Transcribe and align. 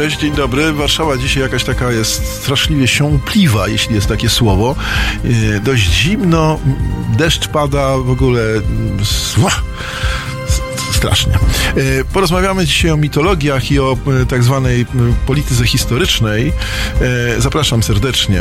Cześć, 0.00 0.18
dzień 0.18 0.34
dobry. 0.34 0.72
Warszawa 0.72 1.16
dzisiaj 1.16 1.42
jakaś 1.42 1.64
taka 1.64 1.92
jest 1.92 2.26
straszliwie 2.26 2.88
siąpliwa, 2.88 3.68
jeśli 3.68 3.94
jest 3.94 4.06
takie 4.06 4.28
słowo. 4.28 4.76
E, 5.56 5.60
dość 5.60 5.82
zimno, 5.82 6.58
deszcz 7.18 7.48
pada, 7.48 7.98
w 7.98 8.10
ogóle 8.10 8.42
strasznie. 10.92 11.32
E, 11.34 11.38
porozmawiamy 12.12 12.66
dzisiaj 12.66 12.90
o 12.90 12.96
mitologiach 12.96 13.70
i 13.70 13.80
o 13.80 13.96
e, 14.22 14.26
tak 14.26 14.42
zwanej 14.42 14.86
polityce 15.26 15.66
historycznej. 15.66 16.52
Zapraszam 17.38 17.82
serdecznie. 17.82 18.40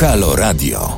Halo 0.00 0.36
Radio. 0.36 0.97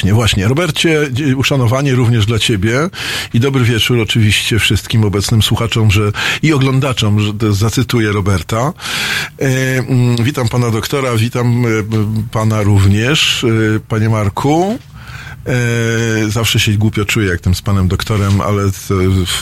Właśnie, 0.00 0.14
właśnie. 0.14 0.48
Robercie, 0.48 1.10
uszanowanie 1.36 1.94
również 1.94 2.26
dla 2.26 2.38
ciebie 2.38 2.88
i 3.34 3.40
dobry 3.40 3.64
wieczór 3.64 4.00
oczywiście 4.00 4.58
wszystkim 4.58 5.04
obecnym 5.04 5.42
słuchaczom 5.42 5.90
że, 5.90 6.12
i 6.42 6.52
oglądaczom, 6.52 7.20
że 7.20 7.52
zacytuję 7.52 8.12
Roberta. 8.12 8.72
E, 9.38 9.44
mm, 9.78 10.16
witam 10.16 10.48
pana 10.48 10.70
doktora, 10.70 11.16
witam 11.16 11.66
e, 11.66 11.68
pana 12.30 12.62
również, 12.62 13.44
e, 13.44 13.80
panie 13.88 14.08
Marku. 14.08 14.78
E, 15.46 16.30
zawsze 16.30 16.60
się 16.60 16.72
głupio 16.72 17.04
czuję, 17.04 17.28
jak 17.28 17.40
tym 17.40 17.54
z 17.54 17.62
panem 17.62 17.88
doktorem, 17.88 18.40
ale 18.40 18.62
to, 18.88 18.94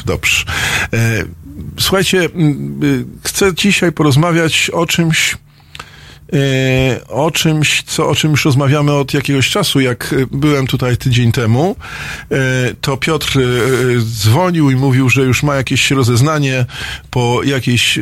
dobrze. 0.07 0.45
E, 0.93 1.25
słuchajcie, 1.79 2.25
e, 2.25 2.29
chcę 3.25 3.55
dzisiaj 3.55 3.93
porozmawiać 3.93 4.71
o 4.71 4.87
czymś, 4.87 5.37
o 7.09 7.31
czymś, 7.31 7.83
co, 7.83 8.09
o 8.09 8.15
czym 8.15 8.31
już 8.31 8.45
rozmawiamy 8.45 8.93
od 8.93 9.15
jakiegoś 9.15 9.51
czasu. 9.51 9.81
Jak 9.81 10.13
e, 10.13 10.27
byłem 10.31 10.67
tutaj 10.67 10.97
tydzień 10.97 11.33
temu, 11.33 11.77
e, 12.31 12.37
to 12.81 12.97
Piotr 12.97 13.39
dzwonił 14.01 14.71
i 14.71 14.77
mówił, 14.77 15.11
że 15.11 15.23
już 15.23 15.43
ma 15.43 15.57
jakieś 15.57 15.91
rozeznanie 15.91 16.67
po 17.11 17.41
jakiejś 17.45 17.99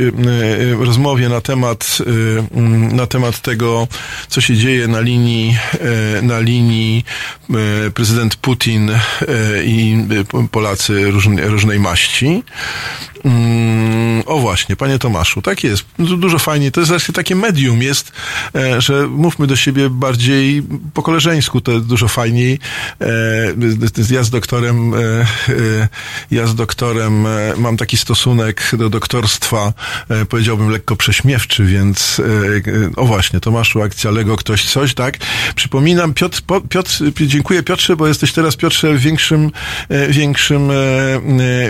rozmowie 0.78 1.28
na 1.28 1.40
temat, 1.40 1.98
na 2.92 3.06
temat 3.06 3.40
tego, 3.40 3.88
co 4.28 4.40
się 4.40 4.56
dzieje 4.56 4.88
na 4.88 5.00
linii, 5.00 5.56
na 6.22 6.40
linii 6.40 7.04
prezydent 7.94 8.36
Putin 8.36 8.90
i 9.64 9.96
Polacy 10.50 11.10
różnej, 11.10 11.46
różnej 11.46 11.80
maści. 11.80 12.42
Mm, 13.26 14.22
o 14.26 14.38
właśnie, 14.38 14.76
panie 14.76 14.98
Tomaszu, 14.98 15.42
tak 15.42 15.64
jest. 15.64 15.84
Dużo 15.98 16.38
fajnie. 16.38 16.70
To 16.70 16.80
jest 16.80 16.90
właśnie 16.90 17.14
takie 17.14 17.34
medium 17.34 17.82
jest, 17.82 18.08
e, 18.08 18.12
że 18.78 19.06
mówmy 19.06 19.46
do 19.46 19.56
siebie 19.56 19.90
bardziej 19.90 20.62
po 20.94 21.02
koleżeńsku, 21.02 21.60
to 21.60 21.80
dużo 21.80 22.08
fajniej. 22.08 22.58
E, 23.00 23.06
ja 24.10 24.22
z 24.22 24.30
doktorem, 24.30 24.94
e, 24.94 24.98
ja 26.30 26.46
z 26.46 26.54
doktorem 26.54 27.26
mam 27.56 27.76
taki 27.76 27.96
stosunek 27.96 28.70
do 28.78 28.90
doktorstwa, 28.90 29.72
powiedziałbym 30.28 30.70
lekko 30.70 30.96
prześmiewczy, 30.96 31.64
więc 31.64 32.22
o 32.96 33.06
właśnie, 33.06 33.40
Tomaszu, 33.40 33.82
akcja 33.82 34.10
Lego, 34.10 34.36
ktoś 34.36 34.64
coś, 34.64 34.94
tak? 34.94 35.18
Przypominam, 35.54 36.14
Piotr, 36.14 36.42
Piotr 36.68 36.98
dziękuję 37.26 37.62
Piotrze, 37.62 37.96
bo 37.96 38.08
jesteś 38.08 38.32
teraz 38.32 38.56
Piotrze 38.56 38.98
większym, 38.98 39.50
większym, 40.08 40.70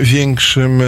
większym 0.03 0.83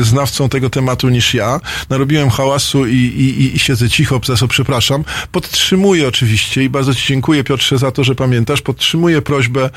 znawcą 0.00 0.48
tego 0.48 0.70
tematu 0.70 1.08
niż 1.08 1.34
ja. 1.34 1.60
Narobiłem 1.90 2.30
hałasu 2.30 2.86
i, 2.86 2.96
i, 2.96 3.56
i 3.56 3.58
siedzę 3.58 3.90
cicho, 3.90 4.20
za 4.24 4.36
co 4.36 4.48
przepraszam. 4.48 4.87
Podtrzymuję 5.32 6.08
oczywiście 6.08 6.64
i 6.64 6.68
bardzo 6.68 6.94
Ci 6.94 7.06
dziękuję 7.06 7.44
Piotrze 7.44 7.78
za 7.78 7.90
to, 7.90 8.04
że 8.04 8.14
pamiętasz. 8.14 8.62
Podtrzymuję 8.62 9.22
prośbę 9.22 9.64
e, 9.64 9.70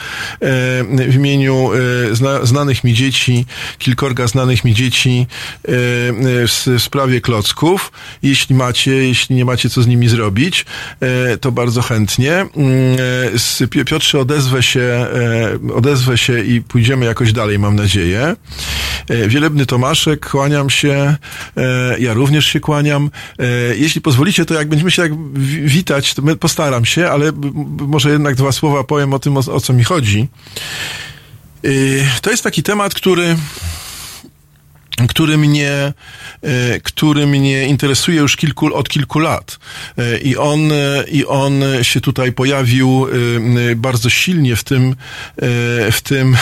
w 1.08 1.16
imieniu 1.16 1.70
e, 2.12 2.16
zna, 2.16 2.46
znanych 2.46 2.84
mi 2.84 2.94
dzieci, 2.94 3.46
kilkorga 3.78 4.28
znanych 4.28 4.64
mi 4.64 4.74
dzieci 4.74 5.28
e, 5.64 5.68
w, 6.48 6.76
sprawie 6.78 7.22
klocków. 7.22 7.92
Jeśli 8.24 8.56
macie, 8.56 8.92
jeśli 8.92 9.36
nie 9.36 9.46
macie 9.46 9.70
co 9.70 9.82
z 9.82 9.88
nimi 9.88 10.10
zrobić, 10.10 10.66
to 11.42 11.52
bardzo 11.52 11.82
chętnie. 11.82 12.34
Mm, 12.34 12.50
Piotrze 13.86 14.20
odezwę 14.20 14.64
się, 14.64 15.08
odezwę 15.74 16.18
się 16.18 16.44
i 16.44 16.62
pójdziemy 16.62 17.06
jakoś 17.06 17.34
dalej, 17.34 17.60
mam 17.60 17.76
nadzieję. 17.76 18.36
Wielebny 19.28 19.66
Tomaszek 19.66 20.30
kłaniam 20.30 20.70
się, 20.70 21.16
ja 22.00 22.14
również 22.14 22.46
się 22.46 22.60
kłaniam. 22.60 23.10
Jeśli 23.76 24.02
pozwolicie, 24.02 24.46
to 24.46 24.54
jak 24.54 24.70
będziemy 24.70 24.92
się 24.92 25.01
tak 25.02 25.12
witać, 25.66 26.16
postaram 26.40 26.86
się, 26.86 27.10
ale 27.10 27.32
może 27.88 28.10
jednak 28.10 28.36
dwa 28.36 28.52
słowa 28.52 28.84
powiem 28.84 29.14
o 29.14 29.20
tym, 29.20 29.38
o, 29.38 29.40
o 29.40 29.62
co 29.62 29.74
mi 29.74 29.84
chodzi. 29.84 30.28
E, 31.64 31.70
to 32.22 32.32
jest 32.32 32.44
taki 32.44 32.64
temat, 32.64 32.94
który 32.94 33.36
który 35.08 35.38
mnie, 35.38 35.94
e, 36.42 36.80
który 36.84 37.28
mnie 37.28 37.68
interesuje 37.68 38.22
już 38.22 38.36
kilku, 38.36 38.76
od 38.76 38.90
kilku 38.90 39.20
lat. 39.20 39.60
E, 39.98 40.18
I 40.18 40.38
on, 40.38 40.72
e, 40.72 41.04
I 41.12 41.26
on 41.26 41.62
się 41.82 42.02
tutaj 42.02 42.32
pojawił 42.32 43.08
bardzo 43.76 44.10
silnie 44.10 44.56
w 44.56 44.64
tym, 44.64 44.96
w 45.92 46.02
tym 46.04 46.38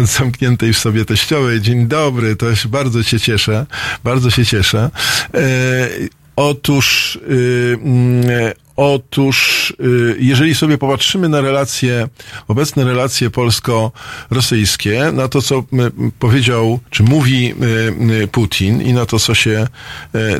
zamkniętej 0.18 0.72
w 0.72 0.78
sobie 0.78 1.04
teściowej. 1.04 1.60
Dzień 1.60 1.86
dobry, 1.86 2.36
to 2.36 2.56
się 2.56 2.68
bardzo 2.68 3.02
się 3.02 3.20
cieszę, 3.20 3.66
bardzo 4.04 4.30
się 4.30 4.46
cieszę. 4.46 4.90
Otóż 6.36 7.18
Otóż, 8.76 9.70
y, 9.80 10.16
jeżeli 10.20 10.54
sobie 10.54 10.78
popatrzymy 10.78 11.28
na 11.28 11.40
relacje, 11.40 12.08
obecne 12.48 12.84
relacje 12.84 13.30
polsko-rosyjskie, 13.30 15.12
na 15.12 15.28
to, 15.28 15.42
co 15.42 15.64
powiedział, 16.18 16.80
czy 16.90 17.02
mówi 17.02 17.54
Putin 18.32 18.82
i 18.82 18.92
na 18.92 19.06
to, 19.06 19.18
co 19.18 19.34
się, 19.34 19.66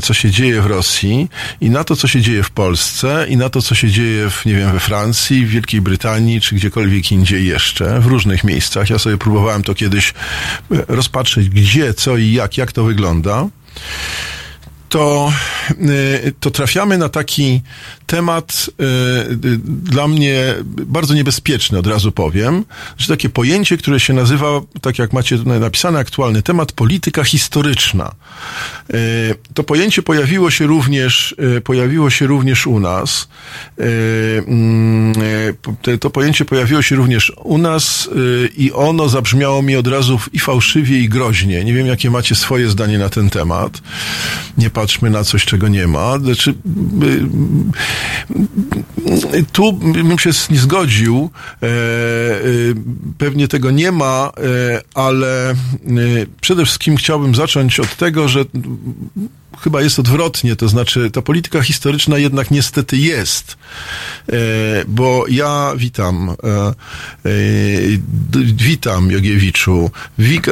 co 0.03 0.15
się 0.15 0.31
dzieje 0.31 0.63
w 0.63 0.67
Rosji 0.67 1.29
i 1.61 1.71
na 1.71 1.85
to, 1.85 1.97
co 1.97 2.09
się 2.09 2.21
dzieje 2.21 2.43
w 2.43 2.51
Polsce 2.51 3.27
i 3.29 3.37
na 3.37 3.49
to, 3.49 3.63
co 3.63 3.75
się 3.75 3.91
dzieje 3.91 4.31
w, 4.31 4.47
nie 4.47 4.55
wiem, 4.55 4.73
we 4.73 4.81
Francji, 4.81 5.47
w 5.47 5.49
Wielkiej 5.49 5.81
Brytanii, 5.81 6.41
czy 6.41 6.55
gdziekolwiek 6.55 7.13
indziej 7.13 7.47
jeszcze, 7.47 8.01
w 8.01 8.07
różnych 8.07 8.45
miejscach. 8.45 8.91
Ja 8.91 8.99
sobie 8.99 9.19
próbowałem 9.19 9.63
to 9.63 9.75
kiedyś 9.75 10.15
rozpatrzeć, 10.89 11.49
gdzie, 11.49 11.95
co 11.95 12.17
i 12.17 12.33
jak, 12.33 12.59
jak 12.59 12.73
to 12.73 12.85
wygląda 12.85 13.49
to, 14.89 15.33
y, 16.27 16.33
to 16.41 16.51
trafiamy 16.51 16.99
na 16.99 17.09
taki 17.09 17.61
temat 18.07 18.71
y, 19.41 19.59
dla 19.65 20.09
mnie 20.09 20.55
bardzo 20.67 21.15
niebezpieczny, 21.15 21.79
od 21.79 21.87
razu 21.87 22.13
powiem, 22.13 22.65
że 22.99 23.09
takie 23.09 23.29
pojęcie, 23.29 23.77
które 23.77 24.01
się 24.01 24.13
nazywa, 24.13 24.47
tak 24.81 24.99
jak 24.99 25.13
macie 25.13 25.39
tutaj 25.39 25.61
napisane, 25.61 25.99
aktualny 25.99 26.43
temat, 26.43 26.73
polityka 26.73 27.25
historyczna. 27.25 28.15
Y, 28.95 29.35
to 29.55 29.65
pojęcie 29.65 30.03
pojawiło 30.03 30.51
się 30.51 30.67
również, 30.67 31.37
pojawiło 31.65 32.11
się 32.11 32.27
również 32.27 32.67
u 32.67 32.81
nas. 32.81 33.29
Mm, 34.47 35.15
to 36.01 36.11
pojęcie 36.11 36.45
pojawiło 36.45 36.83
się 36.83 36.97
również 36.97 37.33
u 37.37 37.59
nas 37.59 38.09
i 38.57 38.73
ono 38.73 39.09
zabrzmiało 39.09 39.63
mi 39.63 39.77
od 39.77 39.87
razu 39.87 40.21
i 40.33 40.39
fałszywie, 40.39 40.99
i 40.99 41.09
groźnie. 41.09 41.65
Nie 41.65 41.75
wiem, 41.75 41.87
jakie 41.87 42.11
macie 42.11 42.35
swoje 42.35 42.69
zdanie 42.69 42.99
na 42.99 43.09
ten 43.09 43.31
temat. 43.31 43.81
Nie 44.59 44.71
patrzmy 44.85 45.11
na 45.11 45.25
coś, 45.25 45.45
czego 45.45 45.69
nie 45.69 45.87
ma. 45.87 46.19
Znaczy, 46.19 46.55
tu 49.53 49.73
bym 49.73 50.19
się 50.19 50.31
nie 50.51 50.59
zgodził. 50.59 51.31
E, 51.63 51.67
y, 51.67 52.75
pewnie 53.19 53.49
tego 53.49 53.71
nie 53.71 53.93
ma, 53.93 54.33
e, 54.37 54.83
ale 54.95 55.55
przede 56.41 56.65
wszystkim 56.65 56.97
chciałbym 56.97 57.35
zacząć 57.35 57.81
od 57.81 57.97
tego, 57.97 58.29
że 58.29 58.45
chyba 59.65 59.83
jest 59.83 59.99
odwrotnie, 59.99 60.57
to 60.57 60.69
znaczy 60.69 61.11
ta 61.11 61.23
polityka 61.23 61.63
historyczna 61.63 62.19
jednak 62.19 62.51
niestety 62.51 62.97
jest, 62.97 63.57
e, 64.29 64.37
bo 64.89 65.25
ja 65.29 65.73
witam, 65.77 66.31
e, 66.31 66.35
e, 66.67 66.75
witam 68.55 69.11
Jogiewiczu, 69.11 69.91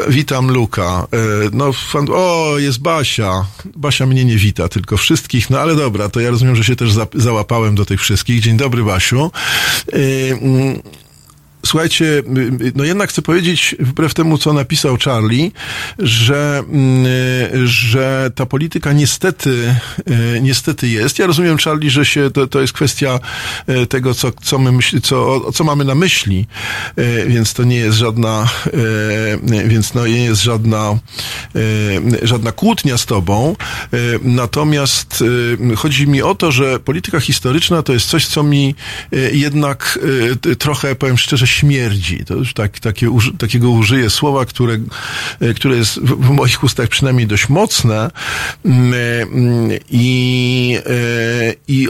witam 0.09 0.51
Luka, 0.51 1.07
no 1.53 1.71
o, 2.15 2.59
jest 2.59 2.81
Basia, 2.81 3.47
Basia 3.77 4.07
mnie 4.07 4.25
nie 4.25 4.37
wita, 4.37 4.69
tylko 4.69 4.97
wszystkich, 4.97 5.51
no 5.51 5.61
ale 5.61 5.77
dobra, 5.77 6.09
to 6.09 6.21
ja 6.21 6.31
rozumiem, 6.31 6.57
że 6.57 6.65
się 6.65 6.77
też 6.77 6.91
załapałem 7.15 7.75
do 7.75 7.85
tych 7.85 8.01
wszystkich. 8.01 8.41
Dzień 8.41 8.57
dobry 8.57 8.85
Basiu. 8.85 9.31
Słuchajcie, 11.67 12.23
no 12.75 12.85
jednak 12.85 13.11
chcę 13.11 13.23
powiedzieć, 13.23 13.77
wbrew 13.81 14.15
temu, 14.15 14.39
co 14.39 14.53
napisał 14.53 14.97
Charlie, 15.05 15.51
że, 15.99 16.63
że 17.65 18.31
ta 18.35 18.47
polityka 18.47 18.93
niestety, 18.93 19.75
niestety 20.41 20.89
jest. 20.89 21.19
Ja 21.19 21.27
rozumiem, 21.27 21.59
Charlie, 21.59 21.91
że 21.91 22.05
się, 22.05 22.31
to, 22.31 22.47
to 22.47 22.61
jest 22.61 22.73
kwestia 22.73 23.19
tego, 23.89 24.15
co, 24.15 24.33
co 24.43 24.59
my 24.59 24.73
myśli, 24.73 25.01
co, 25.01 25.53
co 25.53 25.65
mamy 25.65 25.85
na 25.85 25.95
myśli, 25.95 26.47
więc 27.27 27.55
to 27.55 27.65
nie 27.65 27.77
jest 27.77 27.99
żadna, 27.99 28.49
więc 29.67 29.95
no 29.95 30.07
nie 30.07 30.25
jest 30.25 30.43
żadna, 30.43 30.99
żadna 32.23 32.53
kłótnia 32.53 32.99
z 32.99 33.07
tobą. 33.07 33.57
Natomiast 34.23 35.25
chodzi 35.77 36.07
mi 36.07 36.23
o 36.23 36.35
to, 36.35 36.53
że 36.53 36.81
polityka 36.81 37.21
historyczna 37.21 37.83
to 37.83 37.93
jest 37.93 38.07
coś, 38.07 38.27
co 38.27 38.43
mi 38.43 38.75
jednak 39.33 39.99
trochę, 40.59 40.95
powiem 40.95 41.19
szczerze, 41.19 41.47
śmierdzi. 41.53 42.25
To 42.25 42.35
już 42.35 42.55
tak, 42.55 42.81
takie, 42.81 43.11
takiego 43.39 43.71
użyję 43.71 44.11
słowa, 44.11 44.45
które, 44.45 44.79
e, 45.41 45.55
które 45.55 45.77
jest 45.77 46.01
w 46.01 46.31
moich 46.31 46.65
ustach 46.65 46.89
przynajmniej 46.89 47.27
dość 47.27 47.49
mocne 47.49 48.11
mm, 48.65 48.93
e, 48.95 49.79
i, 49.91 50.79
e, 50.87 51.55
i 51.69 51.89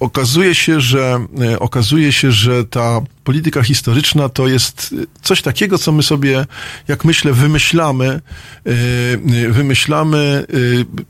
okazuje 0.00 0.54
się, 0.54 0.80
że 0.80 1.26
okazuje 1.58 2.12
się, 2.12 2.32
że 2.32 2.64
ta 2.64 3.00
polityka 3.24 3.62
historyczna 3.62 4.28
to 4.28 4.48
jest 4.48 4.94
coś 5.22 5.42
takiego, 5.42 5.78
co 5.78 5.92
my 5.92 6.02
sobie, 6.02 6.46
jak 6.88 7.04
myślę, 7.04 7.32
wymyślamy, 7.32 8.20
wymyślamy 9.48 10.46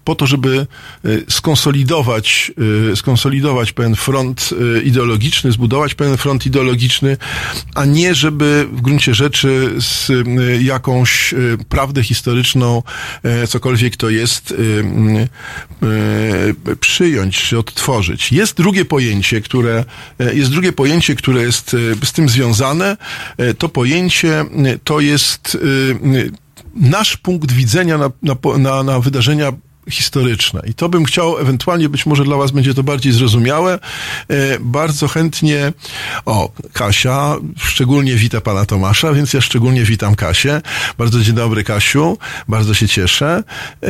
po 0.05 0.15
to, 0.15 0.27
żeby 0.27 0.67
skonsolidować, 1.29 2.53
skonsolidować 2.94 3.73
pewien 3.73 3.97
front 3.97 4.55
ideologiczny, 4.85 5.53
zbudować 5.53 5.94
pewien 5.94 6.17
front 6.17 6.47
ideologiczny, 6.47 7.17
a 7.75 7.85
nie 7.85 8.15
żeby 8.15 8.67
w 8.73 8.81
gruncie 8.81 9.15
rzeczy 9.15 9.75
z 9.79 10.11
jakąś 10.61 11.35
prawdę 11.69 12.03
historyczną, 12.03 12.83
e, 13.23 13.47
cokolwiek 13.47 13.97
to 13.97 14.11
jest, 14.11 14.55
przyjąć 16.81 17.43
czy 17.43 17.59
odtworzyć. 17.59 18.33
Jest 18.33 18.61
drugie 18.76 18.88
pojęcie, 18.88 19.40
które 19.40 19.84
e, 20.19 20.34
jest 20.34 20.50
drugie 20.50 20.73
pojęcie, 20.73 21.14
które 21.14 21.43
jest 21.43 21.76
z 22.05 22.12
tym 22.12 22.28
związane. 22.28 22.96
E, 23.38 23.55
to 23.55 23.69
pojęcie 23.69 24.44
to 24.84 25.00
jest 25.00 25.58
nasz 26.75 27.17
punkt 27.17 27.52
widzenia 27.52 27.99
na, 27.99 28.11
na, 28.58 28.82
na 28.82 29.00
wydarzenia 29.00 29.52
historyczne. 29.91 30.62
I 30.67 30.75
to 30.75 30.88
bym 30.88 31.05
chciał, 31.05 31.38
ewentualnie 31.38 31.88
być 31.88 32.06
może 32.06 32.25
dla 32.25 32.37
Was 32.37 32.50
będzie 32.50 32.75
to 32.75 32.83
bardziej 32.83 33.12
zrozumiałe. 33.12 33.79
E, 34.29 34.59
bardzo 34.61 35.09
chętnie, 35.09 35.73
o, 36.25 36.53
Kasia, 36.73 37.37
szczególnie 37.56 38.15
wita 38.15 38.41
Pana 38.41 38.67
Tomasza, 38.67 39.12
więc 39.12 39.33
ja 39.33 39.41
szczególnie 39.41 39.85
witam 39.85 40.15
Kasię. 40.15 40.61
Bardzo 40.99 41.21
dzień 41.21 41.35
dobry, 41.35 41.65
Kasiu. 41.65 42.19
Bardzo 42.49 42.75
się 42.75 42.88
cieszę. 42.88 43.43
E, 43.83 43.87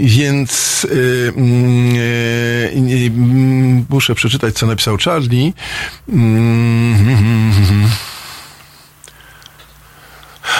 więc 0.00 0.86
e, 0.90 1.32
muszę 3.88 4.14
przeczytać, 4.14 4.54
co 4.54 4.66
napisał 4.66 4.96
Charlie. 4.98 5.52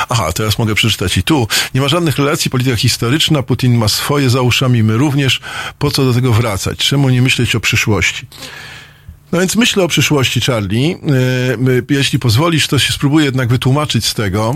Aha, 0.08 0.32
teraz 0.32 0.58
mogę 0.58 0.74
przeczytać 0.74 1.16
i 1.16 1.22
tu. 1.22 1.48
Nie 1.74 1.80
ma 1.80 1.88
żadnych 1.88 2.18
relacji 2.18 2.50
polityka 2.50 2.76
historyczna, 2.76 3.42
Putin 3.42 3.74
ma 3.74 3.88
swoje 3.88 4.30
za 4.30 4.40
uszami, 4.40 4.82
my 4.82 4.96
również. 4.96 5.40
Po 5.78 5.90
co 5.90 6.04
do 6.04 6.14
tego 6.14 6.32
wracać? 6.32 6.78
Czemu 6.78 7.08
nie 7.08 7.22
myśleć 7.22 7.56
o 7.56 7.60
przyszłości? 7.60 8.26
No 9.32 9.40
więc 9.40 9.56
myślę 9.56 9.84
o 9.84 9.88
przyszłości, 9.88 10.40
Charlie. 10.40 10.88
Yy, 10.88 11.86
jeśli 11.90 12.18
pozwolisz, 12.18 12.66
to 12.66 12.78
się 12.78 12.92
spróbuję 12.92 13.24
jednak 13.24 13.48
wytłumaczyć 13.48 14.06
z 14.06 14.14
tego. 14.14 14.54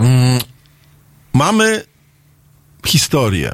Yy, 0.00 0.06
mamy 1.32 1.82
historię. 2.86 3.52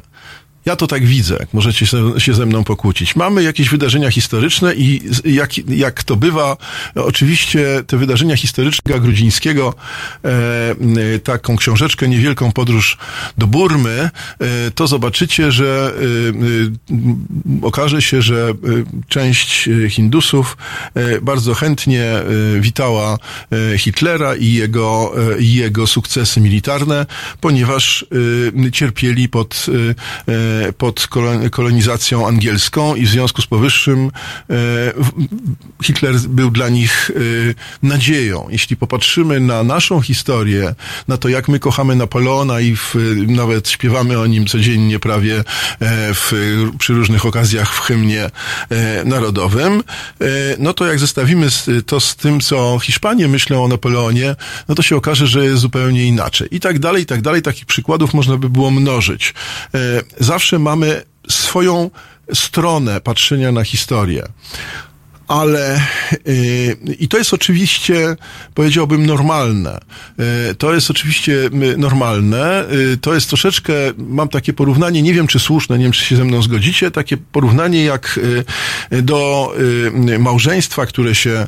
Ja 0.65 0.75
to 0.75 0.87
tak 0.87 1.05
widzę, 1.05 1.45
możecie 1.53 1.85
się 2.17 2.33
ze 2.33 2.45
mną 2.45 2.63
pokłócić. 2.63 3.15
Mamy 3.15 3.43
jakieś 3.43 3.69
wydarzenia 3.69 4.11
historyczne 4.11 4.75
i 4.75 5.01
jak, 5.25 5.69
jak 5.69 6.03
to 6.03 6.15
bywa, 6.15 6.57
oczywiście 6.95 7.83
te 7.87 7.97
wydarzenia 7.97 8.37
historyczne 8.37 8.99
Grudzińskiego, 8.99 9.73
e, 10.25 11.19
taką 11.19 11.55
książeczkę, 11.55 12.07
niewielką 12.07 12.51
podróż 12.51 12.97
do 13.37 13.47
Burmy, 13.47 14.09
e, 14.39 14.71
to 14.75 14.87
zobaczycie, 14.87 15.51
że 15.51 15.93
e, 15.95 16.29
e 16.29 17.67
okaże 17.67 18.01
się, 18.01 18.21
że 18.21 18.49
e, 18.49 18.53
część 19.07 19.69
Hindusów 19.89 20.57
e, 20.95 21.21
bardzo 21.21 21.53
chętnie 21.53 22.11
witała 22.59 23.17
Hitlera 23.77 24.35
i 24.35 24.53
jego, 24.53 25.13
i 25.39 25.53
jego 25.53 25.87
sukcesy 25.87 26.41
militarne, 26.41 27.05
ponieważ 27.41 28.05
cierpieli 28.71 29.29
pod 29.29 29.65
pod 30.77 31.07
kolonizacją 31.51 32.27
angielską 32.27 32.95
i 32.95 33.05
w 33.05 33.09
związku 33.09 33.41
z 33.41 33.47
powyższym 33.47 34.11
e, 34.49 34.55
Hitler 35.83 36.15
był 36.19 36.51
dla 36.51 36.69
nich 36.69 37.11
e, 37.11 37.87
nadzieją. 37.87 38.47
Jeśli 38.49 38.77
popatrzymy 38.77 39.39
na 39.39 39.63
naszą 39.63 40.01
historię, 40.01 40.75
na 41.07 41.17
to 41.17 41.29
jak 41.29 41.47
my 41.47 41.59
kochamy 41.59 41.95
Napoleona 41.95 42.59
i 42.59 42.75
w, 42.75 42.95
nawet 43.27 43.69
śpiewamy 43.69 44.19
o 44.19 44.27
nim 44.27 44.45
codziennie 44.45 44.99
prawie 44.99 45.39
e, 45.39 45.43
w, 46.13 46.33
przy 46.79 46.93
różnych 46.93 47.25
okazjach 47.25 47.73
w 47.73 47.79
hymnie 47.79 48.29
narodowym, 49.05 49.83
no 50.59 50.73
to 50.73 50.85
jak 50.85 50.99
zestawimy 50.99 51.47
to 51.85 51.99
z 51.99 52.15
tym, 52.15 52.39
co 52.39 52.79
Hiszpanie 52.79 53.27
myślą 53.27 53.63
o 53.63 53.67
Napoleonie, 53.67 54.35
no 54.69 54.75
to 54.75 54.81
się 54.81 54.95
okaże, 54.95 55.27
że 55.27 55.45
jest 55.45 55.61
zupełnie 55.61 56.05
inaczej. 56.05 56.47
I 56.51 56.59
tak 56.59 56.79
dalej, 56.79 57.03
i 57.03 57.05
tak 57.05 57.21
dalej. 57.21 57.41
Takich 57.41 57.65
przykładów 57.65 58.13
można 58.13 58.37
by 58.37 58.49
było 58.49 58.71
mnożyć. 58.71 59.33
Zawsze 60.19 60.40
zawsze 60.41 60.59
mamy 60.59 61.03
swoją 61.29 61.89
stronę 62.33 63.01
patrzenia 63.01 63.51
na 63.51 63.63
historię 63.63 64.27
ale 65.31 65.81
yy, 66.25 66.95
i 66.99 67.07
to 67.07 67.17
jest 67.17 67.33
oczywiście, 67.33 68.15
powiedziałbym, 68.53 69.05
normalne. 69.05 69.79
Yy, 70.17 70.55
to 70.55 70.73
jest 70.73 70.91
oczywiście 70.91 71.33
y, 71.33 71.77
normalne. 71.77 72.65
To 73.01 73.13
jest 73.13 73.27
troszeczkę, 73.27 73.73
mam 73.97 74.29
takie 74.29 74.53
porównanie, 74.53 75.01
nie 75.01 75.13
wiem 75.13 75.27
czy 75.27 75.39
słuszne, 75.39 75.77
nie 75.77 75.83
wiem 75.83 75.91
czy 75.91 76.05
się 76.05 76.15
ze 76.15 76.23
mną 76.23 76.41
zgodzicie, 76.41 76.91
takie 76.91 77.17
porównanie 77.17 77.83
jak 77.83 78.19
y, 78.91 79.01
do 79.01 79.53
y, 80.13 80.19
małżeństwa, 80.19 80.85
które 80.85 81.15
się 81.15 81.47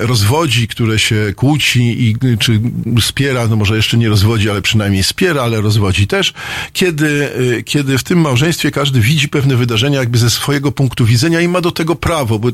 rozwodzi, 0.00 0.68
które 0.68 0.98
się 0.98 1.32
kłóci 1.36 1.80
i 1.80 2.16
czy 2.38 2.60
spiera, 3.00 3.48
no 3.48 3.56
może 3.56 3.76
jeszcze 3.76 3.96
nie 3.96 4.08
rozwodzi, 4.08 4.50
ale 4.50 4.62
przynajmniej 4.62 5.04
spiera, 5.04 5.42
ale 5.42 5.60
rozwodzi 5.60 6.06
też, 6.06 6.32
kiedy, 6.72 7.30
kiedy 7.64 7.98
w 7.98 8.02
tym 8.02 8.20
małżeństwie 8.20 8.70
każdy 8.70 9.00
widzi 9.00 9.28
pewne 9.28 9.56
wydarzenia 9.56 10.00
jakby 10.00 10.18
ze 10.18 10.30
swojego 10.30 10.72
punktu 10.72 11.06
widzenia 11.06 11.40
i 11.40 11.48
ma 11.48 11.60
do 11.60 11.70
tego 11.70 11.94
prawo, 11.94 12.38
bo 12.38 12.48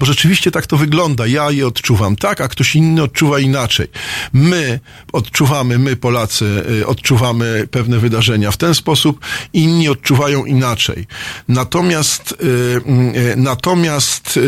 bo 0.00 0.06
rzeczywiście 0.06 0.50
tak 0.50 0.66
to 0.66 0.76
wygląda. 0.76 1.26
Ja 1.26 1.50
je 1.50 1.66
odczuwam 1.66 2.16
tak, 2.16 2.40
a 2.40 2.48
ktoś 2.48 2.76
inny 2.76 3.02
odczuwa 3.02 3.40
inaczej. 3.40 3.88
My 4.32 4.80
odczuwamy, 5.12 5.78
my 5.78 5.96
Polacy 5.96 6.64
y, 6.80 6.86
odczuwamy 6.86 7.68
pewne 7.70 7.98
wydarzenia 7.98 8.50
w 8.50 8.56
ten 8.56 8.74
sposób, 8.74 9.20
inni 9.52 9.88
odczuwają 9.88 10.44
inaczej. 10.44 11.06
Natomiast, 11.48 12.32
y, 12.32 12.46
y, 12.46 13.36
natomiast 13.36 14.38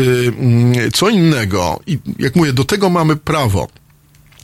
co 0.93 1.09
innego, 1.09 1.79
i 1.87 1.99
jak 2.19 2.35
mówię, 2.35 2.53
do 2.53 2.63
tego 2.63 2.89
mamy 2.89 3.15
prawo. 3.15 3.67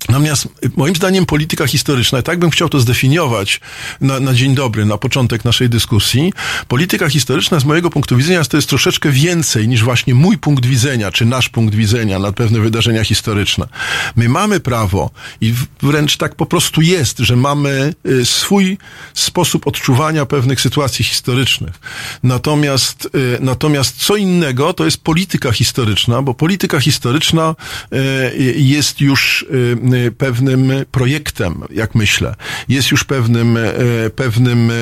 Natomiast 0.10 0.48
moim 0.78 0.96
zdaniem 0.96 1.26
polityka 1.26 1.68
historyczna, 1.68 2.22
tak 2.22 2.40
bym 2.40 2.50
chciał 2.50 2.70
to 2.70 2.80
zdefiniować 2.80 3.60
na, 4.02 4.20
na 4.20 4.34
dzień 4.34 4.56
dobry, 4.56 4.86
na 4.86 4.98
początek 4.98 5.46
naszej 5.46 5.70
dyskusji, 5.70 6.34
polityka 6.68 7.10
historyczna 7.10 7.60
z 7.60 7.66
mojego 7.66 7.90
punktu 7.90 8.18
widzenia 8.18 8.44
to 8.44 8.58
jest 8.58 8.70
troszeczkę 8.70 9.12
więcej 9.12 9.68
niż 9.68 9.84
właśnie 9.84 10.16
mój 10.16 10.38
punkt 10.38 10.66
widzenia, 10.66 11.12
czy 11.12 11.26
nasz 11.26 11.50
punkt 11.50 11.76
widzenia 11.76 12.20
na 12.20 12.32
pewne 12.32 12.60
wydarzenia 12.60 13.04
historyczne. 13.04 13.68
My 14.16 14.30
mamy 14.30 14.60
prawo 14.60 15.12
i 15.42 15.54
wręcz 15.82 16.18
tak 16.18 16.36
po 16.36 16.46
prostu 16.46 16.82
jest, 16.82 17.20
że 17.20 17.36
mamy 17.36 17.94
y, 18.06 18.26
swój 18.26 18.78
sposób 19.14 19.68
odczuwania 19.68 20.26
pewnych 20.26 20.62
sytuacji 20.62 21.06
historycznych. 21.06 21.80
Natomiast, 22.24 23.10
y, 23.16 23.38
natomiast 23.40 23.98
co 23.98 24.16
innego 24.16 24.74
to 24.74 24.86
jest 24.86 24.98
polityka 24.98 25.52
historyczna, 25.52 26.22
bo 26.22 26.34
polityka 26.34 26.80
historyczna 26.80 27.56
y, 27.94 28.54
jest 28.58 29.02
już 29.02 29.46
Y, 29.54 29.76
pewnym 30.18 30.72
projektem, 30.92 31.64
jak 31.70 31.96
myślę. 31.96 32.36
Jest 32.70 32.92
już 32.92 33.04
pewnym, 33.04 33.58
e, 33.58 34.10
pewnym 34.16 34.72
e, 34.72 34.74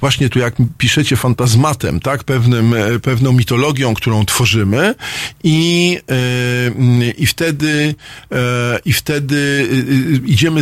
właśnie 0.00 0.28
tu 0.28 0.38
jak 0.38 0.54
piszecie 0.78 1.16
fantazmatem, 1.16 2.00
tak? 2.00 2.24
Pewnym, 2.24 2.74
pewną 3.02 3.32
mitologią, 3.32 3.94
którą 3.94 4.24
tworzymy 4.24 4.94
i, 5.44 5.98
i 7.18 7.26
wtedy, 7.26 7.94
i 8.84 8.92
wtedy 8.92 9.68
idziemy 10.26 10.60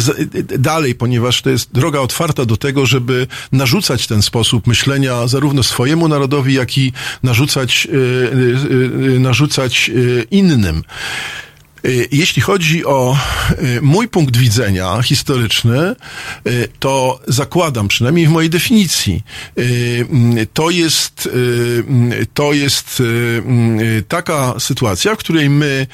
dalej, 0.59 0.95
ponieważ 0.95 1.43
to 1.43 1.51
jest 1.51 1.73
droga 1.73 2.01
otwarta 2.01 2.45
do 2.45 2.57
tego, 2.57 2.87
żeby 2.87 3.27
narzucać 3.53 4.07
ten 4.07 4.23
sposób 4.23 4.67
myślenia 4.67 5.27
zarówno 5.27 5.63
swojemu 5.63 6.09
narodowi, 6.09 6.55
jak 6.55 6.79
i 6.79 6.93
narzucać, 7.23 7.89
narzucać 9.19 9.91
innym. 10.31 10.83
Y, 11.85 12.09
jeśli 12.13 12.43
chodzi 12.43 12.85
o 12.85 13.17
y, 13.63 13.83
mój 13.83 14.09
punkt 14.09 14.37
widzenia 14.37 15.03
historyczny, 15.03 15.97
y, 16.47 16.69
to 16.79 17.21
zakładam, 17.29 17.89
przynajmniej 17.89 18.27
w 18.27 18.31
mojej 18.31 18.51
definicji, 18.51 19.23
to 20.53 20.71
jest, 20.71 21.29
to 22.35 22.53
jest 22.53 23.03
taka 24.09 24.55
sytuacja, 24.61 25.15
w 25.15 25.19
której 25.19 25.51
my 25.51 25.87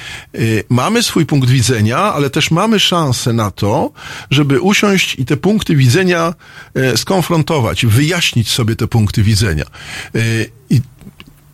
mamy 0.68 1.02
swój 1.02 1.26
punkt 1.26 1.50
widzenia, 1.50 1.98
ale 1.98 2.30
też 2.30 2.50
mamy 2.50 2.80
szansę 2.80 3.32
na 3.32 3.50
to, 3.50 3.92
żeby 4.30 4.60
usiąść 4.60 5.14
i 5.18 5.24
te 5.24 5.36
punkty 5.36 5.76
widzenia 5.76 6.34
skonfrontować, 6.96 7.86
wyjaśnić 7.86 8.50
sobie 8.50 8.76
te 8.76 8.86
punkty 8.86 9.22
widzenia. 9.22 9.64
I 10.70 10.80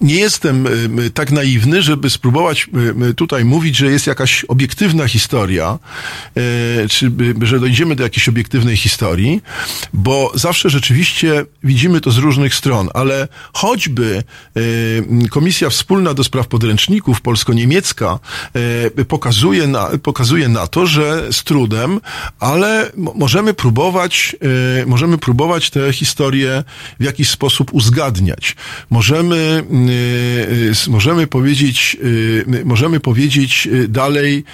nie 0.01 0.15
jestem 0.15 0.69
tak 1.15 1.31
naiwny, 1.31 1.83
żeby 1.83 2.11
spróbować 2.11 2.71
tutaj 3.17 3.45
mówić, 3.45 3.77
że 3.77 3.87
jest 3.87 4.07
jakaś 4.07 4.45
obiektywna 4.45 5.09
historia, 5.09 5.79
czy 6.91 7.13
że 7.43 7.61
dojdziemy 7.61 7.97
do 7.97 8.03
jakiejś 8.03 8.29
obiektywnej 8.29 8.77
historii, 8.77 9.43
bo 9.93 10.33
zawsze 10.35 10.71
rzeczywiście 10.71 11.45
widzimy 11.65 12.01
to 12.01 12.11
z 12.11 12.19
różnych 12.19 12.55
stron, 12.55 12.89
ale 12.95 13.29
choćby 13.53 14.23
Komisja 15.31 15.71
Wspólna 15.71 16.15
do 16.15 16.25
Spraw 16.25 16.49
Podręczników 16.49 17.21
polsko-niemiecka 17.21 18.19
pokazuje 19.09 19.67
na, 19.67 19.91
pokazuje 20.03 20.49
na 20.49 20.67
to, 20.67 20.87
że 20.87 21.33
z 21.33 21.45
trudem, 21.45 22.01
ale 22.41 22.93
możemy 23.15 23.55
próbować, 23.55 24.37
możemy 24.87 25.19
próbować 25.19 25.71
tę 25.71 25.93
historię 25.93 26.65
w 27.01 27.05
jakiś 27.05 27.31
sposób 27.31 27.75
uzgadniać. 27.75 28.57
Możemy 28.91 29.65
Y, 29.88 29.88
y, 29.88 29.88
możemy 30.89 31.27
powiedzieć, 31.27 31.97
y, 32.05 32.45
możemy 32.65 33.01
powiedzieć 33.01 33.69
dalej, 33.89 34.45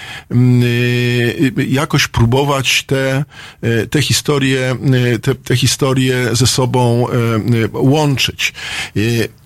jakoś 1.68 2.08
próbować 2.08 2.82
te, 2.82 3.24
te 3.90 4.02
historie, 4.02 4.76
te, 5.22 5.34
te 5.34 5.56
historie 5.56 6.28
ze 6.32 6.46
sobą 6.46 7.06
łączyć. 7.72 8.52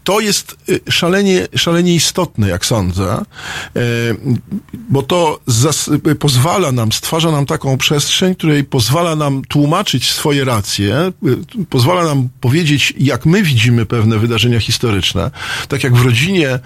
To 0.09 0.21
jest 0.21 0.57
y, 0.69 0.81
szalenie, 0.91 1.49
szalenie 1.57 1.95
istotne, 1.95 2.49
jak 2.49 2.67
sądzę, 2.67 3.13
e, 3.13 3.81
bo 4.73 5.03
to 5.03 5.41
y, 6.07 6.15
pozwala 6.15 6.73
nam, 6.73 6.93
stwarza 6.93 7.31
nam 7.31 7.47
taką 7.47 7.79
przestrzeń, 7.79 8.35
której 8.35 8.65
pozwala 8.65 9.17
nam 9.17 9.43
tłumaczyć 9.49 10.13
swoje 10.13 10.45
racje, 10.45 11.13
y, 11.61 11.65
pozwala 11.71 12.05
nam 12.05 12.29
powiedzieć, 12.41 12.95
jak 12.99 13.27
my 13.27 13.43
widzimy 13.43 13.87
pewne 13.87 14.19
wydarzenia 14.19 14.61
historyczne. 14.61 15.31
Tak 15.69 15.85
jak 15.85 15.95
w 15.95 16.05
rodzinie, 16.05 16.59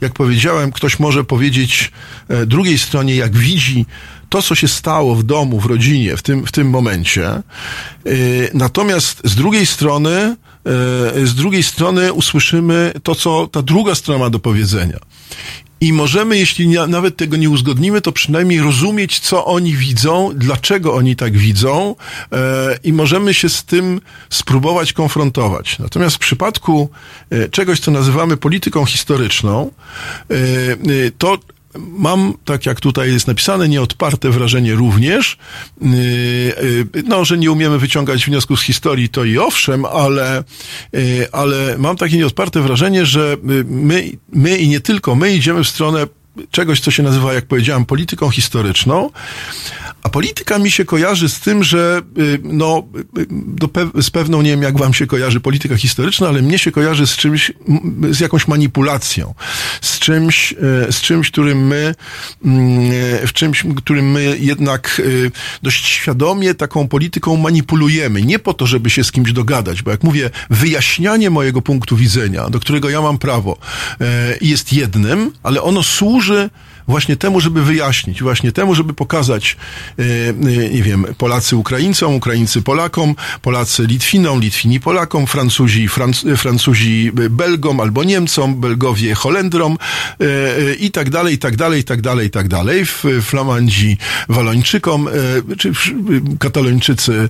jak 0.00 0.12
powiedziałem, 0.12 0.72
ktoś 0.72 0.98
może 0.98 1.24
powiedzieć 1.24 1.92
e, 2.28 2.46
drugiej 2.46 2.78
stronie, 2.78 3.16
jak 3.16 3.36
widzi 3.36 3.86
to, 4.30 4.42
co 4.42 4.54
się 4.54 4.68
stało 4.68 5.14
w 5.14 5.22
domu, 5.22 5.60
w 5.60 5.66
rodzinie 5.66 6.16
w 6.16 6.22
tym, 6.22 6.46
w 6.46 6.52
tym 6.52 6.70
momencie. 6.70 7.42
Natomiast 8.54 9.20
z 9.24 9.34
drugiej 9.34 9.66
strony, 9.66 10.36
E, 10.66 11.26
z 11.26 11.34
drugiej 11.34 11.62
strony 11.62 12.12
usłyszymy 12.12 12.92
to, 13.02 13.14
co 13.14 13.46
ta 13.46 13.62
druga 13.62 13.94
strona 13.94 14.24
ma 14.24 14.30
do 14.30 14.38
powiedzenia. 14.38 14.98
I 15.80 15.92
możemy, 15.92 16.38
jeśli 16.38 16.68
nawet 16.68 17.16
tego 17.16 17.36
nie 17.36 17.50
uzgodnimy, 17.50 18.00
to 18.00 18.12
przynajmniej 18.12 18.60
rozumieć, 18.60 19.20
co 19.20 19.44
oni 19.44 19.76
widzą, 19.76 20.30
dlaczego 20.34 20.94
oni 20.94 21.16
tak 21.16 21.38
widzą, 21.38 21.96
e, 22.32 22.78
i 22.84 22.92
możemy 22.92 23.34
się 23.34 23.48
z 23.48 23.64
tym 23.64 24.00
spróbować 24.30 24.92
konfrontować. 24.92 25.78
Natomiast 25.78 26.16
w 26.16 26.18
przypadku 26.18 26.90
czegoś, 27.50 27.80
co 27.80 27.90
nazywamy 27.90 28.36
polityką 28.36 28.84
historyczną, 28.84 29.70
to 31.18 31.38
Mam, 31.78 32.34
tak 32.44 32.66
jak 32.66 32.80
tutaj 32.80 33.12
jest 33.12 33.26
napisane, 33.26 33.68
nieodparte 33.68 34.30
wrażenie 34.30 34.74
również, 34.74 35.38
yy, 35.82 35.88
yy, 36.94 37.02
no, 37.06 37.24
że 37.24 37.38
nie 37.38 37.52
umiemy 37.52 37.78
wyciągać 37.78 38.26
wniosków 38.26 38.60
z 38.60 38.62
historii, 38.62 39.08
to 39.08 39.24
i 39.24 39.38
owszem, 39.38 39.84
ale, 39.84 40.44
yy, 40.92 41.28
ale 41.32 41.78
mam 41.78 41.96
takie 41.96 42.16
nieodparte 42.16 42.60
wrażenie, 42.60 43.06
że 43.06 43.36
my, 43.64 44.10
my 44.32 44.58
i 44.58 44.68
nie 44.68 44.80
tylko 44.80 45.14
my 45.14 45.34
idziemy 45.34 45.64
w 45.64 45.68
stronę 45.68 46.06
czegoś, 46.50 46.80
co 46.80 46.90
się 46.90 47.02
nazywa, 47.02 47.34
jak 47.34 47.46
powiedziałem, 47.46 47.84
polityką 47.84 48.30
historyczną, 48.30 49.10
a 50.02 50.08
polityka 50.08 50.58
mi 50.58 50.70
się 50.70 50.84
kojarzy 50.84 51.28
z 51.28 51.40
tym, 51.40 51.64
że 51.64 52.02
y, 52.18 52.40
no, 52.42 52.82
y, 53.64 53.68
pe 53.68 54.02
z 54.02 54.10
pewną, 54.10 54.42
nie 54.42 54.50
wiem 54.50 54.62
jak 54.62 54.78
wam 54.78 54.94
się 54.94 55.06
kojarzy 55.06 55.40
polityka 55.40 55.76
historyczna, 55.76 56.28
ale 56.28 56.42
mnie 56.42 56.58
się 56.58 56.72
kojarzy 56.72 57.06
z 57.06 57.16
czymś, 57.16 57.52
z 58.10 58.20
jakąś 58.20 58.48
manipulacją, 58.48 59.34
z 59.80 59.98
czymś, 59.98 60.52
y, 60.52 60.56
z 60.92 61.00
czymś, 61.00 61.30
którym 61.30 61.66
my, 61.66 61.94
w 63.26 63.32
czymś, 63.32 63.64
którym 63.76 64.10
my 64.10 64.36
jednak 64.40 65.02
dość 65.62 65.86
świadomie 65.86 66.54
taką 66.54 66.88
polityką 66.88 67.36
manipulujemy. 67.36 68.22
Nie 68.22 68.38
po 68.38 68.54
to, 68.54 68.66
żeby 68.66 68.90
się 68.90 69.04
z 69.04 69.12
kimś 69.12 69.32
dogadać, 69.32 69.82
bo 69.82 69.90
jak 69.90 70.02
mówię, 70.02 70.30
wyjaśnianie 70.50 71.30
mojego 71.30 71.62
punktu 71.62 71.96
widzenia, 71.96 72.50
do 72.50 72.60
którego 72.60 72.90
ja 72.90 73.00
mam 73.00 73.18
prawo, 73.18 73.56
jest 74.40 74.72
jednym, 74.72 75.32
ale 75.42 75.62
ono 75.62 75.82
służy 75.82 76.50
właśnie 76.90 77.16
temu, 77.16 77.40
żeby 77.40 77.62
wyjaśnić, 77.62 78.22
właśnie 78.22 78.52
temu, 78.52 78.74
żeby 78.74 78.94
pokazać, 78.94 79.56
e, 79.98 80.02
e, 80.02 80.34
nie 80.70 80.82
wiem, 80.82 81.06
Polacy 81.18 81.56
Ukraińcom, 81.56 82.14
Ukraińcy 82.14 82.62
Polakom, 82.62 83.14
Polacy 83.42 83.86
Litwinom, 83.86 84.40
Litwini 84.40 84.80
Polakom, 84.80 85.26
Francuzi, 85.26 85.88
Franc 85.88 86.24
Francuzi 86.36 87.12
Belgom 87.12 87.80
albo 87.80 88.04
Niemcom, 88.04 88.60
Belgowie 88.60 89.14
Holendrom 89.14 89.78
e, 90.20 90.74
i 90.74 90.90
tak 90.90 91.10
dalej, 91.10 91.34
i 91.34 91.38
tak 91.38 91.56
dalej, 91.56 91.80
i 91.80 91.84
tak 91.84 92.00
dalej, 92.00 92.26
i 92.26 92.30
tak 92.30 92.48
dalej. 92.48 92.84
Flamandzi 93.22 93.96
Walończykom, 94.28 95.08
czy 95.58 95.72
Katalończycy 96.38 97.28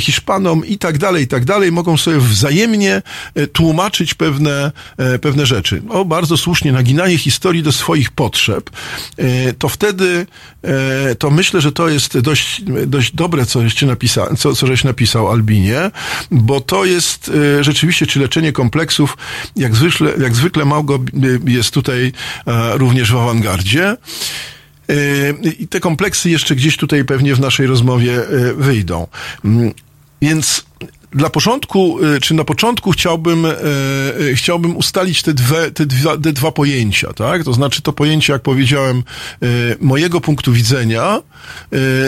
Hiszpanom 0.00 0.66
i 0.66 0.78
tak 0.78 0.98
dalej, 0.98 1.24
i 1.24 1.26
tak 1.26 1.44
dalej. 1.44 1.72
Mogą 1.72 1.96
sobie 1.96 2.18
wzajemnie 2.18 3.02
tłumaczyć 3.52 4.14
pewne, 4.14 4.72
pewne 5.20 5.46
rzeczy. 5.46 5.82
O, 5.88 6.04
bardzo 6.04 6.36
słusznie, 6.36 6.72
naginanie 6.72 7.18
historii 7.18 7.62
do 7.62 7.72
swoich 7.72 8.10
potrzeb 8.10 8.67
E, 9.16 9.52
to 9.52 9.68
wtedy, 9.68 10.26
e, 10.62 11.14
to 11.14 11.30
myślę, 11.30 11.60
że 11.60 11.72
to 11.72 11.88
jest 11.88 12.18
dość, 12.18 12.62
dość 12.86 13.14
dobre, 13.14 13.46
co 13.46 13.62
żeście 13.62 13.86
napisał, 13.86 14.36
co, 14.36 14.54
co 14.54 14.66
żeś 14.66 14.84
napisał 14.84 15.30
Albinie, 15.30 15.90
bo 16.30 16.60
to 16.60 16.84
jest 16.84 17.30
e, 17.58 17.64
rzeczywiście, 17.64 18.06
czy 18.06 18.20
leczenie 18.20 18.52
kompleksów, 18.52 19.16
jak 19.56 19.74
zwykle, 19.74 20.12
jak 20.20 20.34
zwykle 20.34 20.64
Małgo 20.64 20.98
jest 21.46 21.70
tutaj 21.70 22.12
również 22.74 23.12
w 23.12 23.16
awangardzie. 23.16 23.96
I 25.58 25.68
te 25.68 25.80
kompleksy 25.80 26.30
jeszcze 26.30 26.56
gdzieś 26.56 26.76
tutaj 26.76 27.04
pewnie 27.04 27.34
w 27.34 27.40
naszej 27.40 27.66
rozmowie 27.66 28.20
wyjdą. 28.56 29.06
Mm, 29.44 29.72
więc 30.22 30.64
dla 31.12 31.30
początku, 31.30 32.04
y, 32.04 32.20
czy 32.20 32.34
na 32.34 32.44
początku 32.44 32.90
chciałbym, 32.90 33.46
e, 33.46 33.50
e, 33.50 34.34
chciałbym 34.34 34.76
ustalić 34.76 35.22
te, 35.22 35.34
dwie, 35.34 35.70
te, 35.70 35.86
dwa, 35.86 36.16
te 36.16 36.32
dwa 36.32 36.52
pojęcia, 36.52 37.12
tak? 37.12 37.44
To 37.44 37.52
znaczy 37.52 37.82
to 37.82 37.92
pojęcie, 37.92 38.32
jak 38.32 38.42
powiedziałem, 38.42 38.98
e, 38.98 39.46
mojego 39.80 40.20
punktu 40.20 40.52
widzenia 40.52 41.22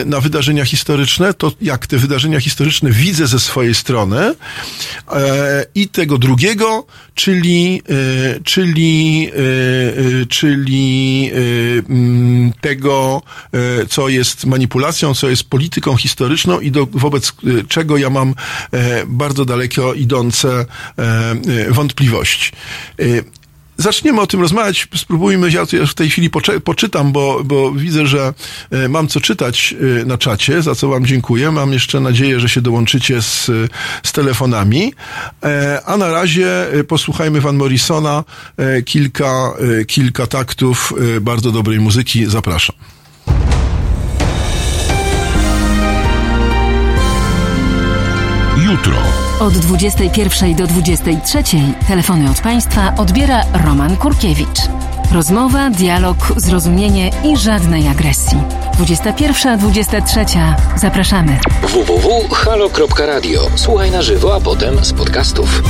na 0.06 0.20
wydarzenia 0.20 0.64
historyczne, 0.64 1.34
to 1.34 1.52
jak 1.60 1.86
te 1.86 1.98
wydarzenia 1.98 2.40
historyczne 2.40 2.90
widzę 2.90 3.26
ze 3.26 3.40
swojej 3.40 3.74
strony 3.74 4.34
i 5.74 5.88
tego 5.88 6.18
drugiego, 6.18 6.86
czyli, 7.14 7.82
czyli, 8.44 9.30
czyli 10.28 11.30
mm, 11.88 12.52
tego, 12.60 13.22
co 13.88 14.08
jest 14.08 14.46
manipulacją, 14.46 15.14
co 15.14 15.30
jest 15.30 15.44
polityką 15.44 15.96
historyczną 15.96 16.60
i 16.60 16.70
do, 16.70 16.86
wobec 16.86 17.32
czego 17.68 17.96
ja 17.96 18.10
mam 18.10 18.34
bardzo 19.06 19.44
daleko 19.44 19.94
idące 19.94 20.48
e, 20.48 21.02
e, 21.02 21.72
wątpliwości. 21.72 22.52
E, 23.00 23.04
zaczniemy 23.76 24.20
o 24.20 24.26
tym 24.26 24.40
rozmawiać, 24.40 24.88
spróbujmy, 24.96 25.50
ja 25.50 25.66
w 25.86 25.94
tej 25.94 26.10
chwili 26.10 26.30
poczytam, 26.64 27.12
bo, 27.12 27.44
bo 27.44 27.72
widzę, 27.72 28.06
że 28.06 28.34
mam 28.88 29.08
co 29.08 29.20
czytać 29.20 29.74
na 30.06 30.18
czacie, 30.18 30.62
za 30.62 30.74
co 30.74 30.88
wam 30.88 31.06
dziękuję. 31.06 31.50
Mam 31.50 31.72
jeszcze 31.72 32.00
nadzieję, 32.00 32.40
że 32.40 32.48
się 32.48 32.60
dołączycie 32.60 33.22
z, 33.22 33.50
z 34.02 34.12
telefonami. 34.12 34.92
A 35.86 35.96
na 35.96 36.12
razie 36.12 36.66
posłuchajmy 36.88 37.40
Van 37.40 37.56
Morrisona, 37.56 38.24
kilka, 38.84 39.52
kilka 39.86 40.26
taktów 40.26 40.92
bardzo 41.20 41.52
dobrej 41.52 41.80
muzyki. 41.80 42.26
Zapraszam. 42.26 42.89
Jutro. 48.80 49.02
Od 49.40 49.52
21 49.52 50.54
do 50.54 50.66
23 50.66 51.42
telefony 51.88 52.30
od 52.30 52.40
Państwa 52.40 52.92
odbiera 52.98 53.42
Roman 53.64 53.96
Kurkiewicz. 53.96 54.60
Rozmowa, 55.12 55.70
dialog, 55.70 56.16
zrozumienie 56.36 57.10
i 57.24 57.36
żadnej 57.36 57.88
agresji. 57.88 58.38
21-23. 58.78 60.54
Zapraszamy. 60.76 61.38
www.halo.radio. 61.62 63.40
Słuchaj 63.54 63.90
na 63.90 64.02
żywo, 64.02 64.34
a 64.34 64.40
potem 64.40 64.84
z 64.84 64.92
podcastów. 64.92 65.62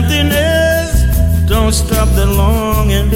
emptiness 0.00 0.90
don't 1.46 1.72
stop 1.72 2.08
the 2.14 2.26
longing. 2.26 3.10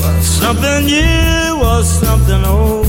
For 0.00 0.22
something 0.22 0.86
new 0.86 1.60
or 1.68 1.82
something 1.82 2.44
old. 2.44 2.86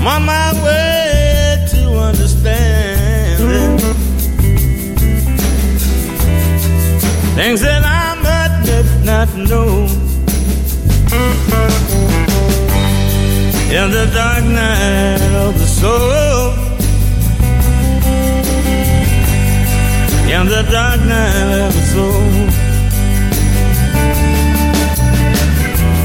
I'm 0.00 0.06
on 0.06 0.22
my 0.24 0.52
way 0.64 1.66
to 1.70 1.80
understanding 2.08 3.78
things 7.36 7.60
that 7.62 7.82
I 7.84 8.14
might 8.26 8.66
have 8.72 9.04
not 9.04 9.28
know 9.36 9.86
In 13.70 13.90
the 13.90 14.06
dark 14.14 14.44
night 14.44 15.34
of 15.44 15.58
the 15.58 15.66
soul. 15.66 16.67
In 20.30 20.46
the 20.46 20.62
dark 20.70 21.00
night 21.00 21.66
of 21.66 21.72
the 21.74 21.82
soul. 21.92 22.22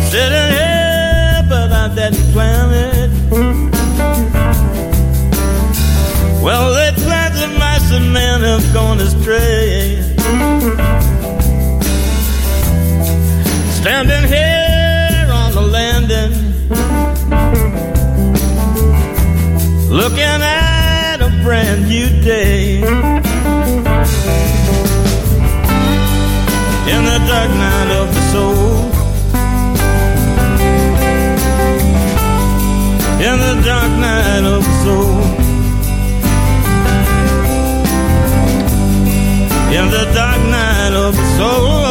Sitting 0.10 0.50
here, 0.58 1.44
but 1.50 1.70
I 1.72 1.94
didn't 1.94 2.32
plan 2.32 2.70
it. 2.74 3.12
Well, 6.42 6.74
they 6.74 6.92
planted 7.04 7.52
mice 7.60 7.92
and 7.92 8.14
men 8.14 8.42
have 8.42 8.74
gone 8.74 9.00
astray. 9.02 10.02
Standing 13.82 14.24
here 14.24 15.28
on 15.32 15.52
the 15.52 15.62
landing, 15.62 16.34
looking 19.90 20.42
at 20.42 21.18
a 21.22 21.30
brand 21.44 21.88
new 21.90 22.08
day. 22.22 23.13
In 26.86 27.06
the 27.06 27.20
dark 27.28 27.50
night 27.50 27.92
of 28.02 28.14
the 28.14 28.22
soul. 28.32 28.94
in 33.30 33.40
the 33.40 33.62
dark 33.64 33.92
night 34.00 34.44
of 34.44 34.64
the 34.66 34.76
soul. 34.84 35.22
In 39.80 39.86
the 39.96 40.06
dark 40.14 40.42
night 40.50 40.94
of 40.94 41.16
the 41.16 41.38
soul. 41.38 41.83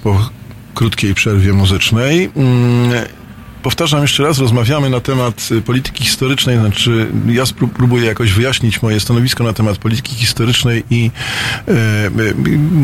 Po 0.00 0.30
krótkiej 0.74 1.14
przerwie 1.14 1.52
muzycznej. 1.52 2.30
Powtarzam 3.68 4.02
jeszcze 4.02 4.22
raz, 4.22 4.38
rozmawiamy 4.38 4.90
na 4.90 5.00
temat 5.00 5.48
y, 5.52 5.62
polityki 5.62 6.04
historycznej, 6.04 6.58
znaczy 6.58 7.06
ja 7.26 7.44
próbuję 7.74 8.06
jakoś 8.06 8.32
wyjaśnić 8.32 8.82
moje 8.82 9.00
stanowisko 9.00 9.44
na 9.44 9.52
temat 9.52 9.78
polityki 9.78 10.14
historycznej 10.14 10.84
i 10.90 11.10
e, 11.68 11.72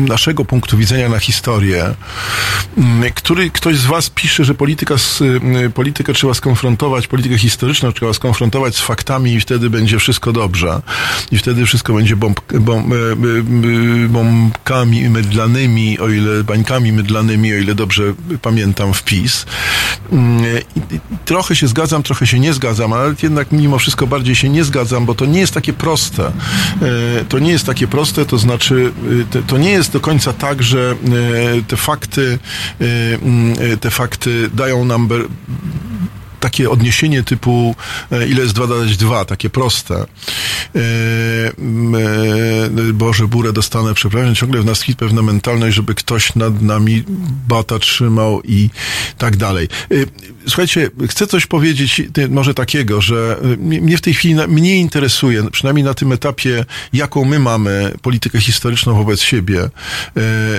naszego 0.07 0.45
punktu 0.45 0.77
widzenia 0.77 1.09
na 1.09 1.19
historię, 1.19 1.95
który 3.15 3.49
ktoś 3.49 3.77
z 3.77 3.85
was 3.85 4.09
pisze, 4.09 4.45
że 4.45 4.53
polityka 4.53 4.97
z, 4.97 5.23
politykę 5.73 6.13
trzeba 6.13 6.33
skonfrontować, 6.33 7.07
politykę 7.07 7.37
historyczną 7.37 7.91
trzeba 7.91 8.13
skonfrontować 8.13 8.75
z 8.75 8.81
faktami 8.81 9.33
i 9.33 9.41
wtedy 9.41 9.69
będzie 9.69 9.99
wszystko 9.99 10.31
dobrze. 10.33 10.81
I 11.31 11.37
wtedy 11.37 11.65
wszystko 11.65 11.93
będzie 11.93 12.15
bomb, 12.15 12.53
bomb, 12.53 12.93
bombkami 14.09 15.09
mydlanymi, 15.09 15.99
o 15.99 16.09
ile 16.09 16.43
bańkami 16.43 16.91
mydlanymi, 16.91 17.53
o 17.53 17.57
ile 17.57 17.75
dobrze 17.75 18.03
pamiętam 18.41 18.93
wpis. 18.93 19.45
Mm, 20.75 20.87
i, 20.91 20.99
trochę 21.25 21.55
się 21.55 21.67
zgadzam, 21.67 22.03
trochę 22.03 22.27
się 22.27 22.39
nie 22.39 22.53
zgadzam, 22.53 22.93
ale 22.93 23.13
jednak 23.23 23.51
mimo 23.51 23.79
wszystko 23.79 24.07
bardziej 24.07 24.35
się 24.35 24.49
nie 24.49 24.63
zgadzam, 24.63 25.05
bo 25.05 25.15
to 25.15 25.25
nie 25.25 25.39
jest 25.39 25.53
takie 25.53 25.73
proste. 25.73 26.25
E, 26.27 26.31
to 27.29 27.39
nie 27.39 27.51
jest 27.51 27.65
takie 27.65 27.87
proste, 27.87 28.25
to 28.25 28.37
znaczy, 28.37 28.91
e, 29.35 29.41
to 29.41 29.57
nie 29.57 29.71
jest 29.71 29.91
do 29.91 29.99
końca 29.99 30.33
tak, 30.33 30.63
że 30.63 30.95
e, 31.59 31.61
te 31.61 31.77
fakty, 31.77 32.39
te 33.81 33.91
fakty 33.91 34.49
dają 34.53 34.85
nam 34.85 35.09
takie 36.39 36.69
odniesienie 36.69 37.23
typu 37.23 37.75
ile 38.29 38.41
jest 38.41 38.53
2 38.53 38.67
dodać 38.67 38.97
2, 38.97 39.25
takie 39.25 39.49
proste. 39.49 40.05
Boże, 42.93 43.27
burę 43.27 43.53
dostanę, 43.53 43.93
przepraszam, 43.93 44.35
ciągle 44.35 44.61
w 44.61 44.65
nas 44.65 44.79
tkwi 44.79 44.95
pewna 44.95 45.21
mentalność, 45.21 45.75
żeby 45.75 45.95
ktoś 45.95 46.35
nad 46.35 46.61
nami 46.61 47.03
bata 47.47 47.79
trzymał 47.79 48.41
i 48.43 48.69
tak 49.17 49.37
dalej. 49.37 49.67
Słuchajcie, 50.47 50.89
chcę 51.09 51.27
coś 51.27 51.45
powiedzieć 51.45 52.01
może 52.29 52.53
takiego, 52.53 53.01
że 53.01 53.37
mnie 53.57 53.97
w 53.97 54.01
tej 54.01 54.13
chwili 54.13 54.35
mnie 54.47 54.77
interesuje, 54.77 55.49
przynajmniej 55.51 55.85
na 55.85 55.93
tym 55.93 56.11
etapie, 56.11 56.65
jaką 56.93 57.25
my 57.25 57.39
mamy 57.39 57.93
politykę 58.01 58.41
historyczną 58.41 58.93
wobec 58.93 59.21
siebie. 59.21 59.69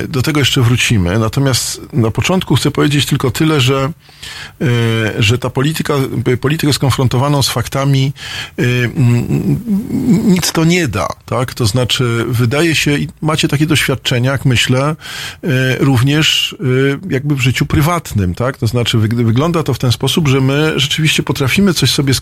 Do 0.08 0.22
tego 0.22 0.40
jeszcze 0.40 0.62
wrócimy. 0.62 1.18
Natomiast 1.18 1.80
na 1.92 2.10
początku 2.10 2.56
chcę 2.56 2.70
powiedzieć 2.70 3.06
tylko 3.06 3.30
tyle, 3.30 3.60
że, 3.60 3.92
że 5.18 5.38
ta 5.38 5.50
polityka 5.50 5.94
politykę 6.40 6.72
skonfrontowaną 6.72 7.42
z 7.42 7.48
faktami 7.48 8.12
y, 8.58 8.90
nic 10.24 10.52
to 10.52 10.64
nie 10.64 10.88
da, 10.88 11.08
tak? 11.26 11.54
To 11.54 11.66
znaczy, 11.66 12.24
wydaje 12.28 12.74
się, 12.74 12.96
macie 13.22 13.48
takie 13.48 13.66
doświadczenia, 13.66 14.32
jak 14.32 14.44
myślę, 14.44 14.96
y, 15.44 15.48
również 15.80 16.52
y, 16.52 16.98
jakby 17.10 17.34
w 17.34 17.40
życiu 17.40 17.66
prywatnym, 17.66 18.34
tak? 18.34 18.58
To 18.58 18.66
znaczy, 18.66 18.98
wygląda 18.98 19.62
to 19.62 19.74
w 19.76 19.78
ten 19.78 19.92
sposób, 19.92 20.28
że 20.28 20.40
my 20.40 20.72
rzeczywiście 20.76 21.22
potrafimy 21.22 21.74
coś 21.74 21.90
sobie 21.90 22.14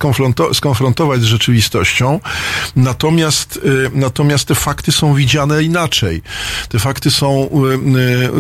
skonfrontować 0.53 1.21
z 1.21 1.25
rzeczywistością, 1.25 2.21
natomiast, 2.77 3.61
natomiast 3.95 4.49
te 4.49 4.55
fakty 4.55 4.93
są 4.93 5.15
widziane 5.15 5.63
inaczej. 5.63 6.23
Te 6.69 6.79
fakty 6.79 7.11
są, 7.11 7.51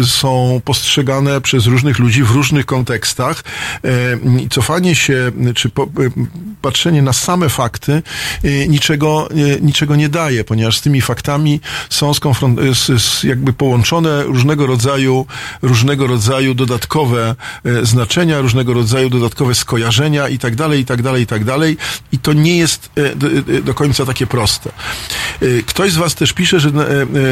są 0.07 0.61
postrzegane 0.65 1.41
przez 1.41 1.67
różnych 1.67 1.99
ludzi 1.99 2.23
w 2.23 2.31
różnych 2.31 2.67
kontekstach 2.67 3.45
i 4.41 4.49
cofanie 4.49 4.95
się 4.95 5.33
czy 5.55 5.71
patrzenie 6.63 7.03
na 7.03 7.13
same 7.13 7.49
fakty 7.49 8.03
y, 8.45 8.69
niczego, 8.69 9.29
y, 9.31 9.59
niczego 9.63 9.97
nie 9.97 10.09
daje, 10.09 10.45
ponieważ 10.45 10.79
z 10.79 10.81
tymi 10.81 11.01
faktami 11.01 11.61
są 11.91 12.13
jakby 13.25 13.53
połączone 13.53 14.23
różnego 14.23 14.67
rodzaju, 14.67 15.27
różnego 15.63 16.07
rodzaju 16.07 16.55
dodatkowe 16.55 17.35
y, 17.67 17.87
znaczenia, 17.87 18.41
różnego 18.41 18.75
rodzaju 18.75 19.04
dodatkowe 19.11 19.55
skojarzenia 19.55 20.29
i 20.29 20.39
tak 20.39 20.57
dalej, 20.57 20.81
i 20.81 20.85
tak 20.85 21.03
dalej, 21.03 21.23
i 21.23 21.27
tak 21.27 21.45
dalej. 21.45 21.77
I 22.13 22.19
to 22.19 22.33
nie 22.33 22.57
jest 22.57 22.91
do 23.63 23.75
końca 23.75 24.07
takie 24.07 24.27
proste. 24.27 24.71
Ktoś 25.67 25.93
z 25.93 25.97
Was 25.97 26.15
też 26.15 26.33
pisze, 26.33 26.61
że 26.61 26.71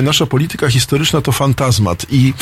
nasza 0.03 0.27
polityka 0.27 0.69
historyczna 0.69 1.21
to 1.21 1.33
fantazmat 1.33 2.07
i 2.11 2.35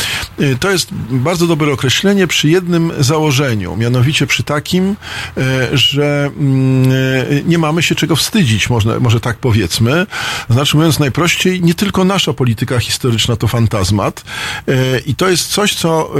to 0.60 0.70
jest 0.70 0.88
bardzo 1.10 1.46
dobre 1.46 1.72
określenie 1.72 2.26
przy 2.26 2.48
jednym 2.48 2.92
założeniu, 2.98 3.76
mianowicie 3.76 4.26
przy 4.26 4.42
takim, 4.42 4.96
E, 5.36 5.76
że 5.76 6.30
mm, 6.36 6.92
e, 6.92 7.42
nie 7.44 7.58
mamy 7.58 7.82
się 7.82 7.94
czego 7.94 8.16
wstydzić, 8.16 8.70
może, 8.70 9.00
może 9.00 9.20
tak 9.20 9.36
powiedzmy. 9.36 10.06
Znaczy 10.50 10.76
mówiąc 10.76 10.98
najprościej, 10.98 11.62
nie 11.62 11.74
tylko 11.74 12.04
nasza 12.04 12.32
polityka 12.32 12.78
historyczna 12.78 13.36
to 13.36 13.48
fantazmat 13.48 14.24
e, 14.68 14.98
i 14.98 15.14
to 15.14 15.28
jest 15.28 15.48
coś, 15.48 15.74
co, 15.74 16.10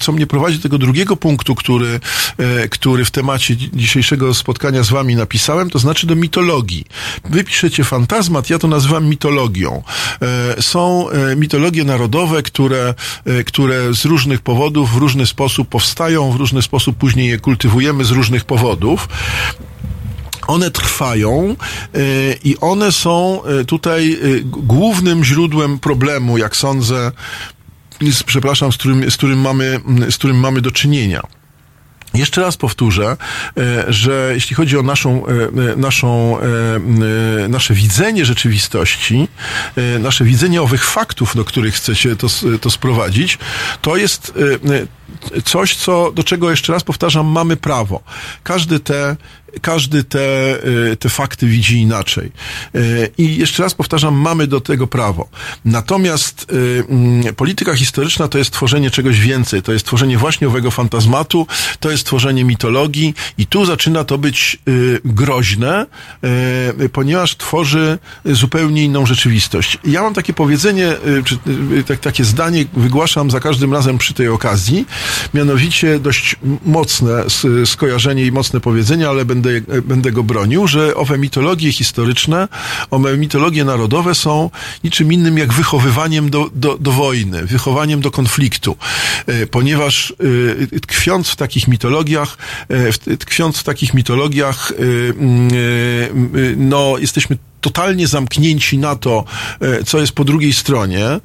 co 0.00 0.12
mnie 0.12 0.26
prowadzi 0.26 0.56
do 0.56 0.62
tego 0.62 0.78
drugiego 0.78 1.16
punktu, 1.16 1.54
który, 1.54 2.00
który 2.70 3.04
w 3.04 3.10
temacie 3.10 3.56
dzisiejszego 3.56 4.34
spotkania 4.34 4.82
z 4.82 4.90
wami 4.90 5.16
napisałem, 5.16 5.70
to 5.70 5.78
znaczy 5.78 6.06
do 6.06 6.16
mitologii. 6.16 6.84
Wy 7.24 7.44
piszecie 7.44 7.84
fantazmat, 7.84 8.50
ja 8.50 8.58
to 8.58 8.68
nazywam 8.68 9.06
mitologią. 9.06 9.82
Są 10.60 11.06
mitologie 11.36 11.84
narodowe, 11.84 12.42
które, 12.42 12.94
które 13.46 13.94
z 13.94 14.04
różnych 14.04 14.40
powodów 14.40 14.94
w 14.94 14.96
różny 14.96 15.26
sposób 15.26 15.68
powstają, 15.68 16.32
w 16.32 16.36
różny 16.36 16.62
sposób 16.62 16.96
później 16.96 17.28
je 17.28 17.38
kultywujemy 17.38 18.04
z 18.04 18.10
różnych 18.10 18.44
powodów 18.44 19.08
one 20.46 20.70
trwają 20.70 21.56
i 22.44 22.56
one 22.60 22.92
są 22.92 23.40
tutaj 23.66 24.18
głównym 24.46 25.24
źródłem 25.24 25.78
problemu, 25.78 26.38
jak 26.38 26.56
sądzę, 26.56 27.12
przepraszam, 28.26 28.72
z 28.72 28.76
którym, 28.76 29.10
z 29.10 29.16
którym, 29.16 29.40
mamy, 29.40 29.80
z 30.10 30.14
którym 30.14 30.40
mamy 30.40 30.60
do 30.60 30.70
czynienia. 30.70 31.22
Jeszcze 32.14 32.40
raz 32.40 32.56
powtórzę, 32.56 33.16
że 33.88 34.30
jeśli 34.34 34.56
chodzi 34.56 34.78
o 34.78 34.82
naszą, 34.82 35.24
naszą, 35.76 36.38
nasze 37.48 37.74
widzenie 37.74 38.24
rzeczywistości, 38.24 39.28
nasze 39.98 40.24
widzenie 40.24 40.62
owych 40.62 40.84
faktów, 40.84 41.36
do 41.36 41.44
których 41.44 41.74
chcecie 41.74 42.16
to, 42.16 42.26
to 42.60 42.70
sprowadzić, 42.70 43.38
to 43.82 43.96
jest 43.96 44.32
coś, 45.44 45.76
co, 45.76 46.12
do 46.12 46.24
czego 46.24 46.50
jeszcze 46.50 46.72
raz 46.72 46.84
powtarzam, 46.84 47.26
mamy 47.26 47.56
prawo. 47.56 48.00
Każdy 48.42 48.80
te 48.80 49.16
każdy 49.62 50.04
te, 50.04 50.18
y, 50.92 50.96
te 50.96 51.08
fakty 51.08 51.46
widzi 51.46 51.76
inaczej. 51.76 52.32
Y, 52.74 53.10
I 53.18 53.36
jeszcze 53.36 53.62
raz 53.62 53.74
powtarzam, 53.74 54.14
mamy 54.14 54.46
do 54.46 54.60
tego 54.60 54.86
prawo. 54.86 55.28
Natomiast 55.64 56.46
y, 56.52 56.84
mm, 56.88 57.34
polityka 57.34 57.74
historyczna 57.74 58.28
to 58.28 58.38
jest 58.38 58.50
tworzenie 58.50 58.90
czegoś 58.90 59.20
więcej. 59.20 59.62
To 59.62 59.72
jest 59.72 59.86
tworzenie 59.86 60.18
właśnie 60.18 60.48
owego 60.48 60.70
fantazmatu, 60.70 61.46
to 61.80 61.90
jest 61.90 62.06
tworzenie 62.06 62.44
mitologii 62.44 63.14
i 63.38 63.46
tu 63.46 63.64
zaczyna 63.64 64.04
to 64.04 64.18
być 64.18 64.58
groźne, 65.04 65.86
ponieważ 66.92 67.36
tworzy 67.36 67.98
zupełnie 68.24 68.84
inną 68.84 69.06
rzeczywistość. 69.06 69.78
Ja 69.84 70.02
mam 70.02 70.14
takie 70.14 70.32
powiedzenie, 70.32 70.96
czy 71.24 71.38
tak, 71.84 72.00
takie 72.00 72.24
zdanie 72.24 72.64
wygłaszam 72.72 73.30
za 73.30 73.40
każdym 73.40 73.72
razem 73.72 73.98
przy 73.98 74.14
tej 74.14 74.28
okazji, 74.28 74.86
mianowicie 75.34 75.98
dość 75.98 76.36
mocne 76.66 77.24
skojarzenie 77.64 78.26
i 78.26 78.32
mocne 78.32 78.60
powiedzenie, 78.60 79.08
ale 79.08 79.24
będę 79.24 79.48
będę, 79.82 80.12
go 80.12 80.22
bronił, 80.22 80.66
że 80.66 80.94
owe 80.94 81.18
mitologie 81.18 81.72
historyczne, 81.72 82.48
owe 82.90 83.16
mitologie 83.16 83.64
narodowe 83.64 84.14
są 84.14 84.50
niczym 84.84 85.12
innym 85.12 85.38
jak 85.38 85.52
wychowywaniem 85.52 86.30
do, 86.30 86.50
do, 86.54 86.78
do 86.78 86.92
wojny, 86.92 87.46
wychowaniem 87.46 88.00
do 88.00 88.10
konfliktu, 88.10 88.76
e, 89.26 89.46
ponieważ 89.46 90.14
e, 90.72 90.80
tkwiąc 90.80 91.28
w 91.28 91.36
takich 91.36 91.68
mitologiach, 91.68 92.38
e, 93.06 93.16
tkwiąc 93.16 93.58
w 93.58 93.64
takich 93.64 93.94
mitologiach, 93.94 94.72
no, 96.56 96.98
jesteśmy 96.98 97.38
totalnie 97.60 98.06
zamknięci 98.06 98.78
na 98.78 98.96
to, 98.96 99.24
e, 99.60 99.84
co 99.84 100.00
jest 100.00 100.12
po 100.12 100.24
drugiej 100.24 100.52
stronie. 100.52 101.06
E, 101.06 101.20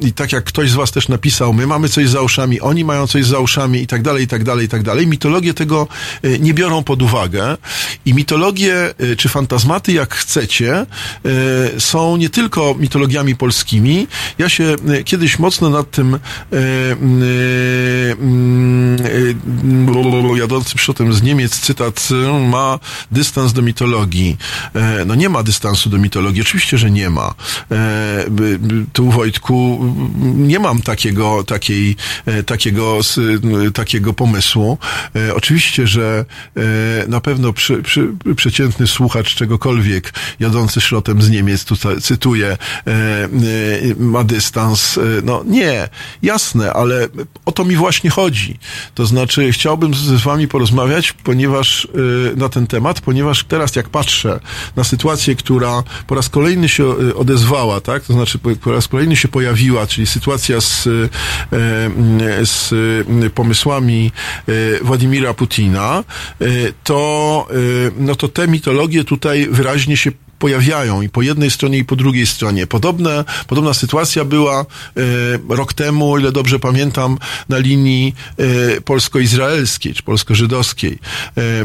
I 0.00 0.12
tak 0.12 0.32
jak 0.32 0.44
ktoś 0.44 0.70
z 0.70 0.74
was 0.74 0.92
też 0.92 1.08
napisał, 1.08 1.52
my 1.52 1.66
mamy 1.66 1.88
coś 1.88 2.08
za 2.08 2.20
uszami, 2.20 2.60
oni 2.60 2.84
mają 2.84 3.06
coś 3.06 3.24
za 3.24 3.38
uszami 3.38 3.82
i 3.82 3.86
tak 3.86 4.02
dalej, 4.02 4.24
i 4.24 4.26
tak 4.28 4.44
dalej, 4.44 4.66
i 4.66 4.68
tak 4.68 4.82
dalej. 4.82 5.06
Mitologie 5.06 5.54
tego 5.54 5.88
e, 6.22 6.38
nie 6.38 6.54
biorą 6.54 6.82
pod 6.82 7.02
uwagę. 7.02 7.56
I 8.04 8.14
mitologie, 8.14 8.94
czy 9.16 9.28
fantazmaty, 9.28 9.92
jak 9.92 10.14
chcecie, 10.14 10.86
są 11.78 12.16
nie 12.16 12.30
tylko 12.30 12.74
mitologiami 12.78 13.36
polskimi. 13.36 14.06
Ja 14.38 14.48
się 14.48 14.76
kiedyś 15.04 15.38
mocno 15.38 15.70
nad 15.70 15.90
tym 15.90 16.18
ja 20.36 20.36
jadący 20.36 20.76
przodem 20.76 21.12
z 21.12 21.22
Niemiec 21.22 21.60
cytat 21.60 22.08
ma 22.40 22.78
dystans 23.10 23.52
do 23.52 23.62
mitologii. 23.62 24.36
No 25.06 25.15
nie 25.16 25.28
ma 25.28 25.42
dystansu 25.42 25.90
do 25.90 25.98
mitologii, 25.98 26.42
oczywiście, 26.42 26.78
że 26.78 26.90
nie 26.90 27.10
ma. 27.10 27.34
E, 27.70 28.24
tu 28.92 29.10
Wojtku 29.10 29.80
nie 30.36 30.58
mam 30.58 30.82
takiego, 30.82 31.44
takiej, 31.44 31.96
e, 32.26 32.42
takiego, 32.42 32.98
takiego 33.74 34.12
pomysłu. 34.12 34.78
E, 35.16 35.34
oczywiście, 35.34 35.86
że 35.86 36.24
na 37.08 37.20
pewno 37.20 37.52
przy, 37.52 37.82
przy, 37.82 38.08
przeciętny 38.36 38.86
słuchacz 38.86 39.34
czegokolwiek 39.34 40.12
jadący 40.40 40.80
szrotem 40.80 41.22
z 41.22 41.30
Niemiec, 41.30 41.64
tutaj 41.64 42.00
cytuję, 42.00 42.56
ma 43.98 44.24
dystans. 44.24 44.98
No 45.22 45.42
nie, 45.46 45.88
jasne, 46.22 46.72
ale 46.72 47.08
o 47.44 47.52
to 47.52 47.64
mi 47.64 47.76
właśnie 47.76 48.10
chodzi. 48.10 48.58
To 48.94 49.06
znaczy, 49.06 49.52
chciałbym 49.52 49.94
z 49.94 50.22
wami 50.22 50.48
porozmawiać, 50.48 51.12
ponieważ 51.12 51.88
na 52.36 52.48
ten 52.48 52.66
temat, 52.66 53.00
ponieważ 53.00 53.44
teraz 53.44 53.76
jak 53.76 53.88
patrzę 53.88 54.40
na 54.76 54.84
sytuację, 54.84 55.05
która 55.36 55.82
po 56.06 56.14
raz 56.14 56.28
kolejny 56.28 56.68
się 56.68 56.84
e, 56.84 57.14
odezwała, 57.14 57.80
tak? 57.80 58.02
To 58.02 58.12
znaczy 58.12 58.38
po, 58.38 58.56
po 58.56 58.72
raz 58.72 58.88
kolejny 58.88 59.16
się 59.16 59.28
pojawiła, 59.28 59.86
czyli 59.86 60.06
sytuacja 60.06 60.60
z, 60.60 60.86
e, 60.86 60.90
z 62.46 62.74
pomysłami 63.34 64.12
e, 64.48 64.84
Władimira 64.84 65.34
Putina, 65.34 66.04
to, 66.84 67.48
no 67.98 68.14
to 68.14 68.28
te 68.28 68.48
mitologie 68.48 69.04
tutaj 69.04 69.48
wyraźnie 69.50 69.96
się 69.96 70.12
pojawiają 70.38 71.02
i 71.02 71.08
po 71.08 71.22
jednej 71.22 71.50
stronie 71.50 71.78
i 71.78 71.84
po 71.84 71.96
drugiej 71.96 72.26
stronie. 72.26 72.66
Podobne, 72.66 73.24
podobna 73.46 73.74
sytuacja 73.74 74.24
była 74.24 74.60
e, 74.60 74.64
rok 75.48 75.72
temu, 75.72 76.12
o 76.12 76.18
ile 76.18 76.32
dobrze 76.32 76.58
pamiętam, 76.58 77.18
na 77.48 77.58
linii 77.58 78.14
e, 78.38 78.80
polsko-izraelskiej 78.80 79.94
czy 79.94 80.02
polsko-żydowskiej. 80.02 80.98
E, 81.36 81.40
e, 81.40 81.64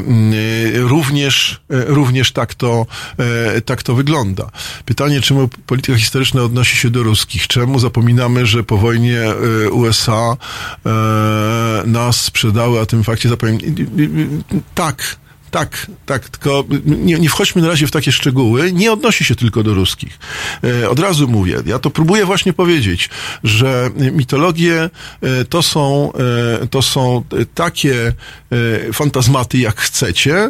również, 0.80 1.62
e, 1.70 1.86
również 1.86 2.32
tak 2.32 2.56
to, 2.56 2.86
e, 3.18 3.62
tak 3.62 3.84
to 3.84 3.96
wygląda. 3.96 4.52
Pytanie, 4.86 5.22
czemu 5.22 5.50
polityka 5.66 5.98
historyczna 5.98 6.42
odnosi 6.42 6.78
się 6.78 6.90
do 6.90 7.04
ruskich? 7.04 7.48
Czemu 7.48 7.80
zapominamy, 7.80 8.46
że 8.46 8.64
po 8.64 8.78
wojnie 8.78 9.22
USA 9.72 10.38
nas 11.86 12.22
sprzedały, 12.22 12.80
a 12.80 12.86
tym 12.86 13.04
fakcie 13.04 13.30
zapominamy? 13.30 13.74
Tak, 14.76 15.18
tak, 15.52 15.88
tak, 16.06 16.30
tylko 16.30 16.64
nie, 16.86 17.20
nie 17.20 17.30
wchodźmy 17.30 17.62
na 17.62 17.68
razie 17.68 17.88
w 17.88 17.92
takie 17.92 18.12
szczegóły. 18.12 18.74
Nie 18.74 18.92
odnosi 18.92 19.26
się 19.26 19.36
tylko 19.36 19.64
do 19.64 19.74
ruskich. 19.74 20.20
E, 20.64 20.90
od 20.90 21.00
razu 21.00 21.28
mówię, 21.28 21.58
ja 21.66 21.80
to 21.80 21.90
próbuję 21.90 22.26
właśnie 22.26 22.54
powiedzieć, 22.54 23.10
że 23.44 23.90
mitologie 23.96 24.90
e, 25.22 25.46
to 25.46 25.62
są, 25.62 26.12
e, 26.64 26.68
to 26.68 26.82
są 26.82 27.24
takie 27.56 28.14
fantazmaty, 28.94 29.58
jak 29.58 29.80
chcecie, 29.80 30.50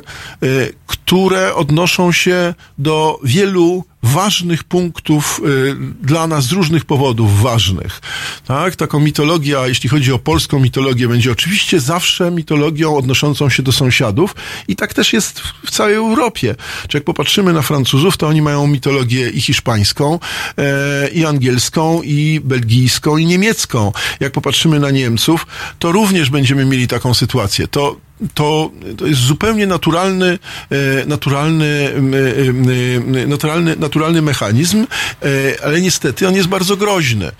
które 0.87 1.55
odnoszą 1.55 2.11
się 2.11 2.53
do 2.77 3.19
wielu 3.23 3.83
ważnych 4.03 4.63
punktów 4.63 5.41
y, 5.45 5.75
dla 6.01 6.27
nas 6.27 6.45
z 6.45 6.51
różnych 6.51 6.85
powodów 6.85 7.41
ważnych. 7.41 8.01
Tak? 8.45 8.75
Taką 8.75 8.99
mitologia, 8.99 9.67
jeśli 9.67 9.89
chodzi 9.89 10.11
o 10.13 10.19
polską 10.19 10.59
mitologię, 10.59 11.07
będzie 11.07 11.31
oczywiście 11.31 11.79
zawsze 11.79 12.31
mitologią 12.31 12.97
odnoszącą 12.97 13.49
się 13.49 13.63
do 13.63 13.71
sąsiadów 13.71 14.35
i 14.67 14.75
tak 14.75 14.93
też 14.93 15.13
jest 15.13 15.39
w- 15.39 15.71
całej 15.71 15.95
Europie. 15.95 16.55
Czy 16.87 16.97
jak 16.97 17.03
popatrzymy 17.03 17.53
na 17.53 17.61
Francuzów, 17.61 18.17
to 18.17 18.27
oni 18.27 18.41
mają 18.41 18.67
mitologię 18.67 19.29
i 19.29 19.41
hiszpańską, 19.41 20.19
e, 20.57 21.09
i 21.09 21.25
angielską, 21.25 22.01
i 22.01 22.39
belgijską, 22.43 23.17
i 23.17 23.25
niemiecką. 23.25 23.91
Jak 24.19 24.31
popatrzymy 24.33 24.79
na 24.79 24.91
Niemców, 24.91 25.47
to 25.79 25.91
również 25.91 26.29
będziemy 26.29 26.65
mieli 26.65 26.87
taką 26.87 27.13
sytuację. 27.13 27.67
To 27.67 27.95
to, 28.34 28.71
to 28.97 29.07
jest 29.07 29.21
zupełnie 29.21 29.67
naturalny, 29.67 30.39
e, 30.69 31.05
naturalny, 31.05 31.89
m, 31.95 32.13
m, 32.13 33.29
naturalny, 33.29 33.75
naturalny 33.75 34.21
mechanizm, 34.21 34.88
e, 35.21 35.63
ale 35.63 35.81
niestety 35.81 36.27
on 36.27 36.36
jest 36.36 36.47
bardzo 36.47 36.77
groźny. 36.77 37.25
E, 37.25 37.31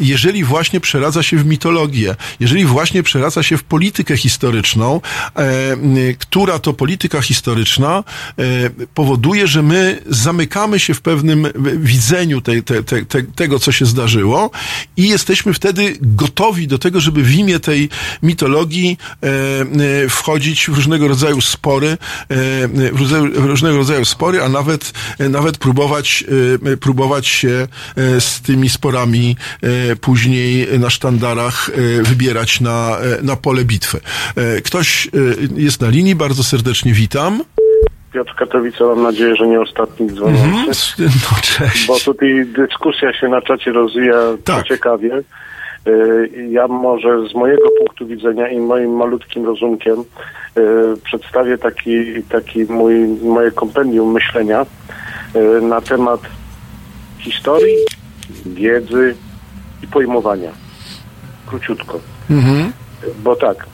Jeżeli 0.00 0.44
właśnie 0.44 0.80
przeradza 0.80 1.22
się 1.22 1.36
w 1.36 1.46
mitologię, 1.46 2.16
jeżeli 2.40 2.64
właśnie 2.64 3.02
przeradza 3.02 3.42
się 3.42 3.56
w 3.56 3.64
politykę 3.64 4.16
historyczną, 4.16 5.00
e, 5.36 5.76
która 6.18 6.58
to 6.58 6.72
polityka 6.72 7.20
historyczna 7.22 8.04
e, 8.38 8.42
powoduje, 8.94 9.46
że 9.46 9.62
my 9.62 10.02
zamykamy 10.06 10.78
się 10.78 10.94
w 10.94 11.00
pewnym 11.00 11.46
widzeniu 11.76 12.40
te, 12.40 12.62
te, 12.62 12.82
te, 12.82 13.22
tego, 13.22 13.58
co 13.58 13.72
się 13.72 13.86
zdarzyło 13.86 14.50
i 14.96 15.08
jesteśmy 15.08 15.54
wtedy 15.54 15.96
gotowi 16.00 16.68
do 16.68 16.78
tego, 16.78 17.00
żeby 17.00 17.22
w 17.22 17.34
imię 17.34 17.60
tej 17.60 17.88
mitologii 18.22 18.98
e, 19.22 19.26
e, 19.26 19.66
wchodzić 20.08 20.66
w 20.70 20.74
różnego 20.76 21.08
rodzaju 21.08 21.40
spory, 21.40 21.88
e, 21.88 21.96
w 22.92 22.98
różne- 22.98 23.30
w 23.30 23.44
różnego 23.44 23.76
rodzaju 23.76 24.04
spory, 24.04 24.42
a 24.42 24.48
nawet, 24.48 24.92
e, 25.18 25.28
nawet 25.28 25.58
próbować, 25.58 26.24
e, 26.72 26.76
próbować 26.76 27.26
się 27.26 27.66
e, 27.96 28.20
z 28.20 28.40
tymi 28.40 28.68
sporami 28.68 29.36
e, 29.90 29.96
później 29.96 30.78
na 30.78 30.90
sztandarach 30.90 31.70
e, 32.00 32.02
wybierać 32.02 32.60
na, 32.60 32.96
e, 33.18 33.22
na 33.22 33.36
pole 33.36 33.64
bitwy. 33.64 34.00
E, 34.36 34.60
Ktoś 34.60 35.06
e, 35.06 35.10
jest 35.56 35.80
na 35.80 35.88
linii, 35.88 36.14
bardzo 36.14 36.44
serdecznie 36.44 36.92
witam. 36.92 37.42
Piotr 38.12 38.34
Katowice, 38.38 38.84
mam 38.84 39.02
nadzieję, 39.02 39.36
że 39.36 39.46
nie 39.46 39.60
ostatni 39.60 40.06
dzwoniący, 40.12 41.02
Mhm. 41.02 41.20
No, 41.32 41.38
cześć. 41.42 41.86
bo 41.86 42.00
tutaj 42.00 42.46
dyskusja 42.56 43.12
się 43.20 43.28
na 43.28 43.42
czacie 43.42 43.72
rozwija 43.72 44.14
Tak. 44.44 44.66
ciekawie. 44.66 45.22
Y, 45.86 46.48
Ja 46.50 46.68
może 46.68 47.28
z 47.28 47.34
mojego 47.34 47.68
punktu 47.78 48.06
widzenia 48.06 48.48
i 48.48 48.58
moim 48.58 48.96
malutkim 48.96 49.46
rozumkiem 49.46 50.00
y, 50.00 50.96
przedstawię 51.04 51.58
taki, 51.58 52.22
taki 52.22 52.64
mój, 52.64 52.94
moje 53.08 53.50
kompendium 53.50 54.12
myślenia 54.12 54.66
y, 55.36 55.60
na 55.62 55.80
temat 55.80 56.20
historii, 57.18 57.76
wiedzy 58.46 59.14
i 59.82 59.86
pojmowania. 59.86 60.50
Króciutko. 61.46 62.00
Mhm. 62.30 62.72
Bo 63.24 63.36
tak, 63.36 63.66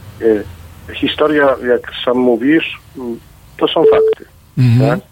historia, 0.94 1.56
jak 1.68 1.92
sam 2.04 2.16
mówisz, 2.18 2.80
mm, 2.98 3.18
to 3.56 3.68
są 3.68 3.82
fakty. 3.82 4.24
Mhm. 4.58 4.90
Tak? 4.90 5.08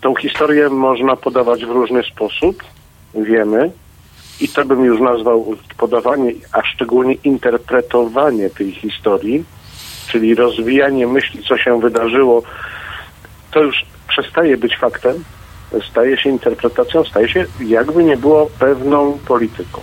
Tą 0.00 0.14
historię 0.14 0.68
można 0.68 1.16
podawać 1.16 1.64
w 1.64 1.70
różny 1.70 2.02
sposób, 2.02 2.64
wiemy, 3.14 3.70
i 4.40 4.48
to 4.48 4.64
bym 4.64 4.84
już 4.84 5.00
nazwał 5.00 5.56
podawanie, 5.78 6.32
a 6.52 6.62
szczególnie 6.62 7.14
interpretowanie 7.14 8.50
tej 8.50 8.72
historii, 8.72 9.44
czyli 10.08 10.34
rozwijanie 10.34 11.06
myśli, 11.06 11.42
co 11.42 11.58
się 11.58 11.80
wydarzyło, 11.80 12.42
to 13.50 13.62
już 13.62 13.86
przestaje 14.08 14.56
być 14.56 14.76
faktem, 14.76 15.24
staje 15.90 16.16
się 16.16 16.30
interpretacją, 16.30 17.04
staje 17.04 17.28
się 17.28 17.46
jakby 17.60 18.04
nie 18.04 18.16
było 18.16 18.50
pewną 18.58 19.18
polityką. 19.18 19.80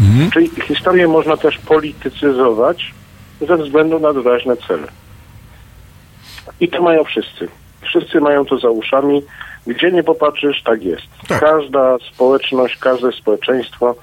Mhm. 0.00 0.30
Czyli 0.30 0.50
historię 0.66 1.08
można 1.08 1.36
też 1.36 1.58
politycyzować 1.58 2.94
ze 3.40 3.56
względu 3.56 3.98
na 3.98 4.12
doraźne 4.12 4.56
cele. 4.56 4.88
I 6.60 6.68
to 6.68 6.82
mają 6.82 7.04
wszyscy. 7.04 7.48
Wszyscy 7.82 8.20
mają 8.20 8.44
to 8.44 8.58
za 8.58 8.70
uszami. 8.70 9.22
Gdzie 9.66 9.92
nie 9.92 10.02
popatrzysz, 10.02 10.62
tak 10.62 10.82
jest. 10.82 11.06
Tak. 11.28 11.40
Każda 11.40 11.96
społeczność, 12.12 12.76
każde 12.76 13.12
społeczeństwo 13.12 13.94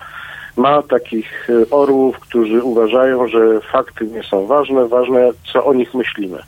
ma 0.58 0.82
takich 0.82 1.50
y, 1.50 1.70
orłów, 1.70 2.20
którzy 2.20 2.64
uważają, 2.64 3.28
że 3.28 3.62
fakty 3.72 4.06
nie 4.06 4.24
są 4.24 4.46
ważne, 4.46 4.88
ważne 4.88 5.32
co 5.54 5.66
o 5.66 5.74
nich 5.74 5.94
myślimy. 5.94 6.40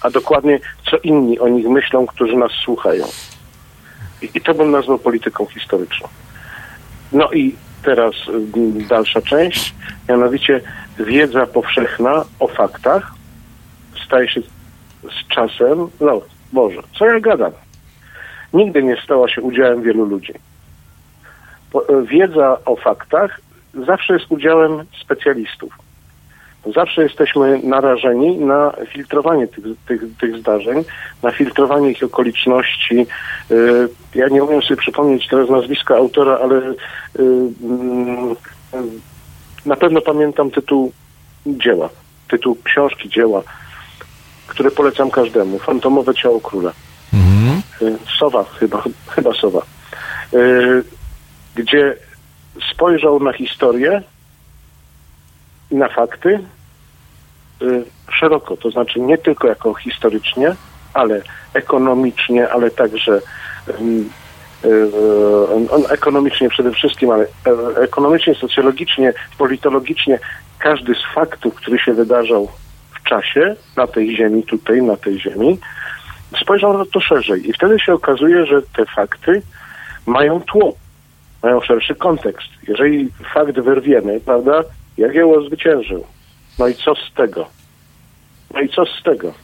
A 0.00 0.10
dokładnie 0.10 0.58
co 0.90 0.96
inni 0.96 1.38
o 1.38 1.48
nich 1.48 1.68
myślą, 1.68 2.06
którzy 2.06 2.36
nas 2.36 2.52
słuchają. 2.64 3.04
I, 4.22 4.30
i 4.34 4.40
to 4.40 4.54
bym 4.54 4.70
nazwał 4.70 4.98
polityką 4.98 5.46
historyczną. 5.46 6.08
No 7.12 7.32
i 7.32 7.54
teraz 7.82 8.14
y, 8.78 8.86
dalsza 8.88 9.22
część, 9.22 9.74
mianowicie 10.08 10.60
wiedza 10.98 11.46
powszechna 11.46 12.24
o 12.40 12.48
faktach 12.48 13.12
staje 14.06 14.28
się 14.28 14.40
z 15.02 15.28
czasem, 15.28 15.88
no 16.00 16.20
Boże, 16.52 16.82
co 16.98 17.06
ja 17.06 17.20
gadam? 17.20 17.52
Nigdy 18.54 18.82
nie 18.82 18.96
stała 19.04 19.28
się 19.28 19.42
udziałem 19.42 19.82
wielu 19.82 20.04
ludzi. 20.04 20.32
Y, 21.74 22.06
wiedza 22.06 22.58
o 22.64 22.76
faktach 22.76 23.40
zawsze 23.86 24.12
jest 24.14 24.26
udziałem 24.28 24.84
specjalistów. 25.02 25.72
Zawsze 26.74 27.02
jesteśmy 27.02 27.60
narażeni 27.62 28.36
na 28.36 28.72
filtrowanie 28.88 29.48
tych, 29.48 29.64
tych, 29.88 30.00
tych 30.20 30.36
zdarzeń, 30.36 30.84
na 31.22 31.30
filtrowanie 31.30 31.90
ich 31.90 32.02
okoliczności. 32.02 33.06
Y, 33.50 33.88
Ja 34.14 34.28
nie 34.28 34.44
umiem 34.44 34.62
sobie 34.62 34.76
przypomnieć 34.76 35.28
teraz 35.28 35.50
nazwiska 35.50 35.96
autora, 35.96 36.38
ale 36.42 36.56
y, 36.56 36.74
mm, 37.62 38.36
na 39.66 39.76
pewno 39.76 40.00
pamiętam 40.00 40.50
tytuł 40.50 40.92
dzieła, 41.46 41.88
tytuł 42.28 42.56
książki, 42.64 43.08
dzieła, 43.08 43.42
które 44.46 44.70
polecam 44.70 45.10
każdemu. 45.10 45.58
Fantomowe 45.58 46.14
ciało 46.14 46.40
króla. 46.40 46.72
Mhm. 47.12 47.53
Y, 47.82 47.98
Sowa 48.18 48.44
chyba, 48.44 48.82
chyba 49.14 49.32
Sowa. 49.34 49.62
Y, 50.34 50.84
Gdzie 51.54 51.96
spojrzał 52.72 53.20
na 53.20 53.32
historię 53.32 54.02
i 55.70 55.74
na 55.74 55.88
fakty 55.88 56.40
y, 57.62 57.84
szeroko, 58.12 58.56
to 58.56 58.70
znaczy 58.70 59.00
nie 59.00 59.18
tylko 59.18 59.48
jako 59.48 59.74
historycznie, 59.74 60.54
ale 60.94 61.22
ekonomicznie, 61.54 62.50
ale 62.50 62.70
także 62.70 63.20
ekonomicznie 65.90 66.48
przede 66.48 66.72
wszystkim, 66.72 67.10
ale 67.10 67.24
e, 67.24 67.80
ekonomicznie, 67.80 68.34
socjologicznie, 68.34 69.12
politologicznie 69.38 70.18
każdy 70.58 70.94
z 70.94 71.14
faktów, 71.14 71.54
który 71.54 71.78
się 71.78 71.94
wydarzał 71.94 72.48
w 72.94 73.02
czasie 73.08 73.56
na 73.76 73.86
tej 73.86 74.16
ziemi, 74.16 74.42
tutaj 74.42 74.82
na 74.82 74.96
tej 74.96 75.20
ziemi, 75.20 75.58
spojrzał 76.42 76.78
na 76.78 76.84
to 76.92 77.00
szerzej 77.00 77.48
i 77.48 77.52
wtedy 77.52 77.80
się 77.80 77.92
okazuje, 77.94 78.46
że 78.46 78.62
te 78.62 78.86
fakty 78.86 79.42
mają 80.06 80.40
tło, 80.40 80.76
mają 81.42 81.60
szerszy 81.60 81.94
kontekst. 81.94 82.48
Jeżeli 82.68 83.08
fakt 83.34 83.60
wyrwiemy, 83.60 84.20
prawda, 84.20 84.62
Jagiełło 84.98 85.42
zwyciężył. 85.42 86.04
No 86.58 86.68
i 86.68 86.74
co 86.74 86.94
z 86.94 87.14
tego? 87.14 87.46
No 88.54 88.60
i 88.60 88.68
co 88.68 88.86
z 88.86 89.02
tego? 89.02 89.34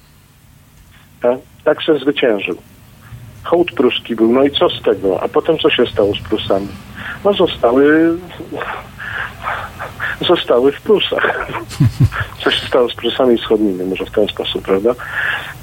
Tak, 1.22 1.38
tak 1.64 1.82
się 1.82 1.98
zwyciężył. 1.98 2.56
Hołd 3.42 3.72
pruski 3.72 4.16
był, 4.16 4.32
no 4.32 4.44
i 4.44 4.50
co 4.50 4.68
z 4.68 4.82
tego? 4.82 5.22
A 5.22 5.28
potem 5.28 5.58
co 5.58 5.70
się 5.70 5.86
stało 5.86 6.14
z 6.14 6.20
Prusami? 6.28 6.68
No 7.24 7.32
zostały 7.32 8.18
zostały 10.28 10.72
w 10.72 10.80
Prusach. 10.80 11.46
Co 12.44 12.50
się 12.50 12.66
stało 12.66 12.88
z 12.88 12.94
Prusami 12.94 13.38
wschodnimi, 13.38 13.84
może 13.84 14.04
w 14.04 14.10
ten 14.10 14.28
sposób, 14.28 14.64
prawda? 14.64 14.94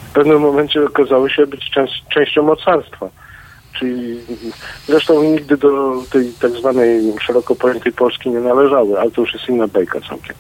W 0.10 0.12
pewnym 0.14 0.40
momencie 0.42 0.86
okazały 0.86 1.30
się 1.30 1.48
być 1.48 1.72
częścią 2.14 2.44
mocarstwa. 2.44 3.10
Czyli 3.80 4.20
zresztą 4.88 5.24
nigdy 5.24 5.58
do 5.58 5.94
tej 6.12 6.32
tak 6.42 6.52
zwanej 6.52 7.14
szeroko 7.22 7.56
pojętej 7.56 7.92
Polski 7.92 8.30
nie 8.30 8.40
należały, 8.40 9.00
ale 9.00 9.12
to 9.12 9.22
już 9.22 9.34
jest 9.34 9.50
inna 9.50 9.68
bajka 9.68 10.02
całkiem. 10.02 10.36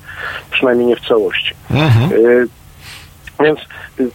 Przynajmniej 0.52 0.88
nie 0.88 0.96
w 0.96 1.08
całości. 1.08 1.54
Mhm. 1.72 2.12
Y, 2.12 2.48
więc 3.40 3.60
y, 4.00 4.10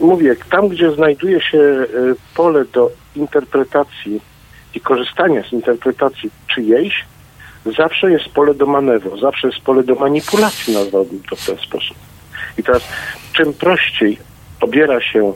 mówię, 0.00 0.36
tam 0.50 0.68
gdzie 0.68 0.92
znajduje 0.92 1.40
się 1.40 1.58
y, 1.58 1.86
pole 2.34 2.64
do 2.64 2.90
interpretacji 3.16 4.20
i 4.74 4.80
korzystania 4.80 5.42
z 5.48 5.52
interpretacji 5.52 6.30
czyjejś, 6.54 7.04
zawsze 7.76 8.10
jest 8.10 8.28
pole 8.28 8.54
do 8.54 8.66
manewru, 8.66 9.18
zawsze 9.18 9.48
jest 9.48 9.60
pole 9.60 9.82
do 9.82 9.94
manipulacji, 9.94 10.74
nazwałbym 10.74 11.22
to 11.30 11.36
w 11.36 11.46
ten 11.46 11.56
sposób. 11.56 11.96
I 12.58 12.62
teraz 12.62 12.82
czym 13.32 13.52
prościej 13.52 14.18
obiera 14.60 15.00
się 15.00 15.32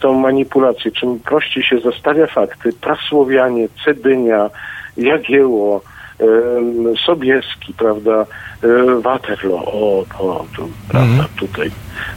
tą 0.00 0.18
manipulację, 0.18 0.90
czym 0.90 1.20
prościej 1.20 1.62
się 1.62 1.80
zostawia 1.80 2.26
fakty, 2.26 2.72
Prasłowianie, 2.72 3.68
Cedynia, 3.84 4.50
Jagiełło, 4.96 5.80
em, 6.18 6.96
Sobieski, 7.06 7.74
prawda, 7.74 8.26
e, 8.62 9.00
Waterloo, 9.00 9.56
o, 9.56 10.04
o 10.18 10.44
prawda, 10.88 11.28
tutaj, 11.36 11.70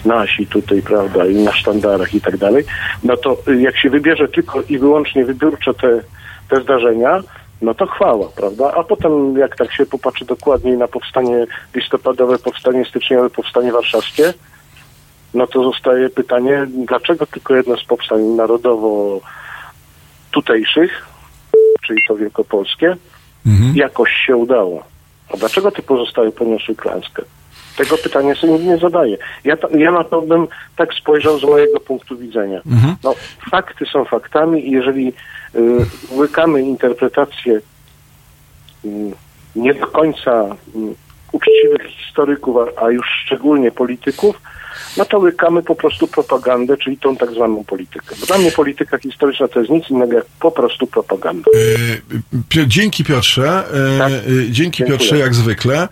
nasi 0.06 0.48
tutaj, 0.48 0.82
prawda, 0.82 1.26
i 1.26 1.36
na 1.36 1.52
sztandarach 1.52 2.14
i 2.14 2.22
tak 2.22 2.38
dalej, 2.38 2.64
no 3.04 3.18
to 3.18 3.38
jak 3.60 3.78
się 3.78 3.90
wybierze 3.90 4.28
tylko 4.28 4.62
i 4.70 4.78
wyłącznie 4.78 5.26
wybiórczo 5.26 5.74
te, 5.74 6.02
te 6.50 6.62
zdarzenia, 6.62 7.20
no 7.62 7.74
to 7.74 7.88
chwała, 7.88 8.28
prawda? 8.36 8.74
A 8.74 8.84
potem 8.84 9.38
jak 9.38 9.56
tak 9.56 9.74
się 9.74 9.86
popatrzy 9.86 10.26
dokładniej 10.26 10.78
na 10.78 10.88
powstanie 10.88 11.46
listopadowe, 11.76 12.38
powstanie 12.38 12.86
styczniowe, 12.86 13.30
powstanie 13.30 13.72
warszawskie, 13.72 14.34
no 15.34 15.48
to 15.48 15.64
zostaje 15.64 16.10
pytanie, 16.10 16.68
dlaczego 16.88 17.26
tylko 17.26 17.56
jedno 17.56 17.78
z 17.78 17.84
powstań 17.84 18.22
narodowo 18.22 19.20
tutejszych, 20.32 21.06
czyli 21.82 22.00
to 22.08 22.16
wielkopolskie, 22.16 22.96
jakoś 23.76 24.12
się 24.28 24.36
udało. 24.36 24.84
A 25.34 25.38
dlaczego 25.38 25.72
te 25.72 25.82
pozostałe 25.82 26.32
poniosły 26.32 26.76
klęskę? 26.76 27.24
Tego 27.78 27.98
pytania 27.98 28.36
sobie 28.36 28.60
nie 28.60 28.78
zadaje. 28.78 29.18
Ja, 29.44 29.58
to, 29.58 29.70
ja 29.78 29.92
na 29.92 30.04
to 30.04 30.22
bym 30.22 30.48
tak 30.76 30.94
spojrzał 30.94 31.40
z 31.40 31.44
mojego 31.44 31.80
punktu 31.80 32.18
widzenia. 32.18 32.62
No, 33.04 33.16
fakty 33.52 33.86
są 33.86 34.06
faktami 34.06 34.68
i 34.68 34.72
jeżeli 34.72 35.14
y, 35.56 35.86
łykamy 36.12 36.62
interpretację 36.62 37.62
y, 38.86 38.90
nie 39.56 39.74
do 39.74 39.88
końca 39.88 40.46
y, 40.46 40.96
uczciwych 41.32 41.88
historyków, 41.88 42.56
a, 42.58 42.86
a 42.86 42.92
już 42.92 43.06
szczególnie 43.26 43.72
polityków, 43.72 44.42
no 44.98 45.06
to 45.06 45.20
łykamy 45.20 45.64
po 45.64 45.76
prostu 45.76 46.08
propagandę, 46.08 46.78
czyli 46.78 46.98
tą 46.98 47.18
tak 47.18 47.32
zwaną 47.32 47.64
politykę. 47.64 48.16
Bo 48.20 48.26
dla 48.26 48.38
mnie 48.38 48.52
polityka 48.52 48.98
historyczna 48.98 49.48
to 49.48 49.60
jest 49.60 49.72
nic 49.72 49.90
innego 49.90 50.14
jak 50.14 50.26
po 50.40 50.52
prostu 50.52 50.88
propaganda. 50.88 51.52
Pio- 52.50 52.68
Dzięki 52.68 53.04
Piotrze, 53.04 53.64
e, 53.96 53.98
Tak. 54.00 54.12
e, 54.12 54.22
dzięki 54.52 54.78
Dziękuję. 54.78 55.00
Piotrze 55.00 55.18
jak 55.18 55.36
zwykle. 55.36 55.88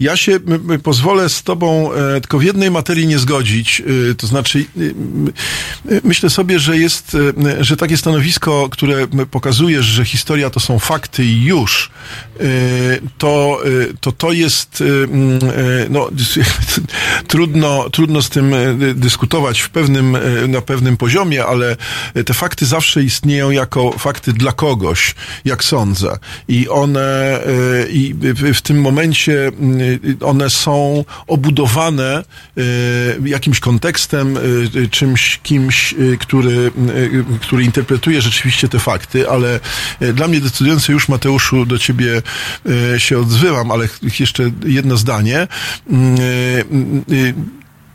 Ja 0.00 0.16
się 0.16 0.38
pozwolę 0.82 1.28
z 1.28 1.42
tobą 1.42 1.90
tylko 2.20 2.38
w 2.38 2.42
jednej 2.42 2.70
materii 2.70 3.06
nie 3.06 3.18
zgodzić, 3.18 3.82
to 4.18 4.26
znaczy 4.26 4.64
myślę 6.04 6.30
sobie, 6.30 6.58
że 6.58 6.78
jest, 6.78 7.16
że 7.60 7.76
takie 7.76 7.96
stanowisko, 7.96 8.68
które 8.70 9.06
pokazujesz, 9.30 9.84
że 9.86 10.04
historia 10.04 10.50
to 10.50 10.60
są 10.60 10.78
fakty 10.78 11.24
i 11.24 11.44
już, 11.44 11.90
to 13.18 13.60
to, 14.00 14.12
to 14.12 14.32
jest 14.32 14.84
no, 15.90 16.08
trudno, 17.28 17.90
trudno 17.90 18.17
z 18.22 18.28
tym 18.28 18.54
e, 18.54 18.74
dy- 18.74 18.94
dyskutować 18.94 19.60
w 19.60 19.70
pewnym, 19.70 20.16
e, 20.16 20.20
na 20.48 20.60
pewnym 20.60 20.96
poziomie, 20.96 21.44
ale 21.46 21.76
te 22.26 22.34
fakty 22.34 22.66
zawsze 22.66 23.02
istnieją 23.02 23.50
jako 23.50 23.92
fakty 23.98 24.32
dla 24.32 24.52
kogoś, 24.52 25.14
jak 25.44 25.64
sądzę. 25.64 26.18
I 26.48 26.68
one, 26.68 27.40
e, 27.44 27.88
i 27.90 28.14
w 28.54 28.62
tym 28.62 28.80
momencie 28.80 29.46
mm, 29.46 29.98
one 30.20 30.50
są 30.50 31.04
obudowane 31.26 32.24
e, 32.56 32.62
jakimś 33.28 33.60
kontekstem, 33.60 34.36
e, 34.36 34.88
czymś, 34.88 35.40
kimś, 35.42 35.92
e, 35.92 35.96
który, 36.16 36.70
e, 37.30 37.38
który 37.40 37.64
interpretuje 37.64 38.22
rzeczywiście 38.22 38.68
te 38.68 38.78
fakty, 38.78 39.30
ale 39.30 39.60
e, 40.00 40.12
dla 40.12 40.28
mnie 40.28 40.40
decydujące 40.40 40.92
już, 40.92 41.08
Mateuszu, 41.08 41.66
do 41.66 41.78
ciebie 41.78 42.22
e, 42.94 43.00
się 43.00 43.18
odzywam, 43.18 43.70
ale 43.70 43.88
jeszcze 44.20 44.50
jedno 44.66 44.96
zdanie. 44.96 45.48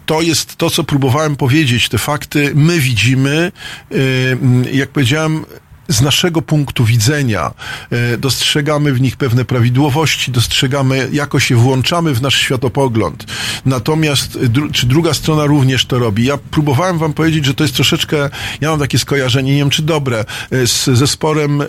E, 0.03 0.13
e, 0.13 0.15
to 0.15 0.21
jest 0.21 0.55
to, 0.55 0.69
co 0.69 0.83
próbowałem 0.83 1.35
powiedzieć. 1.35 1.89
Te 1.89 1.97
fakty 1.97 2.51
my 2.55 2.79
widzimy, 2.79 3.51
y, 3.91 4.37
jak 4.71 4.89
powiedziałem, 4.89 5.45
z 5.87 6.01
naszego 6.01 6.41
punktu 6.41 6.85
widzenia 6.85 7.51
e, 7.91 8.17
dostrzegamy 8.17 8.93
w 8.93 9.01
nich 9.01 9.17
pewne 9.17 9.45
prawidłowości, 9.45 10.31
dostrzegamy, 10.31 11.09
jako 11.11 11.39
się 11.39 11.55
włączamy 11.55 12.13
w 12.13 12.21
nasz 12.21 12.35
światopogląd. 12.35 13.25
Natomiast, 13.65 14.35
e, 14.67 14.71
czy 14.71 14.85
druga 14.85 15.13
strona 15.13 15.45
również 15.45 15.85
to 15.85 15.99
robi? 15.99 16.25
Ja 16.25 16.37
próbowałem 16.37 16.97
wam 16.97 17.13
powiedzieć, 17.13 17.45
że 17.45 17.53
to 17.53 17.63
jest 17.63 17.75
troszeczkę, 17.75 18.29
ja 18.61 18.69
mam 18.69 18.79
takie 18.79 18.99
skojarzenie, 18.99 19.51
nie 19.51 19.57
wiem 19.57 19.69
czy 19.69 19.81
dobre, 19.81 20.25
e, 20.51 20.67
z 20.67 20.83
zesporem 20.85 21.63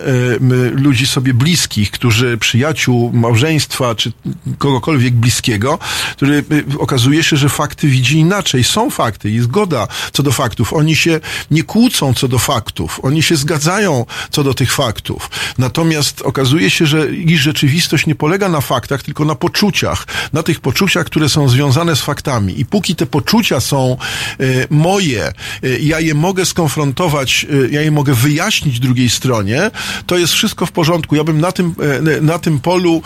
ludzi 0.71 1.07
sobie 1.07 1.33
bliskich, 1.33 1.91
którzy, 1.91 2.37
przyjaciół, 2.37 3.11
małżeństwa, 3.13 3.95
czy 3.95 4.11
kogokolwiek 4.57 5.13
bliskiego, 5.13 5.79
który 6.11 6.43
okazuje 6.79 7.23
się, 7.23 7.37
że 7.37 7.49
fakty 7.49 7.87
widzi 7.87 8.17
inaczej. 8.17 8.63
Są 8.63 8.89
fakty 8.89 9.29
i 9.29 9.39
zgoda 9.39 9.87
co 10.11 10.23
do 10.23 10.31
faktów. 10.31 10.73
Oni 10.73 10.95
się 10.95 11.19
nie 11.51 11.63
kłócą 11.63 12.13
co 12.13 12.27
do 12.27 12.39
faktów. 12.39 12.99
Oni 13.03 13.23
się 13.23 13.35
zgadzają 13.35 14.04
co 14.29 14.43
do 14.43 14.53
tych 14.53 14.73
faktów. 14.73 15.29
Natomiast 15.57 16.21
okazuje 16.21 16.69
się, 16.69 16.85
że 16.85 17.15
ich 17.15 17.39
rzeczywistość 17.39 18.05
nie 18.05 18.15
polega 18.15 18.49
na 18.49 18.61
faktach, 18.61 19.03
tylko 19.03 19.25
na 19.25 19.35
poczuciach. 19.35 20.07
Na 20.33 20.43
tych 20.43 20.59
poczuciach, 20.59 21.05
które 21.05 21.29
są 21.29 21.49
związane 21.49 21.95
z 21.95 22.01
faktami. 22.01 22.59
I 22.59 22.65
póki 22.65 22.95
te 22.95 23.05
poczucia 23.05 23.59
są 23.59 23.97
e, 24.39 24.45
moje, 24.69 25.23
e, 25.27 25.33
ja 25.79 25.99
je 25.99 26.13
mogę 26.13 26.45
skonfrontować, 26.45 27.45
e, 27.65 27.69
ja 27.69 27.81
je 27.81 27.91
mogę 27.91 28.13
wyjaśnić 28.13 28.79
drugiej 28.79 29.09
stronie, 29.09 29.71
to 30.05 30.17
jest 30.17 30.33
wszystko 30.33 30.65
w 30.65 30.71
porządku. 30.71 31.15
Ja 31.15 31.23
bym 31.23 31.41
na 31.41 31.51
tym, 31.51 31.75
na 32.21 32.39
tym 32.39 32.59
polu 32.59 33.01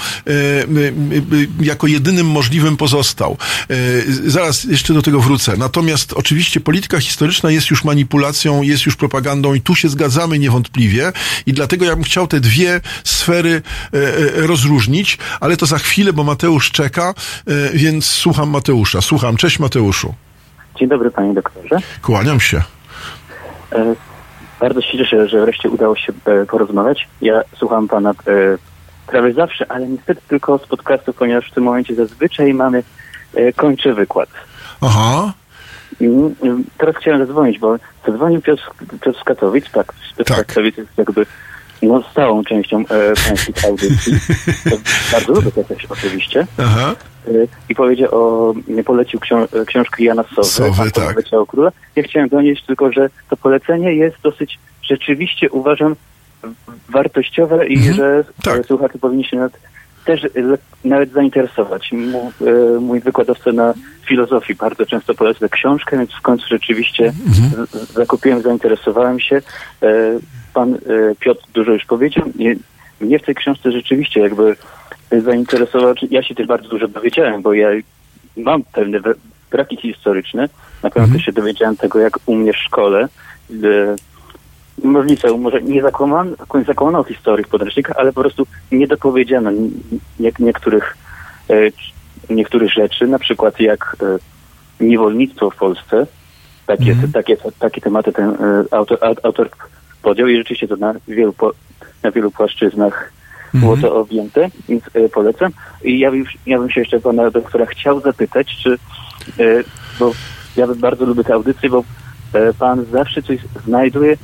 jako 1.62 1.88
jedynym 1.88 2.28
możliwym 2.28 2.78
pozostał. 2.78 3.38
Zaraz 4.26 4.64
jeszcze 4.64 4.94
do 4.94 5.02
tego 5.02 5.20
wrócę. 5.22 5.58
Natomiast 5.58 6.14
oczywiście 6.14 6.60
polityka 6.60 7.00
historyczna 7.00 7.52
jest 7.52 7.70
już 7.70 7.84
manipulacją, 7.84 8.62
jest 8.62 8.86
już 8.86 8.96
propagandą 8.96 9.54
i 9.54 9.62
tu 9.62 9.76
się 9.76 9.90
zgadzamy 9.90 10.40
niewątpliwie 10.40 10.89
i 11.46 11.54
dlatego 11.54 11.86
ja 11.86 11.96
bym 11.96 12.04
chciał 12.04 12.28
te 12.28 12.40
dwie 12.40 12.82
sfery 13.04 13.62
e, 13.94 13.98
e, 13.98 14.48
rozróżnić, 14.48 15.18
ale 15.40 15.58
to 15.58 15.66
za 15.66 15.78
chwilę, 15.78 16.14
bo 16.14 16.24
Mateusz 16.24 16.72
czeka, 16.72 17.14
e, 17.48 17.54
więc 17.74 18.06
słucham 18.06 18.50
Mateusza. 18.50 19.02
Słucham. 19.02 19.38
Cześć 19.38 19.60
Mateuszu. 19.60 20.14
Dzień 20.76 20.90
dobry, 20.90 21.12
panie 21.12 21.34
doktorze. 21.34 21.78
Kłaniam 22.02 22.40
się. 22.40 22.62
Bardzo 24.60 24.82
się 24.82 24.98
cieszę, 24.98 25.30
że 25.30 25.42
wreszcie 25.42 25.70
udało 25.70 25.96
się 25.96 26.14
porozmawiać. 26.48 27.08
Ja 27.22 27.42
słucham 27.58 27.88
pana 27.88 28.14
prawie 29.08 29.34
zawsze, 29.34 29.72
ale 29.72 29.88
niestety 29.88 30.22
tylko 30.28 30.58
z 30.58 30.68
podcastów, 30.68 31.16
ponieważ 31.16 31.52
w 31.52 31.54
tym 31.54 31.64
momencie 31.64 31.96
zazwyczaj 31.96 32.54
mamy 32.54 32.84
kończy 33.56 33.94
wykład. 33.94 34.30
Aha. 34.82 35.34
Mm, 36.02 36.36
Teraz 36.78 36.96
chciałem 36.96 37.20
zadzwonić, 37.28 37.60
bo 37.60 37.78
zadzwonił 38.12 38.42
Piotr, 38.42 38.72
Piotr 39.02 39.20
tak, 39.74 39.94
Piotr 40.18 40.34
Tak. 40.56 40.78
jest 40.78 40.98
jakby 40.98 41.26
no, 41.82 42.04
stałą 42.12 42.44
częścią 42.44 42.80
e, 42.80 42.84
pańskich 43.28 43.66
audycji. 43.66 44.14
Bardzo 45.12 45.34
lubię 45.34 45.52
tę 45.52 45.64
też 45.64 45.86
oczywiście. 45.90 46.48
Aha. 46.58 46.96
E, 47.28 47.32
I 47.70 47.76
powiedział 47.76 48.10
o, 48.12 48.54
nie 48.68 48.84
polecił 48.84 49.20
ksią- 49.20 49.62
e, 49.62 49.66
książki 49.66 50.04
Jana 50.04 50.24
Sowy, 50.36 50.48
Sowy, 50.48 50.92
tak. 50.92 51.14
Poleciał 51.14 51.46
Króla. 51.46 51.72
Ja 51.96 52.04
chciałem 52.04 52.30
donieść 52.30 52.66
tylko, 52.66 52.92
że 52.92 53.10
to 53.30 53.38
polecenie 53.38 53.94
jest 53.96 54.16
dosyć 54.24 54.60
rzeczywiście 54.84 55.50
uważam 55.50 55.96
wartościowe 56.90 57.68
i 57.68 57.78
Mhm. 57.78 57.96
że 57.96 58.24
Tak. 58.44 58.60
e, 58.60 58.64
słuchacze 58.64 59.00
powinni 59.00 59.26
się 59.26 59.38
nad, 59.38 59.52
też 60.10 60.28
nawet 60.84 61.12
zainteresować. 61.12 61.92
E, 61.94 62.80
mój 62.80 63.00
wykładowca 63.00 63.52
na 63.52 63.74
filozofii 64.08 64.56
bardzo 64.56 64.86
często 64.86 65.14
poleca 65.14 65.48
książkę, 65.50 65.98
więc 65.98 66.12
w 66.12 66.22
końcu 66.22 66.46
rzeczywiście 66.48 67.06
Mhm. 67.06 67.68
zakupiłem, 67.94 68.42
zainteresowałem 68.42 69.20
się. 69.20 69.36
E, 69.36 70.20
Pan 70.54 70.74
e, 70.74 70.78
Piotr 71.20 71.42
dużo 71.54 71.72
już 71.74 71.86
powiedział. 71.86 72.26
Nie, 72.36 72.56
mnie 73.02 73.20
w 73.20 73.24
tej 73.24 73.36
książce 73.36 73.72
rzeczywiście 73.72 74.20
jakby 74.20 74.56
zainteresował, 75.12 75.94
ja 76.12 76.24
się 76.24 76.36
też 76.36 76.48
bardzo 76.48 76.70
dużo 76.70 76.88
dowiedziałem, 76.88 77.42
bo 77.42 77.54
ja 77.54 77.70
mam 78.38 78.64
pewne 78.64 79.00
bra- 79.00 79.16
braki 79.52 79.78
historyczne. 79.78 80.50
Na 80.84 80.90
pewno 80.90 81.14
też 81.16 81.26
się 81.26 81.32
dowiedziałem 81.32 81.78
tego, 81.78 82.00
jak 82.00 82.18
u 82.26 82.36
mnie 82.36 82.54
w 82.54 82.58
szkole 82.58 83.08
w 84.84 85.06
liceum 85.06 85.42
może 85.42 85.62
nie 85.62 85.82
zakłamano, 85.82 86.32
zakłamano 86.68 87.04
historii 87.04 87.46
w 87.46 87.50
podręcznikach, 87.50 87.98
ale 88.00 88.14
po 88.14 88.22
prostu 88.22 88.48
nie 88.72 88.88
dopowiedziano 88.88 89.52
nie, 90.20 90.32
niektórych, 90.40 90.98
e, 91.50 91.54
niektórych 92.34 92.74
rzeczy, 92.74 93.08
na 93.08 93.20
przykład 93.20 93.60
jak 93.60 93.96
e, 94.02 94.86
niewolnictwo 94.86 95.50
w 95.50 95.56
Polsce. 95.56 96.08
Takie, 96.66 96.96
takie, 97.14 97.38
takie 97.60 97.82
tematy 97.82 98.12
ten 98.12 98.30
e, 98.30 98.38
autor, 98.72 98.98
au- 99.02 99.20
autor 99.24 99.50
podjął 100.02 100.28
i 100.28 100.38
rzeczywiście 100.38 100.68
to 100.68 100.76
na 100.76 100.94
wielu, 101.08 101.34
na 102.04 102.12
wielu 102.12 102.32
płaszczyznach 102.32 103.12
było 103.54 103.78
to 103.78 103.96
objęte, 103.96 104.50
więc 104.70 104.84
polecam. 105.14 105.52
I 105.84 106.00
ja 106.00 106.12
bym, 106.12 106.26
ja 106.46 106.60
bym 106.60 106.70
się 106.70 106.82
jeszcze 106.82 107.00
pana 107.00 107.32
doktora 107.32 107.66
chciał 107.66 108.00
zapytać, 108.00 108.58
czy, 108.64 108.78
bo 110.00 110.12
ja 110.56 110.68
bardzo 110.68 111.06
lubię 111.06 111.24
te 111.24 111.34
audycje, 111.34 111.70
bo 111.70 111.84
pan 112.60 112.86
zawsze 112.86 113.22
coś 113.22 113.40
znajduje, 113.66 114.18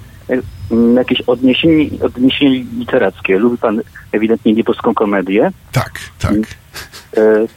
jakieś 0.95 1.21
odniesienie, 1.21 1.89
odniesienie 2.01 2.65
literackie. 2.77 3.39
Lubi 3.39 3.57
pan 3.57 3.81
ewidentnie 4.11 4.53
nieboską 4.53 4.93
komedię. 4.93 5.51
Tak, 5.71 5.91
tak. 6.19 6.33
E, 7.17 7.47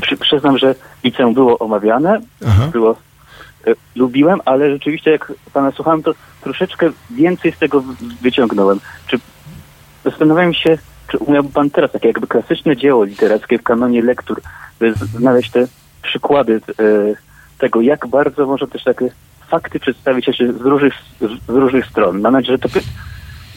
przy, 0.00 0.16
przyznam, 0.16 0.58
że 0.58 0.74
liceum 1.04 1.34
było 1.34 1.58
omawiane, 1.58 2.20
Aha. 2.46 2.68
było, 2.72 2.96
e, 3.66 3.72
lubiłem, 3.96 4.40
ale 4.44 4.70
rzeczywiście 4.70 5.10
jak 5.10 5.32
pana 5.52 5.72
słuchałem, 5.72 6.02
to 6.02 6.14
troszeczkę 6.40 6.90
więcej 7.10 7.52
z 7.52 7.58
tego 7.58 7.84
wyciągnąłem. 8.22 8.80
Czy 9.06 9.18
zastanawiałem 10.04 10.54
się, 10.54 10.78
czy 11.08 11.18
umiałby 11.18 11.48
pan 11.52 11.70
teraz 11.70 11.92
takie 11.92 12.08
jakby 12.08 12.26
klasyczne 12.26 12.76
dzieło 12.76 13.04
literackie 13.04 13.58
w 13.58 13.62
kanonie 13.62 14.02
lektur, 14.02 14.40
by 14.80 14.94
znaleźć 14.94 15.50
te 15.50 15.66
przykłady 16.02 16.60
e, 16.78 16.82
tego, 17.58 17.80
jak 17.80 18.06
bardzo 18.06 18.46
może 18.46 18.66
też 18.68 18.84
takie 18.84 19.10
fakty 19.52 19.80
przedstawić 19.80 20.26
z 20.58 20.60
różnych, 20.60 20.94
z 21.48 21.48
różnych 21.48 21.86
stron. 21.86 22.20
Mam 22.20 22.32
nadzieję, 22.32 22.58
że 22.62 22.68
to 22.68 22.80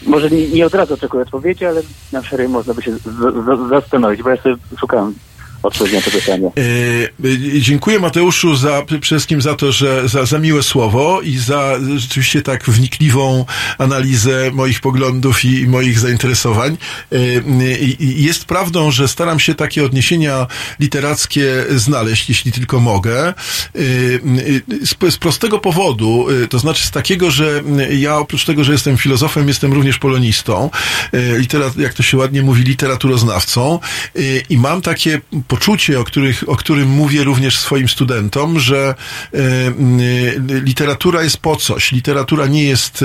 może 0.06 0.30
nie, 0.30 0.48
nie 0.48 0.66
od 0.66 0.76
razu 0.76 0.94
oczekuję 0.94 1.24
odpowiedzi, 1.24 1.66
ale 1.66 1.82
na 2.12 2.24
szereg 2.24 2.50
można 2.50 2.74
by 2.74 2.82
się 2.82 2.92
z, 2.92 3.02
z, 3.02 3.70
zastanowić, 3.70 4.24
bo 4.24 4.30
ja 4.30 4.38
sobie 4.38 4.56
szukałem 4.80 5.14
odpowiedzi 5.68 5.96
na 5.96 6.02
to 6.02 6.12
pytanie. 6.12 6.48
E, 6.48 6.62
e, 7.58 7.62
Dziękuję 7.62 8.00
Mateuszu 8.00 8.56
za, 8.56 8.82
przede 8.86 9.02
wszystkim 9.02 9.42
za 9.42 9.56
to, 9.56 9.72
że 9.72 10.10
za, 10.10 10.26
za 10.26 10.40
miłe 10.40 10.64
słowo 10.64 11.22
i 11.22 11.38
za 11.38 11.80
rzeczywiście 11.98 12.42
tak 12.42 12.64
wnikliwą 12.70 13.46
analizę 13.78 14.52
moich 14.54 14.80
poglądów 14.80 15.46
i, 15.46 15.60
i 15.60 15.68
moich 15.68 16.00
zainteresowań. 16.00 16.78
E, 17.12 17.18
Jest 18.00 18.46
prawdą, 18.46 18.92
że 18.92 19.08
staram 19.08 19.40
się 19.40 19.56
takie 19.56 19.86
odniesienia 19.86 20.48
literackie 20.80 21.66
znaleźć, 21.76 22.30
jeśli 22.30 22.52
tylko 22.52 22.80
mogę. 22.80 23.34
Z, 24.84 25.14
z 25.14 25.18
prostego 25.18 25.60
powodu, 25.60 26.28
to 26.50 26.60
znaczy 26.60 26.84
z 26.88 26.92
takiego, 26.92 27.32
że 27.32 27.64
ja 27.90 28.18
oprócz 28.18 28.46
tego, 28.46 28.64
że 28.64 28.72
jestem 28.72 28.98
filozofem, 28.98 29.48
jestem 29.48 29.74
również 29.74 29.98
polonistą, 29.98 30.70
literat, 31.38 31.78
jak 31.78 31.94
to 31.94 32.04
się 32.04 32.18
ładnie 32.18 32.42
mówi, 32.42 32.64
literaturoznawcą 32.64 33.80
i 34.50 34.58
mam 34.58 34.82
takie 34.82 35.22
poczucie, 35.56 36.00
o, 36.00 36.04
których, 36.04 36.50
o 36.50 36.56
którym 36.56 36.90
mówię 36.90 37.24
również 37.24 37.58
swoim 37.58 37.90
studentom, 37.90 38.60
że 38.60 38.96
e, 39.34 39.38
literatura 40.62 41.24
jest 41.24 41.38
po 41.38 41.56
coś. 41.56 41.92
Literatura 41.92 42.48
nie 42.48 42.64
jest 42.64 43.04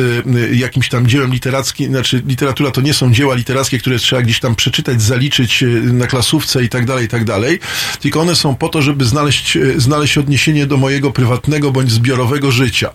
e, 0.52 0.54
jakimś 0.54 0.88
tam 0.88 1.06
dziełem 1.06 1.32
literackim, 1.32 1.90
znaczy 1.90 2.22
literatura 2.26 2.70
to 2.70 2.80
nie 2.80 2.94
są 2.94 3.12
dzieła 3.12 3.34
literackie, 3.34 3.78
które 3.78 3.98
trzeba 3.98 4.22
gdzieś 4.22 4.40
tam 4.40 4.54
przeczytać, 4.54 5.02
zaliczyć 5.02 5.62
e, 5.62 5.66
na 5.92 6.06
klasówce 6.06 6.64
i 6.64 6.68
tak 6.68 6.86
dalej, 6.86 7.04
i 7.04 7.08
tak 7.08 7.24
dalej, 7.24 7.58
tylko 8.00 8.20
one 8.20 8.34
są 8.36 8.56
po 8.56 8.68
to, 8.68 8.82
żeby 8.82 9.04
znaleźć, 9.04 9.58
znaleźć 9.76 10.18
odniesienie 10.18 10.66
do 10.66 10.76
mojego 10.76 11.10
prywatnego 11.10 11.70
bądź 11.70 11.92
zbiorowego 11.92 12.52
życia. 12.52 12.90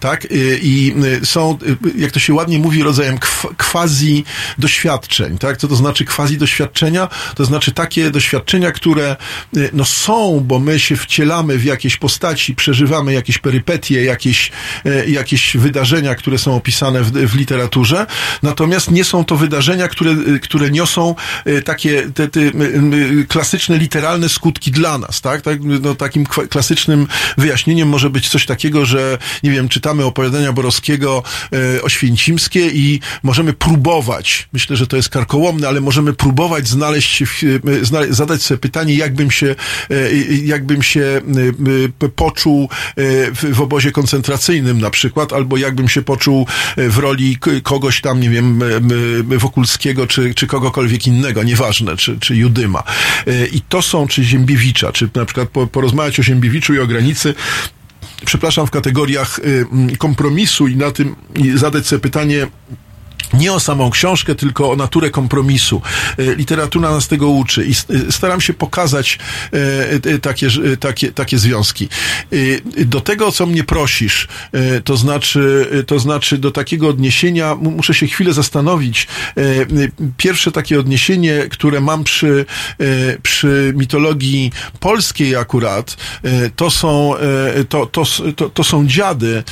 Tak? 0.00 0.26
I 0.62 0.94
są, 1.24 1.58
jak 1.96 2.12
to 2.12 2.20
się 2.20 2.34
ładnie 2.34 2.58
mówi, 2.58 2.82
rodzajem 2.82 3.18
quasi 3.58 4.24
doświadczeń. 4.58 5.38
Tak? 5.38 5.56
Co 5.56 5.68
to 5.68 5.76
znaczy 5.76 6.04
quasi 6.04 6.38
doświadczenia? 6.38 7.08
To 7.34 7.44
znaczy 7.44 7.72
takie 7.72 8.10
doświadczenia, 8.10 8.72
które 8.72 8.85
y, 9.56 9.70
no, 9.72 9.84
są, 9.84 10.40
bo 10.44 10.58
my 10.58 10.80
się 10.80 10.96
wcielamy 10.96 11.58
w 11.58 11.64
jakieś 11.64 11.96
postaci, 11.96 12.54
przeżywamy 12.54 13.12
jakieś 13.12 13.38
perypetie, 13.38 14.04
jakieś, 14.04 14.50
y, 14.86 15.10
jakieś 15.10 15.56
wydarzenia, 15.56 16.14
które 16.14 16.38
są 16.38 16.56
opisane 16.56 17.02
w, 17.02 17.12
w 17.12 17.34
literaturze, 17.34 18.06
natomiast 18.42 18.90
nie 18.90 19.04
są 19.04 19.24
to 19.24 19.36
wydarzenia, 19.36 19.88
które, 19.88 20.10
y, 20.10 20.40
które 20.40 20.70
niosą 20.70 21.14
takie 21.64 22.10
te, 22.14 22.28
te, 22.28 22.40
klasyczne, 23.28 23.78
literalne 23.78 24.28
skutki 24.28 24.70
dla 24.70 24.98
nas. 24.98 25.20
Tak? 25.20 25.42
tak 25.42 25.58
no, 25.62 25.94
takim 25.94 26.26
klasycznym 26.26 27.06
wyjaśnieniem 27.38 27.88
może 27.88 28.10
być 28.10 28.28
coś 28.28 28.46
takiego, 28.46 28.86
że 28.86 29.18
nie 29.42 29.50
wiem, 29.50 29.68
czytamy 29.68 30.04
opowiadania 30.04 30.52
Borowskiego 30.52 31.22
y, 31.76 31.82
oświęcimskie 31.82 32.68
i 32.68 33.00
możemy 33.22 33.52
próbować, 33.52 34.48
myślę, 34.52 34.76
że 34.76 34.86
to 34.86 34.96
jest 34.96 35.08
karkołomne, 35.08 35.68
ale 35.68 35.80
możemy 35.80 36.12
próbować 36.12 36.68
znaleźć, 36.68 37.24
w- 37.24 37.42
znale- 37.82 38.12
zadać 38.12 38.42
sobie 38.42 38.58
pytanie, 38.66 38.94
jakbym 38.94 39.30
się, 39.30 39.54
y, 39.90 40.40
jakbym 40.44 40.82
się 40.82 41.00
y, 41.00 42.04
y, 42.04 42.08
poczuł 42.08 42.68
w, 43.54 43.60
obozie 43.60 43.92
koncentracyjnym 43.92 44.80
na 44.80 44.90
przykład, 44.90 45.32
albo 45.32 45.56
jakbym 45.56 45.88
się 45.88 46.02
poczuł 46.02 46.46
w 46.76 46.98
roli 46.98 47.38
kogoś 47.62 48.00
tam, 48.00 48.20
nie 48.20 48.30
wiem, 48.30 48.62
Wokulskiego, 49.38 50.06
czy, 50.06 50.34
czy 50.34 50.46
kogokolwiek 50.46 51.06
innego, 51.06 51.42
nieważne, 51.42 51.96
czy, 51.96 52.18
czy 52.20 52.36
Judyma. 52.36 52.82
I 53.52 53.60
to 53.60 53.82
są, 53.82 54.06
czy 54.06 54.24
Ziembiewicza, 54.24 54.92
czy 54.92 55.08
na 55.14 55.24
przykład 55.24 55.48
po, 55.48 55.66
porozmawiać 55.66 56.20
o 56.20 56.22
Ziembiewiczu 56.22 56.74
i 56.74 56.78
o 56.78 56.86
granicy, 56.86 57.34
przepraszam, 58.24 58.66
w 58.66 58.70
kategoriach 58.70 59.38
y, 59.38 59.96
kompromisu 59.98 60.68
i 60.68 60.76
na 60.76 60.90
tym 60.90 61.16
zadać 61.54 61.86
sobie 61.86 62.00
pytanie, 62.00 62.46
nie 63.34 63.52
o 63.52 63.60
samą 63.60 63.90
książkę, 63.90 64.34
tylko 64.34 64.70
o 64.70 64.76
naturę 64.76 65.10
kompromisu. 65.10 65.82
E, 66.18 66.34
Literatura 66.34 66.90
nas 66.90 67.08
tego 67.08 67.28
uczy 67.28 67.66
i 67.66 67.70
e, 67.70 68.12
staram 68.12 68.40
się 68.40 68.54
pokazać 68.54 69.18
e, 70.06 70.18
takie, 70.18 70.48
takie, 70.80 71.12
takie 71.12 71.38
związki. 71.38 71.88
Do 72.84 73.00
tego, 73.00 73.26
o 73.26 73.32
co 73.32 73.46
mnie 73.46 73.64
prosisz, 73.64 74.28
to 74.84 74.96
znaczy, 74.96 75.68
to 75.86 75.98
znaczy 75.98 76.38
do 76.38 76.50
takiego 76.50 76.88
odniesienia, 76.88 77.54
mu- 77.54 77.70
muszę 77.70 77.94
się 77.94 78.06
chwilę 78.06 78.32
zastanowić. 78.32 79.06
Pierwsze 80.16 80.52
takie 80.52 80.80
odniesienie, 80.80 81.46
które 81.50 81.80
mam 81.80 82.04
przy, 82.04 82.44
przy 83.22 83.72
mitologii 83.76 84.52
polskiej 84.80 85.36
akurat, 85.36 85.96
to 86.56 86.70
są, 86.70 87.14
to, 87.68 87.86
to, 87.86 88.04
to, 88.36 88.48
to 88.48 88.64
są 88.64 88.86
dziady 88.86 89.42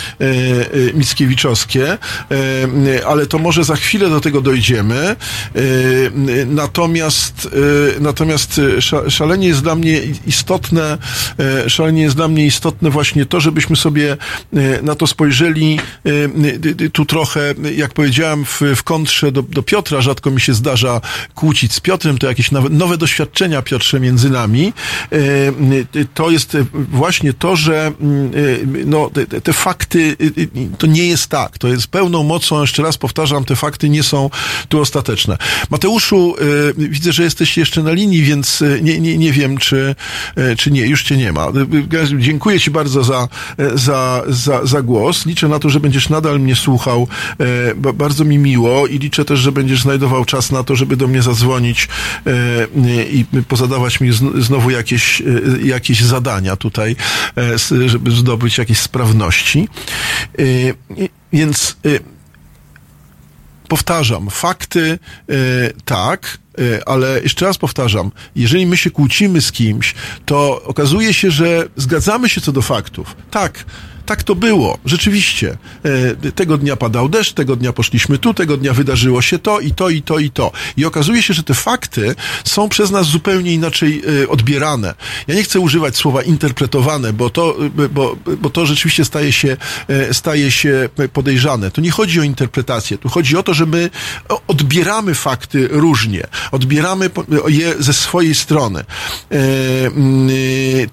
Mickiewiczowskie, 0.94 1.98
ale 3.06 3.26
to 3.26 3.38
może 3.38 3.63
za 3.64 3.76
chwilę 3.76 4.10
do 4.10 4.20
tego 4.20 4.40
dojdziemy. 4.40 4.96
E, 4.96 5.16
Natomiast, 6.46 7.48
e, 7.96 8.00
natomiast 8.00 8.58
e, 8.58 8.62
sza- 8.78 9.10
szalenie 9.10 9.48
jest 9.48 9.62
dla 9.62 9.74
mnie 9.74 10.00
istotne, 10.26 10.98
szalenie 11.68 12.02
jest 12.02 12.16
dla 12.16 12.28
mnie 12.28 12.46
istotne 12.46 12.90
właśnie 12.90 13.26
to, 13.26 13.40
żebyśmy 13.40 13.76
sobie 13.76 14.16
na 14.82 14.94
to 14.94 15.06
spojrzeli 15.06 15.78
tu 16.92 17.04
trochę, 17.04 17.54
jak 17.76 17.92
powiedziałem, 17.92 18.44
w, 18.44 18.60
w 18.76 18.82
kontrze 18.82 19.32
do, 19.32 19.42
do 19.42 19.62
Piotra, 19.62 20.00
rzadko 20.00 20.30
mi 20.30 20.40
się 20.40 20.54
zdarza 20.54 21.00
kłócić 21.34 21.72
z 21.72 21.80
Piotrem, 21.80 22.18
to 22.18 22.26
jakieś 22.26 22.50
nowe, 22.70 22.96
doświadczenia, 22.96 23.62
Piotrze, 23.62 24.00
między 24.00 24.30
nami. 24.30 24.72
To 26.14 26.30
jest 26.30 26.56
właśnie 26.72 27.32
to, 27.32 27.56
że 27.56 27.92
mm, 28.00 28.30
no, 28.86 29.10
te, 29.10 29.40
te- 29.40 29.52
fakty, 29.52 30.16
to 30.78 30.86
nie 30.86 31.06
jest 31.06 31.26
tak. 31.26 31.58
To 31.58 31.68
jest 31.68 31.86
pełną 31.86 32.22
mocą, 32.22 32.60
jeszcze 32.60 32.82
raz 32.82 32.96
powtarzam, 32.98 33.44
te 33.44 33.53
te 33.54 33.58
fakty 33.60 33.88
nie 33.88 34.02
są 34.02 34.30
tu 34.68 34.80
ostateczne. 34.80 35.38
Mateuszu, 35.70 36.34
y, 36.78 36.88
widzę, 36.88 37.12
że 37.12 37.22
jesteś 37.22 37.56
jeszcze 37.56 37.82
na 37.82 37.92
linii, 37.92 38.22
więc 38.22 38.62
y, 38.62 38.80
nie, 38.82 39.00
nie, 39.00 39.18
nie 39.18 39.32
wiem, 39.32 39.58
czy, 39.58 39.94
y, 40.38 40.56
czy 40.56 40.70
nie, 40.70 40.80
już 40.86 41.02
cię 41.02 41.16
nie 41.16 41.32
ma. 41.32 41.46
Dziękuję 42.18 42.60
ci 42.60 42.70
bardzo 42.70 43.04
za, 43.04 43.28
za, 43.74 44.22
za, 44.28 44.66
za 44.66 44.82
głos. 44.82 45.26
Liczę 45.26 45.48
na 45.48 45.58
to, 45.58 45.70
że 45.70 45.80
będziesz 45.80 46.08
nadal 46.08 46.40
mnie 46.40 46.56
słuchał. 46.56 47.08
Ba- 47.76 47.92
Bardzo 47.92 48.24
mi 48.24 48.38
miło 48.38 48.86
i 48.86 48.98
liczę 48.98 49.24
też, 49.24 49.38
że 49.40 49.52
będziesz 49.52 49.82
znajdował 49.82 50.24
czas 50.24 50.52
na 50.52 50.64
to, 50.64 50.76
żeby 50.76 50.96
do 50.96 51.08
mnie 51.08 51.22
zadzwonić 51.22 51.88
i 53.12 53.24
pozadawać 53.48 54.00
mi 54.00 54.10
zn- 54.12 54.42
znowu 54.42 54.70
jakieś, 54.70 55.22
jakieś 55.64 56.00
zadania 56.00 56.56
tutaj, 56.56 56.96
żeby 57.86 58.10
zdobyć 58.10 58.58
jakieś 58.58 58.78
sprawności. 58.78 59.68
Więc 61.32 61.76
powtarzam, 63.74 64.30
fakty 64.30 64.98
e, 65.28 65.34
tak, 65.84 66.38
e, 66.58 66.88
ale 66.88 67.20
jeszcze 67.22 67.46
raz 67.46 67.58
powtarzam, 67.58 68.10
jeżeli 68.36 68.66
my 68.66 68.76
się 68.76 68.90
kłócimy 68.90 69.40
z 69.40 69.52
kimś, 69.52 69.94
to 70.26 70.62
okazuje 70.62 71.14
się, 71.14 71.30
że 71.30 71.68
zgadzamy 71.76 72.28
się 72.28 72.40
co 72.40 72.52
do 72.52 72.62
faktów. 72.62 73.16
Tak. 73.30 73.64
Tak 74.06 74.22
to 74.22 74.34
było, 74.34 74.78
rzeczywiście. 74.84 75.56
E, 76.24 76.32
Tego 76.32 76.58
dnia 76.58 76.76
padał 76.76 77.08
deszcz, 77.08 77.32
tego 77.32 77.56
dnia 77.56 77.72
poszliśmy 77.72 78.18
tu, 78.18 78.34
tego 78.34 78.56
dnia 78.56 78.72
wydarzyło 78.72 79.22
się 79.22 79.38
to 79.38 79.60
i 79.60 79.70
to, 79.70 79.90
i 79.90 80.02
to, 80.02 80.18
i 80.18 80.30
to. 80.30 80.52
I 80.76 80.84
okazuje 80.84 81.22
się, 81.22 81.34
że 81.34 81.42
te 81.42 81.54
fakty 81.54 82.14
są 82.44 82.68
przez 82.68 82.90
nas 82.90 83.06
zupełnie 83.06 83.52
inaczej 83.52 84.02
e, 84.22 84.28
odbierane. 84.28 84.94
Ja 85.28 85.34
nie 85.34 85.42
chcę 85.42 85.60
używać 85.60 85.96
słowa 85.96 86.22
interpretowane, 86.22 87.12
bo 87.12 87.30
to, 87.30 87.56
e, 87.84 87.88
bo, 87.88 88.16
bo 88.38 88.50
to 88.50 88.66
rzeczywiście 88.66 89.04
staje 89.04 89.32
się, 89.32 89.56
staje 90.12 90.50
się 90.50 90.88
podejrzane. 91.12 91.70
Tu 91.70 91.80
nie 91.80 91.90
chodzi 91.90 92.20
o 92.20 92.22
interpretację, 92.22 92.98
tu 92.98 93.08
chodzi 93.08 93.36
o 93.36 93.42
to, 93.42 93.54
że 93.54 93.66
my 93.66 93.90
odbieramy 94.46 95.14
fakty 95.14 95.68
różnie, 95.70 96.26
odbieramy 96.52 97.10
je 97.48 97.74
ze 97.78 97.92
swojej 97.92 98.34
strony. 98.34 98.84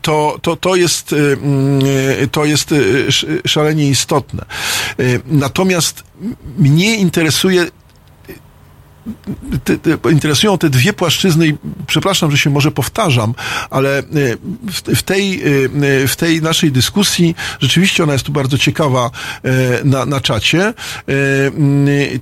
To, 0.01 0.39
to, 0.41 0.55
to 0.55 0.75
jest, 0.75 1.15
to 2.31 2.45
jest 2.45 2.73
szalenie 3.47 3.89
istotne. 3.89 4.45
E, 4.99 5.19
Natomiast 5.25 6.03
mnie 6.57 6.95
interesuje 6.95 7.65
te, 9.63 9.77
te, 9.77 10.11
interesują 10.11 10.57
te 10.57 10.69
dwie 10.69 10.93
płaszczyzny 10.93 11.47
i 11.47 11.53
przepraszam, 11.87 12.31
że 12.31 12.37
się 12.37 12.49
może 12.49 12.71
powtarzam, 12.71 13.33
ale 13.69 13.99
e, 13.99 14.03
w, 14.71 14.81
w, 14.99 15.03
tej, 15.03 15.41
e, 16.03 16.07
w 16.07 16.15
tej 16.15 16.41
naszej 16.41 16.71
dyskusji 16.71 17.35
rzeczywiście 17.59 18.03
ona 18.03 18.13
jest 18.13 18.25
tu 18.25 18.31
bardzo 18.31 18.57
ciekawa 18.57 19.11
e, 19.43 19.83
na, 19.83 20.05
na 20.05 20.21
czacie. 20.21 20.61
E, 20.61 20.73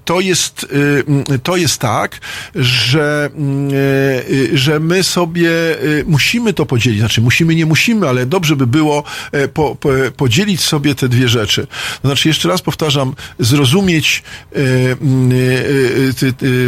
To 0.06 0.20
jest, 0.20 0.68
e, 1.34 1.40
to 1.40 1.58
jest 1.58 1.78
tak, 1.82 2.20
że, 2.56 3.30
e, 4.54 4.58
że 4.58 4.80
my 4.80 5.04
sobie 5.04 5.50
e, 5.52 6.04
musimy 6.06 6.54
to 6.54 6.66
podzielić, 6.66 7.00
znaczy 7.00 7.22
musimy, 7.22 7.56
nie 7.56 7.66
musimy, 7.66 8.10
ale 8.10 8.26
dobrze 8.26 8.56
by 8.56 8.68
było 8.68 9.04
e, 9.32 9.48
po, 9.48 9.76
po, 9.76 9.90
podzielić 10.18 10.62
sobie 10.62 10.96
te 10.96 11.10
dwie 11.10 11.28
rzeczy. 11.28 11.68
Znaczy 12.04 12.28
jeszcze 12.28 12.50
raz 12.50 12.62
powtarzam, 12.62 13.16
zrozumieć 13.40 14.24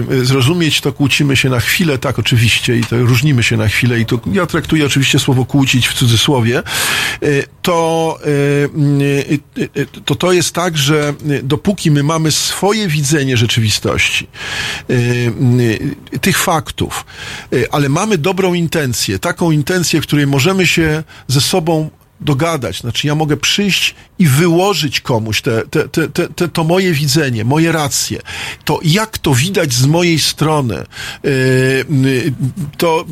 ty- 0.10 0.26
zrozumieć, 0.26 0.82
to 0.82 0.93
kłócimy 0.93 1.36
się 1.36 1.49
na 1.49 1.60
chwilę, 1.60 1.97
tak, 1.97 2.20
oczywiście, 2.20 2.78
i 2.78 2.84
to 2.84 2.97
różnimy 2.97 3.43
się 3.43 3.58
na 3.58 3.68
chwilę, 3.68 3.99
i 3.99 4.06
to 4.06 4.20
ja 4.34 4.45
traktuję 4.45 4.86
oczywiście 4.86 5.20
słowo 5.20 5.45
kłócić 5.45 5.88
w 5.88 5.93
cudzysłowie, 5.93 6.58
e, 6.58 6.64
to, 7.62 8.20
e, 9.86 10.02
to 10.06 10.16
to 10.16 10.32
jest 10.32 10.54
tak, 10.56 10.78
że 10.78 11.14
dopóki 11.43 11.91
my 11.91 12.04
mamy 12.04 12.32
swoje 12.32 12.88
widzenie 12.88 13.38
rzeczywistości, 13.38 14.28
tych 16.22 16.38
faktów, 16.38 17.06
ale 17.72 17.89
mamy 17.89 18.18
dobrą 18.18 18.54
intencję, 18.54 19.20
taką 19.20 19.52
intencję, 19.52 20.02
w 20.02 20.04
której 20.04 20.28
możemy 20.28 20.68
się 20.68 21.04
ze 21.28 21.41
sobą 21.41 21.89
dogadać. 22.22 22.80
Znaczy, 22.80 23.07
ja 23.07 23.15
mogę 23.15 23.38
przyjść 23.38 23.95
i 24.19 24.28
wyłożyć 24.28 25.01
komuś 25.01 25.41
te, 25.41 25.63
te, 25.69 25.89
te, 25.89 26.09
te, 26.09 26.28
te, 26.28 26.47
to 26.47 26.63
moje 26.63 26.93
widzenie, 26.93 27.43
moje 27.45 27.72
racje. 27.72 28.22
To 28.65 28.80
jak 28.84 29.17
to 29.17 29.34
widać 29.36 29.74
z 29.74 29.86
mojej 29.86 30.19
strony, 30.19 30.86
yy, 31.24 31.32
yy, 32.01 32.34
to, 32.78 33.05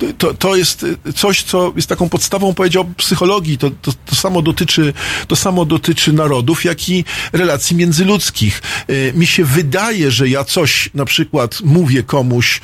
yy, 0.00 0.14
to, 0.14 0.34
to 0.34 0.56
jest 0.56 0.86
coś, 1.16 1.42
co 1.42 1.72
jest 1.76 1.88
taką 1.88 2.08
podstawą, 2.08 2.54
powiedział, 2.54 2.84
psychologii. 2.96 3.58
To, 3.58 3.70
to, 3.70 3.92
to, 4.06 4.16
samo 4.16 4.42
dotyczy, 4.42 4.92
to 5.28 5.36
samo 5.36 5.64
dotyczy 5.64 6.12
narodów, 6.12 6.64
jak 6.64 6.88
i 6.88 7.04
relacji 7.32 7.76
międzyludzkich. 7.76 8.62
Mi 9.14 9.26
się 9.26 9.44
wydaje, 9.44 10.10
że 10.10 10.28
ja 10.28 10.44
coś 10.44 10.90
na 10.94 11.04
przykład 11.04 11.60
mówię 11.64 12.02
komuś, 12.02 12.60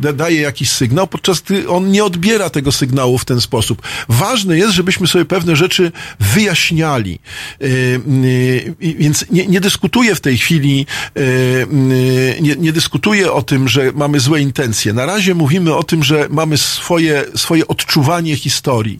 da- 0.00 0.12
daję 0.12 0.40
jakiś 0.40 0.70
sygnał, 0.70 1.06
podczas 1.06 1.40
gdy 1.40 1.68
on 1.68 1.90
nie 1.90 2.04
odbiera 2.04 2.50
tego 2.50 2.72
sygnału 2.72 3.18
w 3.18 3.24
ten 3.24 3.40
sposób. 3.40 3.82
Ważne 4.08 4.58
jest, 4.58 4.74
żebyśmy 4.74 5.06
sobie 5.06 5.15
pewne 5.24 5.56
rzeczy 5.56 5.92
wyjaśniali. 6.20 7.18
Yy, 7.60 7.68
yy, 8.80 8.94
Więc 8.98 9.24
nie, 9.30 9.46
nie 9.46 9.60
dyskutuję 9.60 10.14
w 10.14 10.20
tej 10.20 10.38
chwili, 10.38 10.86
yy, 11.14 11.66
nie, 12.40 12.56
nie 12.56 12.72
dyskutuję 12.72 13.32
o 13.32 13.42
tym, 13.42 13.68
że 13.68 13.92
mamy 13.94 14.20
złe 14.20 14.40
intencje. 14.40 14.92
Na 14.92 15.06
razie 15.06 15.34
mówimy 15.34 15.74
o 15.74 15.82
tym, 15.82 16.02
że 16.02 16.26
mamy 16.30 16.58
swoje, 16.58 17.24
swoje 17.34 17.68
odczuwanie 17.68 18.36
historii, 18.36 18.98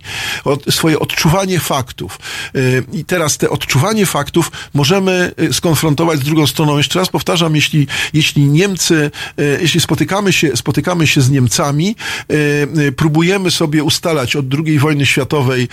swoje 0.70 0.98
odczuwanie 0.98 1.60
faktów. 1.60 2.18
I 2.92 3.04
teraz 3.04 3.38
te 3.38 3.50
odczuwanie 3.50 4.06
faktów 4.06 4.50
możemy 4.74 5.32
skonfrontować 5.52 6.20
z 6.20 6.22
drugą 6.22 6.46
stroną. 6.46 6.78
Jeszcze 6.78 6.98
raz 6.98 7.08
powtarzam, 7.08 7.54
jeśli, 7.56 7.86
jeśli 8.12 8.42
Niemcy, 8.42 9.10
jeśli 9.60 9.80
spotykamy 9.80 10.32
się, 10.32 10.56
spotykamy 10.56 11.06
się 11.06 11.20
z 11.20 11.30
Niemcami, 11.30 11.96
próbujemy 12.96 13.50
sobie 13.50 13.84
ustalać 13.84 14.36
od 14.36 14.46
II 14.66 14.78
wojny 14.78 15.06
światowej, 15.06 15.68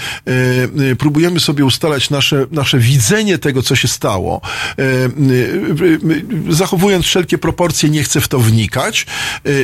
próbujemy 0.97 1.39
sobie 1.39 1.65
ustalać 1.65 2.09
nasze, 2.09 2.45
nasze 2.51 2.79
widzenie 2.79 3.37
tego, 3.37 3.63
co 3.63 3.75
się 3.75 3.87
stało, 3.87 4.41
yy, 4.77 5.99
zachowując 6.49 7.05
wszelkie 7.05 7.37
proporcje, 7.37 7.89
nie 7.89 8.03
chcę 8.03 8.21
w 8.21 8.27
to 8.27 8.39
wnikać, 8.39 9.05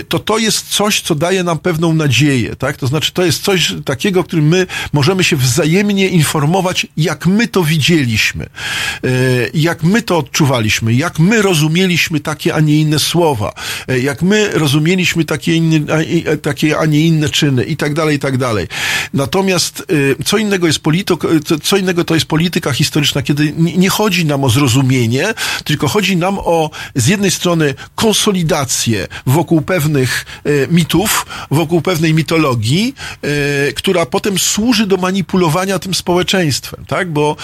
to 0.10 0.20
to 0.20 0.38
jest 0.38 0.68
coś, 0.68 1.02
co 1.02 1.16
daje 1.16 1.44
nam 1.44 1.60
pewną 1.60 1.94
nadzieję, 1.94 2.56
tak? 2.56 2.78
To 2.78 2.88
znaczy, 2.88 3.12
to 3.12 3.26
jest 3.26 3.44
coś 3.44 3.74
takiego, 3.86 4.24
którym 4.24 4.48
my 4.48 4.68
możemy 4.94 5.24
się 5.24 5.36
wzajemnie 5.36 6.08
informować, 6.08 6.88
jak 6.98 7.28
my 7.28 7.48
to 7.48 7.64
widzieliśmy, 7.64 8.50
jak 9.54 9.84
my 9.84 10.02
to 10.02 10.18
odczuwaliśmy, 10.18 10.94
jak 10.94 11.20
my 11.20 11.42
rozumieliśmy 11.42 12.20
takie, 12.20 12.56
a 12.56 12.60
nie 12.60 12.80
inne 12.80 13.00
słowa, 13.00 13.54
jak 14.02 14.22
my 14.22 14.50
rozumieliśmy 14.54 15.26
takie, 15.26 15.56
inne, 15.56 15.80
takie, 16.38 16.78
a 16.78 16.86
nie 16.86 17.02
inne 17.02 17.30
czyny 17.30 17.64
i 17.64 17.78
tak 17.78 17.94
dalej, 17.94 18.16
i 18.16 18.20
tak 18.20 18.38
dalej. 18.38 18.68
Natomiast 19.14 19.84
yy, 19.90 20.16
co 20.26 20.38
innego 20.38 20.68
jest 20.68 20.80
polityk, 20.80 21.20
co- 21.46 21.60
co 21.60 21.78
innego 21.78 22.06
to 22.06 22.14
jest 22.14 22.26
polityka 22.26 22.72
historyczna, 22.72 23.22
kiedy 23.22 23.54
nie, 23.58 23.90
chodzi 23.90 24.26
nam 24.26 24.44
o 24.44 24.50
zrozumienie, 24.50 25.34
tylko 25.64 25.88
chodzi 25.88 26.18
nam 26.18 26.40
o 26.40 26.70
z 26.96 27.08
jednej 27.08 27.32
strony 27.32 27.74
konsolidację 27.96 29.08
wokół 29.26 29.62
pewnych 29.62 30.26
e, 30.44 30.50
mitów, 30.68 31.26
wokół 31.52 31.82
pewnej 31.82 32.14
mitologii, 32.14 32.96
która 33.76 34.06
potem 34.06 34.40
służy 34.40 34.88
do 34.88 34.98
manipulowania 34.98 35.80
tym 35.80 35.94
społeczeństwem, 35.94 36.86
tak? 36.88 37.12
Bo, 37.12 37.36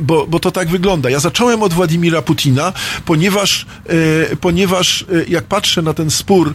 bo, 0.00 0.26
bo 0.26 0.40
to 0.40 0.50
tak 0.50 0.68
wygląda. 0.68 1.10
Ja 1.10 1.20
zacząłem 1.20 1.62
od 1.62 1.72
Władimira 1.72 2.22
Putina, 2.22 2.72
ponieważ, 3.04 3.66
ponieważ 4.40 5.04
jak 5.28 5.44
patrzę 5.44 5.82
na 5.82 5.94
ten 5.94 6.10
spór, 6.10 6.54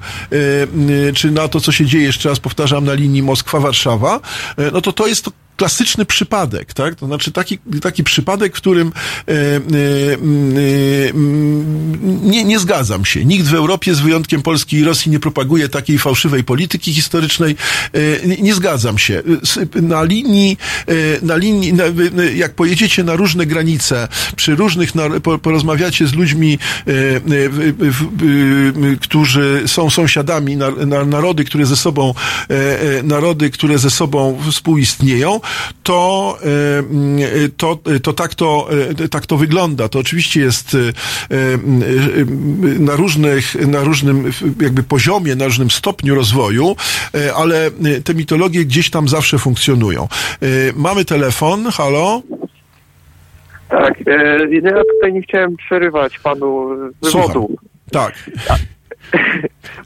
czy 1.16 1.32
na 1.32 1.48
to, 1.48 1.62
co 1.62 1.72
się 1.72 1.86
dzieje, 1.86 2.04
jeszcze 2.04 2.30
raz 2.30 2.40
powtarzam, 2.40 2.86
na 2.86 2.94
linii 2.94 3.24
Moskwa-Warszawa, 3.24 4.20
no 4.58 4.80
to 5.22 5.34
klasyczny 5.58 6.06
przypadek, 6.06 6.74
tak? 6.74 6.96
To 6.96 7.06
znaczy 7.06 7.32
taki, 7.32 7.58
taki 7.82 8.04
przypadek, 8.04 8.54
w 8.54 8.58
którym 8.58 8.88
e, 9.28 9.32
e, 9.32 9.36
e, 9.36 11.10
mm, 11.10 12.30
nie, 12.32 12.44
nie 12.44 12.60
zgadzam 12.60 13.06
się. 13.06 13.26
Nikt 13.26 13.46
w 13.48 13.54
Europie, 13.54 13.96
z 13.96 14.00
wyjątkiem 14.00 14.42
Polski 14.42 14.78
i 14.78 14.84
Rosji, 14.84 15.12
nie 15.12 15.20
propaguje 15.20 15.70
takiej 15.70 15.98
fałszywej 16.00 16.44
polityki 16.44 16.94
historycznej. 16.94 17.56
E, 18.24 18.28
nie, 18.28 18.38
nie 18.38 18.54
zgadzam 18.56 18.98
się. 18.98 19.24
S- 19.44 19.60
Na 19.82 20.04
linii, 20.04 20.58
e, 20.88 20.94
na 21.26 21.36
linii, 21.36 21.74
na, 21.74 21.84
jak 22.36 22.54
pojedziecie 22.54 23.04
na 23.04 23.16
różne 23.16 23.46
granice, 23.46 24.08
przy 24.36 24.56
różnych, 24.56 24.96
nar- 24.96 25.20
po, 25.22 25.38
porozmawiacie 25.40 26.08
z 26.08 26.14
ludźmi, 26.14 26.60
e, 26.88 26.92
e, 26.92 27.20
którzy 29.02 29.64
są 29.68 29.90
sąsiadami, 29.90 30.58
na, 30.58 30.72
na, 30.72 31.06
narody, 31.06 31.44
które 31.46 31.66
ze 31.66 31.76
sobą, 31.76 32.14
e, 32.50 32.82
e, 33.00 33.04
narody, 33.04 33.50
które 33.50 33.78
ze 33.78 33.90
sobą 33.90 34.40
współistnieją, 34.52 35.40
to, 35.84 36.38
mm, 36.90 37.20
to, 37.58 37.80
to, 38.04 38.14
tak, 38.14 38.36
to 38.36 38.70
e, 39.04 39.08
tak 39.08 39.26
to 39.26 39.38
wygląda. 39.38 39.90
To 39.90 40.00
oczywiście 40.00 40.42
jest 40.42 40.76
e, 40.76 40.78
na 42.80 42.96
różnych, 42.96 43.68
na 43.68 43.84
różnym 43.84 44.32
jakby 44.62 44.84
poziomie, 44.84 45.36
na 45.36 45.46
różnym 45.46 45.72
stopniu 45.72 46.16
rozwoju, 46.16 46.76
ale 47.36 47.72
te 48.04 48.14
mitologie 48.14 48.66
gdzieś 48.66 48.90
tam 48.90 49.08
zawsze 49.08 49.40
funkcjonują. 49.40 50.08
Mamy 50.76 51.06
telefon, 51.06 51.66
halo? 51.66 52.22
Tak, 53.70 53.94
ja 54.64 54.72
tutaj 54.94 55.14
nie 55.14 55.22
chciałem 55.22 55.58
przerywać 55.58 56.20
panu 56.20 56.70
wywodu. 57.02 57.56
Tak. 57.92 58.14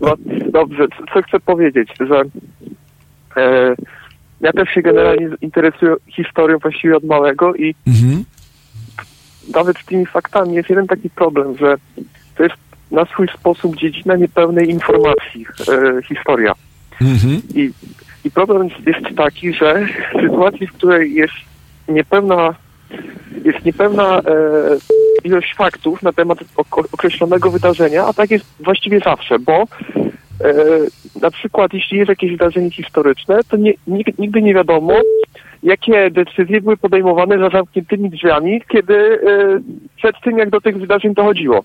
No, 0.01 0.14
dobrze, 0.51 0.88
co- 1.14 1.22
chcę 1.22 1.39
powiedzieć, 1.39 1.89
że 1.99 2.24
ja 4.41 4.51
też 4.53 4.69
się 4.69 4.81
generalnie 4.81 5.29
interesuję 5.41 5.95
historią 6.07 6.57
właściwie 6.57 6.97
od 6.97 7.03
małego 7.03 7.55
i 7.55 7.75
Mhm. 7.88 8.23
nawet 9.55 9.77
z 9.77 9.85
tymi 9.85 10.05
faktami 10.05 10.53
jest 10.55 10.69
jeden 10.69 10.88
taki 10.88 11.09
problem, 11.09 11.57
że 11.57 11.75
to 12.35 12.43
jest 12.43 12.55
na 12.91 13.05
swój 13.05 13.27
sposób 13.27 13.75
dziedzina 13.75 14.15
niepełnej 14.15 14.69
informacji, 14.69 15.45
e, 15.67 16.01
historia. 16.03 16.53
Mhm. 17.01 17.41
I, 17.55 17.71
I 18.25 18.31
problem 18.31 18.69
jest 18.85 19.17
taki, 19.17 19.53
że 19.53 19.85
w 20.17 20.21
sytuacji, 20.21 20.67
w 20.67 20.73
której 20.73 21.13
jest 21.13 21.33
niepełna, 21.88 22.55
jest 23.45 23.65
niepełna 23.65 24.19
e, 24.19 24.21
ilość 25.23 25.55
faktów 25.55 26.03
na 26.03 26.13
temat 26.13 26.39
ok- 26.55 26.88
określonego 26.91 27.51
wydarzenia, 27.51 28.05
a 28.05 28.13
tak 28.13 28.31
jest 28.31 28.45
właściwie 28.59 28.99
zawsze, 28.99 29.39
bo 29.39 29.53
e, 29.61 29.65
na 31.21 31.31
przykład 31.31 31.73
jeśli 31.73 31.97
jest 31.97 32.09
jakieś 32.09 32.31
wydarzenie 32.31 32.71
historyczne, 32.71 33.39
to 33.49 33.57
nie, 33.57 33.73
nig- 33.88 34.19
nigdy 34.19 34.41
nie 34.41 34.53
wiadomo, 34.53 34.93
jakie 35.63 36.11
decyzje 36.11 36.61
były 36.61 36.77
podejmowane 36.77 37.39
za 37.39 37.49
zamkniętymi 37.49 38.09
drzwiami, 38.09 38.61
kiedy 38.69 38.95
e, 38.95 39.19
przed 39.95 40.15
tym, 40.23 40.38
jak 40.38 40.49
do 40.49 40.61
tych 40.61 40.77
wydarzeń 40.77 41.13
dochodziło. 41.13 41.63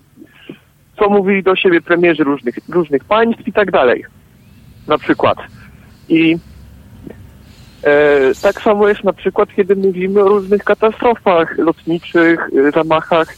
Co 0.98 1.08
mówili 1.08 1.42
do 1.42 1.56
siebie 1.56 1.80
premierzy 1.80 2.24
różnych, 2.24 2.54
różnych 2.68 3.04
państw 3.04 3.48
i 3.48 3.52
tak 3.52 3.70
dalej. 3.70 4.04
Na 4.88 4.98
przykład. 4.98 5.38
I 6.08 6.36
e, 7.82 7.90
tak 8.42 8.62
samo 8.62 8.88
jest 8.88 9.04
na 9.04 9.12
przykład, 9.12 9.48
kiedy 9.56 9.76
mówimy 9.76 10.22
o 10.22 10.28
różnych 10.28 10.64
katastrofach 10.64 11.58
lotniczych, 11.58 12.50
e, 12.68 12.70
zamachach 12.70 13.34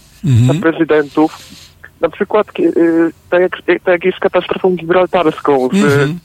na 0.47 0.55
prezydentów. 0.61 1.64
Na 2.05 2.11
przykład, 2.11 2.47
e, 2.47 2.63
tak 3.31 3.41
jak, 3.41 3.57
tak 3.67 3.87
jak 3.87 4.05
jest 4.05 4.17
z 4.17 4.21
katastrofą 4.21 4.77
gibraltarską 4.77 5.69
z 5.73 5.75
Mhm. 5.75 6.19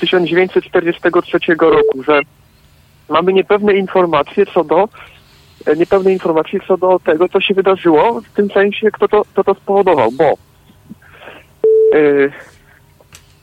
1943 0.00 1.38
roku, 1.58 2.02
że 2.02 2.20
mamy 3.08 3.32
niepewne 3.32 3.74
informacje 3.74 4.46
co 4.46 4.64
do 4.64 4.88
e, 5.66 5.76
niepewne 5.76 6.12
informacje 6.12 6.60
co 6.68 6.76
do 6.76 6.98
tego, 7.04 7.28
co 7.28 7.40
się 7.40 7.54
wydarzyło, 7.54 8.20
w 8.20 8.28
tym 8.36 8.50
sensie, 8.50 8.90
kto 8.90 9.08
to, 9.08 9.24
kto 9.24 9.44
to 9.44 9.54
spowodował, 9.54 10.12
bo 10.12 10.24
e, 10.24 10.34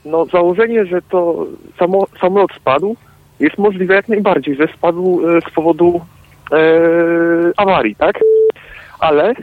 no, 0.04 0.26
założenie, 0.26 0.86
że 0.86 1.02
to 1.02 1.46
samo, 1.78 2.06
samolot 2.20 2.52
spadł, 2.52 2.96
jest 3.40 3.58
możliwe 3.58 3.94
jak 3.94 4.08
najbardziej, 4.08 4.56
że 4.56 4.68
spadł 4.76 5.28
e, 5.28 5.40
z 5.40 5.54
powodu 5.54 6.00
awarii, 7.56 7.96
tak? 7.96 8.20
Ale 9.00 9.34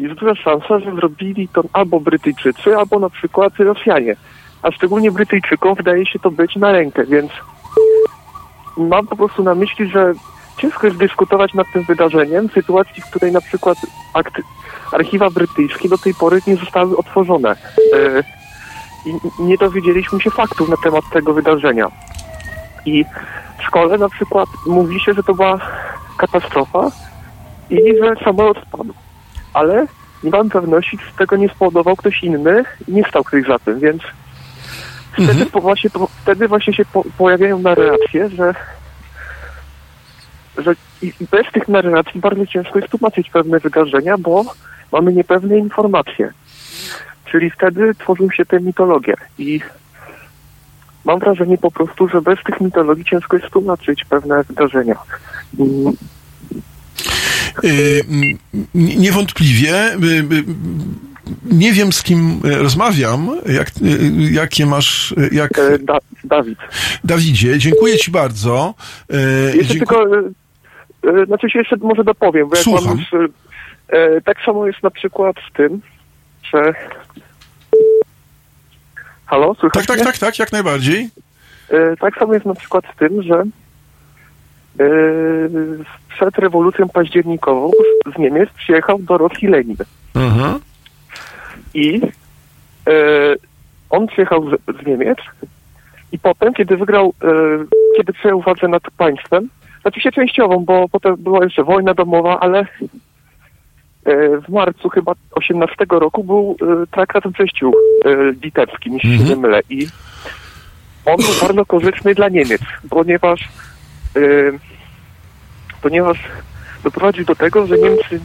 jest 0.00 0.20
duża 0.20 0.34
szansa, 0.34 0.78
że 0.78 0.94
zrobili 0.94 1.48
to 1.48 1.62
albo 1.72 2.00
Brytyjczycy, 2.00 2.76
albo 2.76 2.98
na 2.98 3.10
przykład 3.10 3.52
Rosjanie. 3.58 4.16
A 4.62 4.70
szczególnie 4.70 5.10
Brytyjczykom 5.10 5.74
wydaje 5.74 6.06
się 6.06 6.18
to 6.18 6.30
być 6.30 6.56
na 6.56 6.72
rękę, 6.72 7.06
więc 7.06 7.30
mam 8.76 9.06
po 9.06 9.16
prostu 9.16 9.42
na 9.42 9.54
myśli, 9.54 9.86
że 9.86 10.12
ciężko 10.58 10.86
jest 10.86 10.98
dyskutować 10.98 11.54
nad 11.54 11.66
tym 11.72 11.84
wydarzeniem 11.84 12.48
w 12.48 12.52
sytuacji, 12.52 13.02
w 13.02 13.10
której 13.10 13.32
na 13.32 13.40
przykład 13.40 13.78
archiwa 14.92 15.30
brytyjskie 15.30 15.88
do 15.88 15.98
tej 15.98 16.14
pory 16.14 16.40
nie 16.46 16.56
zostały 16.56 16.96
otworzone. 16.96 17.50
E, 17.50 18.22
I 19.06 19.14
nie 19.42 19.56
dowiedzieliśmy 19.56 20.20
się 20.20 20.30
faktów 20.30 20.68
na 20.68 20.76
temat 20.84 21.04
tego 21.12 21.34
wydarzenia. 21.34 21.88
I 22.86 23.04
w 23.58 23.62
szkole 23.62 23.98
na 23.98 24.08
przykład 24.08 24.48
mówi 24.66 25.00
się, 25.00 25.12
że 25.12 25.22
to 25.22 25.34
była 25.34 25.58
katastrofa 26.16 26.90
i 27.70 27.96
że 28.02 28.24
samolot 28.24 28.58
spadł. 28.68 28.94
Ale 29.54 29.86
nie 30.22 30.30
mam 30.30 30.50
pewności, 30.50 30.98
czy 30.98 31.16
tego 31.18 31.36
nie 31.36 31.48
spowodował 31.48 31.96
ktoś 31.96 32.22
inny 32.22 32.64
i 32.88 32.92
nie 32.92 33.04
stał 33.04 33.24
ktoś 33.24 33.46
za 33.46 33.58
tym, 33.58 33.80
więc 33.80 34.02
wtedy, 35.12 35.46
po, 35.46 35.60
właśnie, 35.60 35.90
po, 35.90 36.06
wtedy 36.06 36.48
właśnie 36.48 36.72
się 36.72 36.84
po, 36.92 37.04
pojawiają 37.18 37.58
narracje, 37.58 38.28
że, 38.28 38.54
że 40.58 40.74
i 41.02 41.12
i 41.20 41.26
bez 41.30 41.52
tych 41.52 41.68
narracji 41.68 42.20
bardzo 42.20 42.46
ciężko 42.46 42.78
jest 42.78 42.90
tłumaczyć 42.90 43.30
pewne 43.30 43.58
wydarzenia, 43.58 44.18
bo 44.18 44.44
mamy 44.92 45.12
niepewne 45.12 45.58
informacje. 45.58 46.32
Czyli 47.24 47.50
wtedy 47.50 47.94
tworzą 47.94 48.30
się 48.30 48.46
te 48.46 48.60
mitologie 48.60 49.14
i 49.38 49.60
mam 51.04 51.18
wrażenie 51.18 51.58
po 51.58 51.70
prostu, 51.70 52.08
że 52.08 52.22
bez 52.22 52.38
tych 52.44 52.60
mitologii 52.60 53.04
ciężko 53.04 53.36
jest 53.36 53.50
tłumaczyć 53.50 54.04
pewne 54.04 54.44
wydarzenia. 54.44 54.96
Y, 57.64 58.04
Niewątpliwie. 58.74 59.94
y, 59.94 59.96
y, 60.32 60.44
Nie 61.44 61.72
wiem, 61.72 61.92
z 61.92 62.02
kim 62.02 62.40
rozmawiam, 62.44 63.30
jak, 63.46 63.70
jakie 64.30 64.66
masz, 64.66 65.14
jak... 65.32 65.50
da, 65.84 65.98
Dawid. 66.24 66.58
Dawidzie, 67.04 67.58
dziękuję 67.58 67.96
ci 67.98 68.10
bardzo. 68.10 68.74
Jeszcze 69.54 69.74
tylko, 69.74 70.06
znaczy 71.26 71.50
się 71.50 71.58
jeszcze 71.58 71.76
może 71.76 72.04
dopowiem, 72.04 72.48
bo 72.48 72.56
jak 72.56 72.64
Słucham. 72.64 72.84
mam 72.84 72.98
już, 72.98 73.30
tak 74.24 74.36
samo 74.44 74.66
jest 74.66 74.82
na 74.82 74.90
przykład 74.90 75.36
z 75.50 75.52
tym, 75.56 75.80
że... 76.52 76.74
Halo, 79.26 79.54
słychać 79.54 79.86
Tak, 79.86 79.96
tak, 79.96 80.06
tak, 80.06 80.18
tak, 80.18 80.38
jak 80.38 80.52
najbardziej. 80.52 81.08
Tak 82.00 82.14
samo 82.18 82.34
jest 82.34 82.46
na 82.46 82.54
przykład 82.54 82.84
z 82.94 82.98
tym, 82.98 83.22
że 83.22 83.44
przed 86.08 86.38
rewolucją 86.38 86.88
październikową 86.88 87.70
z- 88.14 88.18
Niemiec 88.18 88.48
przyjechał 88.50 88.98
do 88.98 89.18
Rosji 89.18 89.48
Lenin. 89.48 89.76
Mhm. 90.14 90.58
I 91.74 92.00
e, 92.86 92.92
on 93.90 94.06
przyjechał 94.06 94.50
z, 94.50 94.82
z 94.82 94.86
Niemiec 94.86 95.18
i 96.12 96.18
potem, 96.18 96.54
kiedy 96.54 96.76
wygrał, 96.76 97.14
e, 97.24 97.28
kiedy 97.96 98.12
przejął 98.12 98.40
władzę 98.42 98.68
nad 98.68 98.82
państwem, 98.96 99.48
znaczy 99.82 100.00
się 100.00 100.12
częściową, 100.12 100.64
bo 100.64 100.88
potem 100.88 101.16
była 101.16 101.44
jeszcze 101.44 101.64
wojna 101.64 101.94
domowa, 101.94 102.40
ale 102.40 102.66
w 104.46 104.48
marcu 104.48 104.88
chyba 104.88 105.12
18 105.30 105.76
roku 105.90 106.24
był 106.24 106.56
traktat 106.90 107.24
w 107.24 107.30
Brześciu 107.30 107.72
litewskim, 108.44 108.94
jeśli 108.94 109.18
się 109.18 109.24
nie 109.24 109.36
mylę. 109.36 109.60
I 109.70 109.86
on 111.06 111.16
był 111.16 111.34
bardzo 111.48 111.66
korzystny 111.66 112.14
dla 112.14 112.28
Niemiec, 112.28 112.60
ponieważ 112.90 113.48
ponieważ 115.82 116.18
doprowadził 116.84 117.24
do 117.24 117.34
tego, 117.34 117.66
że 117.66 117.78
Niemcy 117.78 118.20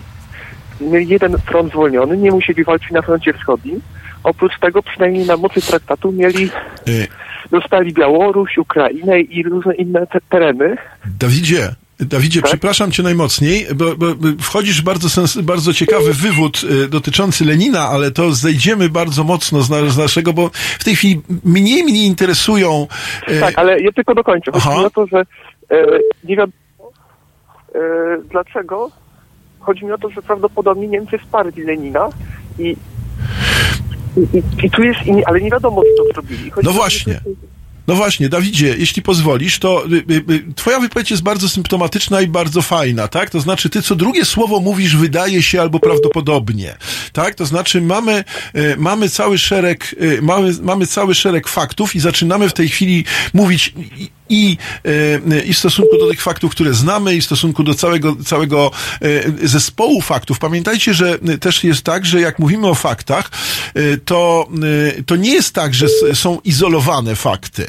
mieli 0.82 1.08
jeden 1.08 1.38
front 1.38 1.72
zwolniony, 1.72 2.18
nie 2.18 2.32
musieli 2.32 2.64
walczyć 2.64 2.92
na 2.92 3.02
froncie 3.02 3.34
wschodnim. 3.34 3.82
Oprócz 4.24 4.60
tego, 4.60 4.84
przynajmniej 4.84 5.26
na 5.26 5.38
mocy 5.38 5.62
traktatu, 5.62 6.12
mieli, 6.12 6.50
Y, 6.88 7.08
dostali 7.52 7.94
Białoruś, 7.94 8.58
Ukrainę 8.58 9.20
i 9.22 9.44
różne 9.44 9.76
inne 9.76 10.08
te 10.08 10.20
tereny. 10.30 10.76
Dawidzie, 11.20 11.76
Dawidzie, 12.00 12.42
Tak? 12.42 12.50
przepraszam 12.52 12.92
cię 12.92 13.04
najmocniej, 13.04 13.68
bo, 13.76 13.96
bo 13.96 14.06
wchodzisz 14.42 14.82
w 14.82 14.84
bardzo, 14.84 15.10
sens, 15.10 15.38
bardzo 15.38 15.74
ciekawy 15.74 16.14
wywód 16.14 16.62
y, 16.64 16.88
dotyczący 16.88 17.46
Lenina, 17.46 17.82
ale 17.82 18.12
to 18.12 18.34
zejdziemy 18.34 18.90
bardzo 18.90 19.24
mocno 19.24 19.62
z, 19.62 19.70
na, 19.70 19.90
z 19.90 19.98
naszego, 19.98 20.34
bo 20.34 20.50
w 20.80 20.84
tej 20.84 20.96
chwili 20.96 21.22
mniej 21.44 21.84
mnie 21.84 22.06
interesują... 22.06 22.88
y, 23.30 23.40
Tak, 23.40 23.54
ale 23.58 23.82
ja 23.82 23.92
tylko 23.92 24.16
dokończę. 24.16 24.52
Chodzi 24.52 24.68
Aha. 24.72 24.86
o 24.86 24.90
to, 24.90 25.08
że 25.08 25.24
nie 26.24 26.36
wiadomo 26.36 26.92
e, 27.76 27.80
dlaczego. 28.32 28.92
Chodzi 29.60 29.86
mi 29.86 29.92
o 29.92 29.98
to, 29.98 30.10
że 30.10 30.22
prawdopodobnie 30.22 30.88
Niemcy 30.88 31.18
wsparli 31.18 31.64
Lenina 31.64 32.10
i 32.60 32.76
i, 34.34 34.66
i, 34.66 34.72
tu 34.72 34.84
jest, 34.84 35.00
i, 35.06 35.26
ale 35.26 35.42
nie 35.42 35.52
wiadomo, 35.52 35.82
co 35.98 36.04
to 36.04 36.14
zrobili. 36.14 36.52
Chodzi 36.52 36.68
No 36.68 36.74
właśnie. 36.74 37.22
No 37.88 37.96
właśnie, 37.96 38.30
Dawidzie, 38.30 38.76
jeśli 38.78 39.02
pozwolisz, 39.02 39.60
to 39.60 39.86
y, 39.86 39.96
y, 39.96 40.34
y, 40.34 40.54
twoja 40.56 40.80
wypowiedź 40.80 41.12
jest 41.12 41.24
bardzo 41.24 41.50
symptomatyczna 41.50 42.22
i 42.22 42.28
bardzo 42.28 42.62
fajna, 42.62 43.08
tak? 43.08 43.30
To 43.30 43.40
znaczy, 43.40 43.70
ty 43.70 43.82
co 43.82 43.96
drugie 43.96 44.26
słowo 44.26 44.60
mówisz 44.60 44.96
wydaje 44.96 45.44
się 45.44 45.62
albo 45.62 45.80
prawdopodobnie, 45.80 46.76
tak? 47.14 47.36
To 47.36 47.46
znaczy, 47.46 47.82
mamy, 47.82 48.24
mamy 48.78 49.10
cały 49.10 49.38
szereg, 49.38 49.96
mamy, 50.22 50.52
mamy 50.62 50.88
cały 50.88 51.16
szereg 51.16 51.48
faktów 51.48 51.96
i 51.96 52.00
zaczynamy 52.00 52.50
w 52.50 52.54
tej 52.54 52.70
chwili 52.70 53.06
mówić 53.34 53.74
i, 54.30 54.58
y, 54.86 55.44
i 55.46 55.54
w 55.54 55.58
stosunku 55.58 55.98
do 55.98 56.10
tych 56.10 56.22
faktów, 56.22 56.52
które 56.52 56.74
znamy, 56.74 57.16
i 57.16 57.22
w 57.22 57.26
stosunku 57.26 57.64
do 57.64 57.76
całego, 57.76 58.16
całego 58.26 58.72
y, 59.04 59.48
zespołu 59.48 60.02
faktów. 60.02 60.40
Pamiętajcie, 60.40 60.94
że 60.94 61.20
też 61.40 61.64
jest 61.64 61.84
tak, 61.84 62.06
że 62.06 62.22
jak 62.22 62.40
mówimy 62.40 62.68
o 62.68 62.76
faktach, 62.76 63.32
y, 63.78 64.00
to, 64.06 64.50
to 65.06 65.16
nie 65.16 65.34
jest 65.34 65.54
tak, 65.54 65.74
że 65.74 65.88
są 66.14 66.40
izolowane 66.44 67.16
fakty. 67.16 67.68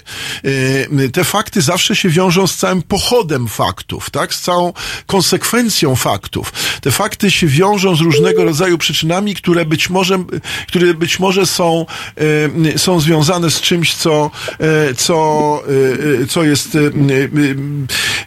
Te 1.12 1.24
fakty 1.24 1.62
zawsze 1.62 1.96
się 1.96 2.09
wiążą 2.09 2.46
z 2.46 2.57
całym 2.57 2.82
pochodem 2.82 3.48
faktów, 3.48 4.11
tak? 4.11 4.34
Z 4.34 4.40
całą 4.40 4.72
konsekwencją 5.07 5.96
faktów. 5.96 6.52
Te 6.80 6.90
fakty 6.90 7.30
się 7.30 7.46
wiążą 7.46 7.96
z 7.96 8.00
różnego 8.00 8.44
rodzaju 8.44 8.78
przyczynami, 8.78 9.34
które 9.34 9.64
być 9.64 9.90
może, 9.90 10.24
które 10.68 10.94
być 10.94 11.18
może 11.18 11.46
są, 11.46 11.86
są 12.76 13.00
związane 13.00 13.50
z 13.50 13.61
czymś, 13.61 13.94
co, 13.94 14.30
co, 14.96 15.62
co 16.28 16.44
jest, 16.47 16.74
y, 16.74 16.78
y, 16.78 17.12
y, 17.38 17.57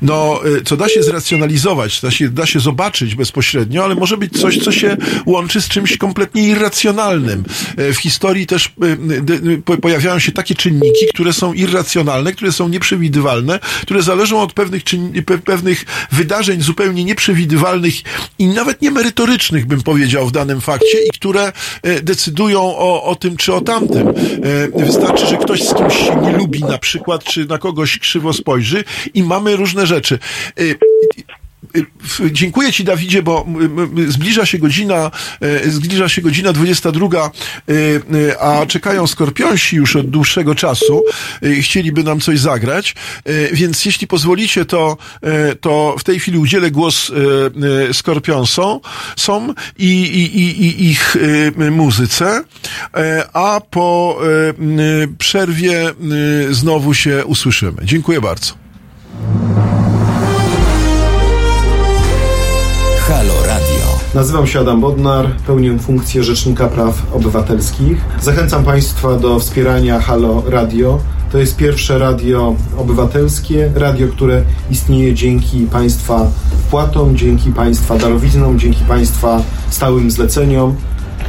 no, 0.01 0.41
co 0.65 0.77
da 0.77 0.89
się 0.89 1.03
zracjonalizować, 1.03 2.01
da 2.01 2.11
się, 2.11 2.29
da 2.29 2.45
się 2.45 2.59
zobaczyć 2.59 3.15
bezpośrednio, 3.15 3.83
ale 3.83 3.95
może 3.95 4.17
być 4.17 4.41
coś, 4.41 4.57
co 4.57 4.71
się 4.71 4.97
łączy 5.25 5.61
z 5.61 5.67
czymś 5.67 5.97
kompletnie 5.97 6.47
irracjonalnym. 6.47 7.43
W 7.77 7.95
historii 7.95 8.47
też 8.47 8.71
po- 9.65 9.77
pojawiają 9.77 10.19
się 10.19 10.31
takie 10.31 10.55
czynniki, 10.55 11.05
które 11.13 11.33
są 11.33 11.53
irracjonalne, 11.53 12.33
które 12.33 12.51
są 12.51 12.69
nieprzewidywalne, 12.69 13.59
które 13.81 14.01
zależą 14.01 14.41
od 14.41 14.53
pewnych, 14.53 14.83
pewnych 15.45 15.85
wydarzeń 16.11 16.61
zupełnie 16.61 17.03
nieprzewidywalnych 17.03 17.93
i 18.39 18.47
nawet 18.47 18.81
niemerytorycznych, 18.81 19.65
bym 19.65 19.81
powiedział, 19.81 20.27
w 20.27 20.31
danym 20.31 20.61
fakcie 20.61 20.97
i 21.07 21.09
które 21.09 21.51
decydują 22.03 22.61
o, 22.61 23.03
o 23.03 23.15
tym 23.15 23.37
czy 23.37 23.53
o 23.53 23.61
tamtym. 23.61 24.13
Wystarczy, 24.75 25.27
że 25.27 25.37
ktoś 25.37 25.63
z 25.63 25.73
kimś 25.73 25.95
się 25.95 26.21
nie 26.21 26.31
lubi 26.31 26.59
na 26.59 26.77
przykład, 26.77 27.23
czy 27.23 27.45
na 27.45 27.57
kogoś 27.57 27.99
krzywo 28.09 28.33
spojrzy 28.33 28.83
i 29.13 29.23
mamy 29.23 29.55
różne 29.55 29.87
rzeczy. 29.87 30.19
Y, 31.77 31.85
f- 32.05 32.21
Dziękuję 32.31 32.71
Ci, 32.73 32.83
Dawidzie, 32.83 33.23
bo 33.23 33.45
zbliża 34.07 34.45
się 34.45 34.57
godzina, 34.57 35.11
e, 35.41 35.69
zbliża 35.69 36.09
się 36.09 36.21
godzina 36.21 36.53
22, 36.53 37.31
y, 37.69 37.73
y, 38.15 38.39
a 38.39 38.65
czekają 38.65 39.07
skorpionsi 39.07 39.75
już 39.75 39.95
od 39.95 40.09
dłuższego 40.09 40.55
czasu. 40.55 41.03
y, 41.43 41.61
Chcieliby 41.61 42.03
nam 42.03 42.19
coś 42.19 42.39
zagrać, 42.39 42.95
y, 43.29 43.49
więc 43.53 43.85
jeśli 43.85 44.07
pozwolicie, 44.07 44.65
to, 44.65 44.97
to 45.61 45.95
w 45.99 46.03
tej 46.03 46.19
chwili 46.19 46.37
udzielę 46.37 46.71
głos 46.71 47.11
skorpionsom 47.93 48.79
są 49.17 49.53
i, 49.77 49.85
i, 50.01 50.39
i, 50.39 50.67
i 50.83 50.89
ich 50.89 51.17
muzyce, 51.71 52.43
a 53.33 53.61
po 53.71 54.19
przerwie 55.17 55.93
znowu 56.51 56.93
się 56.93 57.25
usłyszymy. 57.25 57.77
Dziękuję 57.83 58.21
bardzo. 58.21 58.53
Nazywam 64.13 64.47
się 64.47 64.59
Adam 64.59 64.81
Bodnar, 64.81 65.35
pełnię 65.47 65.79
funkcję 65.79 66.23
Rzecznika 66.23 66.67
Praw 66.67 67.13
Obywatelskich. 67.13 67.97
Zachęcam 68.21 68.63
Państwa 68.63 69.15
do 69.15 69.39
wspierania 69.39 69.99
Halo 69.99 70.43
Radio. 70.47 70.99
To 71.31 71.37
jest 71.37 71.55
pierwsze 71.55 71.99
radio 71.99 72.55
obywatelskie, 72.77 73.71
radio, 73.75 74.07
które 74.07 74.43
istnieje 74.71 75.13
dzięki 75.13 75.67
Państwa 75.67 76.27
wpłatom, 76.67 77.17
dzięki 77.17 77.51
Państwa 77.51 77.97
darowiznom, 77.97 78.59
dzięki 78.59 78.83
Państwa 78.83 79.41
stałym 79.69 80.11
zleceniom. 80.11 80.75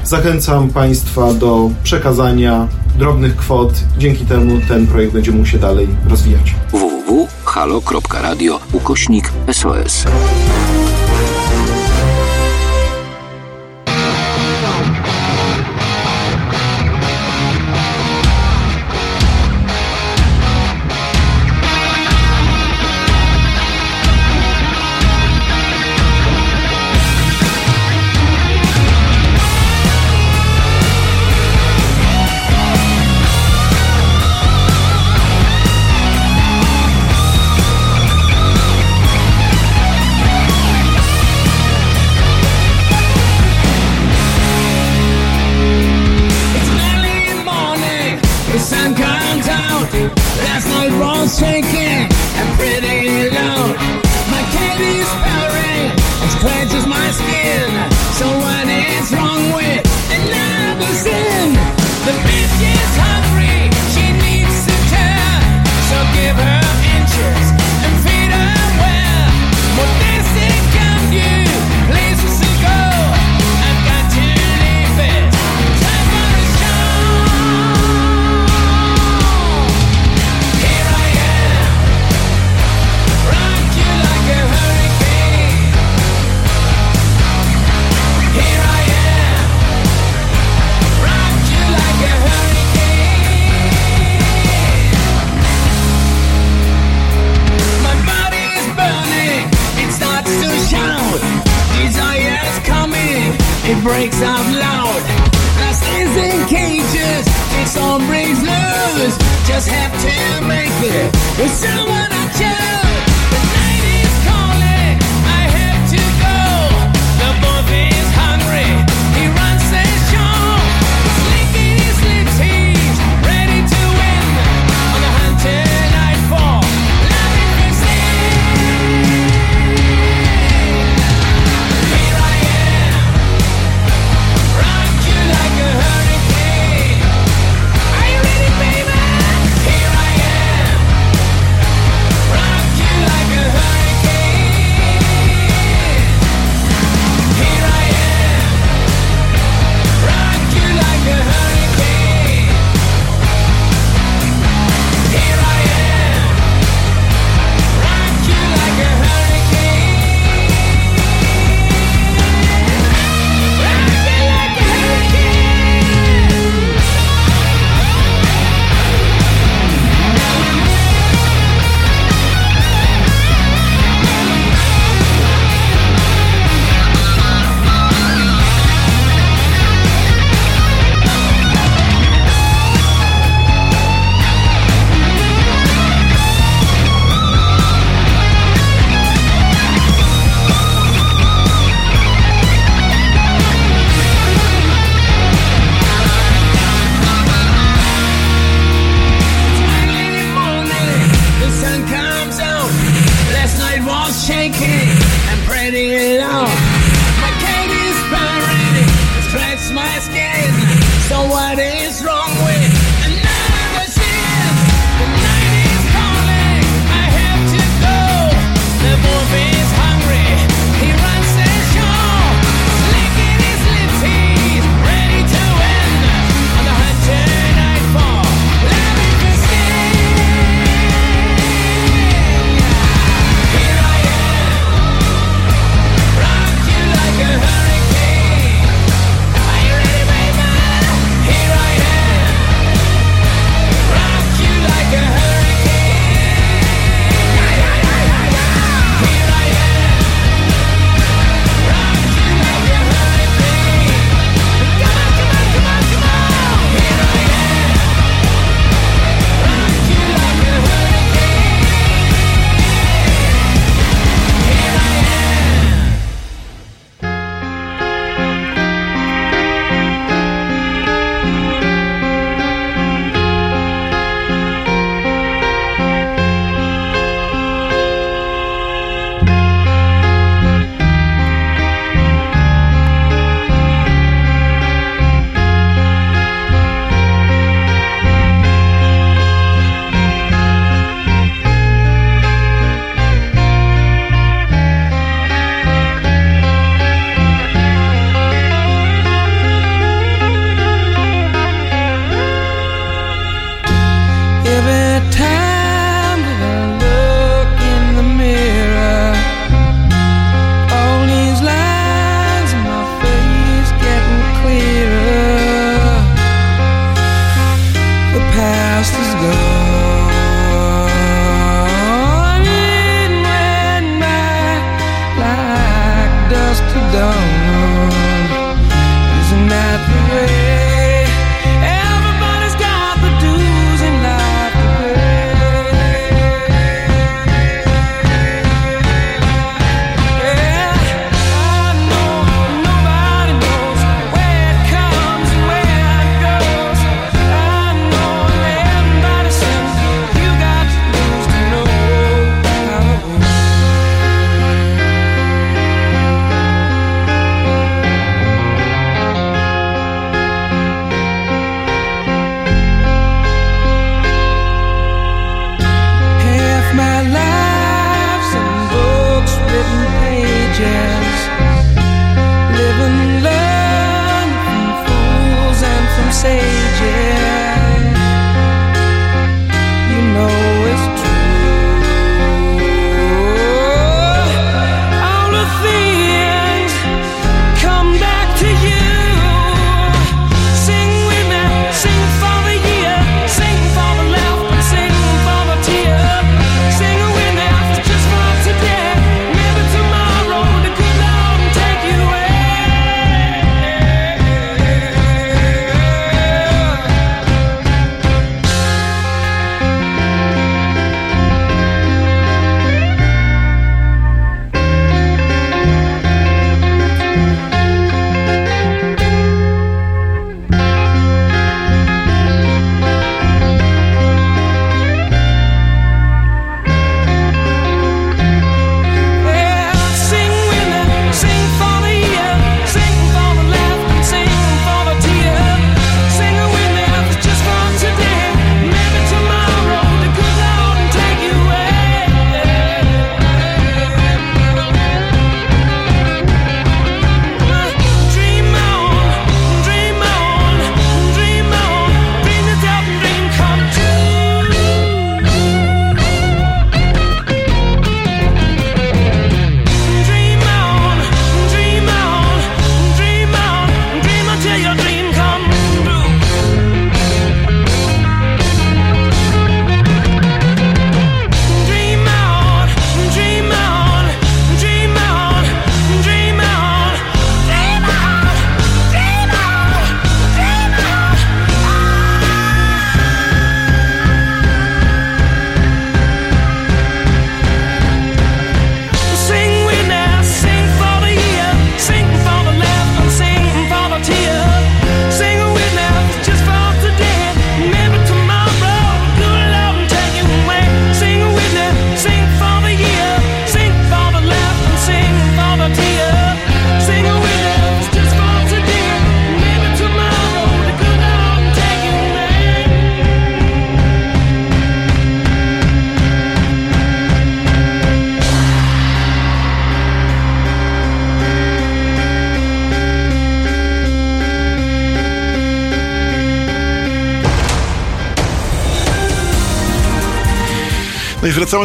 Zachęcam 0.05 0.69
Państwa 0.69 1.35
do 1.35 1.71
przekazania 1.83 2.69
drobnych 2.99 3.37
kwot. 3.37 3.73
Dzięki 3.99 4.25
temu 4.25 4.61
ten 4.69 4.87
projekt 4.87 5.13
będzie 5.13 5.33
mógł 5.33 5.47
się 5.47 5.59
dalej 5.59 5.89
rozwijać. 6.09 6.55
www.halo.radio 6.73 8.61
ukośnik 8.73 9.33
SOS. 9.53 10.05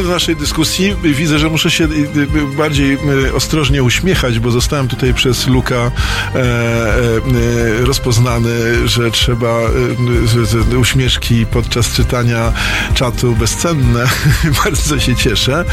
Do 0.06 0.12
naszej 0.12 0.36
dyskusji. 0.36 0.96
Widzę, 1.04 1.40
że 1.40 1.50
muszę 1.50 1.72
się 1.72 1.84
y, 1.84 1.88
y, 1.88 2.58
bardziej 2.58 2.94
y, 2.94 3.34
ostrożnie 3.34 3.84
uśmiechać, 3.84 4.40
bo 4.40 4.52
zostałem 4.52 4.88
tutaj 4.88 5.14
przez 5.14 5.48
Luka 5.48 5.76
e, 5.76 6.40
e, 6.40 7.86
rozpoznany, 7.86 8.88
że 8.88 9.12
trzeba 9.12 9.60
uśmieszki 10.80 11.46
podczas 11.46 11.94
czytania 11.94 12.54
czatu 12.94 13.36
bezcenne. 13.36 14.06
Bardzo 14.66 15.00
się 15.00 15.16
cieszę. 15.16 15.66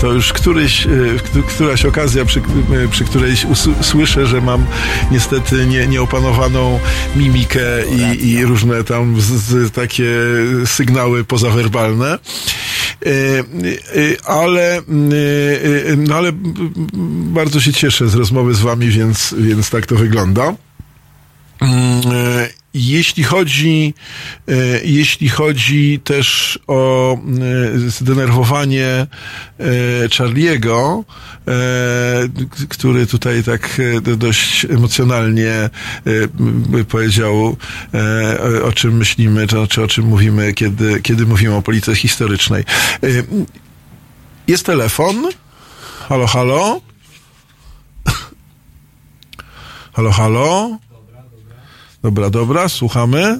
To 0.00 0.12
już 0.12 0.32
któryś, 0.32 0.86
któ- 1.24 1.42
któraś 1.42 1.84
okazja, 1.84 2.24
przy, 2.24 2.42
przy 2.90 3.04
której 3.04 3.34
słyszę, 3.80 4.26
że 4.26 4.40
mam 4.40 4.66
niestety 5.10 5.66
nie, 5.66 5.86
nieopanowaną 5.86 6.80
mimikę 7.16 7.60
i, 8.20 8.30
i 8.30 8.44
różne 8.44 8.84
tam 8.84 9.20
z, 9.20 9.24
z, 9.24 9.72
takie 9.72 10.10
sygnały 10.64 11.24
pozawerbalne. 11.24 12.18
E, 13.06 13.38
e, 13.38 13.44
Ale, 14.24 14.76
e, 14.76 14.82
no 15.96 16.14
ale 16.14 16.32
bardzo 17.32 17.60
się 17.60 17.72
cieszę 17.72 18.08
z 18.08 18.14
rozmowy 18.14 18.54
z 18.54 18.60
wami, 18.60 18.88
więc, 18.88 19.34
więc 19.38 19.70
tak 19.70 19.86
to 19.86 19.94
wygląda. 19.94 20.54
Jeśli 22.86 23.24
chodzi, 23.24 23.94
e, 24.48 24.52
jeśli 24.84 25.28
chodzi 25.28 26.00
też 26.04 26.58
o 26.66 27.14
e, 27.14 27.18
zdenerwowanie 27.90 28.86
e, 28.86 29.06
Charliego, 30.18 31.04
który 32.68 33.06
tutaj 33.06 33.42
tak 33.44 33.80
do- 34.02 34.16
dość 34.16 34.64
emocjonalnie 34.64 35.70
powiedział, 36.88 37.56
o- 38.64 38.72
czym 38.72 38.96
myślimy, 38.96 39.46
czy, 39.68 39.82
o 39.82 39.86
czym 39.88 40.04
mówimy, 40.06 40.52
kiedy, 40.54 41.00
kiedy 41.02 41.26
mówimy 41.26 41.54
o 41.54 41.62
polityce 41.62 41.96
historycznej. 41.96 42.64
Jest 44.48 44.66
telefon. 44.66 45.16
Halo, 46.08 46.26
halo? 46.26 46.80
Halo, 49.92 50.10
halo? 50.12 50.78
Dobra, 52.06 52.30
dobra, 52.30 52.68
słuchamy. 52.68 53.38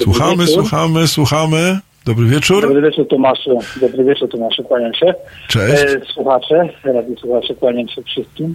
Słuchamy, 0.00 0.46
słuchamy, 0.46 1.08
słuchamy. 1.08 1.78
Dobry 2.04 2.26
wieczór. 2.26 2.62
Dobry 2.62 2.82
wieczór 2.82 3.08
Tomaszu. 3.08 3.58
Dobry 3.80 4.04
wieczór 4.04 4.28
Tomaszu, 4.30 4.64
kłaniam 4.64 4.94
się. 4.94 5.14
Cześć. 5.48 5.82
E, 5.82 6.00
słuchacze, 6.14 6.68
radio 6.84 7.16
słuchacze, 7.16 7.54
kłaniam 7.54 7.88
się 7.88 8.02
wszystkim. 8.02 8.54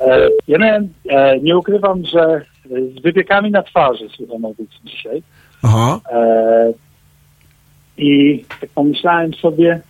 E, 0.00 0.28
ja 0.48 0.58
miałem, 0.58 0.88
e, 1.08 1.38
nie 1.40 1.56
ukrywam, 1.58 2.02
że 2.04 2.44
z 2.98 3.02
wypiekami 3.02 3.50
na 3.50 3.62
twarzy 3.62 4.08
słucham 4.16 4.44
audycji 4.44 4.80
dzisiaj. 4.84 5.22
Aha. 5.62 6.00
E, 6.12 6.72
I 7.98 8.44
tak 8.60 8.70
pomyślałem 8.74 9.34
sobie, 9.34 9.80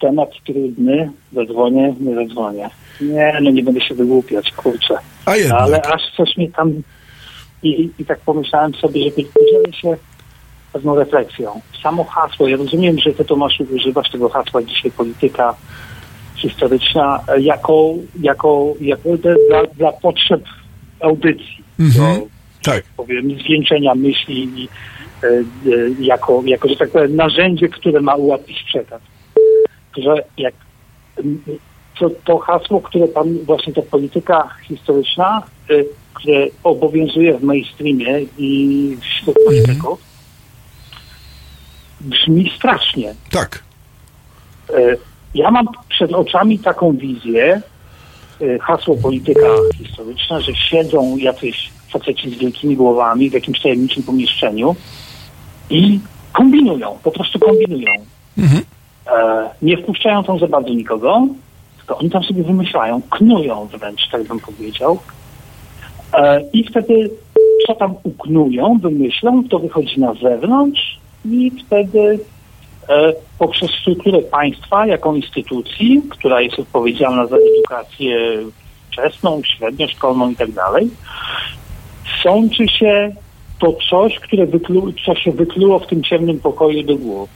temat 0.00 0.30
trudny, 0.46 1.10
zadzwonię, 1.32 1.94
nie 2.00 2.14
zadzwonię. 2.14 2.70
Nie, 3.00 3.38
no 3.42 3.50
nie 3.50 3.62
będę 3.62 3.80
się 3.80 3.94
wygłupiać, 3.94 4.52
kurczę. 4.52 4.94
A 5.24 5.36
jednak. 5.36 5.60
Ale 5.60 5.82
aż 5.82 6.02
coś 6.16 6.36
mi 6.36 6.52
tam... 6.52 6.82
I, 7.62 7.90
I 7.98 8.04
tak 8.04 8.20
pomyślałem 8.20 8.74
sobie, 8.74 9.04
że 9.04 9.10
podzielę 9.10 9.72
się 9.72 9.96
pewną 10.72 10.94
refleksją. 10.94 11.60
Samo 11.82 12.04
hasło, 12.04 12.48
ja 12.48 12.56
rozumiem, 12.56 12.98
że 12.98 13.12
ty 13.12 13.24
Tomaszu 13.24 13.66
używasz 13.70 14.10
tego 14.10 14.28
hasła 14.28 14.62
dzisiaj 14.62 14.90
polityka 14.90 15.54
historyczna 16.36 17.20
jako, 17.40 17.94
jako, 18.20 18.74
jako 18.80 19.08
dla, 19.16 19.64
dla 19.76 19.92
potrzeb 19.92 20.42
audycji. 21.00 21.58
Mhm. 21.80 22.20
Tak. 22.62 22.84
Powiem, 22.96 23.38
zwieńczenia 23.40 23.94
myśli 23.94 24.44
i 24.56 24.68
e, 25.22 25.26
e, 25.26 25.42
jako, 26.00 26.42
jako, 26.44 26.68
że 26.68 26.76
tak 26.76 26.90
powiem, 26.90 27.16
narzędzie, 27.16 27.68
które 27.68 28.00
ma 28.00 28.14
ułatwić 28.14 28.62
przekaz. 28.62 29.02
Że 29.96 30.14
jak 30.38 30.54
to, 31.98 32.10
to 32.24 32.38
hasło, 32.38 32.80
które 32.80 33.08
pan, 33.08 33.38
właśnie 33.44 33.72
ta 33.72 33.82
polityka 33.82 34.48
historyczna, 34.68 35.42
y, 35.70 35.86
które 36.14 36.46
obowiązuje 36.64 37.38
w 37.38 37.42
mainstreamie 37.42 38.20
i 38.38 38.96
wśród 39.00 39.36
polityków, 39.46 40.00
brzmi 42.00 42.52
strasznie. 42.56 43.14
Tak. 43.30 43.62
E, 44.70 44.96
Ja 45.34 45.50
mam 45.50 45.66
przed 45.88 46.12
oczami 46.12 46.58
taką 46.58 46.96
wizję, 46.96 47.62
e, 48.40 48.58
hasło 48.58 48.96
polityka 48.96 49.48
historyczna, 49.78 50.40
że 50.40 50.54
siedzą 50.54 51.16
jacyś 51.16 51.70
faceci 51.92 52.30
z 52.30 52.38
wielkimi 52.38 52.76
głowami 52.76 53.30
w 53.30 53.32
jakimś 53.32 53.60
tajemniczym 53.62 54.02
pomieszczeniu 54.02 54.76
i 55.70 56.00
kombinują, 56.32 56.98
po 57.02 57.10
prostu 57.10 57.38
kombinują. 57.38 57.92
E, 59.06 59.50
Nie 59.62 59.76
wpuszczają 59.76 60.24
tam 60.24 60.38
za 60.38 60.46
bardzo 60.46 60.68
nikogo, 60.74 61.26
tylko 61.88 62.00
oni 62.00 62.10
tam 62.10 62.22
sobie 62.22 62.42
wymyślają, 62.42 63.02
knują 63.10 63.66
wręcz, 63.66 64.08
tak 64.08 64.24
bym 64.24 64.40
powiedział. 64.40 64.98
E, 66.14 66.40
I 66.52 66.64
wtedy 66.64 67.10
co 67.66 67.74
tam 67.74 67.94
uknują, 68.02 68.78
wymyślą, 68.78 69.44
to 69.48 69.58
wychodzi 69.58 70.00
na 70.00 70.14
zewnątrz 70.14 70.98
i 71.24 71.52
wtedy 71.66 72.18
e, 72.88 73.12
poprzez 73.38 73.70
strukturę 73.70 74.22
państwa 74.22 74.86
jako 74.86 75.14
instytucji, 75.14 76.02
która 76.10 76.40
jest 76.40 76.58
odpowiedzialna 76.58 77.26
za 77.26 77.36
edukację 77.36 78.38
wczesną, 78.90 79.40
średnioszkolną 79.44 80.30
i 80.30 80.36
tak 80.36 80.52
dalej, 80.52 80.90
sączy 82.22 82.68
się 82.68 83.12
to 83.58 83.74
coś, 83.90 84.18
które 84.18 84.46
co 85.06 85.14
się 85.14 85.32
wykluło 85.32 85.78
w 85.78 85.86
tym 85.86 86.02
ciemnym 86.02 86.40
pokoju 86.40 86.82
do 86.82 86.96
głowy. 86.96 87.32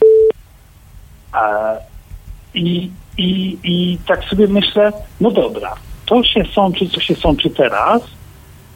I, 2.53 2.91
i, 3.17 3.57
I 3.63 3.97
tak 4.07 4.23
sobie 4.23 4.47
myślę, 4.47 4.91
no 5.21 5.31
dobra, 5.31 5.75
to 6.05 6.23
się 6.23 6.43
sączy, 6.53 6.89
co 6.89 7.01
się 7.01 7.15
sączy 7.15 7.49
teraz, 7.49 8.01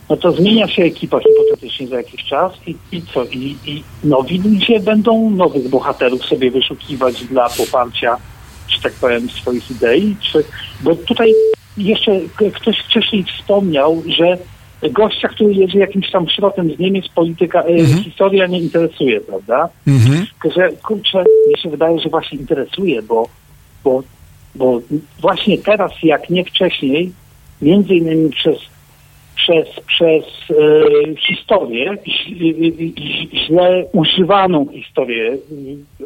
no 0.10 0.18
to 0.18 0.32
zmienia 0.32 0.68
się 0.68 0.84
ekipa 0.84 1.20
hipotetycznie 1.20 1.88
za 1.88 1.98
jakiś 1.98 2.24
czas 2.24 2.54
i, 2.68 2.76
i 2.92 3.02
co? 3.02 3.26
I, 3.26 3.58
I 3.66 3.84
nowi 4.04 4.40
ludzie 4.40 4.80
będą 4.80 5.30
nowych 5.30 5.70
bohaterów 5.70 6.26
sobie 6.26 6.52
wyszukiwać 6.52 7.24
dla 7.24 7.50
poparcia, 7.50 8.18
że 8.68 8.82
tak 8.82 8.94
powiem, 8.94 9.30
swoich 9.30 9.72
idei? 9.72 10.16
Czy, 10.22 10.44
bo 10.82 10.96
tutaj 10.96 11.34
jeszcze 11.78 12.12
ktoś 12.54 12.80
wcześniej 12.80 13.24
wspomniał, 13.24 14.04
że 14.18 14.38
gościa, 14.92 15.28
który 15.28 15.54
jedzie 15.54 15.80
jakimś 15.80 16.12
tam 16.12 16.30
środkiem 16.30 16.76
z 16.76 16.80
Niemiec, 16.80 17.06
polityka, 17.16 17.64
e, 17.64 17.86
historia 18.04 18.48
nie 18.48 18.60
interesuje, 18.60 19.22
prawda? 19.22 19.70
Mhm. 19.88 20.26
Że 20.56 20.70
kurczę, 20.84 21.24
mi 21.50 21.62
się 21.62 21.70
wydaje, 21.70 22.00
że 22.00 22.10
właśnie 22.10 22.40
interesuje, 22.40 23.02
bo, 23.02 23.30
bo, 23.84 24.04
bo 24.56 24.80
właśnie 25.20 25.58
teraz, 25.58 25.92
jak 26.04 26.30
nie 26.30 26.46
wcześniej, 26.46 27.12
między 27.62 27.96
innymi 27.96 28.30
przez, 28.30 28.58
przez, 29.36 29.68
przez 29.86 30.24
e, 30.50 31.16
historię, 31.16 31.98
źle 33.34 33.86
używaną 33.94 34.68
historię, 34.68 35.34
e, 35.34 36.06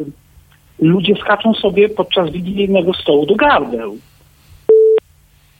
ludzie 0.79 1.15
skaczą 1.15 1.53
sobie 1.53 1.89
podczas 1.89 2.31
wigilijnego 2.31 2.93
stołu 2.93 3.25
do 3.25 3.35
gardeł. 3.35 3.97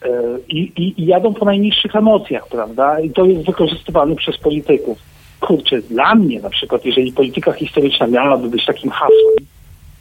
E, 0.06 0.10
I, 0.50 0.58
i, 0.60 1.02
I 1.02 1.06
jadą 1.06 1.34
po 1.34 1.46
najniższych 1.46 1.96
emocjach, 1.96 2.48
prawda? 2.48 3.00
I 3.00 3.10
to 3.10 3.26
jest 3.26 3.46
wykorzystywane 3.46 4.16
przez 4.16 4.38
polityków. 4.38 4.98
Kurczę, 5.40 5.82
dla 5.82 6.16
mnie 6.16 6.40
na 6.40 6.50
przykład, 6.50 6.86
jeżeli 6.86 7.14
polityka 7.14 7.52
historyczna 7.52 8.08
miałaby 8.08 8.50
być 8.50 8.66
takim 8.66 8.90
hasłem, 8.90 9.36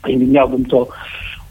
i 0.08 0.16
miałbym 0.16 0.64
to 0.64 0.88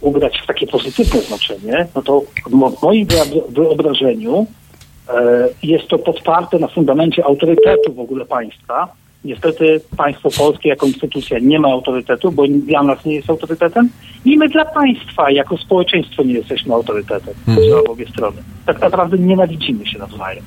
ubrać 0.01 0.39
w 0.43 0.47
takie 0.47 0.67
pozytywne 0.67 1.21
znaczenie, 1.21 1.87
no 1.95 2.01
to 2.01 2.21
w 2.49 2.51
mo- 2.53 2.69
w 2.69 2.81
moim 2.83 3.07
wyob- 3.07 3.49
wyobrażeniu 3.49 4.45
e, 5.09 5.13
jest 5.63 5.87
to 5.87 5.99
podparte 5.99 6.59
na 6.59 6.67
fundamencie 6.67 7.25
autorytetu 7.25 7.93
w 7.93 7.99
ogóle 7.99 8.25
państwa. 8.25 8.87
Niestety 9.25 9.81
państwo 9.97 10.29
polskie 10.37 10.69
jako 10.69 10.85
instytucja 10.87 11.39
nie 11.39 11.59
ma 11.59 11.67
autorytetu, 11.67 12.31
bo 12.31 12.43
dla 12.47 12.83
nas 12.83 13.05
nie 13.05 13.15
jest 13.15 13.29
autorytetem 13.29 13.89
i 14.25 14.37
my 14.37 14.49
dla 14.49 14.65
państwa 14.65 15.31
jako 15.31 15.57
społeczeństwo 15.57 16.23
nie 16.23 16.33
jesteśmy 16.33 16.73
autorytetem. 16.73 17.33
To 17.45 17.51
Mhm. 17.51 17.69
za 17.69 17.91
obie 17.91 18.07
strony. 18.07 18.37
Tak 18.65 18.81
naprawdę 18.81 19.17
nienawidzimy 19.17 19.87
się 19.87 19.99
nawzajem. 19.99 20.43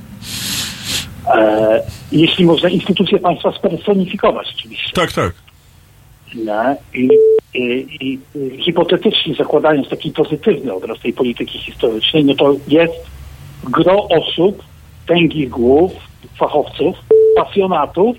E, 1.34 1.82
jeśli 2.12 2.44
można 2.44 2.68
instytucje 2.68 3.18
państwa 3.18 3.52
spersonifikować 3.52 4.46
oczywiście. 4.58 4.90
Tak, 4.94 5.12
tak. 5.12 5.32
Nie? 6.34 6.76
I, 6.94 7.08
i, 7.54 8.18
i 8.34 8.62
hipotetycznie 8.64 9.34
zakładając 9.34 9.88
taki 9.88 10.10
pozytywny 10.10 10.72
obraz 10.72 11.00
tej 11.00 11.12
polityki 11.12 11.58
historycznej, 11.58 12.24
no 12.24 12.34
to 12.34 12.56
jest 12.68 12.94
gro 13.64 14.08
osób, 14.08 14.62
tęgich 15.06 15.50
głów, 15.50 15.92
fachowców, 16.38 16.96
pasjonatów, 17.36 18.16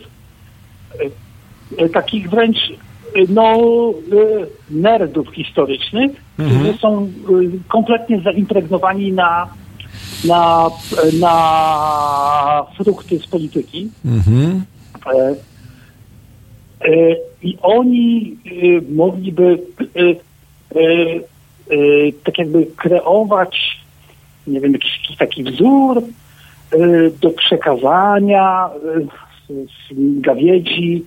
e, 1.80 1.84
e, 1.84 1.90
takich 1.90 2.30
wręcz 2.30 2.58
e, 2.60 3.20
no, 3.30 3.58
nerdów 4.70 5.36
historycznych, 5.36 6.12
którzy 6.34 6.78
są 6.82 7.12
kompletnie 7.68 8.22
zaimpregnowani 8.22 9.12
na, 9.12 9.48
na, 10.28 10.70
na 11.20 12.66
frukty 12.78 13.20
z 13.20 13.28
polityki. 13.28 13.90
Mhm. 14.06 14.64
E, 16.84 17.16
I 17.44 17.58
oni 17.62 18.38
e, 18.46 18.94
mogliby 18.94 19.60
e, 19.96 20.16
tak 22.24 22.38
jakby 22.38 22.68
kreować, 22.76 23.82
nie 24.48 24.62
wiem, 24.62 24.74
jakiś, 24.74 25.00
jakiś 25.02 25.18
taki 25.18 25.44
wzór 25.44 26.04
do 27.22 27.30
przekazania 27.30 28.70
gawiedzi 29.92 31.04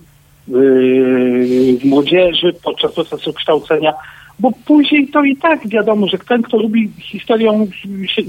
młodzieży 1.83 2.53
podczas 2.63 2.93
procesu 2.93 3.33
kształcenia, 3.33 3.93
bo 4.39 4.51
później 4.65 5.07
to 5.07 5.23
i 5.23 5.37
tak 5.37 5.67
wiadomo, 5.67 6.07
że 6.07 6.17
ten, 6.17 6.41
kto 6.41 6.57
lubi 6.57 6.91
historią, 7.01 7.67
się, 8.05 8.21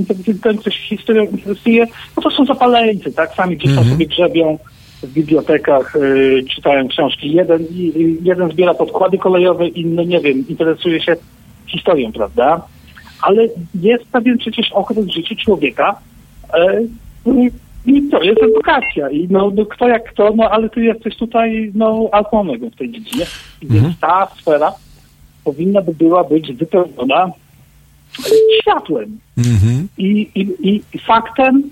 ten, 0.43 0.59
kto 0.59 0.71
się 0.71 0.81
historią 0.81 1.25
interesuje, 1.25 1.87
no 2.17 2.23
to 2.23 2.31
są 2.31 2.45
zapaleńcy, 2.45 3.13
tak? 3.13 3.35
Sami 3.35 3.57
gdzieś 3.57 3.75
tam 3.75 3.85
sobie 3.85 4.07
grzebią 4.07 4.59
w 5.03 5.13
bibliotekach, 5.13 5.97
y, 5.97 6.45
czytają 6.55 6.89
książki. 6.89 7.33
Jeden, 7.33 7.63
i- 7.71 8.19
jeden 8.23 8.51
zbiera 8.51 8.75
podkłady 8.75 9.19
kolejowe, 9.19 9.69
inny, 9.69 10.07
nie 10.07 10.21
wiem, 10.21 10.49
interesuje 10.49 11.01
się 11.01 11.17
historią, 11.67 12.13
prawda? 12.13 12.63
Ale 13.23 13.49
jest 13.75 14.05
pewien 14.13 14.39
przecież 14.39 14.73
okres 14.73 14.99
w 15.07 15.11
życiu 15.13 15.35
człowieka, 15.37 16.01
y, 17.27 17.51
i 17.87 18.03
to 18.11 18.23
jest 18.23 18.43
edukacja. 18.43 19.11
I 19.11 19.29
no, 19.31 19.53
no 19.55 19.67
kto 19.67 19.89
jak 19.89 20.13
kto, 20.13 20.33
no 20.37 20.51
ale 20.51 20.71
ty 20.71 20.85
jesteś 20.85 21.17
tutaj 21.17 21.73
no 21.75 22.09
alfą 22.13 22.45
w 22.73 22.77
tej 22.77 22.91
dziedzinie. 22.93 23.25
I 23.63 23.67
Więc 23.67 24.01
ta 24.01 24.29
sfera 24.41 24.73
powinna 25.45 25.83
by 25.83 25.95
była 25.95 26.25
być 26.25 26.53
wypełniona 26.53 27.25
e, 27.25 27.31
światłem. 28.63 29.19
Mhm. 29.39 29.89
I, 29.99 30.29
i, 30.35 30.41
i, 30.69 30.83
i 30.95 30.99
faktem, 30.99 31.63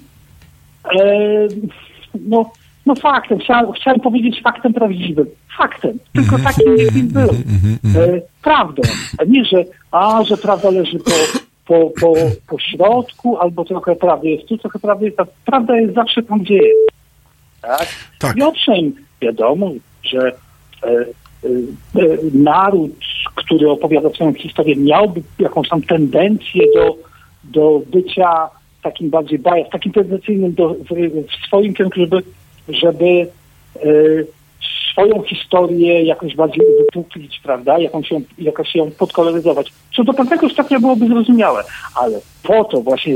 e, 0.85 0.99
no, 2.29 2.51
no 2.87 2.95
faktem, 2.95 3.39
chciałem, 3.39 3.73
chciałem 3.73 4.01
powiedzieć 4.01 4.43
faktem 4.43 4.73
prawdziwym. 4.73 5.27
Faktem, 5.59 5.99
tylko 6.13 6.39
takim, 6.39 6.77
jakim 6.77 7.09
był. 7.09 7.31
E, 8.03 8.21
prawdą. 8.43 8.83
A 9.19 9.25
nie, 9.25 9.45
że, 9.45 9.65
a, 9.91 10.25
że 10.25 10.37
prawda 10.37 10.71
leży 10.71 10.99
po, 10.99 11.11
po, 11.67 11.91
po, 12.01 12.15
po 12.49 12.59
środku, 12.59 13.39
albo 13.39 13.65
trochę 13.65 13.97
prawdy 13.97 14.29
jest 14.29 14.49
tu, 14.49 14.59
trochę 14.59 14.79
prawdy 14.79 15.05
jest 15.05 15.17
tam. 15.17 15.27
Prawda 15.45 15.77
jest 15.77 15.95
zawsze 15.95 16.23
tam, 16.23 16.39
gdzie 16.39 16.55
jest. 16.55 16.91
Tak? 17.63 17.87
Tak. 18.19 18.37
I 18.37 18.43
owszem, 18.43 18.93
wiadomo, 19.21 19.71
że 20.03 20.33
e, 20.83 20.89
e, 20.89 21.05
e, 22.03 22.17
naród, 22.35 22.91
który 23.35 23.71
opowiada 23.71 24.11
swoją 24.11 24.35
historię, 24.35 24.77
miałby 24.77 25.23
jakąś 25.39 25.69
tam 25.69 25.83
tendencję 25.83 26.63
do, 26.75 26.97
do 27.45 27.83
bycia 27.87 28.49
takim 28.83 29.11
bardziej 29.11 29.39
bias, 29.39 29.71
takim 29.73 29.93
tendencyjnym 29.93 30.55
do, 30.55 30.69
w, 30.69 30.89
w 31.29 31.47
swoim 31.47 31.75
kierunku, 31.75 32.01
żeby, 32.01 32.23
żeby 32.69 33.07
e, 33.07 33.27
swoją 34.93 35.23
historię 35.23 36.03
jakoś 36.03 36.35
bardziej 36.35 36.67
wypuklić, 36.79 37.41
prawda, 37.43 37.79
jakąś 37.79 38.11
ją, 38.11 38.23
jakoś 38.39 38.75
ją 38.75 38.91
podkoloryzować. 38.91 39.73
Co 39.97 40.05
do 40.05 40.13
pewnego 40.13 40.49
stopnia 40.49 40.81
byłoby 40.81 41.09
zrozumiałe, 41.09 41.65
ale 41.95 42.21
po 42.43 42.65
to 42.65 42.81
właśnie 42.81 43.15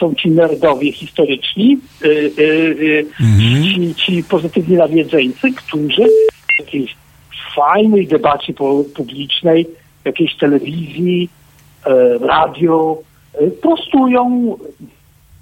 są 0.00 0.14
ci 0.14 0.30
nerdowie 0.30 0.92
historyczni, 0.92 1.78
y, 2.04 2.08
y, 2.08 2.42
y, 2.42 3.06
ci, 3.74 3.94
ci 3.94 4.24
pozytywni 4.24 4.76
nawiedzeńcy, 4.76 5.52
którzy 5.52 6.02
w 6.56 6.60
jakiejś 6.60 6.96
fajnej 7.54 8.06
debacie 8.06 8.54
publicznej, 8.96 9.66
jakiejś 10.04 10.36
telewizji, 10.36 11.28
e, 11.86 12.18
radio, 12.18 12.98
prostują, 13.62 14.56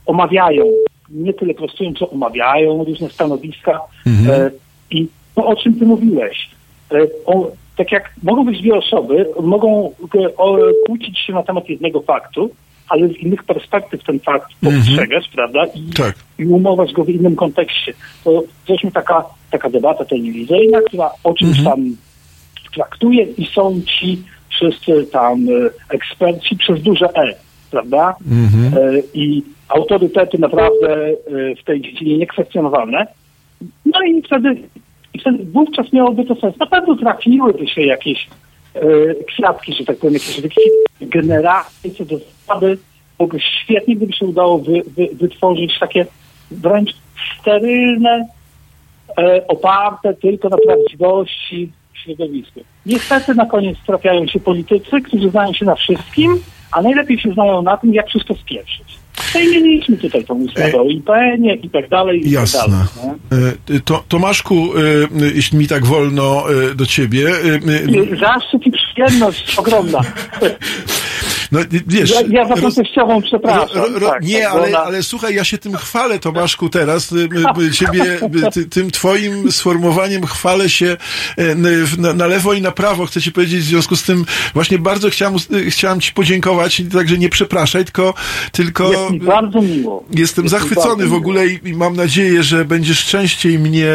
omawiają, 0.07 0.65
nie 1.11 1.35
tyle 1.35 1.55
prostują, 1.55 1.93
co 1.95 2.11
omawiają 2.11 2.85
różne 2.85 3.11
stanowiska 3.11 3.81
e, 4.07 4.51
i 4.91 5.09
to, 5.35 5.47
o 5.47 5.57
czym 5.57 5.79
ty 5.79 5.87
mówiłeś. 5.87 6.51
E, 6.93 6.97
o, 7.27 7.51
tak 7.77 7.93
jak 7.93 8.13
mogą 8.23 8.45
być 8.45 8.61
dwie 8.61 8.75
osoby, 8.75 9.27
mogą 9.43 9.93
e, 10.15 10.37
o, 10.37 10.59
kłócić 10.87 11.19
się 11.19 11.33
na 11.33 11.43
temat 11.43 11.69
jednego 11.69 12.01
faktu, 12.01 12.51
ale 12.89 13.09
z 13.09 13.17
innych 13.17 13.45
perspektyw 13.45 14.05
ten 14.05 14.21
fakt 14.21 14.49
postrzegać, 14.63 15.29
prawda? 15.35 15.65
I, 15.75 15.91
Tak. 15.91 16.15
i 16.39 16.47
umować 16.47 16.93
go 16.93 17.05
w 17.05 17.11
innym 17.11 17.37
kontekście. 17.37 17.93
To 18.25 18.43
zresztą 18.67 18.91
taka, 18.91 19.25
taka 19.51 19.71
debata 19.71 20.05
telewizyjna, 20.05 20.79
która 20.87 21.11
o 21.25 21.35
czymś 21.35 21.65
tam 21.65 21.97
traktuje 22.75 23.25
i 23.25 23.47
są 23.47 23.81
ci 23.83 24.23
wszyscy 24.51 25.07
tam 25.13 25.47
eksperci 25.91 26.57
przez 26.57 26.83
duże 26.83 27.07
E, 27.15 27.35
prawda? 27.71 28.17
E, 28.77 29.03
I 29.15 29.43
autorytety 29.69 30.39
naprawdę 30.39 30.89
e, 30.89 31.15
w 31.61 31.65
tej 31.65 31.81
dziedzinie 31.81 32.19
niekwestionowalne. 32.19 33.07
No 33.87 34.03
i 34.03 34.23
wtedy, 34.23 34.57
wtedy 35.21 35.45
wówczas 35.45 35.93
miałoby 35.93 36.25
to 36.25 36.35
sens. 36.35 36.59
Na 36.59 36.67
pewno 36.67 36.97
trafiłyby 36.97 37.67
się 37.69 37.83
jakieś 37.83 38.29
e, 38.75 38.81
kwiatki, 39.29 39.75
że 39.75 39.85
tak 39.85 39.97
powiem, 39.97 40.15
jakieś 40.15 40.71
generacje 41.01 41.91
co 41.91 42.05
do 42.05 42.19
zasady. 42.19 42.79
Byłoby 43.19 43.41
świetnie, 43.41 43.97
gdyby 43.97 44.13
się 44.13 44.27
udało 44.27 44.59
wy, 44.59 44.83
wy, 44.97 45.09
wytworzyć 45.13 45.79
takie 45.81 46.07
wręcz 46.51 46.95
sterylne, 47.41 48.27
e, 49.19 49.47
oparte 49.49 50.15
tylko 50.15 50.49
na 50.49 50.57
prawdziwości 50.67 51.73
środowisku. 52.05 52.61
Niestety 52.87 53.35
na 53.35 53.47
koniec 53.47 53.79
trafiają 53.87 54.27
się 54.27 54.41
politycy, 54.41 55.01
którzy 55.01 55.31
znają 55.31 55.53
się 55.53 55.65
na 55.65 55.75
wszystkim, 55.75 56.41
a 56.73 56.83
najlepiej 56.83 57.19
się 57.19 57.33
znają 57.33 57.63
na 57.63 57.77
tym, 57.77 57.95
jak 57.95 58.09
wszystko 58.09 58.35
spieprzyć. 58.35 59.04
No 59.35 59.41
i 59.41 59.63
mieliśmy 59.63 59.97
tutaj 59.97 60.25
tą 60.25 60.35
ustawę 60.35 60.81
o 60.81 60.85
IPN-ie 60.89 61.55
i 61.55 61.71
tak 61.71 61.89
dalej, 61.89 62.27
i 62.29 62.31
Jasne. 62.31 62.61
tak 62.61 62.71
dalej. 62.71 63.55
E, 63.71 63.81
To, 63.81 64.05
Tomaszku, 64.09 64.55
e, 65.25 65.31
jeśli 65.35 65.59
mi 65.59 65.69
tak 65.69 65.87
wolno 65.87 66.45
e, 66.71 66.75
do 66.75 66.87
ciebie, 66.87 67.29
e, 67.29 67.33
e, 68.13 68.17
Zaszczyt 68.21 68.67
i 68.67 68.71
przyjemność 68.71 69.59
ogromna. 69.59 70.01
no 71.55 71.61
wiesz... 71.87 72.11
Ja, 72.11 72.21
ja 72.43 72.49
za 72.49 72.55
roz- 72.55 72.75
teściową 72.75 73.23
przepraszam. 73.23 73.69
Ro, 73.75 73.99
ro, 73.99 74.11
tak, 74.11 74.23
nie, 74.23 74.41
tak, 74.43 74.53
ale, 74.53 74.69
ona- 74.69 74.79
ale 74.79 75.03
słuchaj, 75.03 75.35
ja 75.35 75.45
się 75.45 75.59
tym 75.59 75.77
chwalę, 75.77 76.19
Tomaszku, 76.19 76.69
teraz. 76.69 77.13
Y, 77.13 77.17
y, 77.61 77.63
y, 77.63 77.71
Ciebie, 77.73 78.03
y, 78.49 78.51
ty, 78.53 78.67
tym 78.67 78.91
twoim 78.91 79.53
sformułowaniem 79.53 80.27
chwalę 80.27 80.69
się 80.69 80.97
na, 81.99 82.13
na 82.13 82.27
lewo 82.27 82.53
i 82.55 82.61
na 82.63 82.71
prawo. 82.71 83.07
Chcę 83.07 83.21
ci 83.23 83.33
powiedzieć, 83.33 83.61
w 83.61 83.65
związku 83.65 83.97
z 83.97 84.03
tym 84.03 84.25
właśnie 84.55 84.79
bardzo 84.79 85.11
chciałem, 85.11 85.35
chciałem 85.69 86.01
ci 86.01 86.13
podziękować, 86.13 86.83
także 86.93 87.19
nie 87.19 87.29
przepraszaj, 87.29 87.85
tylko, 87.85 88.15
tylko 88.53 88.93
Jest 88.93 89.11
mi 89.11 89.21
bardzo 89.21 89.63
miło. 89.63 90.05
jestem 90.15 90.45
Jest 90.45 90.51
zachwycony 90.57 91.07
w 91.07 91.15
ogóle 91.15 91.47
i, 91.47 91.69
i 91.69 91.75
mam 91.75 91.97
nadzieję, 91.97 92.43
że 92.43 92.65
będziesz 92.65 93.05
częściej 93.07 93.59
mnie 93.59 93.89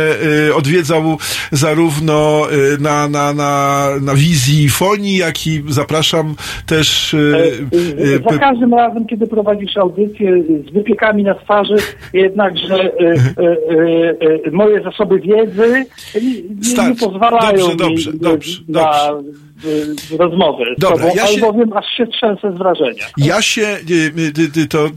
y, 0.48 0.56
odwiedzał 0.56 1.18
zarówno 1.52 2.48
y, 2.52 2.77
na, 2.80 3.07
na, 3.07 3.34
na, 3.34 3.88
na 4.02 4.15
wizji 4.15 4.69
fonii, 4.69 5.18
jak 5.18 5.48
i 5.48 5.64
zapraszam 5.68 6.36
też 6.65 7.14
y, 7.14 7.18
E, 7.36 7.45
y, 7.45 7.49
Za 8.32 8.38
każdym 8.38 8.74
razem, 8.74 9.06
kiedy 9.06 9.28
prowadzisz 9.28 9.78
audycję 9.78 10.44
z 10.70 10.74
wypiekami 10.74 11.24
na 11.24 11.36
twarzy, 11.36 11.76
jednakże 12.14 12.92
moje 14.52 14.84
zasoby 14.84 15.20
wiedzy 15.20 15.86
nie, 16.22 16.90
nie, 16.90 16.96
pozwalają 16.96 17.58
Dobrze, 17.58 17.78
dobrze, 17.78 18.14
mi 18.14 18.20
dobrze, 18.20 18.62
na 18.68 19.10
e, 19.10 19.24
rozmowę 20.19 20.64
z 20.77 20.81
Dobra, 20.81 20.98
tobą, 20.98 21.14
ja 21.15 21.27
się- 21.27 21.34
albowiem 21.45 21.73
aż 21.73 21.86
się 21.98 22.07
trzęsę 22.07 22.53
z 22.56 22.57
wrażenia. 22.57 23.03
Ja 23.18 23.41
się, 23.41 23.77
ty, 24.36 24.49
ty, 24.49 24.68
to, 24.68 24.90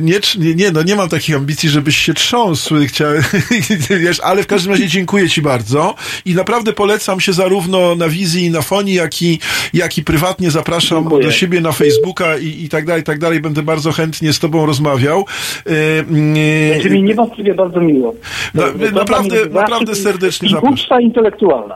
nie, 0.00 0.54
nie, 0.54 0.70
no 0.72 0.82
nie 0.82 0.96
mam 0.96 1.08
takich 1.08 1.36
ambicji, 1.36 1.68
żebyś 1.68 1.96
się 1.96 2.14
trząsł, 2.14 2.74
chciałem, 2.86 3.22
wiesz, 4.04 4.20
ale 4.20 4.42
w 4.42 4.46
każdym 4.46 4.72
razie 4.72 4.86
dziękuję 4.86 5.28
ci 5.28 5.42
bardzo 5.42 5.94
i 6.24 6.34
naprawdę 6.34 6.72
polecam 6.72 7.20
się 7.20 7.32
zarówno 7.32 7.94
na 7.94 8.08
wizji 8.08 8.44
i 8.44 8.50
na 8.50 8.62
fonii, 8.62 8.94
jak 8.94 9.22
i, 9.22 9.38
jak 9.74 9.98
i 9.98 10.04
prywatnie 10.04 10.50
zapraszam 10.50 10.98
Dziękuję. 11.02 11.24
do 11.24 11.30
siebie 11.32 11.60
na 11.60 11.72
Facebooka 11.72 12.38
i, 12.38 12.64
i 12.64 12.68
tak 12.68 12.86
dalej, 12.86 13.00
i 13.02 13.04
tak 13.04 13.18
dalej, 13.18 13.40
będę 13.40 13.62
bardzo 13.62 13.92
chętnie 13.92 14.32
z 14.32 14.38
tobą 14.38 14.66
rozmawiał. 14.66 15.24
Będzie 16.72 16.90
mi 16.90 17.02
niewątpliwie 17.02 17.54
bardzo 17.54 17.80
miło. 17.80 18.14
No, 18.54 18.62
naprawdę- 18.92 19.46
naprawdę 19.46 19.92
i- 19.92 19.96
serdecznie 19.96 20.48
I 20.48 20.52
zapraszam. 20.52 20.74
uczta 20.74 21.00
intelektualna. 21.00 21.74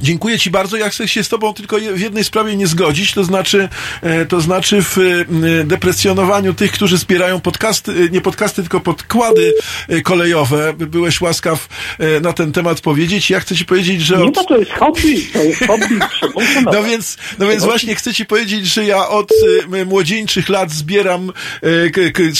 Dziękuję 0.00 0.38
Ci 0.38 0.50
bardzo. 0.50 0.76
Ja 0.76 0.90
chcę 0.90 1.08
się 1.08 1.24
z 1.24 1.28
Tobą 1.28 1.54
tylko 1.54 1.76
w 1.94 2.00
jednej 2.00 2.24
sprawie 2.24 2.56
nie 2.56 2.66
zgodzić, 2.66 3.12
to 3.12 3.24
znaczy, 3.24 3.68
e, 4.02 4.26
to 4.26 4.40
znaczy 4.40 4.82
w 4.82 4.98
e, 4.98 5.64
deprecjonowaniu 5.64 6.54
tych, 6.54 6.72
którzy 6.72 6.98
zbierają 6.98 7.40
podcasty, 7.40 7.92
e, 7.92 8.08
nie 8.10 8.20
podcasty, 8.20 8.62
tylko 8.62 8.80
podkłady 8.80 9.54
kolejowe. 10.02 10.72
Byłeś 10.72 11.20
łaskaw 11.20 11.68
na 12.22 12.32
ten 12.32 12.52
temat 12.52 12.80
powiedzieć. 12.80 13.30
Ja 13.30 13.40
chcę 13.40 13.56
Ci 13.56 13.64
powiedzieć, 13.64 14.00
że 14.00 14.16
Nie, 14.16 14.24
od... 14.24 14.34
to 14.34 14.44
to 14.44 14.58
jest 14.58 14.72
hobby, 14.72 15.26
to 15.32 15.42
jest 15.42 15.66
hobby. 15.66 15.98
No 16.72 16.82
więc, 16.82 17.16
no 17.38 17.46
więc 17.46 17.64
właśnie 17.64 17.94
chcę 17.94 18.14
ci 18.14 18.26
powiedzieć, 18.26 18.66
że 18.66 18.84
ja 18.84 19.08
od 19.08 19.30
młodzieńczych 19.86 20.48
lat 20.48 20.70
zbieram, 20.70 21.32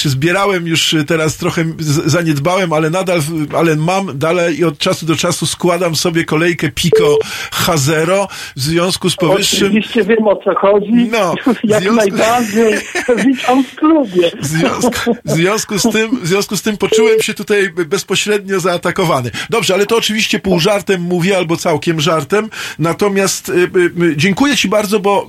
czy 0.01 0.09
zbierałem 0.09 0.67
już 0.67 0.95
teraz 1.07 1.37
trochę 1.37 1.65
zaniedbałem, 2.05 2.73
ale 2.73 2.89
nadal, 2.89 3.21
ale 3.57 3.75
mam 3.75 4.17
dalej 4.19 4.59
i 4.59 4.63
od 4.63 4.77
czasu 4.77 5.05
do 5.05 5.15
czasu 5.15 5.45
składam 5.45 5.95
sobie 5.95 6.25
kolejkę 6.25 6.71
Pico 6.71 7.17
H0. 7.51 8.27
W 8.55 8.61
związku 8.61 9.09
z 9.09 9.15
powyższym... 9.15 9.67
Oczywiście 9.67 10.03
wiem 10.03 10.27
o 10.27 10.35
co 10.35 10.55
chodzi. 10.55 10.93
No, 11.11 11.35
Jak 11.63 11.83
związku- 11.83 11.95
najbardziej. 11.95 12.73
Witam 13.25 13.63
w 13.63 13.75
klubie. 13.75 14.31
W 14.41 14.45
związku, 14.45 15.15
w 15.25 15.31
związku 15.31 15.79
z 15.79 15.83
tym, 15.91 16.19
w 16.23 16.27
związku 16.27 16.57
z 16.57 16.61
tym 16.61 16.77
poczułem 16.77 17.21
się 17.21 17.33
tutaj 17.33 17.69
bezpośrednio 17.69 18.59
zaatakowany. 18.59 19.31
Dobrze, 19.49 19.73
ale 19.73 19.85
to 19.85 19.97
oczywiście 19.97 20.39
pół 20.39 20.59
żartem 20.59 21.01
mówię, 21.01 21.37
albo 21.37 21.57
całkiem 21.57 21.99
żartem. 22.01 22.49
Natomiast 22.79 23.49
y, 23.49 23.53
y, 23.53 24.03
y, 24.03 24.17
dziękuję 24.17 24.57
Ci 24.57 24.69
bardzo, 24.69 24.99
bo 24.99 25.27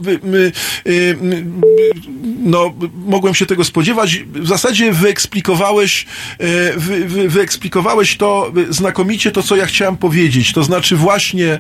no, 2.39 2.75
mogłem 2.95 3.35
się 3.35 3.47
tego 3.47 3.65
spodziewać. 3.65 4.17
W 4.17 4.49
zasadzie 4.49 4.93
wyeksplikowałeś, 4.93 6.07
wy, 6.77 7.05
wy, 7.05 7.29
wyeksplikowałeś 7.29 8.17
to 8.17 8.53
znakomicie, 8.71 9.33
to 9.33 9.43
co 9.43 9.57
ja 9.57 9.67
chciałem 9.67 9.97
powiedzieć. 9.97 10.53
To 10.53 10.63
znaczy 10.63 10.97
właśnie, 10.97 11.59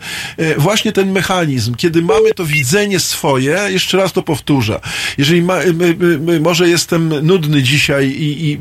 właśnie 0.58 0.92
ten 0.92 1.12
mechanizm, 1.12 1.74
kiedy 1.74 2.02
mamy 2.02 2.34
to 2.34 2.44
widzenie 2.44 3.00
swoje, 3.00 3.58
jeszcze 3.68 3.96
raz 3.96 4.12
to 4.12 4.22
powtórzę. 4.22 4.80
Jeżeli 5.18 5.42
ma, 5.42 5.60
y, 5.62 5.66
y, 6.30 6.32
y, 6.32 6.40
może 6.40 6.68
jestem 6.68 7.08
nudny 7.26 7.62
dzisiaj 7.62 8.08
i, 8.08 8.50
i, 8.50 8.58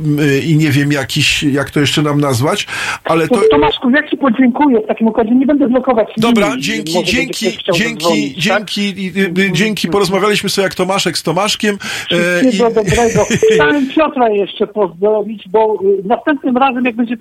i 0.52 0.56
nie 0.58 0.70
wiem 0.72 0.92
jakiś, 0.92 1.44
jak 1.44 1.72
to 1.72 1.80
jeszcze 1.80 2.02
nam 2.02 2.22
nazwać, 2.22 2.68
ale 3.04 3.28
to... 3.28 3.36
To, 3.36 3.42
Tomaszku, 3.52 3.90
ja 3.90 4.10
Ci 4.10 4.18
podziękuję 4.18 4.80
w 4.82 4.88
takim 4.88 5.08
układzie. 5.08 5.36
Nie 5.36 5.46
będę 5.46 5.68
blokować 5.68 6.08
Dobra, 6.18 6.48
linii. 6.48 6.64
dzięki, 6.64 7.04
dzięki, 7.04 7.58
dzięki, 7.74 7.94
zadzwonić, 8.04 8.36
tak? 8.36 8.44
dzięki, 8.66 9.04
i- 9.06 9.20
y, 9.40 9.52
dzięki, 9.52 9.88
porozmawialiśmy 9.88 10.50
sobie 10.50 10.64
jak 10.64 10.76
Tomaszek 10.76 11.18
z 11.18 11.24
Tomaszkiem. 11.24 11.76
e, 12.12 12.40
Wszystkiego 12.42 12.70
dobrego. 12.72 13.26
Chciałem 13.54 13.88
Piotra 13.96 14.30
jeszcze 14.30 14.68
pozdrowić, 14.68 15.44
bo 15.50 15.80
następnym 16.06 16.58
razem, 16.58 16.86
jak 16.86 16.96
będzie 16.96 17.16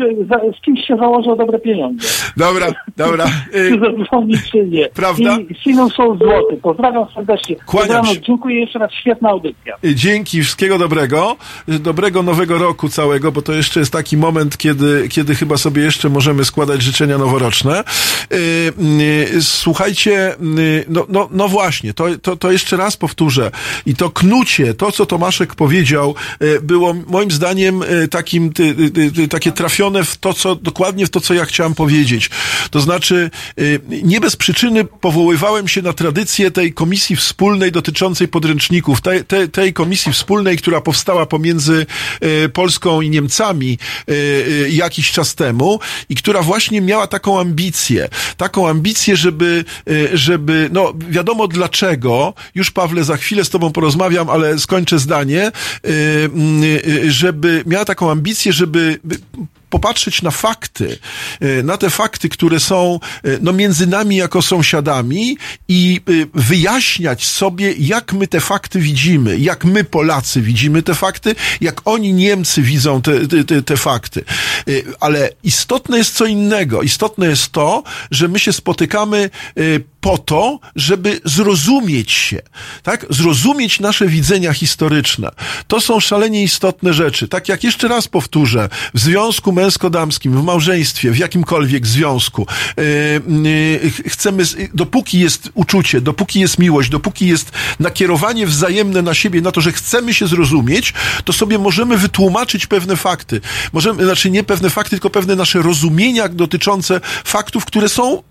z 0.58 0.64
kimś 0.64 0.86
się 0.86 0.96
założą 0.96 1.36
dobre 1.36 1.58
pieniądze. 1.58 2.08
Dobra, 2.36 2.66
dobra. 2.96 3.24
y, 3.54 3.70
Nie. 4.54 4.88
Prawda? 4.88 5.38
I 5.38 5.54
Siną 5.54 5.88
są 5.88 6.18
złoty. 6.18 6.56
Pozdrawiam 6.62 7.06
serdecznie. 7.14 7.56
Kłaniam 7.66 7.88
Dobranoc. 7.88 8.14
się. 8.14 8.20
Dziękuję 8.20 8.60
jeszcze 8.60 8.78
raz. 8.78 8.92
Świetna 8.92 9.28
audycja. 9.30 9.76
Dzięki, 9.94 10.42
wszystkiego 10.42 10.78
dobrego, 10.78 11.36
dobrego 11.68 12.22
nowego 12.22 12.58
roku 12.58 12.88
całego, 12.88 13.32
bo 13.32 13.42
to 13.42 13.52
jeszcze 13.52 13.80
jest 13.80 13.92
taki 13.92 14.16
moment, 14.16 14.56
kiedy, 14.56 15.08
kiedy 15.08 15.34
chyba 15.34 15.56
sobie 15.56 15.82
jeszcze 15.82 16.08
możemy 16.08 16.44
składać 16.44 16.82
życzenia 16.82 17.18
noworoczne. 17.18 17.84
Y, 18.32 18.36
y, 19.36 19.42
Słuchajcie, 19.42 20.34
y, 20.58 20.84
no, 20.88 21.06
no, 21.08 21.28
no 21.30 21.48
właśnie, 21.48 21.94
to, 21.94 22.04
to, 22.22 22.36
to 22.36 22.52
jeszcze 22.52 22.76
raz 22.76 22.96
powtórzę. 22.96 23.50
I 23.86 23.94
to 23.94 24.10
knucie, 24.10 24.74
to 24.74 24.92
co 24.92 25.06
Tomaszek 25.06 25.54
powiedział, 25.54 26.14
było 26.62 26.94
moim 27.06 27.30
zdaniem 27.30 27.82
takim, 28.10 28.52
takie 29.30 29.52
trafione 29.52 30.04
w 30.04 30.16
to, 30.16 30.34
co, 30.34 30.54
dokładnie 30.56 31.06
w 31.06 31.10
to, 31.10 31.20
co 31.20 31.34
ja 31.34 31.44
chciałem 31.44 31.74
powiedzieć. 31.74 32.30
To 32.70 32.80
znaczy, 32.80 33.30
nie 34.02 34.20
bez 34.20 34.36
przyczyny 34.42 34.84
powoływałem 34.84 35.68
się 35.68 35.82
na 35.82 35.92
tradycję 35.92 36.50
tej 36.50 36.72
komisji 36.72 37.16
wspólnej 37.16 37.72
dotyczącej 37.72 38.28
podręczników, 38.28 39.00
tej, 39.00 39.24
tej, 39.24 39.48
tej 39.48 39.72
komisji 39.72 40.12
wspólnej, 40.12 40.56
która 40.56 40.80
powstała 40.80 41.26
pomiędzy 41.26 41.86
y, 42.44 42.48
Polską 42.48 43.00
i 43.00 43.10
Niemcami 43.10 43.78
y, 44.08 44.12
y, 44.12 44.70
jakiś 44.70 45.12
czas 45.12 45.34
temu 45.34 45.80
i 46.08 46.14
która 46.14 46.42
właśnie 46.42 46.80
miała 46.80 47.06
taką 47.06 47.40
ambicję, 47.40 48.08
taką 48.36 48.68
ambicję, 48.68 49.16
żeby, 49.16 49.64
żeby, 50.12 50.70
no 50.72 50.92
wiadomo 51.10 51.48
dlaczego, 51.48 52.34
już 52.54 52.70
Pawle 52.70 53.04
za 53.04 53.16
chwilę 53.16 53.44
z 53.44 53.50
tobą 53.50 53.72
porozmawiam, 53.72 54.30
ale 54.30 54.58
skończę 54.58 54.98
zdanie, 54.98 55.52
żeby 57.08 57.62
miała 57.66 57.84
taką 57.84 58.10
ambicję, 58.10 58.52
żeby 58.52 59.00
by- 59.04 59.18
popatrzeć 59.72 60.22
na 60.22 60.30
fakty, 60.30 60.98
y, 61.42 61.62
na 61.62 61.76
te 61.76 61.90
fakty, 61.90 62.28
które 62.28 62.60
są 62.60 63.00
y, 63.26 63.38
no, 63.42 63.52
między 63.52 63.86
nami 63.86 64.16
jako 64.16 64.42
sąsiadami 64.42 65.36
i 65.68 66.00
y, 66.08 66.26
wyjaśniać 66.34 67.26
sobie, 67.26 67.72
jak 67.78 68.12
my 68.12 68.26
te 68.26 68.40
fakty 68.40 68.78
widzimy, 68.78 69.38
jak 69.38 69.64
my 69.64 69.84
Polacy 69.84 70.40
widzimy 70.40 70.82
te 70.82 70.94
fakty, 70.94 71.34
jak 71.60 71.80
oni 71.84 72.12
Niemcy 72.12 72.62
widzą 72.62 73.02
te, 73.02 73.44
te, 73.44 73.62
te, 73.62 73.76
fakty. 73.76 74.24
Ale 75.00 75.30
istotne 75.42 75.98
jest 75.98 76.14
co 76.14 76.26
innego. 76.26 76.82
Istotne 76.82 77.26
jest 77.26 77.52
to, 77.52 77.82
że 78.10 78.28
my 78.28 78.38
się 78.38 78.52
spotykamy 78.52 79.30
po 80.02 80.18
to, 80.18 80.58
żeby 80.76 81.20
zrozumieć 81.24 82.12
się, 82.12 82.42
tak? 82.82 83.06
Zrozumieć 83.10 83.80
nasze 83.80 84.06
widzenia 84.06 84.52
historyczne. 84.52 85.30
To 85.68 85.80
są 85.80 86.00
szalenie 86.00 86.42
istotne 86.42 86.94
rzeczy. 86.94 87.28
Tak 87.28 87.48
jak 87.48 87.64
jeszcze 87.64 87.88
raz 87.88 88.08
powtórzę, 88.08 88.68
w 88.94 89.00
związku 89.00 89.52
męsko-damskim, 89.62 90.32
w 90.32 90.44
małżeństwie, 90.44 91.10
w 91.10 91.18
jakimkolwiek 91.18 91.86
związku, 91.86 92.46
yy, 92.76 92.84
yy, 93.42 94.10
chcemy, 94.10 94.44
dopóki 94.74 95.20
jest 95.20 95.50
uczucie, 95.54 96.00
dopóki 96.00 96.40
jest 96.40 96.58
miłość, 96.58 96.90
dopóki 96.90 97.26
jest 97.26 97.50
nakierowanie 97.80 98.46
wzajemne 98.46 99.02
na 99.02 99.14
siebie, 99.14 99.40
na 99.40 99.52
to, 99.52 99.60
że 99.60 99.72
chcemy 99.72 100.14
się 100.14 100.26
zrozumieć, 100.26 100.94
to 101.24 101.32
sobie 101.32 101.58
możemy 101.58 101.96
wytłumaczyć 101.96 102.66
pewne 102.66 102.96
fakty. 102.96 103.40
Możemy, 103.72 104.04
znaczy 104.04 104.30
nie 104.30 104.44
pewne 104.44 104.70
fakty, 104.70 104.90
tylko 104.90 105.10
pewne 105.10 105.36
nasze 105.36 105.62
rozumienia 105.62 106.28
dotyczące 106.28 107.00
faktów, 107.24 107.64
które 107.64 107.88
są 107.88 108.22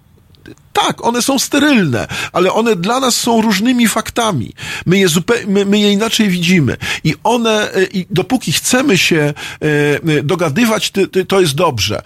tak, 0.74 1.06
one 1.06 1.22
są 1.22 1.40
sterylne, 1.40 2.08
ale 2.34 2.54
one 2.54 2.76
dla 2.76 3.00
nas 3.00 3.16
są 3.16 3.42
różnymi 3.42 3.88
faktami. 3.88 4.54
My 4.86 4.98
je, 4.98 5.08
zupe- 5.08 5.48
my, 5.48 5.66
my 5.66 5.80
je 5.80 5.92
inaczej 5.92 6.30
widzimy. 6.30 6.78
I 7.04 7.16
one, 7.24 7.74
e, 7.74 7.84
i 7.84 8.06
dopóki 8.10 8.52
chcemy 8.52 8.98
się 8.98 9.18
e, 9.18 9.34
e, 10.18 10.24
dogadywać, 10.24 10.92
to, 11.28 11.42
jest 11.42 11.56
dobrze. 11.56 12.02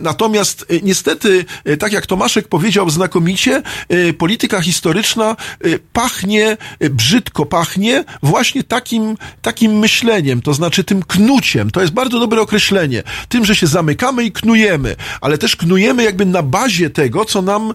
Natomiast 0.00 0.66
niestety, 0.82 1.44
tak 1.78 1.92
jak 1.92 2.06
Tomaszek 2.06 2.48
powiedział 2.48 2.90
znakomicie, 2.90 3.62
polityka 4.18 4.60
historyczna 4.60 5.36
pachnie, 5.92 6.56
brzydko 6.90 7.46
pachnie 7.46 8.04
właśnie 8.22 8.64
takim, 8.64 9.16
takim 9.42 9.78
myśleniem, 9.78 10.42
to 10.42 10.54
znaczy 10.54 10.84
tym 10.84 11.02
knuciem. 11.02 11.70
To 11.70 11.80
jest 11.80 11.92
bardzo 11.92 12.20
dobre 12.20 12.40
określenie. 12.40 13.02
Tym, 13.28 13.44
że 13.44 13.56
się 13.56 13.66
zamykamy 13.66 14.24
i 14.24 14.32
knujemy, 14.32 14.96
ale 15.20 15.38
też 15.38 15.56
knujemy 15.56 16.02
jakby 16.02 16.26
na 16.26 16.42
bazie 16.42 16.90
tego, 16.90 17.24
co 17.24 17.42
nam, 17.42 17.74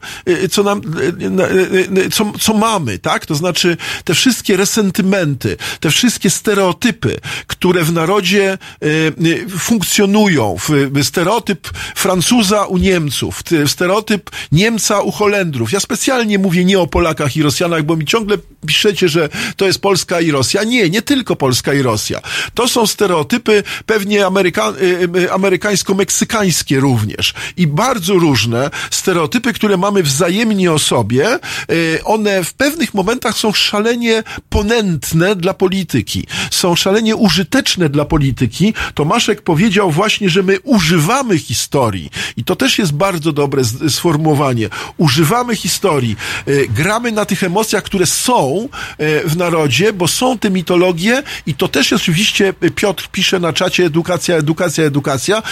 co 0.51 0.63
nam, 0.63 0.81
y, 1.21 1.99
y, 1.99 2.05
y, 2.05 2.09
co, 2.09 2.31
co 2.39 2.53
mamy, 2.53 2.99
tak? 2.99 3.25
To 3.25 3.35
znaczy 3.35 3.77
te 4.03 4.13
wszystkie 4.13 4.57
resentymenty, 4.57 5.57
te 5.79 5.89
wszystkie 5.91 6.29
stereotypy, 6.29 7.19
które 7.47 7.83
w 7.83 7.93
narodzie 7.93 8.57
y, 8.83 9.13
y, 9.25 9.49
funkcjonują, 9.59 10.55
stereotyp 11.03 11.69
Francuza 11.95 12.65
u 12.65 12.77
Niemców, 12.77 13.43
ty- 13.43 13.67
stereotyp 13.67 14.29
Niemca 14.51 15.01
u 15.01 15.11
Holendrów. 15.11 15.71
Ja 15.71 15.79
specjalnie 15.79 16.39
mówię 16.39 16.65
nie 16.65 16.79
o 16.79 16.87
Polakach 16.87 17.37
i 17.37 17.43
Rosjanach, 17.43 17.83
bo 17.83 17.95
mi 17.95 18.05
ciągle 18.05 18.37
piszecie, 18.67 19.09
że 19.09 19.29
to 19.55 19.65
jest 19.65 19.81
Polska 19.81 20.21
i 20.21 20.31
Rosja. 20.31 20.63
Nie, 20.63 20.89
nie 20.89 21.01
tylko 21.01 21.35
Polska 21.35 21.73
i 21.73 21.81
Rosja. 21.81 22.21
To 22.53 22.67
są 22.67 22.87
stereotypy 22.87 23.63
pewnie 23.85 24.25
Ameryka, 24.25 24.69
y, 24.81 25.09
y, 25.17 25.31
amerykańsko-meksykańskie 25.31 26.79
również. 26.79 27.33
I 27.57 27.67
bardzo 27.67 28.13
różne 28.13 28.69
stereotypy, 28.91 29.53
które 29.53 29.77
mamy 29.77 29.90
wzajemnie 29.99 30.71
o 30.71 30.79
sobie, 30.79 31.39
y, 31.71 31.99
one 32.03 32.43
w 32.43 32.53
pewnych 32.53 32.93
momentach 32.93 33.37
są 33.37 33.53
szalenie 33.53 34.23
ponętne 34.49 35.35
dla 35.35 35.53
polityki. 35.53 36.27
Są 36.51 36.75
szalenie 36.75 37.15
użyteczne 37.15 37.89
dla 37.89 38.05
polityki. 38.05 38.73
Tomaszek 38.93 39.41
powiedział 39.41 39.91
właśnie, 39.91 40.29
że 40.29 40.43
my 40.43 40.59
używamy 40.59 41.37
historii. 41.37 42.09
I 42.37 42.43
to 42.43 42.55
też 42.55 42.79
jest 42.79 42.91
bardzo 42.93 43.31
dobre 43.31 43.61
sformułowanie. 43.89 44.69
Używamy 44.97 45.55
historii. 45.55 46.15
Y, 46.47 46.67
Gramy 46.75 47.11
na 47.11 47.25
tych 47.25 47.43
emocjach, 47.43 47.83
które 47.83 48.05
są 48.05 48.69
y, 48.99 49.29
w 49.29 49.37
narodzie, 49.37 49.93
bo 49.93 50.07
są 50.07 50.37
te 50.37 50.49
mitologie 50.49 51.23
i 51.45 51.53
to 51.53 51.67
też 51.67 51.91
jest 51.91 52.03
oczywiście, 52.03 52.53
Piotr 52.75 53.07
pisze 53.11 53.39
na 53.39 53.53
czacie 53.53 53.85
edukacja, 53.85 54.35
edukacja, 54.35 54.83
edukacja. 54.83 55.43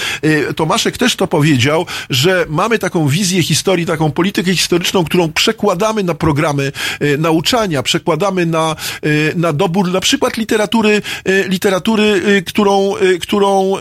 Tomaszek 0.56 0.98
też 0.98 1.16
to 1.16 1.28
powiedział, 1.28 1.86
że 2.10 2.46
mamy 2.50 2.80
taką 2.80 3.08
wizję 3.08 3.44
historii, 3.44 3.86
taką 3.86 4.12
politykę 4.12 4.29
historyczną, 4.38 5.06
którą 5.06 5.32
przekładamy 5.32 6.04
na 6.04 6.14
programy 6.14 6.72
y, 7.02 7.18
nauczania, 7.18 7.84
przekładamy 7.84 8.46
na, 8.46 8.76
y, 9.06 9.34
na 9.36 9.54
dobór 9.54 9.92
na 9.92 10.00
przykład 10.02 10.38
literatury, 10.38 11.02
y, 11.30 11.46
literatury, 11.48 12.22
którą, 12.46 12.94
którą 13.22 13.76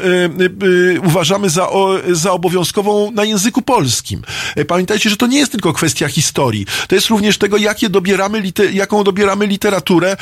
uważamy 1.05 1.51
za, 1.51 1.69
za 2.11 2.33
obowiązkową 2.33 3.11
na 3.11 3.25
języku 3.25 3.63
polskim. 3.63 4.23
Pamiętajcie, 4.69 5.11
że 5.11 5.17
to 5.17 5.27
nie 5.27 5.39
jest 5.39 5.53
tylko 5.53 5.73
kwestia 5.73 6.09
historii. 6.09 6.67
To 6.89 6.95
jest 6.95 7.09
również 7.09 7.39
tego, 7.39 7.57
jakie 7.57 7.89
dobieramy, 7.89 8.43
jaką 8.73 9.05
dobieramy 9.05 9.47
literaturę 9.47 10.17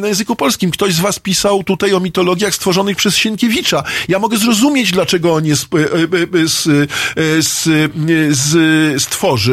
na 0.00 0.06
języku 0.06 0.36
polskim. 0.36 0.70
Ktoś 0.70 0.94
z 0.94 1.00
was 1.00 1.18
pisał 1.18 1.64
tutaj 1.64 1.94
o 1.94 2.00
mitologiach 2.00 2.54
stworzonych 2.54 2.96
przez 2.96 3.16
Sienkiewicza. 3.16 3.82
Ja 4.08 4.18
mogę 4.18 4.38
zrozumieć, 4.38 4.92
dlaczego 4.92 5.34
on 5.34 5.46
je 5.46 5.56
stworzył. 8.98 9.43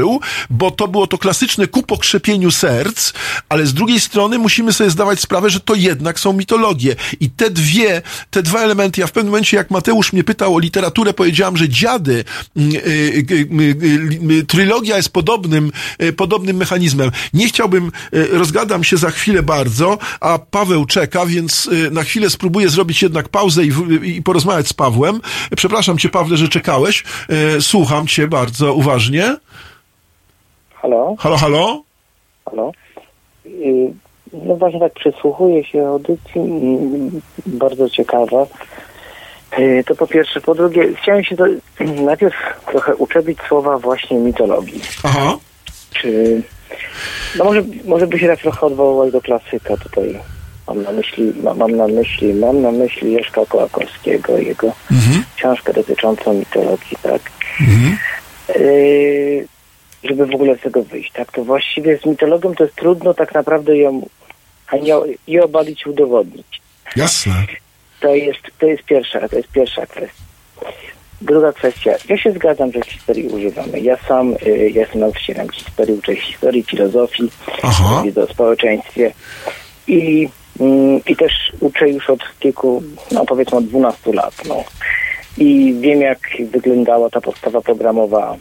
Bo 0.49 0.71
to 0.71 0.87
było 0.87 1.07
to 1.07 1.17
klasyczne 1.17 1.67
ku 1.67 1.83
pokrzepieniu 1.83 2.51
serc, 2.51 3.13
ale 3.49 3.65
z 3.65 3.73
drugiej 3.73 3.99
strony 3.99 4.39
musimy 4.39 4.73
sobie 4.73 4.89
zdawać 4.89 5.19
sprawę, 5.19 5.49
że 5.49 5.59
to 5.59 5.75
jednak 5.75 6.19
są 6.19 6.33
mitologie. 6.33 6.95
I 7.19 7.29
te 7.29 7.49
dwie, 7.49 8.01
te 8.29 8.43
dwa 8.43 8.59
elementy, 8.59 9.01
ja 9.01 9.07
w 9.07 9.11
pewnym 9.11 9.31
momencie, 9.31 9.57
jak 9.57 9.71
Mateusz 9.71 10.13
mnie 10.13 10.23
pytał 10.23 10.55
o 10.55 10.59
literaturę, 10.59 11.13
powiedziałam, 11.13 11.57
że 11.57 11.69
dziady, 11.69 12.23
mm, 12.55 12.71
y, 12.75 12.79
y, 13.31 13.47
y, 14.31 14.45
trylogia 14.45 14.97
jest 14.97 15.09
podobnym, 15.09 15.71
podobnym 16.17 16.57
mechanizmem. 16.57 17.11
Nie 17.33 17.47
chciałbym, 17.47 17.91
rozgadam 18.31 18.83
się 18.83 18.97
za 18.97 19.11
chwilę 19.11 19.43
bardzo, 19.43 19.97
a 20.19 20.39
Paweł 20.39 20.85
czeka, 20.85 21.25
więc 21.25 21.69
na 21.91 22.03
chwilę 22.03 22.29
spróbuję 22.29 22.69
zrobić 22.69 23.01
jednak 23.01 23.29
pauzę 23.29 23.63
i, 23.65 23.71
i 24.03 24.21
porozmawiać 24.21 24.67
z 24.67 24.73
Pawłem. 24.73 25.21
Przepraszam 25.57 25.97
cię, 25.97 26.09
Pawle, 26.09 26.37
że 26.37 26.49
czekałeś. 26.49 27.03
Y, 27.57 27.61
Słucham 27.61 28.07
cię 28.07 28.27
bardzo 28.27 28.73
uważnie. 28.73 29.37
Halo? 30.81 31.15
Halo, 31.19 31.37
halo? 31.37 31.83
Halo? 32.45 32.71
Y, 33.45 33.93
No 34.33 34.55
właśnie 34.55 34.79
tak 34.79 34.93
przysłuchuję 34.93 35.63
się 35.63 35.87
audycji, 35.87 36.41
bardzo 37.45 37.89
ciekawa. 37.89 38.45
Y, 39.59 39.83
To 39.87 39.95
po 39.95 40.07
pierwsze. 40.07 40.41
Po 40.41 40.55
drugie, 40.55 40.93
chciałem 40.93 41.23
się 41.23 41.35
do, 41.35 41.45
najpierw 42.05 42.35
trochę 42.71 42.95
uczepić 42.95 43.39
słowa 43.47 43.77
właśnie 43.77 44.17
mitologii. 44.19 44.81
Aha. 45.03 45.37
Czy, 45.91 46.41
no 47.37 47.43
może, 47.45 47.63
może 47.85 48.07
by 48.07 48.19
się 48.19 48.27
tak 48.27 48.39
trochę 48.39 48.65
odwoływać 48.65 49.11
do 49.11 49.21
klasyka 49.21 49.77
tutaj. 49.77 50.19
Mam 50.67 50.83
na 50.83 50.91
myśli, 50.91 51.33
ma- 51.43 51.53
mam 51.53 51.71
na 51.75 51.87
myśli, 51.87 52.33
mam 52.33 52.61
na 52.61 52.71
myśli 52.71 53.15
Leszka 53.15 53.41
Kołakowskiego, 53.45 54.37
jego 54.37 54.71
książkę 55.35 55.73
dotyczącą 55.73 56.33
mitologii, 56.33 56.97
tak? 57.03 57.21
Yy, 58.59 59.47
żeby 60.03 60.25
w 60.25 60.35
ogóle 60.35 60.57
z 60.57 60.61
tego 60.61 60.83
wyjść, 60.83 61.11
tak? 61.11 61.31
To 61.31 61.43
właściwie 61.43 61.97
z 61.97 62.05
mitologią 62.05 62.55
to 62.55 62.63
jest 62.63 62.75
trudno 62.75 63.13
tak 63.13 63.33
naprawdę 63.33 63.77
ją 63.77 64.01
nie, 64.81 64.93
i 65.27 65.39
obalić, 65.39 65.85
i 65.85 65.89
udowodnić. 65.89 66.61
Jasne. 66.95 67.33
To 67.99 68.15
jest, 68.15 68.39
to 68.59 68.65
jest 68.65 68.83
pierwsza, 68.83 69.29
to 69.29 69.35
jest 69.35 69.51
pierwsza 69.51 69.85
kwestia. 69.85 70.23
Druga 71.21 71.53
kwestia. 71.53 71.91
Ja 72.09 72.17
się 72.17 72.31
zgadzam, 72.31 72.71
że 72.71 72.81
historii 72.81 73.27
używamy. 73.27 73.79
Ja 73.79 73.97
sam 73.97 74.33
y, 74.33 74.71
jestem 74.73 74.99
nauczycielem 74.99 75.49
historii, 75.49 75.93
uczę 75.93 76.15
historii, 76.15 76.63
filozofii, 76.63 77.31
Aha. 77.63 78.01
wiedzę 78.05 78.23
o 78.23 78.27
społeczeństwie 78.27 79.13
i, 79.87 80.29
mm, 80.59 81.01
i 81.07 81.15
też 81.15 81.33
uczę 81.59 81.89
już 81.89 82.09
od 82.09 82.19
kilku, 82.39 82.83
no 83.11 83.25
powiedzmy 83.25 83.57
od 83.57 83.65
12 83.65 84.13
lat. 84.13 84.33
No. 84.47 84.63
I 85.37 85.75
wiem, 85.79 86.01
jak 86.01 86.19
wyglądała 86.51 87.09
ta 87.09 87.21
podstawa 87.21 87.61
programowa 87.61 88.37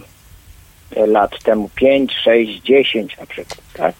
lat 0.96 1.42
temu 1.42 1.70
5, 1.74 2.12
6, 2.24 2.60
10 2.62 3.18
na 3.18 3.26
przykład, 3.26 3.58
tak? 3.74 3.94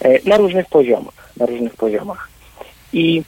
E, 0.00 0.28
Na 0.28 0.36
różnych 0.36 0.66
poziomach, 0.66 1.32
na 1.36 1.46
różnych 1.46 1.74
poziomach. 1.76 2.28
I 2.92 3.22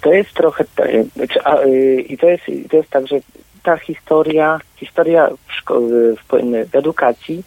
to 0.00 0.12
jest 0.12 0.32
trochę, 0.34 0.64
te- 0.76 1.26
czy, 1.28 1.42
a, 1.44 1.62
y, 1.64 2.00
i 2.08 2.18
to 2.18 2.28
jest, 2.28 2.44
to 2.70 2.76
jest 2.76 2.90
tak, 2.90 3.06
że 3.08 3.16
ta 3.62 3.76
historia, 3.76 4.60
historia 4.76 5.28
w, 5.28 5.72
w, 6.16 6.68
w 6.70 6.74
edukacji 6.74 7.42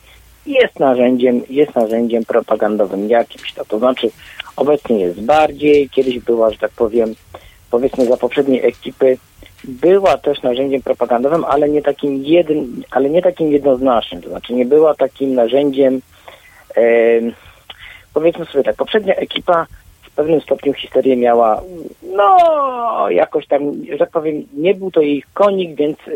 jest 0.45 0.79
narzędziem, 0.79 1.41
jest 1.49 1.75
narzędziem 1.75 2.25
propagandowym 2.25 3.09
jakimś. 3.09 3.53
To, 3.53 3.65
to 3.65 3.79
znaczy 3.79 4.09
obecnie 4.55 4.99
jest 4.99 5.21
bardziej, 5.21 5.89
kiedyś 5.89 6.19
była, 6.19 6.51
że 6.51 6.57
tak 6.57 6.71
powiem, 6.71 7.15
powiedzmy 7.71 8.05
za 8.05 8.17
poprzedniej 8.17 8.65
ekipy 8.65 9.17
była 9.63 10.17
też 10.17 10.41
narzędziem 10.41 10.81
propagandowym, 10.81 11.45
ale 11.45 11.69
nie 11.69 11.81
takim 11.81 12.23
jednym, 12.23 12.83
ale 12.91 13.09
nie 13.09 13.21
takim 13.21 13.51
jednoznacznym. 13.51 14.21
To 14.21 14.29
znaczy 14.29 14.53
nie 14.53 14.65
była 14.65 14.95
takim 14.95 15.35
narzędziem 15.35 16.01
em, 16.75 17.33
powiedzmy 18.13 18.45
sobie 18.45 18.63
tak, 18.63 18.75
poprzednia 18.75 19.15
ekipa 19.15 19.65
w 20.01 20.11
pewnym 20.15 20.41
stopniu 20.41 20.73
historię 20.73 21.17
miała, 21.17 21.61
no 22.15 22.37
jakoś 23.09 23.47
tam, 23.47 23.61
że 23.91 23.97
tak 23.97 24.09
powiem, 24.09 24.43
nie 24.53 24.73
był 24.73 24.91
to 24.91 25.01
jej 25.01 25.23
konik, 25.33 25.75
więc, 25.75 25.97
y, 26.07 26.11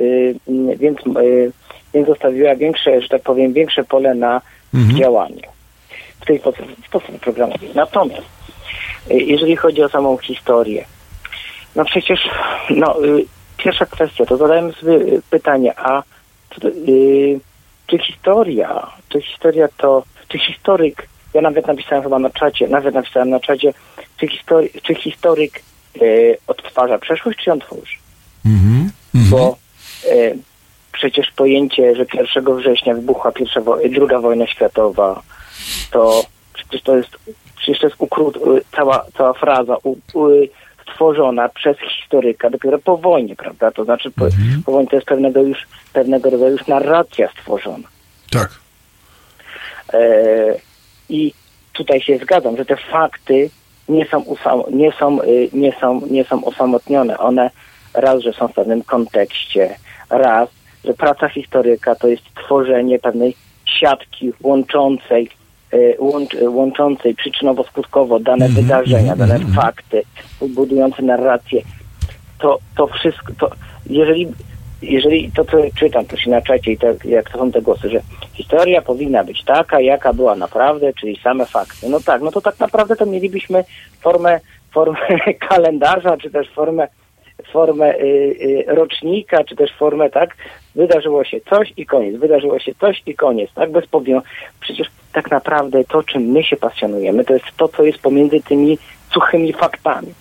y, 0.49 0.77
więc, 0.77 0.99
y, 0.99 1.51
więc 1.93 2.07
zostawiła 2.07 2.55
większe, 2.55 3.01
że 3.01 3.09
tak 3.09 3.21
powiem, 3.21 3.53
większe 3.53 3.83
pole 3.83 4.15
na 4.15 4.41
działanie 4.73 5.41
w 6.21 6.25
tej 6.25 6.39
podstawie 6.91 7.19
programowej. 7.21 7.69
Natomiast 7.75 8.27
y, 9.11 9.13
jeżeli 9.13 9.55
chodzi 9.55 9.83
o 9.83 9.89
samą 9.89 10.17
historię, 10.17 10.85
no 11.75 11.85
przecież, 11.85 12.29
no 12.69 12.95
pierwsza 13.57 13.85
kwestia, 13.85 14.25
to 14.25 14.37
zadajmy 14.37 14.73
sobie 14.73 14.93
y, 14.95 15.21
pytanie, 15.29 15.79
a 15.79 16.03
czy, 16.49 16.61
to, 16.61 16.67
y, 16.67 17.39
czy 17.87 17.97
historia, 17.99 18.87
czy 19.09 19.21
historia 19.21 19.67
to, 19.77 20.03
czy 20.27 20.39
historyk, 20.39 21.07
ja 21.33 21.41
nawet 21.41 21.67
napisałem 21.67 22.03
chyba 22.03 22.19
na 22.19 22.29
czacie, 22.29 22.67
nawet 22.67 22.93
napisałem 22.95 23.29
na 23.29 23.39
czacie, 23.39 23.73
czy, 24.17 24.27
history, 24.27 24.69
czy 24.83 24.95
historyk 24.95 25.61
y, 26.01 26.37
odtwarza 26.47 26.97
przeszłość, 26.97 27.39
czy 27.43 27.49
ją 27.49 27.59
tworzy? 27.59 27.95
Bo 29.29 29.57
e, 30.11 30.35
przecież 30.91 31.31
pojęcie, 31.35 31.95
że 31.95 32.05
1 32.35 32.57
września 32.57 32.93
wybuchła 32.93 33.31
pierwsza 33.31 33.61
wo- 33.61 33.77
druga 33.89 34.19
wojna 34.19 34.47
światowa, 34.47 35.21
to 35.91 36.23
przecież 36.53 36.81
to 36.81 36.97
jest, 36.97 37.09
przecież 37.57 37.79
to 37.79 37.87
jest 37.87 37.95
ukrót, 37.99 38.35
y, 38.37 38.39
cała, 38.75 39.05
cała 39.17 39.33
fraza 39.33 39.77
u, 39.83 39.95
u, 40.13 40.27
stworzona 40.97 41.49
przez 41.49 41.77
historyka 41.79 42.49
dopiero 42.49 42.79
po 42.79 42.97
wojnie, 42.97 43.35
prawda? 43.35 43.71
To 43.71 43.85
znaczy 43.85 44.11
po, 44.11 44.25
po 44.65 44.71
wojnie 44.71 44.89
to 44.89 44.95
jest 44.95 45.07
pewnego 45.07 45.41
już, 45.41 45.67
pewnego 45.93 46.29
rodzaju 46.29 46.51
już 46.51 46.67
narracja 46.67 47.29
stworzona. 47.31 47.87
Tak. 48.31 48.49
E, 49.93 49.99
I 51.09 51.33
tutaj 51.73 52.01
się 52.01 52.17
zgadzam, 52.17 52.57
że 52.57 52.65
te 52.65 52.77
fakty 52.77 53.49
nie 53.89 54.05
są, 54.05 54.19
usam, 54.19 54.61
nie, 54.71 54.91
są, 54.91 55.21
y, 55.21 55.49
nie, 55.53 55.73
są, 55.81 56.01
nie 56.09 56.23
są 56.23 56.45
osamotnione. 56.45 57.17
One 57.17 57.49
raz, 57.93 58.21
że 58.21 58.33
są 58.33 58.47
w 58.47 58.53
pewnym 58.53 58.83
kontekście, 58.83 59.75
raz, 60.09 60.49
że 60.85 60.93
praca 60.93 61.29
historyka 61.29 61.95
to 61.95 62.07
jest 62.07 62.23
tworzenie 62.35 62.99
pewnej 62.99 63.35
siatki 63.65 64.31
łączącej, 64.41 65.29
łącz, 65.29 65.46
łączącej 66.47 67.15
przyczynowo-skutkowo 67.15 68.23
dane 68.23 68.49
wydarzenia, 68.49 69.15
dane 69.15 69.39
fakty, 69.55 70.03
budujące 70.41 71.01
narrację. 71.01 71.61
To, 72.39 72.59
to 72.75 72.87
wszystko, 72.87 73.33
to 73.39 73.49
jeżeli 73.89 74.27
jeżeli 74.81 75.31
to, 75.31 75.45
co 75.45 75.57
czytam 75.75 76.05
tu 76.05 76.17
się 76.17 76.29
na 76.29 76.41
czacie 76.41 76.71
i 76.71 76.77
tak, 76.77 77.05
jak 77.05 77.29
to 77.29 77.37
są 77.37 77.51
te 77.51 77.61
głosy, 77.61 77.89
że 77.89 78.01
historia 78.33 78.81
powinna 78.81 79.23
być 79.23 79.43
taka, 79.43 79.79
jaka 79.79 80.13
była 80.13 80.35
naprawdę, 80.35 80.93
czyli 80.93 81.19
same 81.23 81.45
fakty. 81.45 81.89
No 81.89 81.99
tak, 81.99 82.21
no 82.21 82.31
to 82.31 82.41
tak 82.41 82.59
naprawdę 82.59 82.95
to 82.95 83.05
mielibyśmy 83.05 83.63
formę, 84.01 84.39
formę 84.71 84.99
kalendarza, 85.49 86.17
czy 86.17 86.29
też 86.29 86.49
formę, 86.49 86.87
formę 87.51 87.95
y, 87.95 88.01
y, 88.01 88.65
rocznika, 88.67 89.43
czy 89.43 89.55
też 89.55 89.71
formę, 89.79 90.09
tak, 90.09 90.35
wydarzyło 90.77 91.23
się 91.23 91.41
coś 91.49 91.73
i 91.77 91.85
koniec, 91.85 92.15
wydarzyło 92.15 92.59
się 92.59 92.75
coś 92.75 93.03
i 93.05 93.15
koniec, 93.15 93.49
tak, 93.53 93.71
bez 93.71 93.87
powią. 93.87 94.21
Przecież 94.59 94.87
tak 95.13 95.31
naprawdę 95.31 95.83
to, 95.83 96.03
czym 96.03 96.21
my 96.21 96.43
się 96.43 96.57
pasjonujemy, 96.57 97.25
to 97.25 97.33
jest 97.33 97.45
to, 97.57 97.67
co 97.67 97.83
jest 97.83 97.99
pomiędzy 97.99 98.41
tymi 98.41 98.77
suchymi 99.13 99.53
faktami. 99.53 100.13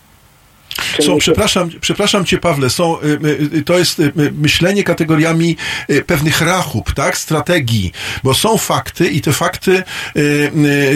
Są, 0.99 1.17
przepraszam, 1.17 1.69
przepraszam 1.81 2.25
cię, 2.25 2.37
Pawle, 2.37 2.69
są, 2.69 3.01
y, 3.01 3.05
y, 3.05 3.57
y, 3.57 3.61
to 3.61 3.77
jest 3.77 4.01
myślenie 4.31 4.83
kategoriami 4.83 5.57
pewnych 6.05 6.41
rachub, 6.41 6.93
tak, 6.93 7.17
strategii, 7.17 7.91
bo 8.23 8.33
są 8.33 8.57
fakty 8.57 9.07
i 9.07 9.21
te 9.21 9.33
fakty 9.33 9.83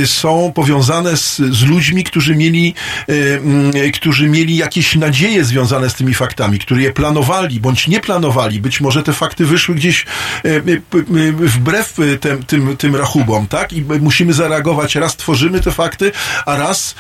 są 0.06 0.52
powiązane 0.56 1.18
z, 1.18 1.38
z 1.38 1.64
ludźmi, 1.64 2.04
którzy 2.04 2.36
mieli, 2.36 2.74
y, 3.10 3.92
którzy 3.92 4.30
mieli 4.30 4.58
jakieś 4.58 4.96
nadzieje 4.96 5.44
związane 5.44 5.90
z 5.90 5.94
tymi 5.94 6.14
faktami, 6.14 6.60
którzy 6.60 6.82
je 6.82 6.92
planowali, 6.92 7.60
bądź 7.60 7.88
nie 7.88 8.00
planowali. 8.00 8.62
Być 8.62 8.82
może 8.82 9.04
te 9.04 9.14
fakty 9.14 9.46
wyszły 9.46 9.76
gdzieś 9.76 10.06
wbrew 11.40 11.94
tym, 12.22 12.44
tym, 12.44 12.78
tym 12.78 12.96
rachubom, 12.96 13.48
tak, 13.48 13.74
i 13.74 13.86
musimy 14.02 14.34
zareagować. 14.34 14.96
Raz 14.96 15.18
tworzymy 15.18 15.60
te 15.60 15.72
fakty, 15.72 16.12
a 16.46 16.58
raz, 16.58 16.96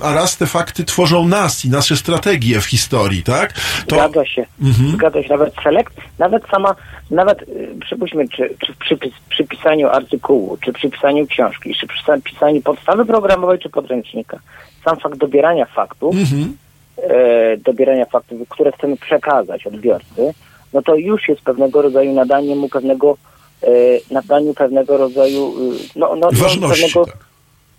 a 0.00 0.14
raz 0.14 0.36
te 0.36 0.46
fakty 0.46 0.84
tworzą 0.84 1.28
nas 1.28 1.64
i 1.64 1.70
nasze 1.70 1.96
strategie 1.96 2.23
w 2.60 2.64
historii, 2.64 3.22
tak? 3.22 3.54
Zgadza 3.88 4.26
się. 4.26 4.46
Mhm. 4.62 4.90
Zgadza 4.90 5.22
się. 5.22 5.28
Nawet 5.28 5.54
selekt, 5.62 5.94
nawet 6.18 6.42
sama, 6.50 6.74
nawet 7.10 7.42
y, 7.42 7.68
przypuśćmy, 7.80 8.28
czy, 8.28 8.54
czy 8.66 8.74
przy, 8.74 8.98
przy 9.30 9.44
pisaniu 9.44 9.88
artykułu, 9.88 10.56
czy 10.64 10.72
przy 10.72 10.90
pisaniu 10.90 11.26
książki, 11.26 11.74
czy 11.80 11.86
przy 11.86 12.02
pisaniu 12.24 12.62
podstawy 12.62 13.04
programowej, 13.04 13.58
czy 13.58 13.68
podręcznika, 13.70 14.38
sam 14.84 14.96
fakt 14.96 15.18
dobierania 15.18 15.64
faktów, 15.66 16.14
Mhm. 16.16 16.56
e, 17.02 17.56
dobierania 17.56 18.04
faktów, 18.04 18.48
które 18.48 18.72
chcemy 18.72 18.96
przekazać 18.96 19.66
odbiorcy, 19.66 20.34
no 20.72 20.82
to 20.82 20.94
już 20.94 21.28
jest 21.28 21.40
pewnego 21.42 21.82
rodzaju 21.82 22.12
nadanie 22.12 22.56
mu 22.56 22.68
pewnego, 22.68 23.16
e, 23.62 23.66
nadaniu 24.10 24.54
pewnego 24.54 24.96
rodzaju, 24.96 25.54
y, 25.72 25.78
no, 25.96 26.16
no, 26.16 26.28
Ważności, 26.32 26.60
no, 26.60 26.68
pewnego, 26.68 27.06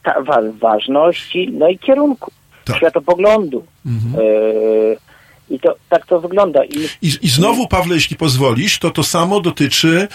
ta, 0.03 0.21
wa, 0.21 0.41
ważności, 0.59 1.49
no 1.53 1.69
i 1.69 1.79
kierunku, 1.79 2.31
światopoglądu. 2.73 3.63
Mhm. 3.85 4.15
E, 4.15 5.14
I 5.49 5.59
to 5.59 5.75
tak 5.89 6.05
to 6.05 6.21
wygląda. 6.21 6.63
I, 6.65 6.79
I, 7.01 7.11
I 7.21 7.29
znowu, 7.29 7.67
Pawle, 7.67 7.95
jeśli 7.95 8.15
pozwolisz, 8.15 8.79
to 8.79 8.91
to 8.91 9.03
samo 9.03 9.41
dotyczy 9.41 10.07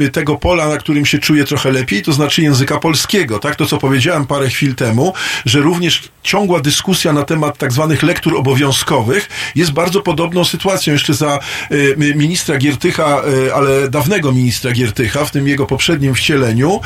y, 0.00 0.10
tego 0.12 0.36
pola, 0.36 0.68
na 0.68 0.76
którym 0.76 1.06
się 1.06 1.18
czuję 1.18 1.44
trochę 1.44 1.72
lepiej, 1.72 2.02
to 2.02 2.12
znaczy 2.12 2.42
języka 2.42 2.78
polskiego. 2.78 3.38
Tak, 3.38 3.56
to 3.56 3.66
co 3.66 3.78
powiedziałem 3.78 4.26
parę 4.26 4.48
chwil 4.48 4.74
temu, 4.74 5.12
że 5.44 5.60
również 5.60 6.02
ciągła 6.22 6.60
dyskusja 6.60 7.12
na 7.12 7.22
temat 7.22 7.58
tak 7.58 7.72
zwanych 7.72 8.02
lektur 8.02 8.36
obowiązkowych 8.36 9.28
jest 9.54 9.72
bardzo 9.72 10.00
podobną 10.00 10.44
sytuacją. 10.44 10.92
Jeszcze 10.92 11.14
za 11.14 11.38
y, 11.72 11.94
ministra 12.16 12.58
Giertycha, 12.58 13.22
y, 13.46 13.54
ale 13.54 13.90
dawnego 13.90 14.32
ministra 14.32 14.72
Giertycha, 14.72 15.24
w 15.24 15.30
tym 15.30 15.48
jego 15.48 15.66
poprzednim 15.66 16.14
wcieleniu, 16.14 16.80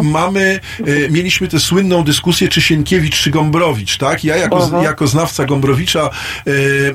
y, 0.00 0.02
mamy, 0.02 0.60
y, 0.88 1.08
mieliśmy 1.10 1.48
tę 1.48 1.60
słynną 1.60 2.04
dyskusję, 2.04 2.48
czy 2.48 2.60
Sienkiewicz, 2.60 3.20
czy 3.20 3.30
Gombrowicz, 3.30 3.98
tak? 3.98 4.24
Ja 4.24 4.36
jako, 4.36 4.64
Aha. 4.64 4.82
jako 4.82 5.06
znawca 5.06 5.44
Gombrowicza, 5.44 6.10
y, 6.46 6.93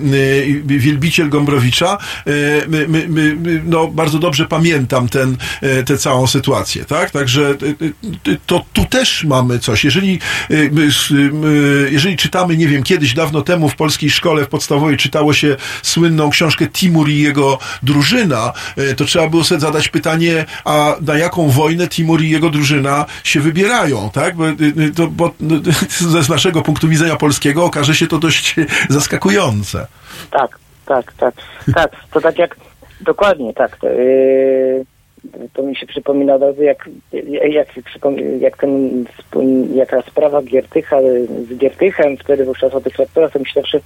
wielbiciel 0.65 1.30
Gombrowicza, 1.30 1.97
y, 2.27 2.31
my, 2.67 2.88
my, 2.88 3.07
my, 3.09 3.35
my, 3.35 3.61
no, 3.65 3.88
bardzo 3.88 4.19
dobrze 4.19 4.45
pamiętam 4.45 5.09
ten, 5.09 5.38
y, 5.63 5.84
tę 5.84 5.97
całą 5.97 6.27
sytuację, 6.27 6.85
tak? 6.85 7.11
Także 7.11 7.41
y, 7.41 7.93
y, 8.27 8.38
to 8.45 8.65
tu 8.73 8.85
też 8.85 9.23
mamy 9.23 9.59
coś. 9.59 9.84
Jeżeli, 9.84 10.19
y, 10.51 10.71
y, 11.11 11.89
jeżeli 11.91 12.17
czytamy, 12.17 12.57
nie 12.57 12.67
wiem, 12.67 12.84
kiedyś, 12.84 13.13
dawno 13.13 13.41
temu 13.41 13.69
w 13.69 13.76
polskiej 13.76 14.09
szkole, 14.09 14.45
w 14.45 14.47
podstawowej 14.47 14.97
czytało 14.97 15.34
się 15.34 15.55
słynną 15.84 16.30
książkę 16.30 16.67
Timur 16.67 17.09
i 17.09 17.19
jego 17.19 17.59
drużyna, 17.84 18.53
y, 18.77 18.95
to 18.95 19.05
trzeba 19.05 19.30
było 19.30 19.43
sobie 19.43 19.61
zadać 19.61 19.89
pytanie, 19.89 20.45
a 20.65 20.95
na 21.01 21.17
jaką 21.17 21.49
wojnę 21.49 21.88
Timur 21.88 22.21
i 22.21 22.30
jego 22.30 22.49
drużyna 22.49 23.05
się 23.23 23.39
wybierają, 23.39 24.09
tak? 24.13 24.35
Bo, 24.35 24.49
y, 24.49 24.55
y, 24.80 24.91
to, 24.95 25.07
bo 25.07 25.27
y, 25.27 26.23
z 26.23 26.30
naszego 26.30 26.61
punktu 26.61 26.89
widzenia 26.89 27.15
polskiego 27.15 27.65
okaże 27.65 27.95
się 27.95 28.07
to 28.07 28.19
dość 28.19 28.55
zaskakujące. 28.89 29.88
Tak, 30.32 30.60
tak, 30.86 31.14
tak, 31.14 31.36
tak. 31.76 31.91
To 32.11 32.22
tak 32.22 32.38
jak, 32.38 32.56
dokładnie 33.02 33.53
tak. 33.53 33.78
To, 33.78 33.90
yy, 33.90 34.86
to 35.53 35.64
mi 35.64 35.76
się 35.76 35.88
przypomina 35.88 36.36
od 36.36 36.41
razu, 36.41 36.64
jak, 36.64 36.90
jak, 37.53 37.68
jak, 38.40 38.57
ten, 38.57 39.06
jak 39.76 39.90
ta 39.90 40.02
sprawa 40.02 40.41
Giertycha 40.41 41.02
z 41.49 41.57
Giertychem, 41.57 42.18
wtedy 42.18 42.45
wówczas 42.45 42.74
o 42.74 42.82
tych 42.82 42.99
lektorach, 42.99 43.32
to 43.32 43.40
mi 43.40 43.48
się 43.48 43.61
zawsze 43.61 43.80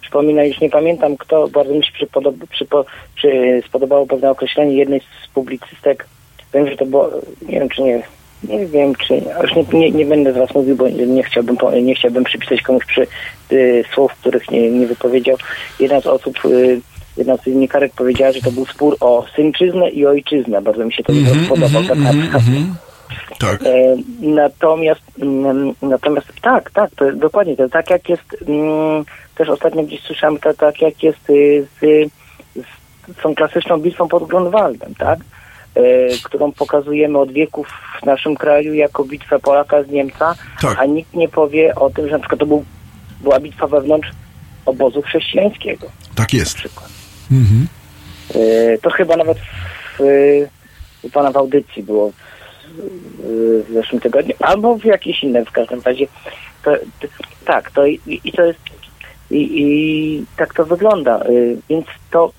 przypomina, 0.00 0.44
już 0.44 0.60
nie 0.60 0.70
pamiętam 0.70 1.16
kto, 1.16 1.48
bardzo 1.48 1.74
mi 1.74 1.84
się 1.84 1.92
przypodob- 1.92 2.46
przypo- 2.46 2.84
przy, 3.14 3.62
spodobało 3.66 4.06
pewne 4.06 4.30
określenie 4.30 4.74
jednej 4.74 5.00
z 5.00 5.28
publicystek, 5.28 6.06
wiem, 6.54 6.70
że 6.70 6.76
to 6.76 6.86
było, 6.86 7.10
nie 7.42 7.58
wiem 7.58 7.68
czy 7.68 7.82
nie, 7.82 8.02
nie 8.44 8.66
wiem, 8.66 8.94
czy 8.94 9.14
już 9.42 9.54
nie, 9.54 9.64
nie, 9.80 9.90
nie 9.90 10.06
będę 10.06 10.32
teraz 10.32 10.54
mówił, 10.54 10.76
bo 10.76 10.88
nie, 10.88 11.22
chciałbym 11.22 11.56
nie 11.82 11.94
chciałbym 11.94 12.24
przypisać 12.24 12.62
komuś 12.62 12.84
przy 12.84 13.06
y, 13.52 13.84
słów, 13.94 14.12
których 14.20 14.50
nie, 14.50 14.70
nie 14.70 14.86
wypowiedział. 14.86 15.36
Jedna 15.80 16.00
z 16.00 16.06
osób, 16.06 16.44
y, 16.44 16.80
jedna 17.16 17.36
z 17.36 17.44
dziennikarek 17.44 17.92
powiedziała, 17.92 18.32
że 18.32 18.40
to 18.40 18.52
był 18.52 18.66
spór 18.66 18.96
o 19.00 19.24
synczyznę 19.36 19.90
i 19.90 20.06
ojczyznę. 20.06 20.62
Bardzo 20.62 20.84
mi 20.84 20.92
się 20.92 21.02
to 21.02 21.12
Mhm, 21.12 21.46
podobał. 21.46 21.80
mhm, 21.80 21.86
tak, 21.88 21.96
mhm, 21.96 22.34
mhm. 22.34 22.74
Tak. 23.38 23.62
E, 23.62 23.96
natomiast, 24.20 25.00
mm, 25.22 25.72
natomiast 25.82 26.26
tak, 26.42 26.70
tak, 26.70 26.90
to 26.96 27.04
jest 27.04 27.18
dokładnie 27.18 27.56
to 27.56 27.68
tak 27.68 27.90
jak 27.90 28.08
jest, 28.08 28.36
mm, 28.48 29.04
też 29.34 29.48
ostatnio 29.48 29.82
gdzieś 29.82 30.00
słyszałem, 30.02 30.38
to 30.38 30.54
tak 30.54 30.82
jak 30.82 31.02
jest 31.02 31.30
y, 31.30 31.66
z, 31.80 32.10
z 33.18 33.22
tą 33.22 33.34
klasyczną 33.34 33.78
bitwą 33.78 34.08
pod 34.08 34.28
Grunwaldem, 34.28 34.94
tak? 34.94 35.18
E, 35.78 35.82
którą 36.24 36.52
pokazujemy 36.52 37.18
od 37.18 37.32
wieków 37.32 37.68
w 38.02 38.06
naszym 38.06 38.36
kraju 38.36 38.74
jako 38.74 39.04
bitwę 39.04 39.38
Polaka 39.38 39.82
z 39.82 39.88
Niemca, 39.88 40.34
Tak. 40.60 40.78
a 40.78 40.84
nikt 40.84 41.14
nie 41.14 41.28
powie 41.28 41.74
o 41.74 41.90
tym, 41.90 42.06
że 42.06 42.12
na 42.12 42.18
przykład 42.18 42.40
to 42.40 42.46
był, 42.46 42.64
była 43.20 43.40
bitwa 43.40 43.66
wewnątrz 43.66 44.08
obozu 44.66 45.02
chrześcijańskiego. 45.02 45.86
Tak 46.14 46.34
jest. 46.34 46.54
przykład. 46.56 46.88
Mhm. 47.32 47.66
E, 48.34 48.78
To 48.78 48.90
chyba 48.90 49.16
nawet 49.16 49.38
w, 49.98 50.02
u 51.02 51.10
pana 51.10 51.30
w 51.30 51.36
audycji 51.36 51.82
było 51.82 52.10
w, 52.10 52.14
w 53.68 53.72
zeszłym 53.72 54.00
tygodniu, 54.00 54.34
albo 54.40 54.78
w 54.78 54.84
jakiejś 54.84 55.22
innej 55.22 55.44
w 55.44 55.52
każdym 55.52 55.80
razie. 55.84 56.06
To, 56.64 56.70
to, 57.00 57.08
tak, 57.44 57.70
to 57.70 57.86
i, 57.86 58.00
i 58.24 58.32
to 58.32 58.42
jest 58.42 58.60
i, 59.30 59.62
i 59.62 60.24
tak 60.36 60.54
to 60.54 60.64
wygląda. 60.64 61.24
Więc 61.68 61.86
to 62.10 62.32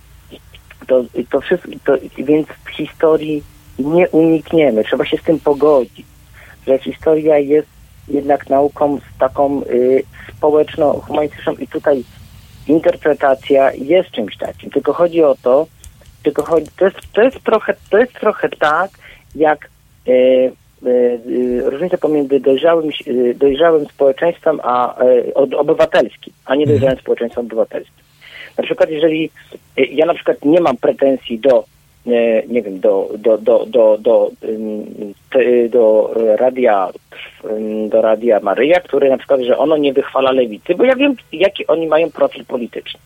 to, 0.88 1.04
to 1.32 1.42
wszystko, 1.42 1.72
to, 1.86 1.94
więc 2.18 2.48
w 2.48 2.70
historii 2.70 3.44
nie 3.80 4.10
unikniemy. 4.10 4.84
Trzeba 4.84 5.06
się 5.06 5.18
z 5.18 5.24
tym 5.24 5.40
pogodzić, 5.40 6.06
że 6.68 6.78
historia 6.78 7.38
jest 7.38 7.68
jednak 8.08 8.50
nauką 8.50 8.98
z 8.98 9.20
taką 9.20 9.62
y, 9.64 10.04
społeczno-humanistyczną 10.38 11.54
i 11.54 11.68
tutaj 11.68 12.04
interpretacja 12.68 13.72
jest 13.74 14.12
czymś 14.12 14.38
takim. 14.38 14.70
Tylko 14.70 14.94
chodzi 14.94 15.24
o 15.24 15.36
to, 15.44 15.68
tylko 16.24 16.44
chodzi, 16.44 16.68
to, 16.78 16.86
jest, 16.86 16.98
to, 17.14 17.22
jest 17.22 17.44
trochę, 17.44 17.74
to 17.90 17.98
jest 17.98 18.14
trochę 18.14 18.50
tak, 18.50 18.92
jak 19.36 19.70
e, 20.08 20.12
e, 20.12 20.52
e, 21.66 21.70
różnica 21.70 21.98
pomiędzy 21.98 22.40
dojrzałym, 22.40 22.90
e, 22.90 23.34
dojrzałym 23.34 23.86
społeczeństwem 23.86 24.60
a 24.64 24.96
od, 25.36 25.54
obywatelskim, 25.54 26.34
a 26.46 26.56
nie 26.56 26.66
dojrzałym 26.66 26.98
społeczeństwem 26.98 27.46
obywatelskim. 27.46 28.09
Na 28.60 28.64
przykład, 28.64 28.90
jeżeli 28.90 29.30
e, 29.78 29.86
ja 29.86 30.06
na 30.06 30.14
przykład 30.14 30.46
nie 30.46 30.62
mam 30.62 30.78
pretensji 30.78 31.40
do 31.40 31.64
e, 32.08 32.12
nie 32.48 32.62
wiem, 32.62 32.80
do, 32.80 33.10
do, 33.18 33.38
do, 33.38 33.66
do, 33.66 33.98
do, 34.00 34.32
do 35.70 36.14
radia 36.38 36.90
do 37.90 38.02
radia 38.02 38.40
Maryja, 38.40 38.80
który 38.80 39.10
na 39.10 39.18
przykład, 39.18 39.42
że 39.42 39.58
ono 39.58 39.78
nie 39.78 39.94
wychwala 39.94 40.32
lewicy, 40.32 40.76
bo 40.76 40.84
ja 40.84 40.96
wiem, 40.96 41.16
jaki 41.32 41.68
oni 41.68 41.88
mają 41.88 42.12
profil 42.12 42.46
polityczny. 42.46 43.00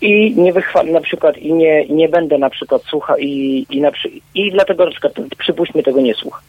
I 0.00 0.34
nie 0.36 0.52
wychwalę 0.52 0.92
na 0.92 1.00
przykład 1.00 1.38
i 1.38 1.52
nie, 1.52 1.86
nie 1.86 2.08
będę 2.08 2.38
na 2.38 2.50
przykład 2.50 2.82
słucha 2.82 3.18
i, 3.18 3.66
i, 3.70 3.80
na, 3.80 3.90
i 4.34 4.50
dlatego 4.52 4.84
na 4.84 4.90
przykład 4.90 5.12
przypuśćmy 5.38 5.82
tego 5.82 6.00
nie 6.00 6.14
słucha. 6.14 6.40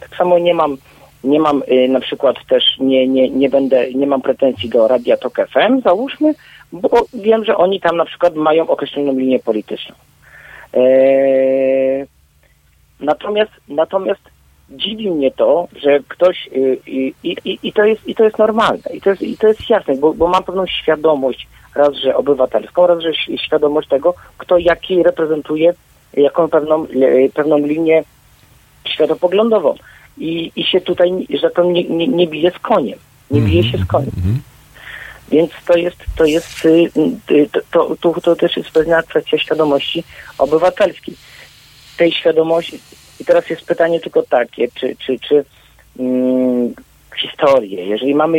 Tak 0.00 0.16
samo 0.16 0.38
nie 0.38 0.54
mam 0.54 0.76
nie 1.24 1.40
mam 1.40 1.62
y, 1.68 1.88
na 1.88 2.00
przykład 2.00 2.36
też 2.48 2.64
nie, 2.80 3.08
nie, 3.08 3.30
nie 3.30 3.48
będę, 3.48 3.92
nie 3.92 4.06
mam 4.06 4.22
pretensji 4.22 4.68
do 4.68 4.88
Radia 4.88 5.16
Tok 5.16 5.36
FM, 5.36 5.80
załóżmy, 5.84 6.34
bo 6.74 7.06
wiem, 7.14 7.44
że 7.44 7.56
oni 7.56 7.80
tam 7.80 7.96
na 7.96 8.04
przykład 8.04 8.34
mają 8.34 8.68
określoną 8.68 9.18
linię 9.18 9.38
polityczną. 9.38 9.94
Eee, 10.72 12.06
natomiast, 13.00 13.52
natomiast 13.68 14.22
dziwi 14.70 15.10
mnie 15.10 15.30
to, 15.30 15.68
że 15.76 16.00
ktoś 16.08 16.48
y, 16.52 16.78
i, 16.86 17.14
i, 17.22 17.36
i, 17.44 17.58
i 17.62 17.72
to 17.72 17.84
jest 17.84 18.08
i 18.08 18.14
to 18.14 18.24
jest 18.24 18.38
normalne 18.38 18.90
i 18.94 19.00
to 19.00 19.10
jest, 19.10 19.22
i 19.22 19.36
to 19.36 19.48
jest 19.48 19.70
jasne, 19.70 19.96
bo, 19.96 20.14
bo 20.14 20.28
mam 20.28 20.44
pewną 20.44 20.66
świadomość 20.66 21.46
raz, 21.74 21.94
że 21.94 22.16
obywatelską, 22.16 22.86
raz, 22.86 23.02
że 23.02 23.36
świadomość 23.38 23.88
tego, 23.88 24.14
kto 24.38 24.58
jaki 24.58 25.02
reprezentuje 25.02 25.74
jaką 26.16 26.48
pewną, 26.48 26.84
e, 26.84 27.28
pewną 27.34 27.58
linię 27.58 28.04
światopoglądową. 28.88 29.74
I, 30.18 30.52
i 30.56 30.64
się 30.64 30.80
tutaj, 30.80 31.26
że 31.40 31.50
to 31.50 31.64
nie, 31.64 31.84
nie, 31.84 32.08
nie 32.08 32.26
bije 32.26 32.50
z 32.50 32.58
koniem. 32.58 32.98
Nie 33.30 33.40
bije 33.40 33.64
się 33.64 33.78
z 33.78 33.84
koniem. 33.84 34.10
Więc 35.28 35.50
to 35.66 35.76
jest, 35.76 35.96
to 36.16 36.24
jest, 36.24 36.64
y, 36.64 36.90
y, 37.30 37.48
to, 37.70 37.96
to, 38.00 38.20
to 38.20 38.36
też 38.36 38.56
jest 38.56 38.70
pewna 38.70 39.02
kwestia 39.02 39.38
świadomości 39.38 40.04
obywatelskiej. 40.38 41.14
Tej 41.96 42.12
świadomości, 42.12 42.80
i 43.20 43.24
teraz 43.24 43.50
jest 43.50 43.64
pytanie 43.64 44.00
tylko 44.00 44.22
takie, 44.22 44.68
czy, 44.74 44.96
czy, 44.96 45.18
czy 45.18 45.44
mm, 45.98 46.74
historię, 47.20 47.86
jeżeli 47.86 48.14
mamy, 48.14 48.38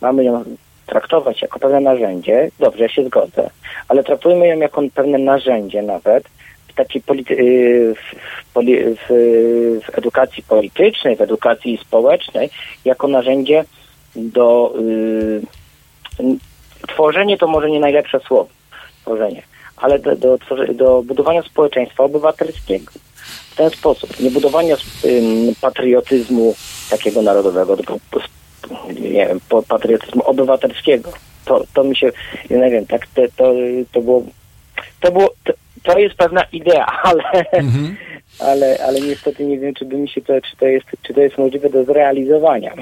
mamy 0.00 0.24
ją 0.24 0.44
traktować 0.86 1.42
jako 1.42 1.58
pewne 1.58 1.80
narzędzie, 1.80 2.50
dobrze, 2.58 2.82
ja 2.82 2.88
się 2.88 3.04
zgodzę, 3.04 3.50
ale 3.88 4.04
traktujmy 4.04 4.48
ją 4.48 4.58
jako 4.58 4.82
pewne 4.94 5.18
narzędzie 5.18 5.82
nawet 5.82 6.24
w 6.68 6.74
takiej 6.74 7.02
polity- 7.02 7.40
y, 7.40 7.94
w, 7.94 8.14
w, 8.54 8.96
w, 9.08 9.84
w 9.84 9.98
edukacji 9.98 10.42
politycznej, 10.42 11.16
w 11.16 11.20
edukacji 11.20 11.78
społecznej, 11.82 12.50
jako 12.84 13.08
narzędzie 13.08 13.64
do 14.16 14.74
y, 14.78 14.82
n- 14.82 15.61
tworzenie 16.88 17.38
to 17.38 17.46
może 17.46 17.70
nie 17.70 17.80
najlepsze 17.80 18.20
słowo, 18.20 18.50
tworzenie, 19.02 19.42
ale 19.76 19.98
do, 19.98 20.16
do, 20.16 20.38
do 20.74 21.02
budowania 21.02 21.42
społeczeństwa 21.42 22.04
obywatelskiego. 22.04 22.92
W 23.50 23.56
ten 23.56 23.70
sposób, 23.70 24.20
nie 24.20 24.30
budowania 24.30 24.76
patriotyzmu 25.60 26.54
takiego 26.90 27.22
narodowego, 27.22 27.76
tylko 27.76 27.98
nie 28.88 29.26
wiem, 29.26 29.40
patriotyzmu 29.68 30.22
obywatelskiego. 30.22 31.12
To, 31.44 31.64
to 31.74 31.84
mi 31.84 31.96
się, 31.96 32.12
nie 32.50 32.70
wiem, 32.70 32.86
tak 32.86 33.06
to, 33.06 33.22
to, 33.36 33.52
to 33.92 34.00
było, 34.00 34.22
to 35.00 35.12
było, 35.12 35.34
to, 35.44 35.52
to 35.82 35.98
jest 35.98 36.14
pewna 36.14 36.44
idea, 36.52 36.86
ale, 37.02 37.22
ale, 38.38 38.78
ale 38.86 39.00
niestety 39.00 39.44
nie 39.44 39.58
wiem, 39.58 39.74
czy 39.74 39.84
by 39.84 39.96
mi 39.96 40.08
się 40.08 40.20
to, 40.20 40.32
czy 40.50 40.56
to 40.56 40.66
jest, 40.66 40.86
czy 41.02 41.14
to 41.14 41.20
jest 41.20 41.38
możliwe 41.38 41.70
do 41.70 41.84
zrealizowania. 41.84 42.72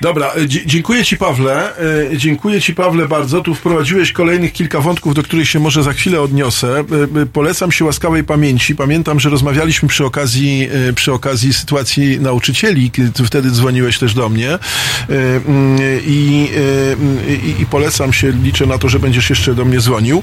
Dobra, 0.00 0.32
e, 0.36 0.48
dziękuję 0.48 1.04
Ci 1.04 1.16
Pawle. 1.16 1.76
E, 2.12 2.16
Dziękuję 2.16 2.60
Ci 2.60 2.74
Pawle 2.74 3.08
bardzo. 3.08 3.40
Tu 3.40 3.54
wprowadziłeś 3.54 4.12
kolejnych 4.12 4.52
kilka 4.52 4.80
wątków, 4.80 5.14
do 5.14 5.22
których 5.22 5.48
się 5.48 5.58
może 5.58 5.82
za 5.82 5.92
chwilę 5.92 6.20
odniosę. 6.20 6.84
E, 7.22 7.26
Polecam 7.32 7.72
się 7.72 7.84
łaskawej 7.84 8.24
pamięci. 8.24 8.76
Pamiętam, 8.76 9.20
że 9.20 9.30
rozmawialiśmy 9.30 9.88
przy 9.88 10.04
okazji, 10.04 10.68
przy 10.94 11.12
okazji 11.12 11.52
sytuacji 11.52 12.20
nauczycieli, 12.20 12.90
Ty 12.90 13.24
wtedy 13.26 13.50
dzwoniłeś 13.50 13.98
też 13.98 14.14
do 14.14 14.28
mnie. 14.28 14.48
Mm, 14.48 15.78
I, 16.06 16.48
mm, 16.96 17.18
i, 17.58 17.62
i 17.62 17.66
polecam 17.66 18.12
się, 18.12 18.32
liczę 18.42 18.66
na 18.66 18.78
to, 18.78 18.88
że 18.88 18.98
będziesz 18.98 19.30
jeszcze 19.30 19.54
do 19.54 19.64
mnie 19.64 19.80
dzwonił. 19.80 20.22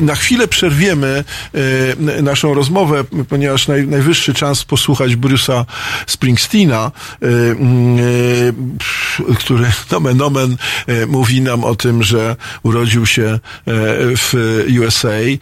Na 0.00 0.14
chwilę 0.14 0.48
przerwiemy 0.48 1.24
naszą 2.22 2.54
rozmowę, 2.54 3.04
ponieważ 3.28 3.49
naj, 3.68 3.86
najwyższy 3.86 4.34
czas 4.34 4.64
posłuchać 4.64 5.16
Bruce'a 5.16 5.64
Springsteena, 6.06 6.92
e, 7.22 7.28
pff, 8.78 9.22
który 9.38 9.66
nomen 9.90 10.22
omen 10.22 10.56
e, 10.86 11.06
mówi 11.06 11.40
nam 11.40 11.64
o 11.64 11.74
tym, 11.74 12.02
że 12.02 12.36
urodził 12.62 13.06
się 13.06 13.24
e, 13.24 13.38
w 14.16 14.34
USA 14.80 15.08
e, 15.08 15.36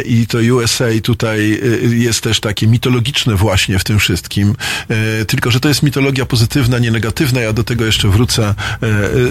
i 0.00 0.26
to 0.26 0.38
USA 0.38 0.84
tutaj 1.02 1.60
e, 1.84 1.94
jest 1.94 2.20
też 2.20 2.40
takie 2.40 2.66
mitologiczne 2.66 3.34
właśnie 3.34 3.78
w 3.78 3.84
tym 3.84 3.98
wszystkim, 3.98 4.54
E, 4.90 5.24
tylko 5.24 5.50
że 5.50 5.60
to 5.60 5.68
jest 5.68 5.82
mitologia 5.82 6.26
pozytywna, 6.26 6.78
nie 6.78 6.90
negatywna. 6.90 7.40
Ja 7.40 7.52
do 7.52 7.64
tego 7.64 7.84
jeszcze 7.84 8.08
wrócę 8.08 8.54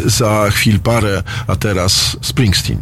za 0.05 0.49
chwil 0.51 0.79
parę, 0.79 1.23
a 1.47 1.55
teraz 1.55 2.17
Springsteen. 2.21 2.81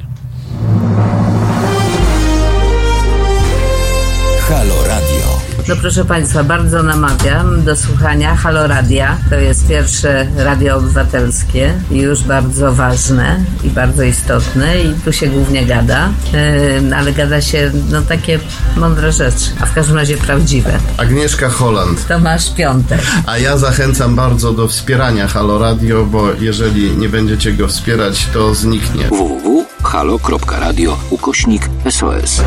Halo 4.49 4.87
Radio. 4.87 5.20
No 5.67 5.75
proszę 5.75 6.05
Państwa, 6.05 6.43
bardzo 6.43 6.83
namawiam 6.83 7.63
do 7.63 7.75
słuchania 7.75 8.35
Halo 8.35 8.67
Radia. 8.67 9.17
To 9.29 9.35
jest 9.35 9.67
pierwsze 9.67 10.27
radio 10.37 10.75
obywatelskie 10.77 11.73
i 11.91 11.97
już 11.97 12.23
bardzo 12.23 12.73
ważne 12.73 13.39
i 13.63 13.69
bardzo 13.69 14.03
istotne 14.03 14.81
i 14.81 14.93
tu 15.05 15.13
się 15.13 15.27
głównie 15.27 15.65
gada, 15.65 16.09
yy, 16.33 16.95
ale 16.97 17.13
gada 17.13 17.41
się 17.41 17.71
no 17.89 18.01
takie 18.01 18.39
mądre 18.75 19.11
rzeczy, 19.11 19.51
a 19.59 19.65
w 19.65 19.73
każdym 19.73 19.95
razie 19.95 20.17
prawdziwe. 20.17 20.79
Agnieszka 20.97 21.49
Holland. 21.49 22.07
Tomasz 22.07 22.53
Piątek. 22.53 23.01
A 23.25 23.37
ja 23.37 23.57
zachęcam 23.57 24.15
bardzo 24.15 24.53
do 24.53 24.67
wspierania 24.67 25.27
Halo 25.27 25.59
Radio, 25.59 26.05
bo 26.05 26.33
jeżeli 26.39 26.97
nie 26.97 27.09
będziecie 27.09 27.53
go 27.53 27.67
wspierać, 27.67 28.27
to 28.33 28.55
zniknie. 28.55 29.03
www.halo.radio 29.07 30.97
ukośnik 31.09 31.69
SOS. 31.89 32.41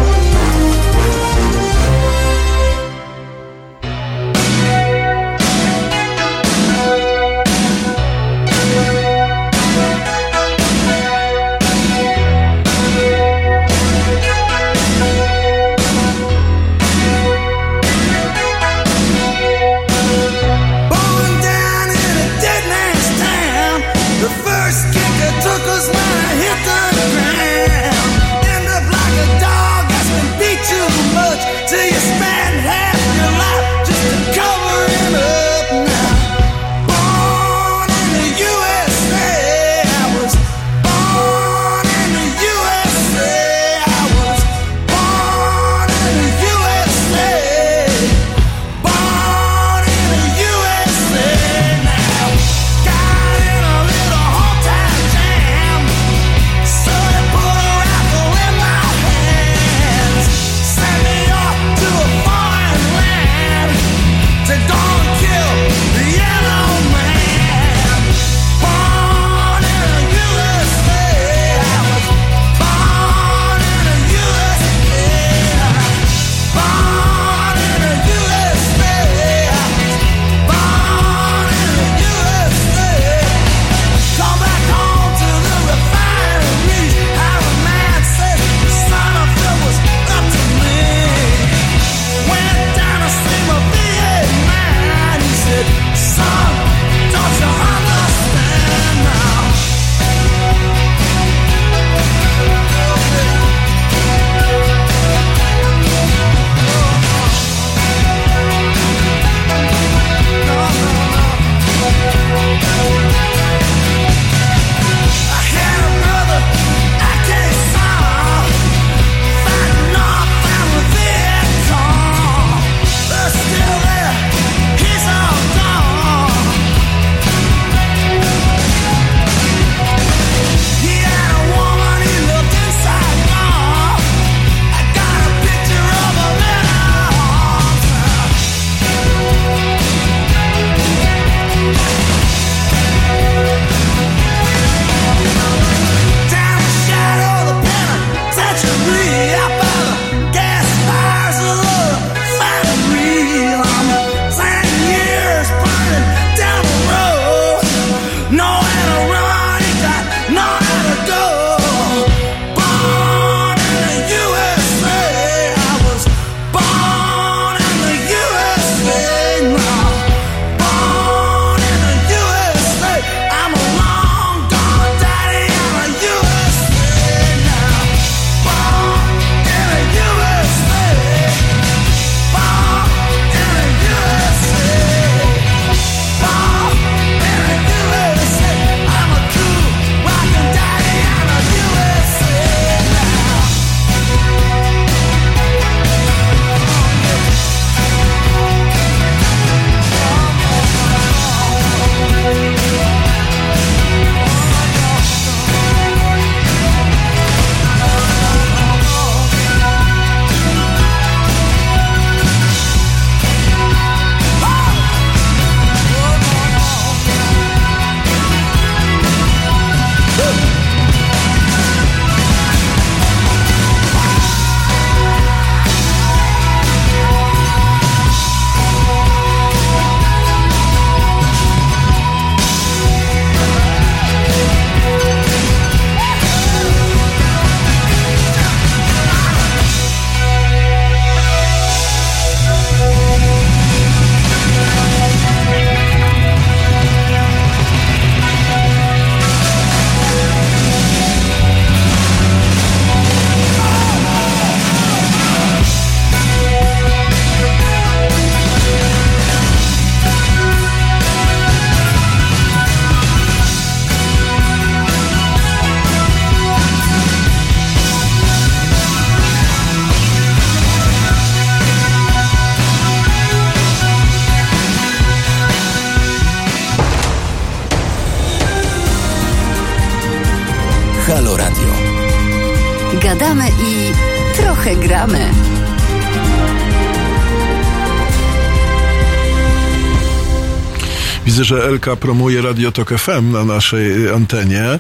Elka 291.75 291.97
promuje 291.97 292.43
Radio 292.43 292.73
Tok 292.73 292.91
FM 292.99 293.33
na 293.33 293.45
naszej 293.45 294.11
antenie. 294.11 294.63
E, 294.65 294.79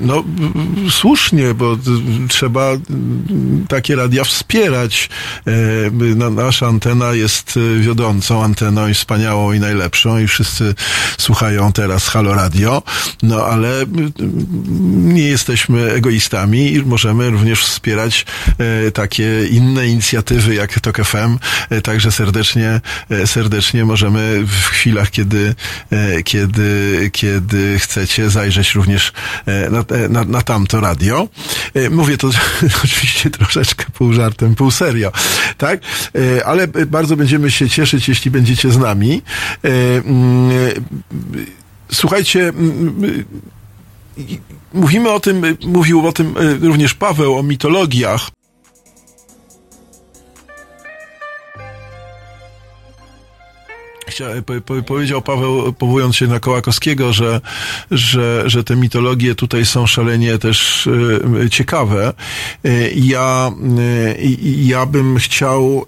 No, 0.00 0.24
słusznie, 0.90 1.54
bo 1.54 1.76
trzeba 2.28 2.70
takie 3.68 3.96
radia 3.96 4.24
wspierać. 4.24 5.08
Na- 6.16 6.30
Nasza 6.30 6.66
antena 6.66 7.12
jest 7.14 7.58
wiodącą 7.80 8.44
anteną 8.44 8.88
i 8.88 8.94
wspaniałą 8.94 9.52
i 9.52 9.60
najlepszą 9.60 10.18
i 10.18 10.26
wszyscy 10.28 10.74
słuchają 11.18 11.72
teraz 11.72 12.08
Halo 12.08 12.34
Radio. 12.34 12.82
No, 13.22 13.44
ale 13.46 13.86
nie 14.94 15.22
jesteśmy 15.28 15.92
egoistami 15.92 16.72
i 16.72 16.82
możemy 16.82 17.30
również 17.30 17.60
wspierać 17.64 18.26
takie 18.94 19.46
inne 19.46 19.86
inicjatywy 19.88 20.54
jak 20.54 20.80
Tok 20.80 20.96
FM. 21.04 21.38
Także 21.82 22.12
serdecznie, 22.12 22.80
serdecznie 23.26 23.84
możemy 23.84 24.42
w 24.46 24.66
chwilach, 24.66 25.10
kiedy, 25.10 25.54
kiedy, 26.24 27.10
kiedy 27.12 27.78
chcecie 27.78 28.30
zajrzeć 28.30 28.74
również 28.74 29.12
e, 29.46 29.70
na, 29.70 29.78
e, 29.78 30.08
na, 30.08 30.24
na 30.24 30.42
tamto 30.42 30.80
radio. 30.80 31.28
E, 31.74 31.90
Mówię 31.90 32.18
to 32.18 32.30
oczywiście 32.84 33.30
troszeczkę 33.30 33.84
pół 33.94 34.12
żartem, 34.12 34.54
pół 34.54 34.70
serio, 34.70 35.12
tak? 35.58 35.80
E, 36.38 36.46
Ale 36.46 36.68
bardzo 36.68 37.16
będziemy 37.16 37.50
się 37.50 37.70
cieszyć, 37.70 38.08
jeśli 38.08 38.30
będziecie 38.30 38.70
z 38.70 38.78
nami. 38.78 39.22
E, 39.64 39.68
mm, 39.68 40.50
e, 40.50 40.72
Słuchajcie, 41.92 42.52
mówimy 44.72 45.10
o 45.10 45.20
tym, 45.20 45.42
mówił 45.66 46.06
o 46.06 46.12
tym 46.12 46.34
również 46.60 46.94
Paweł, 46.94 47.38
o 47.38 47.42
mitologiach. 47.42 48.30
Powiedział 54.86 55.22
Paweł, 55.22 55.72
powołując 55.72 56.16
się 56.16 56.26
na 56.26 56.40
Kołakowskiego, 56.40 57.12
że, 57.12 57.40
że, 57.90 58.42
że 58.46 58.64
te 58.64 58.76
mitologie 58.76 59.34
tutaj 59.34 59.66
są 59.66 59.86
szalenie 59.86 60.38
też 60.38 60.86
y, 60.86 61.50
ciekawe. 61.50 62.12
Y, 62.66 62.92
Ja, 62.96 63.50
ja 64.56 64.86
bym 64.86 65.18
chciał 65.18 65.86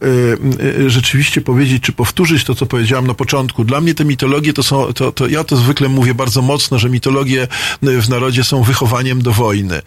rzeczywiście 0.87 1.41
powiedzieć, 1.41 1.83
czy 1.83 1.93
powtórzyć 1.93 2.45
to, 2.45 2.55
co 2.55 2.67
powiedziałem 2.67 3.07
na 3.07 3.15
początku. 3.15 3.65
Dla 3.65 3.81
mnie 3.81 3.95
te 3.95 4.05
mitologie 4.05 4.53
to 4.53 4.63
są, 4.63 4.93
to, 4.93 5.13
to 5.13 5.29
ja 5.29 5.45
to 5.45 5.57
zwykle 5.57 5.89
mówię 5.89 6.15
bardzo 6.15 6.43
mocno, 6.43 6.79
że 6.79 6.91
mitologie 6.91 7.49
w 7.83 8.09
narodzie 8.09 8.45
są 8.45 8.63
wychowaniem 8.63 9.23
do 9.23 9.33
wojny. 9.33 9.83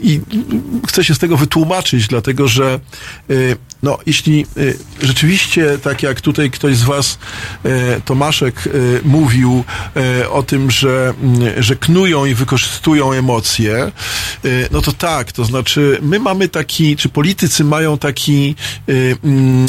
I 0.00 0.20
chcę 0.88 1.04
się 1.04 1.14
z 1.14 1.18
tego 1.18 1.36
wytłumaczyć, 1.36 2.06
dlatego 2.06 2.48
że 2.48 2.80
no, 3.84 3.98
jeśli 4.06 4.46
y, 4.56 4.78
rzeczywiście, 5.02 5.78
tak 5.78 6.02
jak 6.02 6.20
tutaj 6.20 6.50
ktoś 6.50 6.76
z 6.76 6.82
Was, 6.82 7.18
e, 7.64 8.00
Tomaszek, 8.00 8.66
e, 8.66 8.70
mówił 9.04 9.64
o 10.30 10.42
tym, 10.42 10.70
że, 10.70 11.14
mm, 11.22 11.62
że 11.62 11.76
knują 11.76 12.24
i 12.24 12.34
wykorzystują 12.34 13.12
emocje, 13.12 13.92
no 14.70 14.82
to 14.82 14.92
tak, 14.92 15.32
to 15.32 15.44
znaczy 15.44 15.98
my 16.02 16.18
mamy 16.18 16.48
taki, 16.48 16.96
czy 16.96 17.08
politycy 17.08 17.64
mają 17.64 17.98
taki 17.98 18.54
mm, 18.88 19.66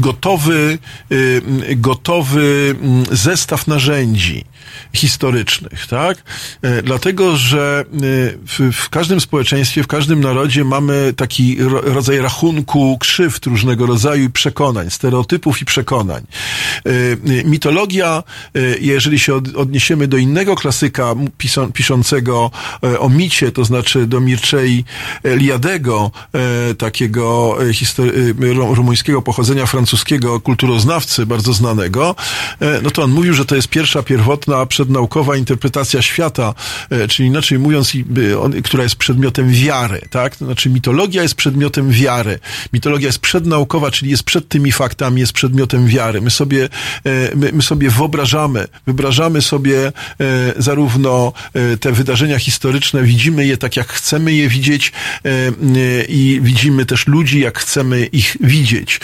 gotowy, 0.00 0.78
mm, 1.10 1.62
gotowy 1.76 2.74
zestaw 3.10 3.66
narzędzi 3.66 4.44
historycznych, 4.92 5.86
tak? 5.86 6.22
E, 6.62 6.82
Dlatego, 6.82 7.36
że 7.36 7.84
e, 7.86 7.96
w, 8.46 8.76
w 8.76 8.88
każdym 8.88 9.20
społeczeństwie, 9.20 9.82
w 9.82 9.86
każdym 9.86 10.20
narodzie 10.20 10.64
mamy 10.64 11.12
taki 11.16 11.62
ro, 11.62 11.80
rodzaj 11.80 12.18
rachunku 12.18 12.98
krzywd 12.98 13.46
różnego 13.46 13.86
rodzaju 13.86 14.24
i 14.24 14.30
przekonań, 14.30 14.90
stereotypów 14.90 15.62
i 15.62 15.64
przekonań. 15.64 16.22
E, 16.86 17.44
Mitologia, 17.44 18.22
jeżeli 18.80 19.18
się 19.18 19.34
od, 19.34 19.54
odniesiemy 19.54 20.08
do 20.08 20.16
innego 20.16 20.56
klasyka 20.56 21.14
piszącego 21.74 22.50
o 22.98 23.08
micie, 23.08 23.52
to 23.52 23.64
znaczy 23.64 24.06
do 24.06 24.20
Mircei 24.20 24.84
Eliadego, 25.22 26.10
e, 26.32 26.74
takiego 26.74 27.56
rumuńskiego 28.74 29.22
pochodzenia 29.22 29.66
francuskiego 29.66 30.40
kulturoznawcy 30.40 31.26
bardzo 31.26 31.52
znanego, 31.52 32.14
no 32.82 32.90
to 32.90 33.02
on 33.02 33.10
mówił, 33.10 33.34
że 33.34 33.44
to 33.44 33.56
jest 33.56 33.68
pierwsza 33.68 34.02
pierwotna 34.02 34.59
przednaukowa 34.66 35.36
interpretacja 35.36 36.02
świata, 36.02 36.54
e, 36.90 37.08
czyli 37.08 37.28
inaczej 37.28 37.58
mówiąc, 37.58 37.92
która 38.64 38.82
jest 38.82 38.96
przedmiotem 38.96 39.50
wiary, 39.50 40.00
tak? 40.10 40.36
To 40.36 40.44
znaczy 40.44 40.70
mitologia 40.70 41.22
jest 41.22 41.34
przedmiotem 41.34 41.90
wiary. 41.90 42.38
Mitologia 42.72 43.06
jest 43.06 43.18
przednaukowa, 43.18 43.90
czyli 43.90 44.10
jest 44.10 44.22
przed 44.22 44.48
tymi 44.48 44.72
faktami, 44.72 45.20
jest 45.20 45.32
przedmiotem 45.32 45.86
wiary. 45.86 46.20
My 46.20 46.30
sobie, 46.30 46.68
e, 47.04 47.36
my, 47.36 47.50
my 47.52 47.62
sobie 47.62 47.90
wyobrażamy, 47.90 48.66
wyobrażamy 48.86 49.42
sobie 49.42 49.86
e, 49.86 49.92
zarówno 50.56 51.32
te 51.80 51.92
wydarzenia 51.92 52.38
historyczne, 52.38 53.02
widzimy 53.02 53.46
je 53.46 53.56
tak, 53.56 53.76
jak 53.76 53.88
chcemy 53.88 54.32
je 54.32 54.48
widzieć 54.48 54.92
i 56.08 56.40
widzimy 56.42 56.86
też 56.86 57.06
ludzi, 57.06 57.40
jak 57.40 57.58
chcemy 57.58 58.06
ich 58.06 58.36
widzieć. 58.40 59.00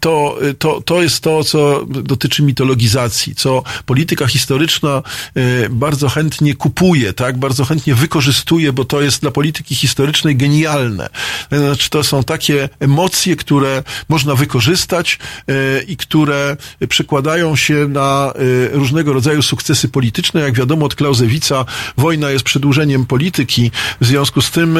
To, 0.00 0.38
to, 0.58 0.80
to 0.80 1.02
jest 1.02 1.20
to, 1.20 1.44
co 1.44 1.86
dotyczy 1.86 2.42
mitologizacji, 2.42 3.34
co 3.34 3.62
polityka 3.86 4.05
historyczna 4.28 5.02
e, 5.34 5.68
bardzo 5.68 6.08
chętnie 6.08 6.54
kupuje, 6.54 7.12
tak, 7.12 7.38
bardzo 7.38 7.64
chętnie 7.64 7.94
wykorzystuje, 7.94 8.72
bo 8.72 8.84
to 8.84 9.02
jest 9.02 9.20
dla 9.20 9.30
polityki 9.30 9.74
historycznej 9.74 10.36
genialne. 10.36 11.08
Znaczy, 11.52 11.90
to 11.90 12.04
są 12.04 12.24
takie 12.24 12.68
emocje, 12.80 13.36
które 13.36 13.82
można 14.08 14.34
wykorzystać 14.34 15.18
e, 15.48 15.82
i 15.82 15.96
które 15.96 16.56
przekładają 16.88 17.56
się 17.56 17.88
na 17.88 18.32
e, 18.34 18.68
różnego 18.68 19.12
rodzaju 19.12 19.42
sukcesy 19.42 19.88
polityczne. 19.88 20.40
Jak 20.40 20.54
wiadomo 20.54 20.86
od 20.86 20.94
Clausewitza, 20.94 21.64
wojna 21.96 22.30
jest 22.30 22.44
przedłużeniem 22.44 23.06
polityki, 23.06 23.70
w 24.00 24.06
związku 24.06 24.42
z 24.42 24.50
tym 24.50 24.78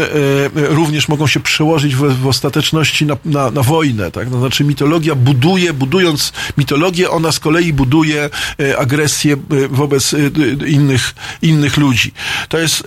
również 0.55 1.09
mogą 1.09 1.27
się 1.27 1.40
przełożyć 1.40 1.97
w, 1.97 2.23
w 2.23 2.27
ostateczności 2.27 3.07
na, 3.07 3.16
na, 3.24 3.51
na 3.51 3.62
wojnę. 3.62 4.11
Tak? 4.11 4.28
Znaczy 4.28 4.65
mitologia 4.65 5.15
buduje, 5.15 5.73
budując 5.73 6.32
mitologię, 6.59 7.11
ona 7.11 7.32
z 7.32 7.40
kolei 7.40 7.73
buduje 7.73 8.31
e, 8.59 8.78
agresję 9.16 9.36
e, 9.64 9.68
wobec 9.68 10.14
e, 10.14 10.30
d- 10.30 10.68
innych, 10.68 11.14
innych 11.43 11.76
ludzi. 11.76 12.12
To 12.48 12.59
jest 12.59 12.84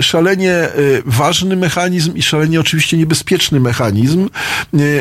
szalenie 0.00 0.68
ważny 1.06 1.56
mechanizm 1.56 2.16
i 2.16 2.22
szalenie 2.22 2.60
oczywiście 2.60 2.96
niebezpieczny 2.96 3.60
mechanizm. 3.60 4.28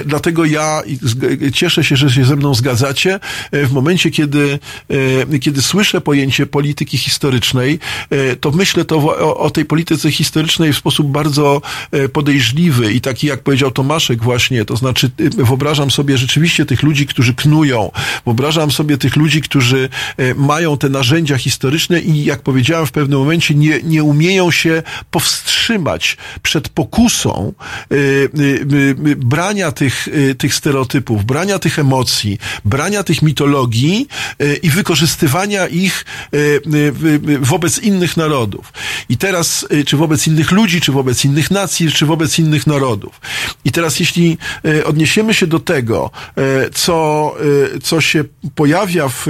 Dlatego 0.06 0.46
ja 0.46 0.82
cieszę 1.54 1.84
się, 1.84 1.96
że 1.96 2.10
się 2.10 2.26
ze 2.26 2.36
mną 2.36 2.56
zgadzacie. 2.56 3.20
W 3.52 3.72
momencie, 3.72 4.12
kiedy, 4.12 4.60
kiedy 5.42 5.62
słyszę 5.62 6.02
pojęcie 6.02 6.46
polityki 6.46 6.98
historycznej, 6.98 7.80
to 8.42 8.52
myślę 8.52 8.86
to 8.86 8.98
o, 8.98 9.38
o 9.38 9.50
tej 9.50 9.66
polityce 9.66 10.12
historycznej 10.12 10.74
w 10.74 10.78
sposób 10.78 11.08
bardzo 11.08 11.62
podejrzliwy 12.14 12.94
i 12.94 13.02
taki, 13.02 13.28
jak 13.28 13.44
powiedział 13.44 13.72
Tomaszek 13.72 14.24
właśnie, 14.24 14.66
to 14.66 14.76
znaczy 14.76 15.10
wyobrażam 15.38 15.92
sobie 15.92 16.18
rzeczywiście 16.18 16.66
tych 16.66 16.84
ludzi, 16.84 17.06
którzy 17.06 17.34
knują, 17.34 17.92
wyobrażam 18.26 18.72
sobie 18.72 18.98
tych 18.98 19.16
ludzi, 19.16 19.42
którzy 19.42 19.90
mają 20.38 20.78
te 20.78 20.90
narzędzia 20.90 21.38
historyczne 21.38 22.02
i 22.02 22.26
jak 22.26 22.42
powiedziałem 22.42 22.86
w 22.86 22.92
pewnym 22.92 23.20
momencie 23.20 23.56
nie, 23.56 23.82
nie 23.84 24.04
umieją 24.04 24.52
się 24.52 24.84
powstrzymać 25.12 26.18
przed 26.44 26.70
pokusą 26.70 27.54
e, 27.92 27.96
e, 27.96 28.00
e, 29.12 29.16
brania 29.16 29.72
tych, 29.72 30.08
tych 30.38 30.56
stereotypów, 30.56 31.26
brania 31.26 31.60
tych 31.60 31.80
emocji, 31.80 32.38
brania 32.66 33.04
tych 33.04 33.22
mitologii 33.22 34.08
i 34.64 34.70
wykorzystywania 34.70 35.68
ich 35.68 36.06
wobec 37.40 37.80
innych 37.80 38.18
narodów. 38.18 38.74
I 39.10 39.18
teraz, 39.18 39.68
czy 39.86 39.98
wobec 39.98 40.28
innych 40.28 40.52
ludzi, 40.52 40.82
czy 40.82 40.92
wobec 40.92 41.26
innych 41.26 41.52
nacji, 41.52 41.92
czy 41.92 42.06
wobec 42.06 42.40
innych 42.40 42.68
narodów. 42.68 43.22
I 43.66 43.72
teraz, 43.72 44.00
jeśli 44.00 44.38
odniesiemy 44.86 45.34
się 45.34 45.48
do 45.48 45.60
tego, 45.60 46.12
co, 46.74 47.36
co 47.84 48.02
się 48.02 48.24
pojawia 48.56 49.10
w, 49.10 49.28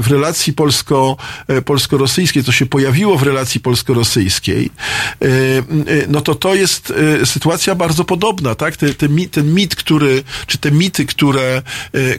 w 0.00 0.06
relacji 0.14 0.52
polsko, 0.52 1.16
e, 1.48 1.62
polsko-rosyjskiej, 1.62 2.44
co 2.44 2.52
się 2.52 2.66
pojawiło 2.66 3.18
w 3.18 3.22
relacji 3.22 3.60
polsko-rosyjskiej, 3.60 4.70
e, 4.70 5.26
e, 5.26 6.06
no 6.08 6.20
to 6.20 6.34
to 6.34 6.54
jest 6.54 6.92
sytuacja 7.24 7.74
bardzo 7.74 8.04
podobna, 8.04 8.54
tak? 8.54 8.76
Te, 8.76 8.94
te, 8.94 9.08
mi- 9.08 9.28
ten 9.28 9.54
mit, 9.54 9.74
który, 9.76 10.22
czy 10.46 10.58
te 10.58 10.70
mity, 10.70 11.06
które, 11.06 11.62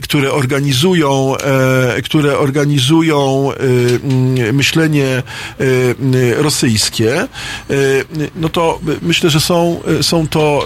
które 0.02 0.32
organizują, 0.32 1.36
które 2.04 2.38
organizują 2.38 3.52
myślenie 4.54 5.24
rosyjskie, 6.38 7.28
no 8.36 8.50
to 8.50 8.80
myślę, 9.02 9.30
że 9.30 9.40
są, 9.40 9.82
są 10.02 10.28
to 10.28 10.66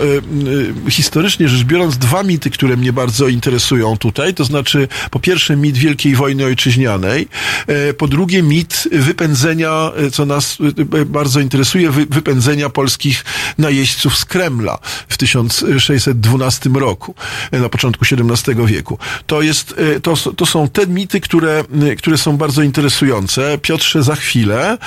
historycznie 0.89 1.47
rzecz 1.49 1.63
biorąc 1.63 1.97
dwa 1.97 2.23
mity, 2.23 2.49
które 2.49 2.77
mnie 2.77 2.93
bardzo 2.93 3.27
interesują 3.27 3.97
tutaj. 3.97 4.33
To 4.33 4.43
znaczy, 4.43 4.87
po 5.11 5.19
pierwsze 5.19 5.55
mit 5.55 5.77
Wielkiej 5.77 6.15
Wojny 6.15 6.45
Ojczyźnianej, 6.45 7.18
e, 7.67 7.93
po 7.93 8.07
drugie 8.07 8.43
mit 8.43 8.87
wypędzenia, 8.91 9.91
e, 9.95 10.11
co 10.11 10.25
nas 10.25 10.57
e, 11.01 11.05
bardzo 11.05 11.39
interesuje, 11.39 11.91
wy- 11.91 12.05
wypędzenia 12.05 12.69
polskich 12.69 13.25
najeźdźców 13.57 14.17
z 14.17 14.25
Kremla 14.25 14.79
w 15.07 15.17
1612 15.17 16.69
roku, 16.69 17.15
na 17.51 17.69
początku 17.69 18.05
XVII 18.11 18.65
wieku. 18.65 18.97
To, 19.27 19.41
jest, 19.41 19.75
to, 20.03 20.15
to 20.15 20.45
są 20.45 20.69
te 20.69 20.87
mity, 20.87 21.19
które, 21.21 21.63
które 21.97 22.17
są 22.17 22.37
bardzo 22.37 22.61
interesujące. 22.61 23.57
Piotrze, 23.61 24.03
za 24.03 24.15
chwilę. 24.15 24.77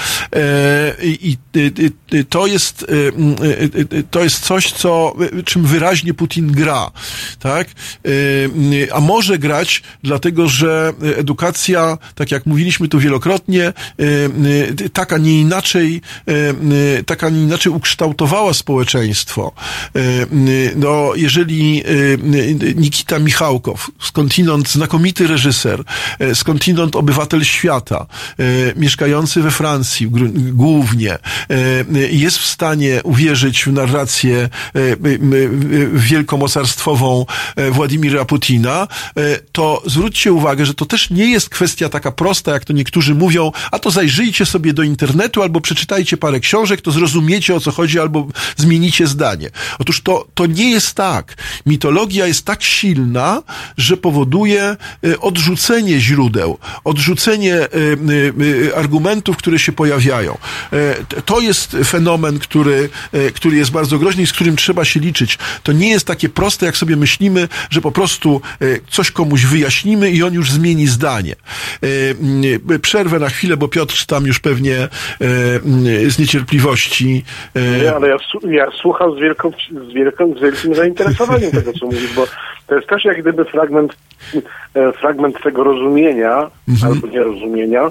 I 1.02 1.36
to 2.28 2.46
jest, 2.46 2.86
to 4.10 4.24
jest 4.24 4.40
coś, 4.40 4.72
co, 4.72 5.14
czym 5.44 5.66
wyraźnie 5.66 6.14
Putin 6.14 6.52
gra. 6.52 6.90
Tak? 7.38 7.68
A 8.92 9.00
może 9.00 9.38
grać, 9.38 9.82
dlatego 10.02 10.48
że 10.48 10.92
edukacja, 11.16 11.98
jak 12.30 12.46
mówiliśmy 12.46 12.88
tu 12.88 12.98
wielokrotnie, 12.98 13.64
e, 13.64 13.72
e, 14.84 14.88
tak, 14.88 15.12
a 15.12 15.18
nie 15.18 15.40
inaczej, 15.40 16.00
e, 16.28 16.32
e, 16.98 17.02
tak, 17.02 17.24
a 17.24 17.28
nie 17.28 17.42
inaczej 17.42 17.72
ukształtowała 17.72 18.54
społeczeństwo. 18.54 19.52
No, 20.76 21.12
jeżeli 21.16 21.82
Nikita 22.76 23.18
Michałkow, 23.18 23.90
skądinąd 24.00 24.68
znakomity 24.68 25.26
reżyser, 25.26 25.84
skądinąd 26.34 26.96
obywatel 26.96 27.44
świata, 27.44 28.06
mieszkający 28.76 29.42
we 29.42 29.50
Francji 29.50 30.08
głównie, 30.52 31.18
jest 32.10 32.38
w 32.38 32.46
stanie 32.46 33.00
uwierzyć 33.02 33.64
w 33.64 33.72
narrację 33.72 34.48
wielkomocarstwową 35.92 37.26
Władimira 37.70 38.24
Putina, 38.24 38.88
to 39.52 39.82
zwróćcie 39.86 40.32
uwagę, 40.32 40.66
że 40.66 40.74
to 40.74 40.86
też 40.86 41.10
nie 41.10 41.30
jest 41.30 41.48
kwestia 41.48 41.88
taka 41.88 42.11
prosta, 42.12 42.52
jak 42.52 42.64
to 42.64 42.72
niektórzy 42.72 43.14
mówią, 43.14 43.52
a 43.70 43.78
to 43.78 43.90
zajrzyjcie 43.90 44.46
sobie 44.46 44.72
do 44.72 44.82
internetu 44.82 45.42
albo 45.42 45.60
przeczytajcie 45.60 46.16
parę 46.16 46.40
książek, 46.40 46.80
to 46.80 46.90
zrozumiecie 46.90 47.54
o 47.54 47.60
co 47.60 47.70
chodzi 47.70 48.00
albo 48.00 48.26
zmienicie 48.56 49.06
zdanie. 49.06 49.50
Otóż 49.78 50.00
to, 50.00 50.26
to 50.34 50.46
nie 50.46 50.70
jest 50.70 50.94
tak. 50.94 51.34
Mitologia 51.66 52.26
jest 52.26 52.44
tak 52.44 52.62
silna, 52.62 53.42
że 53.76 53.96
powoduje 53.96 54.62
e, 54.62 55.20
odrzucenie 55.20 56.00
źródeł, 56.00 56.58
odrzucenie 56.84 57.54
e, 57.54 57.68
e, 58.70 58.76
argumentów, 58.76 59.36
które 59.36 59.58
się 59.58 59.72
pojawiają. 59.72 60.38
To 61.24 61.40
jest 61.40 61.76
fenomen, 61.84 62.38
który, 62.38 62.88
który 63.34 63.56
jest 63.56 63.70
bardzo 63.70 63.98
groźny 63.98 64.22
i 64.22 64.26
z 64.26 64.32
którym 64.32 64.56
trzeba 64.56 64.84
się 64.84 65.00
liczyć. 65.00 65.38
To 65.62 65.72
nie 65.72 65.88
jest 65.88 66.06
takie 66.06 66.28
proste, 66.28 66.66
jak 66.66 66.76
sobie 66.76 66.96
myślimy, 66.96 67.48
że 67.70 67.80
po 67.80 67.92
prostu 67.92 68.40
coś 68.90 69.10
komuś 69.10 69.44
wyjaśnimy 69.44 70.10
i 70.10 70.22
on 70.22 70.34
już 70.34 70.50
zmieni 70.50 70.86
zdanie. 70.86 71.36
E, 72.02 72.10
mm, 72.10 72.80
Przerwę 72.80 73.18
na 73.18 73.28
chwilę, 73.28 73.56
bo 73.56 73.68
Piotr 73.68 74.06
tam 74.06 74.26
już 74.26 74.40
pewnie 74.40 74.76
mm, 75.20 76.10
z 76.10 76.18
niecierpliwości. 76.18 77.24
Nie, 77.82 77.94
ale 77.94 78.08
ja, 78.08 78.16
ja 78.50 78.66
słucham 78.80 79.16
z, 79.16 79.18
wielką, 79.18 79.50
z, 79.90 79.92
wielką, 79.92 80.34
z 80.38 80.40
wielkim 80.40 80.74
zainteresowaniem 80.74 81.50
tego, 81.50 81.72
co 81.72 81.86
mówisz, 81.86 82.14
bo 82.14 82.26
to 82.66 82.74
jest 82.74 82.88
też 82.88 83.04
jak 83.04 83.20
gdyby 83.22 83.44
fragment, 83.44 83.96
e, 84.74 84.92
fragment 84.92 85.42
tego 85.42 85.64
rozumienia 85.64 86.50
albo 86.84 87.06
nierozumienia 87.06 87.90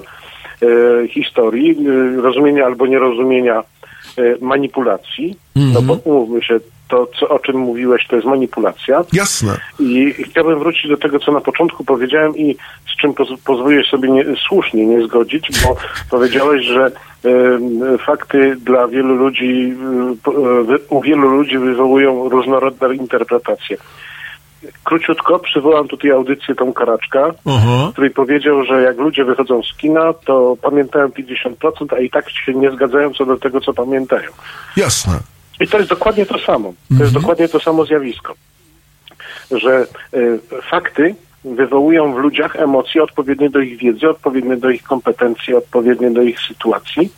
historii, 1.08 1.76
rozumienia 2.22 2.64
albo 2.64 2.86
nierozumienia 2.86 3.62
e, 4.18 4.22
manipulacji. 4.40 5.36
No 5.56 5.82
bo 5.82 5.94
umówmy 5.94 6.42
się, 6.42 6.60
to 6.88 7.08
co, 7.20 7.28
o 7.28 7.38
czym 7.38 7.56
mówiłeś, 7.56 8.06
to 8.06 8.16
jest 8.16 8.28
manipulacja. 8.28 9.04
Jasne. 9.12 9.58
I 9.80 10.12
chciałbym 10.12 10.58
wrócić 10.58 10.88
do 10.90 10.96
tego, 10.96 11.18
co 11.18 11.32
na 11.32 11.40
początku 11.40 11.84
powiedziałem 11.84 12.36
i 12.36 12.56
z 12.94 12.96
czym 13.00 13.12
poz- 13.14 13.40
pozwoliłeś 13.44 13.88
sobie 13.88 14.10
nie, 14.10 14.24
słusznie 14.48 14.86
nie 14.86 15.02
zgodzić, 15.02 15.48
bo 15.64 15.76
powiedziałeś, 16.16 16.66
że 16.66 16.90
em, 17.24 17.98
fakty 17.98 18.56
dla 18.56 18.88
wielu 18.88 19.14
ludzi, 19.14 19.74
y, 20.28 20.74
y, 20.74 20.78
u 20.88 21.00
wielu 21.00 21.28
ludzi 21.28 21.58
wywołują 21.58 22.28
różnorodne 22.28 22.94
interpretacje. 22.94 23.76
Króciutko 24.84 25.38
przywołam 25.38 25.88
tutaj 25.88 26.10
audycję 26.10 26.54
Tom 26.54 26.72
Karaczka, 26.72 27.34
Aha. 27.46 27.90
który 27.92 28.10
powiedział, 28.10 28.64
że 28.64 28.82
jak 28.82 28.98
ludzie 28.98 29.24
wychodzą 29.24 29.62
z 29.62 29.76
kina, 29.76 30.12
to 30.12 30.56
pamiętają 30.62 31.08
50%, 31.08 31.94
a 31.96 31.98
i 31.98 32.10
tak 32.10 32.30
się 32.30 32.54
nie 32.54 32.70
zgadzają 32.70 33.12
co 33.12 33.26
do 33.26 33.36
tego, 33.36 33.60
co 33.60 33.72
pamiętają. 33.72 34.30
Jasne. 34.76 35.18
I 35.60 35.68
to 35.68 35.78
jest 35.78 35.90
dokładnie 35.90 36.26
to 36.26 36.38
samo. 36.38 36.72
To 36.98 37.02
jest 37.02 37.14
dokładnie 37.14 37.48
to 37.48 37.60
samo 37.60 37.84
zjawisko. 37.84 38.34
Że 39.50 39.86
y, 40.14 40.40
fakty 40.70 41.14
wywołują 41.44 42.14
w 42.14 42.18
ludziach 42.18 42.56
emocje 42.56 43.02
odpowiednie 43.02 43.50
do 43.50 43.60
ich 43.60 43.78
wiedzy, 43.78 44.10
odpowiednie 44.10 44.56
do 44.56 44.70
ich 44.70 44.82
kompetencji, 44.82 45.54
odpowiednie 45.54 46.10
do 46.10 46.22
ich 46.22 46.40
sytuacji. 46.40 47.12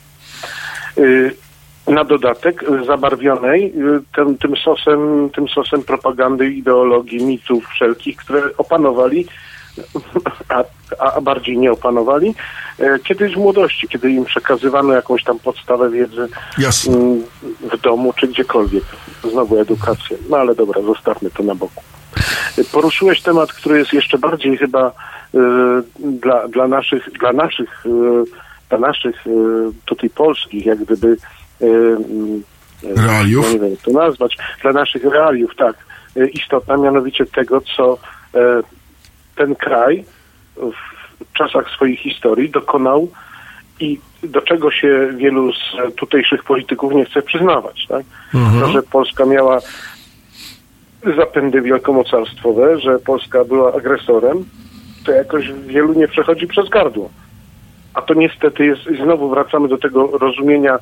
Y, 0.99 1.37
na 1.86 2.05
dodatek 2.05 2.62
y, 2.62 2.85
zabarwionej 2.85 3.73
y, 3.77 4.01
tym, 4.16 4.39
tym, 4.39 4.56
sosem, 4.56 5.31
tym 5.35 5.48
sosem 5.48 5.82
propagandy, 5.82 6.51
ideologii, 6.51 7.24
mitów 7.24 7.66
wszelkich, 7.66 8.16
które 8.16 8.43
opanowali, 8.59 9.27
a, 10.48 10.65
a 10.98 11.20
bardziej 11.20 11.59
nie 11.59 11.73
opanowali, 11.73 12.35
e, 12.78 12.98
kiedyś 12.98 13.35
w 13.35 13.39
młodości, 13.39 13.89
kiedy 13.89 14.11
im 14.11 14.24
przekazywano 14.24 14.93
jakąś 14.93 15.24
tam 15.24 15.39
podstawę 15.39 15.90
wiedzy 15.90 16.28
Jasne. 16.59 16.97
mm, 16.97 17.24
w 17.73 17.81
domu 17.81 18.12
czy 18.12 18.28
gdziekolwiek. 18.28 18.85
Znowu 19.31 19.59
edukację. 19.59 20.16
No 20.31 20.36
ale 20.36 20.55
dobra, 20.55 20.82
zostawmy 20.82 21.31
to 21.31 21.43
na 21.43 21.55
boku. 21.55 21.82
Poruszyłeś 22.73 23.23
temat, 23.23 23.52
który 23.52 23.78
jest 23.78 23.93
jeszcze 23.93 24.19
bardziej 24.19 24.56
chyba 24.56 24.93
e, 25.35 25.40
dla, 25.98 26.48
dla 26.48 26.69
naszych, 26.69 27.12
dla 27.20 27.32
naszych, 27.32 27.85
dla 28.69 28.78
naszych 28.78 29.24
tutaj 29.85 30.11
polskich, 30.11 30.66
jak 30.66 30.78
gdyby 30.78 31.16
Realiów? 32.82 33.47
No 33.47 33.53
nie 33.53 33.59
wiem, 33.59 33.70
jak 33.70 33.81
to 33.81 33.91
nazwać, 33.91 34.36
dla 34.62 34.73
naszych 34.73 35.05
realiów, 35.05 35.57
tak, 35.57 35.77
istotna, 36.32 36.77
mianowicie 36.77 37.27
tego, 37.27 37.61
co 37.77 37.99
ten 39.36 39.55
kraj 39.55 40.05
w 40.57 41.32
czasach 41.32 41.70
swojej 41.70 41.97
historii 41.97 42.51
dokonał 42.51 43.09
i 43.81 43.99
do 44.23 44.43
czego 44.43 44.70
się 44.70 45.09
wielu 45.16 45.53
z 45.53 45.95
tutejszych 45.97 46.45
polityków 46.45 46.93
nie 46.93 47.05
chce 47.05 47.23
przyznawać. 47.23 47.86
Tak? 47.89 48.05
Mhm. 48.35 48.61
To, 48.61 48.69
że 48.69 48.82
Polska 48.82 49.24
miała 49.24 49.59
zapędy 51.16 51.62
wielkomocarstwowe, 51.62 52.81
że 52.81 52.99
Polska 52.99 53.45
była 53.45 53.74
agresorem, 53.74 54.45
to 55.07 55.12
jakoś 55.12 55.53
wielu 55.53 55.93
nie 55.93 56.09
przechodzi 56.09 56.47
przez 56.47 56.69
gardło. 56.69 57.11
A 57.95 58.03
to 58.03 58.15
niestety 58.15 58.66
jest, 58.66 58.87
i 58.87 58.97
znowu 58.97 59.29
wracamy 59.29 59.69
do 59.69 59.79
tego 59.79 60.19
rozumienia 60.19 60.75
e, 60.75 60.79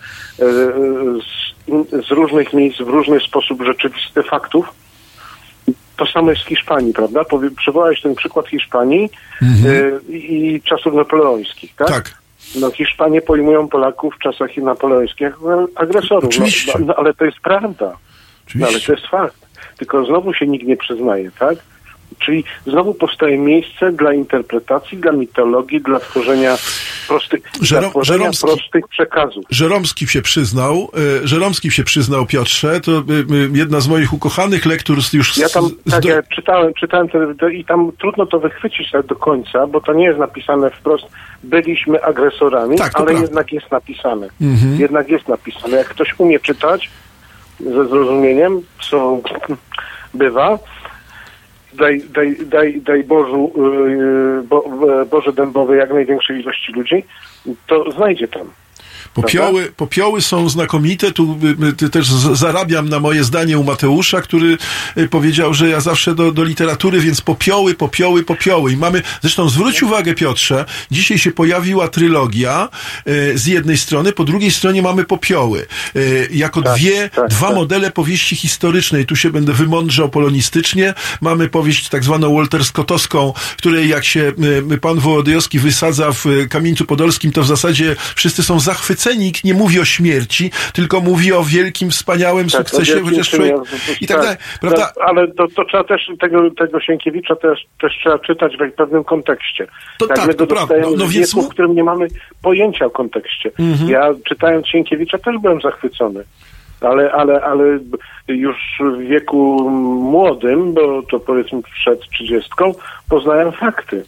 z, 1.20 2.06
z 2.06 2.10
różnych 2.10 2.52
miejsc, 2.52 2.78
w 2.78 2.88
różny 2.88 3.20
sposób 3.20 3.62
rzeczywistych 3.62 4.26
faktów. 4.26 4.74
To 5.96 6.06
samo 6.06 6.30
jest 6.30 6.42
w 6.42 6.48
Hiszpanii, 6.48 6.92
prawda? 6.92 7.20
Przywołałeś 7.56 8.00
ten 8.00 8.14
przykład 8.14 8.48
Hiszpanii 8.48 9.10
e, 9.42 10.12
i 10.12 10.62
czasów 10.64 10.94
napoleońskich, 10.94 11.74
tak? 11.74 11.88
Tak. 11.88 12.22
No 12.60 12.70
Hiszpanie 12.70 13.22
pojmują 13.22 13.68
Polaków 13.68 14.14
w 14.14 14.18
czasach 14.18 14.56
napoleońskich 14.56 15.28
agresorów. 15.74 16.24
Oczywiście. 16.24 16.72
No, 16.78 16.86
no, 16.86 16.94
ale 16.94 17.14
to 17.14 17.24
jest 17.24 17.40
prawda. 17.40 17.86
No, 17.86 17.96
Oczywiście. 18.46 18.68
ale 18.68 18.80
to 18.80 18.92
jest 18.92 19.06
fakt. 19.06 19.46
Tylko 19.78 20.04
znowu 20.04 20.34
się 20.34 20.46
nikt 20.46 20.66
nie 20.66 20.76
przyznaje, 20.76 21.30
tak? 21.38 21.58
Czyli 22.18 22.44
znowu 22.66 22.94
powstaje 22.94 23.38
miejsce 23.38 23.92
dla 23.92 24.12
interpretacji, 24.14 24.98
dla 24.98 25.12
mitologii, 25.12 25.80
dla 25.80 26.00
tworzenia 26.00 26.56
prostych, 27.08 27.40
Żero- 27.62 27.90
tworzenia 27.90 28.30
Żeromski- 28.30 28.42
prostych 28.46 28.88
przekazów. 28.88 29.44
Żeromski 29.50 30.06
się 30.08 30.22
przyznał, 30.22 30.90
e, 31.22 31.26
Żeromski 31.28 31.70
się 31.70 31.84
przyznał, 31.84 32.26
Piotrze, 32.26 32.80
to 32.80 32.92
e, 32.92 32.96
e, 32.96 33.02
jedna 33.52 33.80
z 33.80 33.88
moich 33.88 34.12
ukochanych 34.12 34.66
lektur 34.66 34.98
już... 35.12 35.36
Ja 35.38 35.48
tam, 35.48 35.70
tak, 35.90 36.04
ja 36.04 36.22
czytałem, 36.22 36.74
czytałem 36.74 37.08
to, 37.38 37.48
i 37.48 37.64
tam 37.64 37.92
trudno 38.00 38.26
to 38.26 38.40
wychwycić 38.40 38.90
tak 38.90 39.06
do 39.06 39.16
końca, 39.16 39.66
bo 39.66 39.80
to 39.80 39.92
nie 39.92 40.04
jest 40.04 40.18
napisane 40.18 40.70
wprost, 40.70 41.04
byliśmy 41.42 42.02
agresorami, 42.04 42.76
Tak, 42.78 42.92
ale 42.94 43.04
prawda. 43.06 43.22
jednak 43.22 43.52
jest 43.52 43.70
napisane. 43.70 44.28
Mhm. 44.40 44.80
Jednak 44.80 45.08
jest 45.08 45.28
napisane. 45.28 45.76
Jak 45.76 45.88
ktoś 45.88 46.14
umie 46.18 46.40
czytać 46.40 46.90
ze 47.60 47.88
zrozumieniem, 47.88 48.60
co 48.90 49.18
bywa, 50.14 50.58
daj, 51.74 52.02
daj, 52.14 52.36
daj, 52.46 52.80
daj 52.80 53.04
Bożu, 53.04 53.52
yy, 53.56 54.42
bo, 54.42 54.64
Boże 55.10 55.32
dębowe 55.32 55.76
jak 55.76 55.92
największej 55.92 56.40
ilości 56.40 56.72
ludzi, 56.72 57.04
to 57.66 57.90
znajdzie 57.90 58.28
tam. 58.28 58.50
Popioły, 59.14 59.72
popioły 59.76 60.22
są 60.22 60.48
znakomite. 60.48 61.12
Tu 61.12 61.38
y, 61.80 61.84
y, 61.84 61.90
też 61.90 62.08
zarabiam 62.32 62.88
na 62.88 63.00
moje 63.00 63.24
zdanie 63.24 63.58
u 63.58 63.64
Mateusza, 63.64 64.22
który 64.22 64.58
y, 64.96 65.08
powiedział, 65.08 65.54
że 65.54 65.68
ja 65.68 65.80
zawsze 65.80 66.14
do, 66.14 66.32
do 66.32 66.44
literatury, 66.44 67.00
więc 67.00 67.20
popioły, 67.20 67.74
popioły, 67.74 68.24
popioły. 68.24 68.72
I 68.72 68.76
mamy, 68.76 69.02
zresztą 69.20 69.48
zwróć 69.48 69.82
uwagę 69.82 70.14
Piotrze, 70.14 70.64
dzisiaj 70.90 71.18
się 71.18 71.32
pojawiła 71.32 71.88
trylogia 71.88 72.68
z 73.34 73.46
jednej 73.46 73.76
strony, 73.76 74.12
po 74.12 74.24
drugiej 74.24 74.50
stronie 74.50 74.82
mamy 74.82 75.04
popioły. 75.04 75.66
Jako 76.30 76.62
dwie, 76.62 77.10
dwa 77.28 77.46
tak. 77.46 77.56
modele 77.56 77.90
powieści 77.90 78.36
historycznej. 78.36 79.06
Tu 79.06 79.16
się 79.16 79.30
będę 79.30 79.52
wymądrzał 79.52 80.08
polonistycznie. 80.08 80.94
Mamy 81.20 81.48
powieść 81.48 81.88
tak 81.88 82.04
zwaną 82.04 82.34
Walter 82.34 82.64
Scottowską, 82.64 83.32
której 83.56 83.88
jak 83.88 84.04
się 84.04 84.32
pan 84.80 84.98
Wołodyjowski 84.98 85.58
wysadza 85.58 86.12
w 86.12 86.24
Kamieńcu 86.50 86.84
Podolskim, 86.84 87.32
to 87.32 87.42
w 87.42 87.46
zasadzie 87.46 87.96
wszyscy 88.14 88.42
są 88.42 88.60
zachwyceni. 88.60 89.01
Nikt 89.10 89.44
nie 89.44 89.54
mówi 89.54 89.80
o 89.80 89.84
śmierci, 89.84 90.50
tylko 90.72 91.00
mówi 91.00 91.32
o 91.32 91.42
wielkim, 91.44 91.90
wspaniałym 91.90 92.48
Tak, 92.48 92.60
sukcesie, 92.60 92.94
wielkim 92.94 93.10
chociaż 93.10 93.30
człowiek... 93.30 93.56
I 94.00 94.06
tak 94.06 94.20
dalej. 94.20 94.36
Prawda? 94.60 94.92
No, 94.96 95.02
ale 95.04 95.28
to, 95.28 95.48
to 95.56 95.64
trzeba 95.64 95.84
też 95.84 96.10
tego, 96.20 96.50
tego 96.50 96.80
Sienkiewicza 96.80 97.36
też, 97.36 97.58
też 97.80 97.92
trzeba 98.00 98.18
czytać 98.18 98.52
w 98.56 98.72
pewnym 98.72 99.04
kontekście. 99.04 99.66
To 99.98 100.06
Jak 100.06 100.16
tak, 100.16 100.26
my 100.26 100.34
to 100.34 100.46
prawda. 100.46 100.74
No 100.96 101.06
w 101.06 101.10
więc 101.10 101.34
w 101.34 101.48
którym 101.48 101.74
nie 101.74 101.84
mamy 101.84 102.06
pojęcia 102.42 102.86
o 102.86 102.90
kontekście. 102.90 103.50
Mhm. 103.58 103.90
Ja 103.90 104.14
czytając 104.28 104.68
Sienkiewicza 104.68 105.18
też 105.18 105.38
byłem 105.38 105.60
zachwycony. 105.60 106.24
Ale, 106.80 107.12
ale, 107.12 107.40
ale 107.40 107.78
już 108.28 108.56
w 108.80 108.98
wieku 108.98 109.70
młodym, 110.00 110.74
bo 110.74 111.02
to 111.02 111.20
powiedzmy 111.20 111.62
przed 111.62 112.00
trzydziestką, 112.08 112.74
poznałem 113.08 113.52
fakty. 113.52 114.04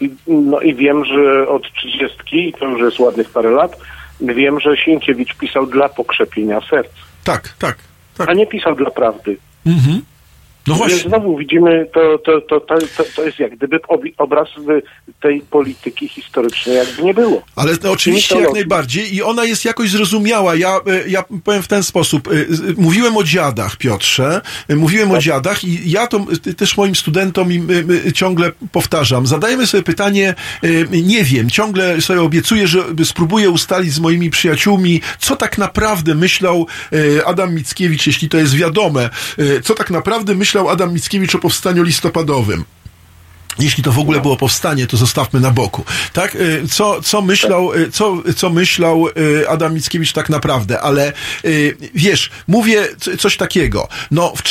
I, 0.00 0.10
no 0.26 0.60
i 0.60 0.74
wiem, 0.74 1.04
że 1.04 1.48
od 1.48 1.72
trzydziestki, 1.72 2.48
i 2.48 2.52
to 2.52 2.66
już 2.66 2.80
jest 2.80 2.98
ładnych 2.98 3.30
parę 3.30 3.50
lat, 3.50 3.76
wiem, 4.20 4.60
że 4.60 4.76
Sienkiewicz 4.76 5.34
pisał 5.34 5.66
dla 5.66 5.88
pokrzepienia 5.88 6.60
serc. 6.70 6.90
Tak, 7.24 7.48
tak. 7.58 7.78
A 8.26 8.34
nie 8.34 8.46
pisał 8.46 8.74
dla 8.74 8.90
prawdy. 8.90 9.36
Mhm. 9.66 10.02
No 10.68 10.74
właśnie. 10.74 10.98
znowu 10.98 11.36
widzimy, 11.38 11.86
to, 11.94 12.18
to, 12.18 12.40
to, 12.40 12.60
to, 13.16 13.24
jest 13.24 13.38
jak 13.38 13.56
gdyby 13.56 13.80
obraz 14.18 14.48
tej 15.22 15.40
polityki 15.40 16.08
historycznej 16.08 16.76
jakby 16.76 17.02
nie 17.02 17.14
było. 17.14 17.42
Ale 17.56 17.72
oczywiście 17.90 18.38
jak 18.40 18.52
najbardziej 18.52 19.14
i 19.14 19.22
ona 19.22 19.44
jest 19.44 19.64
jakoś 19.64 19.90
zrozumiała. 19.90 20.54
Ja, 20.54 20.76
e, 20.76 21.08
ja 21.08 21.24
powiem 21.44 21.62
w 21.62 21.68
ten 21.68 21.82
sposób. 21.82 22.28
E, 22.28 22.54
z- 22.54 22.78
Mówiłem 22.78 23.16
o 23.16 23.24
dziadach, 23.24 23.76
Piotrze. 23.76 24.40
E, 24.68 24.76
Mówiłem 24.76 25.10
o 25.10 25.18
dziadach 25.18 25.64
i 25.64 25.90
ja 25.90 26.06
to 26.06 26.26
e, 26.46 26.54
też 26.54 26.76
moim 26.76 26.94
studentom 26.94 27.48
e, 27.50 27.54
e, 28.08 28.12
ciągle 28.12 28.52
powtarzam. 28.72 29.26
Zadajemy 29.26 29.66
sobie 29.66 29.82
pytanie, 29.82 30.34
e, 30.62 30.68
nie 31.02 31.24
wiem, 31.24 31.50
ciągle 31.50 32.00
sobie 32.00 32.22
obiecuję, 32.22 32.66
że 32.66 32.78
spróbuję 33.04 33.50
ustalić 33.50 33.92
z 33.92 34.00
moimi 34.00 34.30
przyjaciółmi, 34.30 35.00
co 35.18 35.36
tak 35.36 35.58
naprawdę 35.58 36.14
myślał 36.14 36.66
e, 37.18 37.26
Adam 37.26 37.54
Mickiewicz, 37.54 38.06
jeśli 38.06 38.28
to 38.28 38.38
jest 38.38 38.54
wiadome, 38.54 39.10
e, 39.38 39.60
co 39.60 39.74
tak 39.74 39.90
naprawdę 39.90 40.34
myślał 40.34 40.57
Adam 40.66 40.92
Mickiewicz 40.92 41.34
o 41.34 41.38
powstaniu 41.38 41.82
listopadowym. 41.82 42.64
Jeśli 43.58 43.84
to 43.84 43.92
w 43.92 43.98
ogóle 43.98 44.20
było 44.20 44.36
powstanie, 44.36 44.86
to 44.86 44.96
zostawmy 44.96 45.40
na 45.40 45.50
boku. 45.50 45.84
Tak? 46.12 46.34
Y, 46.34 46.62
Co, 46.70 47.02
co 47.02 47.22
myślał, 47.22 47.74
y, 47.74 47.90
co, 47.90 48.22
co 48.36 48.50
myślał 48.50 49.08
y, 49.08 49.48
Adam 49.48 49.74
Mickiewicz 49.74 50.12
tak 50.12 50.28
naprawdę, 50.28 50.80
ale 50.80 51.12
wiesz, 51.94 52.30
mówię 52.48 52.88
coś 53.18 53.36
takiego. 53.36 53.88
No, 54.10 54.32
w 54.36 54.42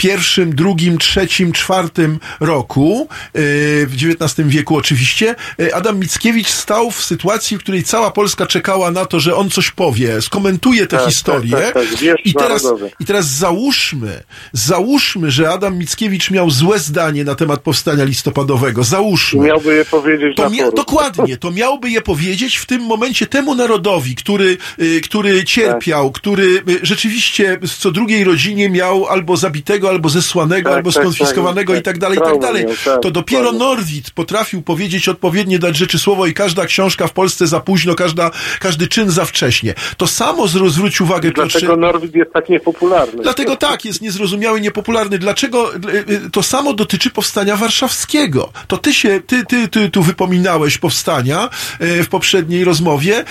31, 0.00 0.50
drugim, 0.54 0.98
trzecim, 0.98 1.52
czwartym 1.52 2.18
roku, 2.40 3.08
y, 3.36 3.86
w 3.86 3.92
XIX 3.94 4.48
wieku 4.48 4.76
oczywiście, 4.76 5.34
y, 5.60 5.74
Adam 5.74 5.98
Mickiewicz 5.98 6.48
stał 6.48 6.90
w 6.90 7.04
sytuacji, 7.04 7.56
w 7.56 7.60
której 7.60 7.82
cała 7.84 8.10
Polska 8.10 8.46
czekała 8.46 8.90
na 8.90 9.04
to, 9.06 9.20
że 9.20 9.36
on 9.36 9.50
coś 9.50 9.70
powie, 9.70 10.22
skomentuje 10.22 10.86
tę 10.86 10.96
Tak, 10.96 11.06
historię. 11.06 11.52
tak, 11.52 11.74
tak, 11.74 11.88
tak. 11.90 11.98
Wiersz 11.98 12.20
I 12.24 12.34
teraz, 12.34 12.62
narodowy. 12.64 12.90
i 13.00 13.04
teraz 13.04 13.26
załóżmy, 13.26 14.22
załóżmy, 14.52 15.30
że 15.30 15.50
Adam 15.50 15.78
Mickiewicz 15.78 16.30
miał 16.30 16.50
złe 16.50 16.78
zdanie 16.78 17.24
na 17.24 17.34
temat 17.34 17.60
powstania 17.60 18.04
listopadowego. 18.04 18.84
Załóżmy. 18.84 19.46
Miałby 19.46 19.74
je 19.74 19.84
powiedzieć 19.84 20.36
To 20.36 20.50
mia- 20.50 20.74
dokładnie, 20.74 21.36
to 21.36 21.50
miałby 21.50 21.90
je 21.90 22.00
powiedzieć 22.00 22.56
w 22.56 22.66
tym 22.66 22.82
momencie 22.82 23.26
temu 23.26 23.54
narodowi, 23.54 24.14
który, 24.16 24.56
y, 24.80 25.00
który 25.00 25.44
cierpiał, 25.44 26.10
który 26.12 26.62
y, 26.68 26.78
rzeczywiście 26.82 27.58
co 27.78 27.90
drugiej 27.90 28.24
rodzinie 28.24 28.68
miał 28.70 29.06
albo 29.06 29.36
zabitego, 29.36 29.89
albo 29.90 30.08
zesłanego, 30.08 30.70
Tak, 30.70 30.76
albo 30.76 30.92
tak, 30.92 31.02
skonfiskowanego 31.02 31.72
tak, 31.72 31.80
i 31.80 31.84
tak 31.84 31.98
dalej, 31.98 32.18
i 32.18 32.22
tak 32.22 32.38
dalej. 32.38 32.66
tak, 32.84 33.02
To 33.02 33.10
dopiero. 33.10 33.52
Norwid 33.52 34.10
potrafił 34.10 34.62
powiedzieć 34.62 35.08
odpowiednie 35.08 35.58
dać 35.58 35.76
rzeczy 35.76 35.98
słowo 35.98 36.26
i 36.26 36.34
każda 36.34 36.66
książka 36.66 37.06
w 37.06 37.12
Polsce 37.12 37.46
za 37.46 37.60
późno, 37.60 37.94
każda, 37.94 38.30
każdy 38.60 38.88
czyn 38.88 39.10
za 39.10 39.24
wcześnie. 39.24 39.74
To 39.96 40.06
samo 40.06 40.48
zwróć 40.48 41.00
uwagę, 41.00 41.30
Dlaczego 41.30 41.66
Piotrze, 41.66 41.76
Norwid 41.76 42.14
jest 42.14 42.32
tak 42.32 42.48
niepopularny? 42.48 43.22
Dlatego 43.22 43.56
tak, 43.56 43.84
jest 43.84 44.02
niezrozumiały, 44.02 44.60
niepopularny. 44.60 45.18
Dlaczego 45.18 45.74
y, 45.74 45.78
y, 46.10 46.30
to 46.30 46.42
samo 46.42 46.72
dotyczy 46.72 47.10
powstania 47.10 47.56
warszawskiego? 47.56 48.52
To 48.66 48.78
ty 48.78 48.94
się, 48.94 49.20
ty, 49.26 49.44
ty, 49.46 49.68
ty 49.68 49.90
tu 49.90 50.02
wypominałeś 50.02 50.78
powstania 50.78 51.48
y, 51.82 52.02
w 52.04 52.08
poprzedniej 52.08 52.64
rozmowie 52.64 53.24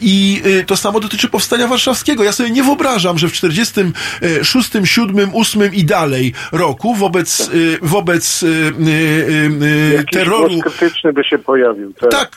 i 0.00 0.42
y, 0.46 0.64
to 0.66 0.76
samo 0.76 1.00
dotyczy 1.00 1.28
powstania 1.28 1.68
warszawskiego. 1.68 2.24
Ja 2.24 2.32
sobie 2.32 2.50
nie 2.50 2.62
wyobrażam, 2.62 3.18
że 3.18 3.28
w 3.28 3.32
46, 3.32 4.70
7, 4.84 5.30
8 5.34 5.74
i 5.74 5.84
dalej 5.84 5.99
roku 6.52 6.94
wobec, 6.94 7.50
y, 7.54 7.78
wobec 7.82 8.42
y, 8.42 8.46
y, 8.46 9.94
Jakiś 9.94 10.10
terroru 10.10 10.48
głos 10.48 10.62
krytyczny 10.62 11.12
by 11.12 11.24
się 11.24 11.38
pojawił. 11.38 11.92
Tak. 11.92 12.10
tak, 12.10 12.36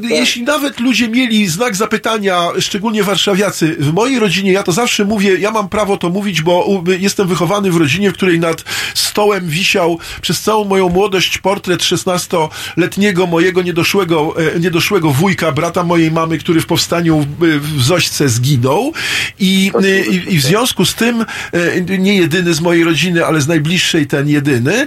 g- 0.00 0.16
jeśli 0.16 0.42
nawet 0.42 0.80
ludzie 0.80 1.08
mieli 1.08 1.46
znak 1.48 1.76
zapytania, 1.76 2.48
szczególnie 2.60 3.02
warszawiacy, 3.02 3.76
w 3.78 3.92
mojej 3.92 4.18
rodzinie, 4.18 4.52
ja 4.52 4.62
to 4.62 4.72
zawsze 4.72 5.04
mówię, 5.04 5.36
ja 5.38 5.50
mam 5.50 5.68
prawo 5.68 5.96
to 5.96 6.08
mówić, 6.10 6.42
bo 6.42 6.82
jestem 6.98 7.28
wychowany 7.28 7.70
w 7.70 7.76
rodzinie, 7.76 8.10
w 8.10 8.14
której 8.14 8.38
nad 8.40 8.64
stołem 8.94 9.48
wisiał 9.48 9.98
przez 10.22 10.40
całą 10.40 10.64
moją 10.64 10.88
młodość 10.88 11.38
portret 11.38 11.80
16-letniego 11.80 13.26
mojego 13.26 13.62
niedoszłego, 13.62 14.34
e, 14.56 14.60
niedoszłego 14.60 15.10
wujka, 15.10 15.52
brata 15.52 15.84
mojej 15.84 16.10
mamy, 16.10 16.38
który 16.38 16.60
w 16.60 16.66
powstaniu 16.66 17.26
w, 17.40 17.82
Zośce 17.82 18.28
zginął 18.28 18.92
i, 19.38 19.72
i, 20.10 20.34
i 20.34 20.38
w 20.38 20.42
związku 20.42 20.84
z 20.84 20.94
tym 20.94 21.24
e, 21.52 21.98
nie 21.98 22.16
jedyny 22.16 22.54
z 22.54 22.60
mojej 22.60 22.81
rodziny, 22.84 23.26
ale 23.26 23.40
z 23.40 23.48
najbliższej 23.48 24.06
ten 24.06 24.28
jedyny 24.28 24.74
e, 24.74 24.86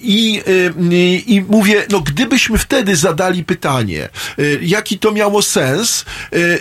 i, 0.00 0.42
e, 0.46 1.16
i 1.26 1.44
mówię, 1.48 1.84
no 1.90 2.00
gdybyśmy 2.00 2.58
wtedy 2.58 2.96
zadali 2.96 3.44
pytanie, 3.44 4.02
e, 4.38 4.42
jaki 4.62 4.98
to 4.98 5.12
miało 5.12 5.42
sens, 5.42 6.04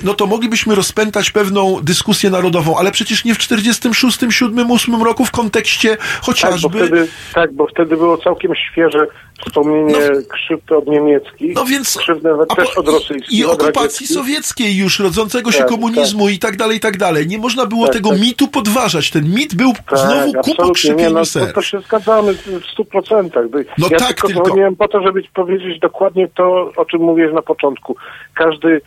no 0.04 0.14
to 0.14 0.28
moglibyśmy 0.28 0.76
rozpętać 0.76 1.32
pewną 1.32 1.80
dyskusję 1.84 2.30
narodową, 2.30 2.78
ale 2.78 2.92
przecież 2.92 3.26
nie 3.26 3.34
w 3.36 3.38
46, 3.38 4.20
7, 4.30 4.72
8 4.72 5.04
roku 5.04 5.26
w 5.26 5.32
kontekście 5.32 5.90
Tak, 5.90 6.00
bo 6.20 6.26
chociażby 6.26 6.70
wtedy, 6.80 7.08
tak, 7.34 7.54
bo 7.54 7.68
wtedy 7.68 7.98
było 7.98 8.18
całkiem 8.18 8.52
świeże 8.56 9.08
wspomnienie 9.48 10.00
krzywdy 10.30 10.76
od 10.78 10.88
niemieckich. 10.88 11.56
No 11.56 11.66
więc 11.66 11.98
krzywdy 11.98 12.30
nawet 12.30 12.52
a 12.52 12.56
też 12.56 12.78
od 12.78 12.88
rosyjskich. 12.88 13.40
i 13.40 13.46
od 13.46 13.62
okupacji 13.62 13.82
radzieckich. 13.84 14.08
sowieckiej 14.08 14.76
już, 14.78 15.00
rodzącego 15.00 15.52
się 15.52 15.58
Tak, 15.58 15.68
komunizmu 15.68 16.30
i 16.30 16.40
tak 16.40 16.58
dalej, 16.58 16.78
i 16.78 16.80
tak 16.80 16.98
dalej. 16.98 17.28
Nie 17.28 17.38
można 17.38 17.66
było 17.66 17.86
Tak, 17.86 17.96
tego 17.96 18.10
tak. 18.10 18.20
mitu 18.20 18.48
podważać. 18.48 19.10
Ten 19.12 19.34
mit 19.34 19.56
był 19.56 19.74
Tak, 19.90 20.00
znowu 20.00 20.34
ku 20.34 20.55
Nie, 20.96 21.10
no, 21.10 21.20
to, 21.20 21.26
serc. 21.26 21.54
to 21.54 21.62
się 21.62 21.80
zgadzamy 21.80 22.34
w 22.34 22.66
stu 22.74 22.86
procentach. 22.86 23.46
No 23.78 23.88
ja 23.92 23.98
tak, 23.98 24.08
tylko, 24.08 24.28
tylko- 24.28 24.76
po 24.78 24.88
to, 24.88 25.02
żeby 25.02 25.22
powiedzieć 25.34 25.80
dokładnie 25.80 26.28
to, 26.36 26.72
o 26.78 26.86
czym 26.86 27.02
mówiłeś 27.02 27.34
na 27.34 27.42
początku. 27.42 27.96
Każdy 28.34 28.68
y, 28.68 28.82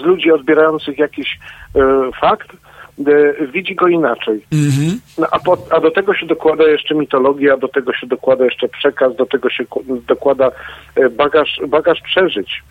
z 0.00 0.02
ludzi 0.02 0.32
odbierających 0.32 0.98
jakiś 0.98 1.38
y, 1.76 1.80
fakt 2.20 2.48
y, 3.08 3.48
widzi 3.52 3.74
go 3.74 3.88
inaczej. 3.88 4.44
Mhm. 4.52 5.00
No, 5.18 5.26
a, 5.30 5.38
po, 5.38 5.58
a 5.70 5.80
do 5.80 5.90
tego 5.90 6.14
się 6.14 6.26
dokłada 6.26 6.64
jeszcze 6.64 6.94
mitologia, 6.94 7.56
do 7.56 7.68
tego 7.68 7.92
się 7.92 8.06
dokłada 8.06 8.44
jeszcze 8.44 8.68
przekaz, 8.68 9.16
do 9.16 9.26
tego 9.26 9.50
się 9.50 9.64
dokłada 10.06 10.50
e, 10.96 11.08
bagaż, 11.10 11.60
bagaż 11.68 12.00
przeżyć. 12.00 12.62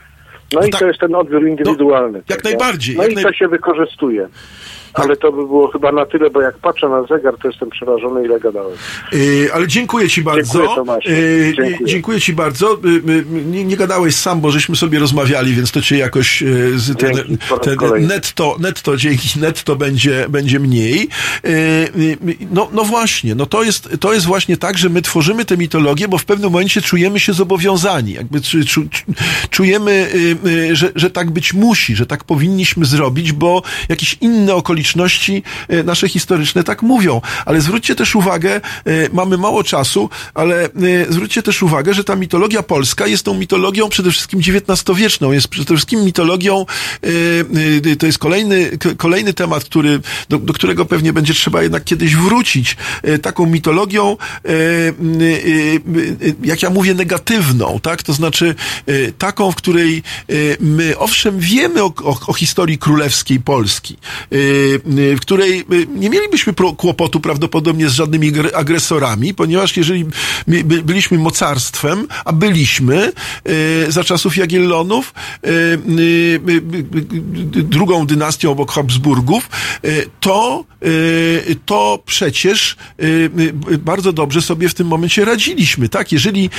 No, 0.54 0.62
i 0.62 0.70
to 0.70 0.88
jest 0.88 1.00
ten 1.00 1.16
odbiór 1.16 1.48
indywidualny. 1.48 2.20
tak. 2.20 2.30
jak 2.30 2.42
prawda? 2.42 2.60
najbardziej, 2.60 2.96
No 2.98 3.04
jak 3.04 3.12
i 3.12 3.16
naj- 3.16 3.24
to 3.24 3.34
się 3.34 3.48
wykorzystuje. 3.48 4.28
Ale 4.94 5.18
to 5.18 5.32
by 5.32 5.48
było 5.48 5.68
chyba 5.68 5.92
na 5.92 6.06
tyle, 6.06 6.30
bo 6.30 6.42
jak 6.42 6.58
patrzę 6.58 6.90
na 6.90 7.04
zegar, 7.04 7.38
to 7.42 7.48
jestem 7.48 7.70
przerażony, 7.70 8.26
ile 8.26 8.40
gadałem. 8.40 8.78
Yy, 9.12 9.50
ale 9.54 9.68
dziękuję 9.68 10.10
Ci 10.10 10.22
bardzo. 10.22 10.76
Dziękuję. 10.76 11.18
Yy, 11.18 11.54
Dziękuję. 11.56 11.78
dziękuję 11.86 12.22
Ci 12.22 12.34
bardzo. 12.34 12.78
Yy, 13.06 13.26
nie, 13.46 13.66
nie 13.66 13.78
gadałeś 13.78 14.16
sam, 14.16 14.42
bo 14.42 14.52
żeśmy 14.52 14.76
sobie 14.76 15.00
rozmawiali, 15.00 15.54
więc 15.54 15.72
to 15.72 15.82
Cię 15.82 15.98
jakoś 15.98 16.42
yy, 16.42 16.80
z, 16.80 16.98
ten, 16.98 17.16
Dzięki, 17.16 17.38
ten 17.62 18.08
netto, 18.08 18.56
netto, 18.60 18.98
dzięki 18.98 19.40
netto 19.40 19.76
będzie, 19.76 20.26
będzie 20.30 20.60
mniej. 20.60 21.10
No, 22.52 22.70
no 22.72 22.84
właśnie, 22.84 23.36
no 23.36 23.46
to 23.46 23.64
jest, 23.64 23.90
to 24.00 24.14
jest 24.14 24.26
właśnie 24.26 24.58
tak, 24.58 24.78
że 24.78 24.90
my 24.90 25.02
tworzymy 25.02 25.46
tę 25.46 25.58
mitologię, 25.58 26.08
bo 26.08 26.18
w 26.18 26.26
pewnym 26.26 26.52
momencie 26.52 26.82
czujemy 26.82 27.20
się 27.20 27.34
zobowiązani. 27.34 28.14
Jakby 28.14 28.42
czu, 28.42 28.66
czu, 28.66 28.84
czujemy, 29.50 30.08
że, 30.74 30.92
że 30.96 31.10
tak 31.10 31.32
być 31.32 31.54
musi, 31.54 31.96
że 31.96 32.06
tak 32.06 32.24
powinniśmy 32.24 32.86
zrobić, 32.86 33.32
bo 33.32 33.62
jakieś 33.90 34.18
inne 34.22 34.56
okoliczności 34.56 34.77
okoliczności 34.78 35.44
e, 35.68 35.84
nasze 35.84 36.10
historyczne 36.10 36.64
tak 36.64 36.82
mówią. 36.82 37.22
Ale 37.46 37.62
zwróćcie 37.62 37.96
też 37.96 38.16
uwagę, 38.16 38.56
e, 38.56 38.62
mamy 39.14 39.38
mało 39.38 39.64
czasu, 39.64 40.10
ale 40.34 40.66
e, 40.66 40.70
zwróćcie 41.10 41.44
też 41.44 41.64
uwagę, 41.64 41.94
że 41.94 42.04
ta 42.04 42.16
mitologia 42.16 42.64
polska 42.64 43.08
jest 43.08 43.24
tą 43.24 43.34
mitologią 43.34 43.90
przede 43.90 44.12
wszystkim 44.12 44.40
XIX-wieczną, 44.40 45.32
jest 45.32 45.48
przede 45.48 45.66
wszystkim 45.66 46.06
mitologią, 46.06 46.66
to 48.00 48.06
jest 48.06 48.18
kolejny, 48.18 48.78
kolejny 48.98 49.34
temat, 49.34 49.64
który, 49.64 50.00
do, 50.30 50.38
do 50.38 50.54
którego 50.54 50.86
pewnie 50.86 51.14
będzie 51.14 51.34
trzeba 51.34 51.64
jednak 51.64 51.84
kiedyś 51.84 52.16
wrócić, 52.16 52.78
taką 53.22 53.46
mitologią, 53.46 54.18
jak 56.44 56.62
ja 56.62 56.70
mówię, 56.70 56.94
negatywną, 56.94 57.80
tak? 57.82 58.04
To 58.04 58.14
znaczy 58.14 58.56
taką, 59.18 59.52
w 59.52 59.56
której 59.56 60.04
my 60.60 60.98
owszem 60.98 61.40
wiemy 61.40 61.84
o, 61.84 61.94
o, 62.04 62.18
o 62.28 62.34
historii 62.34 62.78
królewskiej 62.78 63.40
Polski, 63.40 63.98
w 65.16 65.20
której 65.22 65.60
e, 65.60 65.64
nie 65.96 66.10
mielibyśmy 66.10 66.54
kłopotu 66.78 67.20
prawdopodobnie 67.20 67.90
z 67.90 67.94
żadnymi 67.94 68.32
gr- 68.32 68.50
agresorami, 68.54 69.34
ponieważ 69.34 69.78
jeżeli 69.78 70.06
my 70.48 70.64
by, 70.64 70.84
byliśmy 70.84 71.18
mocarstwem, 71.18 72.08
a 72.26 72.34
byliśmy 72.34 73.12
za 73.88 74.04
czasów 74.04 74.38
Jagiellonów, 74.38 75.14
drugą 77.54 78.08
dynastią 78.08 78.52
obok 78.52 78.72
Habsburgów, 78.72 79.50
to, 80.20 80.66
to 81.66 82.04
przecież 82.06 82.76
bardzo 83.80 84.14
dobrze 84.14 84.42
sobie 84.42 84.70
w 84.70 84.74
tym 84.74 84.88
momencie 84.88 85.26
radziliśmy, 85.26 85.90
tak? 85.90 86.12
Jeżeli 86.12 86.50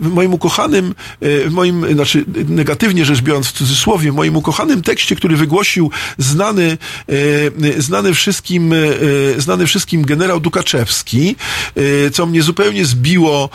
moim 0.00 0.34
ukochanym, 0.34 0.94
moim, 1.50 1.94
znaczy 1.94 2.24
negatywnie 2.48 3.04
rzecz 3.04 3.20
biorąc 3.20 3.46
w 3.46 3.52
cudzysłowie, 3.52 4.12
moim 4.12 4.36
ukochanym 4.36 4.82
tekście, 4.82 5.16
który 5.16 5.36
wygłosił 5.36 5.90
znany, 6.18 6.78
znany 7.78 8.14
wszystkim, 8.14 8.72
e, 8.72 8.76
znany 9.40 9.66
wszystkim 9.66 10.02
generał 10.02 10.40
Dukaczewski, 10.40 11.36
e, 12.06 12.10
co 12.10 12.26
mnie 12.26 12.42
zupełnie 12.42 12.84
zbiło, 12.84 13.50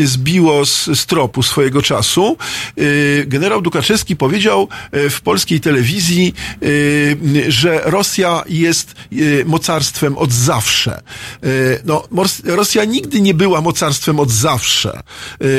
e, 0.00 0.06
zbiło 0.06 0.66
z, 0.66 0.84
z 0.84 1.06
tropu 1.06 1.42
swojego 1.42 1.82
czasu. 1.82 2.36
E, 2.76 2.82
Generał 3.26 3.62
Dukaczewski 3.62 4.16
powiedział 4.16 4.68
e, 4.92 5.10
w 5.10 5.20
polskiej 5.20 5.60
telewizji, 5.60 6.34
e, 6.62 6.66
że 7.52 7.80
Rosja 7.84 8.44
jest 8.48 8.94
e, 9.12 9.16
mocarstwem 9.44 10.18
od 10.18 10.32
zawsze. 10.32 11.02
E, 11.42 11.46
No, 11.84 12.08
Rosja 12.44 12.84
nigdy 12.84 13.20
nie 13.20 13.34
była 13.34 13.60
mocarstwem 13.60 14.20
od 14.20 14.30
zawsze. 14.30 15.00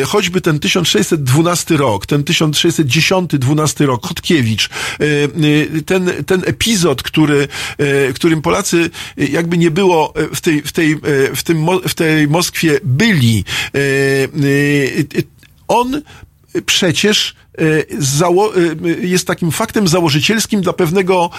E, 0.02 0.06
Choćby 0.06 0.42
ten 0.42 0.60
1612 0.60 1.78
rok, 1.78 2.06
ten 2.06 2.24
1610-12 2.24 3.86
rok, 3.86 4.08
Chodkiewicz, 4.08 4.70
e, 4.70 5.04
e, 5.04 5.82
ten, 5.86 6.12
ten 6.26 6.42
epizod, 6.46 7.04
który, 7.04 7.38
e, 7.44 7.48
którym 8.14 8.42
Polacy 8.42 8.90
e, 9.18 9.26
jakby 9.26 9.58
nie 9.58 9.72
było 9.72 10.14
e, 10.16 10.36
w 10.36 10.42
tej, 10.42 10.62
w 10.62 10.72
tej, 10.72 10.92
e, 10.92 11.36
w 11.36 11.44
tym, 11.44 11.68
w 11.88 11.94
tej 11.94 12.28
Moskwie 12.28 12.80
byli, 12.84 13.44
e, 13.74 13.80
e, 13.80 15.24
on 15.68 16.02
przecież 16.66 17.36
e, 17.36 17.36
e, 17.36 17.47
jest 19.02 19.28
takim 19.28 19.52
faktem 19.52 19.88
założycielskim 19.88 20.62
dla 20.62 20.74
pewnego 20.74 21.30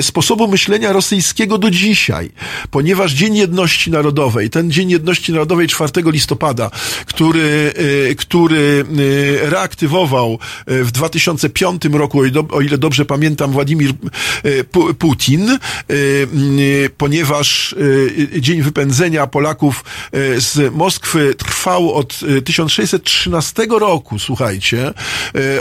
sposobu 0.00 0.48
myślenia 0.48 0.92
rosyjskiego 0.92 1.58
do 1.58 1.70
dzisiaj, 1.70 2.30
ponieważ 2.70 3.12
Dzień 3.12 3.36
Jedności 3.36 3.90
Narodowej, 3.90 4.50
ten 4.50 4.70
Dzień 4.70 4.90
Jedności 4.90 5.32
Narodowej 5.32 5.68
4 5.68 5.92
listopada, 6.06 6.70
który, 7.06 7.72
który 8.18 8.84
reaktywował 9.42 10.38
w 10.66 10.90
2005 10.90 11.82
roku, 11.92 12.20
o 12.50 12.60
ile 12.60 12.78
dobrze 12.78 13.04
pamiętam, 13.04 13.52
Władimir 13.52 13.92
Pu- 14.72 14.94
Putin, 14.94 15.58
ponieważ 16.98 17.74
Dzień 18.38 18.62
Wypędzenia 18.62 19.26
Polaków 19.26 19.84
z 20.36 20.74
Moskwy 20.74 21.34
trwał 21.34 21.94
od 21.94 22.20
e, 22.38 22.42
1613 22.42 23.66
roku, 23.70 24.18
słuchajcie, 24.18 24.94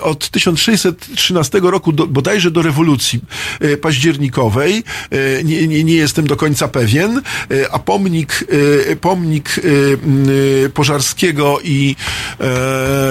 od 0.05 0.29
1613 0.29 1.59
roku 1.63 1.91
do, 1.91 2.07
bodajże 2.07 2.51
do 2.51 2.61
rewolucji 2.61 3.21
e, 3.59 3.77
październikowej, 3.77 4.83
e, 5.09 5.43
nie, 5.43 5.67
nie, 5.67 5.83
nie 5.83 5.95
jestem 5.95 6.27
do 6.27 6.35
końca 6.35 6.67
pewien, 6.67 7.21
e, 7.51 7.71
a 7.71 7.79
pomnik, 7.79 8.45
pomnik 9.01 9.61
Pożarskiego 10.73 11.59
i 11.63 11.95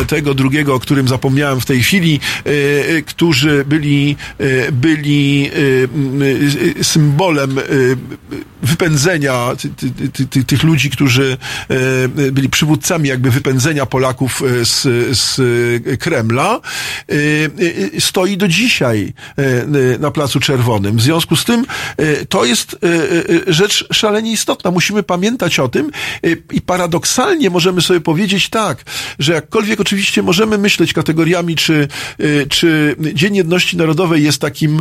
tego 0.07 0.35
drugiego, 0.35 0.75
o 0.75 0.81
którym 0.81 1.09
zapomniałem 1.09 1.61
w 1.61 1.66
tej 1.66 1.83
chwili, 1.83 2.21
którzy 3.07 3.65
byli, 3.69 4.16
byli 4.73 5.51
symbolem 6.83 7.61
wypędzenia 8.62 9.57
ty, 9.61 9.71
ty, 9.71 10.09
ty, 10.11 10.27
ty, 10.27 10.45
tych 10.45 10.62
ludzi, 10.62 10.91
którzy 10.91 11.37
byli 12.33 12.49
przywódcami 12.49 13.09
jakby 13.09 13.31
wypędzenia 13.31 13.87
Polaków 13.87 14.43
z, 14.65 14.83
z 15.19 15.41
Kremla, 15.99 16.61
stoi 17.98 18.36
do 18.36 18.48
dzisiaj 18.48 19.12
na 19.98 20.11
Placu 20.11 20.40
Czerwonym. 20.40 20.97
W 20.97 21.02
związku 21.02 21.36
z 21.36 21.44
tym 21.44 21.65
to 22.28 22.44
jest 22.44 22.77
rzecz 23.47 23.86
szalenie 23.93 24.32
istotna. 24.32 24.70
Musimy 24.70 25.02
pamiętać 25.02 25.59
o 25.59 25.69
tym 25.69 25.90
i 26.52 26.61
paradoksalnie 26.61 27.51
możemy 27.51 27.82
sobie 27.82 28.01
powiedzieć 28.01 28.48
tak, 28.48 28.85
że 29.19 29.32
jakkolwiek 29.32 29.81
oczywiście 29.81 30.23
możemy 30.23 30.59
myśleć 30.59 30.93
kategoriami, 30.93 31.56
czy, 31.56 31.89
czy 32.51 32.97
Dzień 33.15 33.36
Jedności 33.36 33.77
Narodowej 33.77 34.23
jest 34.23 34.40
takim, 34.40 34.81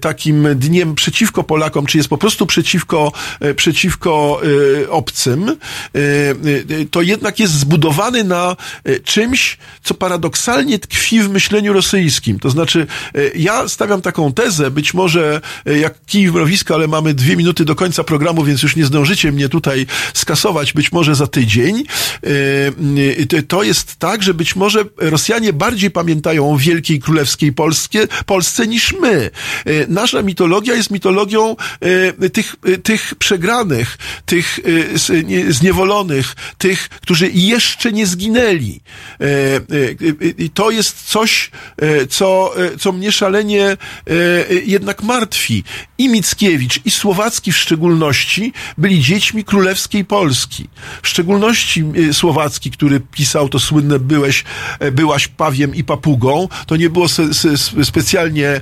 takim 0.00 0.48
dniem 0.54 0.94
przeciwko 0.94 1.42
Polakom, 1.42 1.86
czy 1.86 1.98
jest 1.98 2.08
po 2.08 2.18
prostu 2.18 2.46
przeciwko, 2.46 3.12
przeciwko 3.56 4.40
obcym, 4.88 5.56
to 6.90 7.02
jednak 7.02 7.40
jest 7.40 7.52
zbudowany 7.52 8.24
na 8.24 8.56
czymś, 9.04 9.58
co 9.82 9.94
paradoksalnie 9.94 10.78
tkwi 10.78 11.20
w 11.20 11.30
myśleniu 11.30 11.39
rosyjskim. 11.72 12.38
To 12.38 12.50
znaczy, 12.50 12.86
e, 13.14 13.20
ja 13.34 13.68
stawiam 13.68 14.02
taką 14.02 14.32
tezę, 14.32 14.70
być 14.70 14.94
może 14.94 15.40
e, 15.66 15.78
jak 15.78 15.94
kij 16.06 16.30
w 16.30 16.34
mrowisko, 16.34 16.74
ale 16.74 16.88
mamy 16.88 17.14
dwie 17.14 17.36
minuty 17.36 17.64
do 17.64 17.74
końca 17.74 18.04
programu, 18.04 18.44
więc 18.44 18.62
już 18.62 18.76
nie 18.76 18.84
zdążycie 18.84 19.32
mnie 19.32 19.48
tutaj 19.48 19.86
skasować, 20.14 20.72
być 20.72 20.92
może 20.92 21.14
za 21.14 21.26
tydzień. 21.26 21.84
E, 23.36 23.42
to- 23.42 23.60
jest 23.62 23.96
tak, 23.96 24.22
że 24.22 24.34
być 24.34 24.56
może 24.56 24.84
Rosjanie 24.96 25.52
bardziej 25.52 25.90
pamiętają 25.90 26.52
o 26.52 26.58
Wielkiej 26.58 27.00
Królewskiej 27.00 27.52
Polskie, 27.52 28.08
Polsce 28.26 28.66
niż 28.66 28.94
my. 29.00 29.30
Nasza 29.88 30.22
mitologia 30.22 30.74
jest 30.74 30.90
mitologią 30.90 31.56
tych, 32.32 32.56
tych 32.82 33.14
przegranych, 33.14 33.98
tych 34.26 34.60
zniewolonych, 35.48 36.36
tych, 36.58 36.88
którzy 36.88 37.30
jeszcze 37.34 37.92
nie 37.92 38.06
zginęli. 38.06 38.80
I 40.38 40.50
to 40.50 40.70
jest 40.70 41.04
coś, 41.04 41.19
e, 41.22 42.06
co, 42.06 42.52
e, 42.56 42.76
co 42.76 42.92
mnie 42.92 43.12
szalenie 43.12 43.66
e, 43.66 43.76
jednak 44.64 45.02
martwi. 45.02 45.64
I 45.98 46.08
Mickiewicz, 46.08 46.80
i 46.84 46.90
Słowacki 46.90 47.52
w 47.52 47.56
szczególności 47.56 48.52
byli 48.78 49.00
dziećmi 49.00 49.44
królewskiej 49.44 50.04
Polski. 50.04 50.68
W 51.02 51.08
szczególności 51.08 51.84
Słowacki, 52.12 52.70
który 52.70 53.00
pisał 53.00 53.48
to 53.48 53.58
słynne 53.58 53.98
byłeś, 53.98 54.44
byłaś 54.92 55.28
pawiem 55.28 55.74
i 55.74 55.84
papugą, 55.84 56.48
to 56.66 56.76
nie 56.76 56.90
było 56.90 57.06
specjalnie 57.82 58.60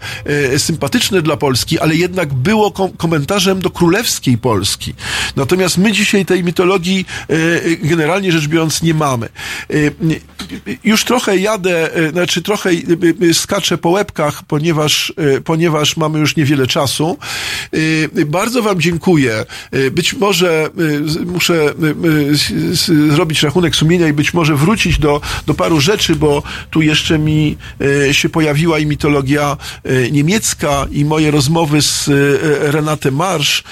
sympatyczne 0.59 1.23
dla 1.23 1.37
Polski, 1.37 1.79
ale 1.79 1.95
jednak 1.95 2.35
było 2.35 2.71
kom 2.71 2.93
komentarzem 2.93 3.61
do 3.61 3.71
królewskiej 3.71 4.39
Polski. 4.39 4.95
Natomiast 5.37 5.79
my 5.79 5.93
dzisiaj 5.93 6.27
tej 6.27 6.45
mitologii 6.45 7.05
generalnie 7.83 8.33
rzecz 8.33 8.47
biorąc 8.47 8.83
nie 8.83 8.95
mamy. 8.95 9.29
Już 10.85 11.05
trochę 11.05 11.37
jadę, 11.37 11.91
znaczy 12.13 12.43
trochę 12.49 12.71
e, 12.71 13.29
e, 13.31 13.35
skaczę 13.35 13.79
po 13.79 13.91
łebkach, 13.91 14.43
ponieważ, 14.43 15.13
ponieważ 15.45 15.97
mamy 15.97 16.19
już 16.19 16.37
niewiele 16.37 16.67
czasu. 16.67 17.19
Bardzo 18.27 18.63
Wam 18.63 18.81
dziękuję. 18.81 19.45
Być 19.93 20.15
może 20.15 20.71
muszę 21.27 21.75
zrobić 23.09 23.43
rachunek 23.43 23.77
sumienia 23.77 24.09
i 24.09 24.13
być 24.13 24.35
może 24.35 24.57
wrócić 24.57 24.99
do, 24.99 25.21
do 25.47 25.55
paru 25.55 25.81
rzeczy, 25.81 26.17
bo 26.17 26.43
tu 26.71 26.83
jeszcze 26.83 27.19
mi 27.19 27.57
się 28.13 28.29
pojawiła 28.29 28.79
i 28.79 28.87
mitologia 28.87 29.57
niemiecka 30.13 30.87
i 30.93 31.05
moje 31.05 31.31
rozmowy 31.31 31.83
z 31.83 32.11
Renate 32.61 33.11
Marsz, 33.11 33.65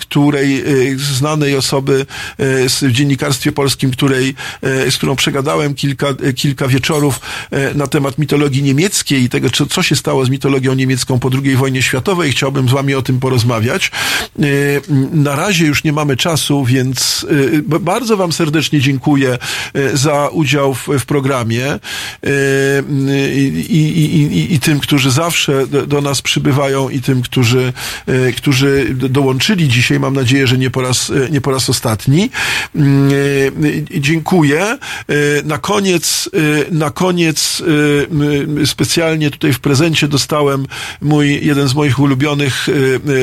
której, 0.00 0.64
znanej 0.96 1.56
osoby 1.56 2.06
w 2.82 2.92
dziennikarstwie 2.92 3.52
polskim, 3.52 3.90
której, 3.90 4.34
z 4.62 4.96
którą 4.96 5.16
przegadałem 5.16 5.74
kilka, 5.74 6.06
kilka 6.36 6.68
wieczorów 6.68 7.20
na 7.74 7.86
temat 7.86 8.18
mitologii 8.18 8.62
niemieckiej 8.62 9.22
i 9.22 9.28
tego, 9.28 9.50
co, 9.50 9.66
co 9.66 9.82
się 9.82 9.96
stało 9.96 10.24
z 10.24 10.30
mitologią 10.30 10.74
niemiecką 10.74 11.18
po 11.18 11.30
II 11.44 11.56
wojnie 11.56 11.82
światowej. 11.82 12.32
Chciałbym 12.32 12.68
z 12.68 12.72
wami 12.72 12.94
o 12.94 13.02
tym 13.02 13.20
porozmawiać. 13.20 13.90
E, 14.38 14.42
Na 15.12 15.36
razie 15.36 15.66
już 15.66 15.84
nie 15.84 15.92
mamy 15.92 16.16
czasu, 16.16 16.64
więc 16.64 17.26
e, 17.70 17.78
bardzo 17.80 18.16
wam 18.16 18.32
serdecznie 18.32 18.80
dziękuję 18.80 19.38
e, 19.74 19.96
za 19.96 20.28
udział 20.28 20.74
w, 20.74 20.88
w 20.98 21.04
programie 21.06 21.66
e, 21.72 21.78
i, 23.34 23.66
i, 23.68 24.36
i, 24.36 24.54
i, 24.54 24.60
tym, 24.60 24.80
którzy 24.80 25.10
zawsze 25.10 25.66
do, 25.66 26.00
nas 26.00 26.22
przybywają 26.22 26.88
i 26.88 27.00
tym, 27.00 27.22
którzy, 27.22 27.72
e, 28.06 28.32
którzy 28.32 28.86
do- 28.94 29.08
dołączyli 29.08 29.68
dzisiaj. 29.68 30.00
Mam 30.00 30.14
nadzieję, 30.14 30.46
że 30.46 30.58
nie 30.58 30.70
po 30.70 30.80
raz, 30.82 31.10
e, 31.26 31.30
nie 31.30 31.40
po 31.40 31.50
raz 31.50 31.70
ostatni. 31.70 32.30
Mm, 32.76 33.08
e, 33.10 34.00
Dziękuję. 34.00 34.60
E, 34.64 34.78
Na 35.44 35.58
koniec, 35.58 36.30
e, 36.34 36.70
na 36.74 36.90
koniec 36.90 37.15
e, 37.24 37.32
m, 38.10 38.66
specjalnie 38.66 39.30
tutaj 39.30 39.52
w 39.52 39.60
prezencie 39.60 40.08
dostałem 40.08 40.66
mój, 41.00 41.46
jeden 41.46 41.68
z 41.68 41.74
moich 41.74 41.98
ulubionych, 41.98 42.68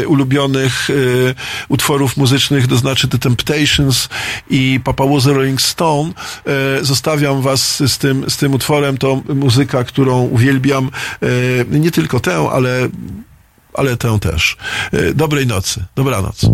e, 0.02 0.08
ulubionych 0.08 0.90
utworów 1.70 2.18
muzycznych, 2.18 2.68
to 2.68 2.78
znaczy 2.78 3.08
The 3.08 3.18
Temptations 3.18 4.10
i 4.50 4.80
Papa 4.84 5.06
Was 5.06 5.26
Rolling 5.26 5.62
Stone. 5.62 6.14
Zostawiam 6.82 7.42
was 7.42 7.84
z 7.92 7.98
tym, 7.98 8.30
z 8.30 8.38
tym 8.38 8.54
utworem. 8.54 8.98
To 8.98 9.22
muzyka, 9.36 9.84
którą 9.84 10.22
uwielbiam. 10.22 10.90
Nie 11.70 11.92
tylko 11.92 12.20
tę, 12.20 12.50
ale, 12.52 12.90
ale 13.74 13.98
tę 13.98 14.20
też. 14.20 14.58
Dobrej 15.16 15.48
nocy. 15.48 15.86
Dobranoc. 15.96 16.46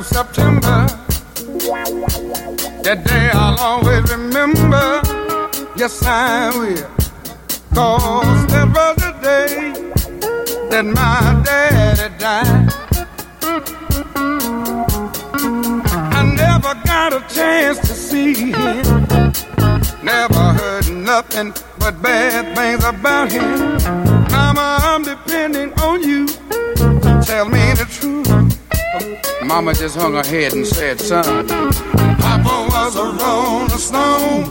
Of 0.00 0.06
September. 0.06 0.86
That 2.84 3.04
day 3.04 3.30
I'll 3.34 3.58
always 3.58 4.10
remember. 4.10 5.02
Yes, 5.76 6.02
I 6.02 6.50
will. 6.56 6.88
Cause 7.74 8.46
that 8.52 8.68
was 8.76 8.96
the 9.04 9.12
day 9.20 9.72
that 10.70 10.84
my 10.84 11.42
daddy 11.44 12.08
died. 12.18 12.72
I 16.18 16.22
never 16.44 16.72
got 16.86 17.12
a 17.12 17.20
chance 17.34 17.78
to 17.80 17.94
see 18.08 18.32
him. 18.52 18.84
Never 20.02 20.44
heard 20.60 20.88
nothing 20.88 21.52
but 21.78 22.00
bad 22.00 22.56
things 22.56 22.84
about 22.84 23.30
him. 23.30 23.50
Mama, 24.32 24.78
I'm 24.82 25.02
depending 25.02 25.72
on 25.80 26.02
you. 26.02 26.26
Tell 27.22 27.46
me 27.48 27.74
the 27.74 27.86
truth. 27.90 28.29
Mama 29.50 29.74
just 29.74 29.96
hung 29.96 30.14
her 30.14 30.22
head 30.22 30.52
and 30.52 30.64
said, 30.64 31.00
son, 31.00 31.48
Papa 31.48 32.66
was 32.70 32.94
a 32.94 33.02
rolling 33.02 33.68
stone. 33.70 34.44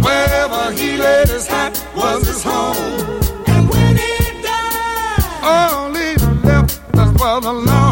Wherever 0.00 0.72
he 0.72 0.96
laid 0.96 1.28
his 1.28 1.46
hat 1.46 1.78
was 1.94 2.26
his 2.26 2.42
home. 2.42 2.74
And 3.48 3.68
when 3.68 3.98
he 3.98 4.40
died, 4.40 5.24
all 5.42 5.94
he 5.94 6.16
left 6.42 6.80
us 6.96 7.12
was 7.20 7.44
alone. 7.44 7.91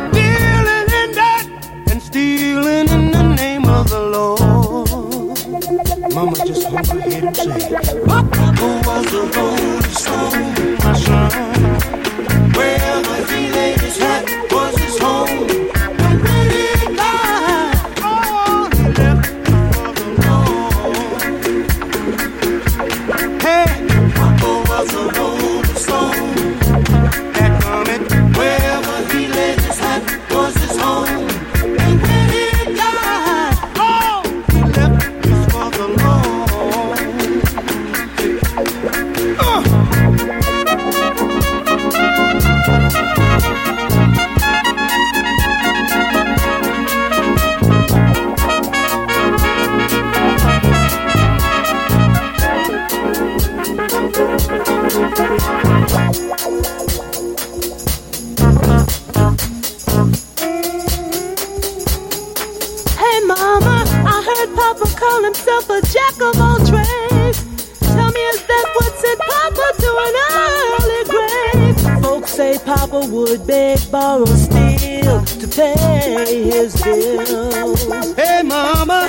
himself 65.41 65.69
a 65.69 65.81
jack 65.87 66.13
of 66.21 66.39
all 66.39 66.57
trades. 66.57 67.43
Tell 67.79 68.11
me, 68.11 68.21
is 68.29 68.41
that 68.43 68.65
what 68.75 68.93
sent 68.97 69.19
Papa 69.19 69.67
to 69.81 69.89
an 70.05 70.15
early 70.37 71.03
grave? 71.13 72.03
Folks 72.03 72.31
say 72.31 72.57
Papa 72.59 73.07
would 73.07 73.47
beg, 73.47 73.79
borrow, 73.91 74.25
steal 74.25 75.23
to 75.23 75.47
pay 75.47 76.43
his 76.43 76.81
bills. 76.81 78.15
Hey, 78.15 78.43
mama. 78.43 79.07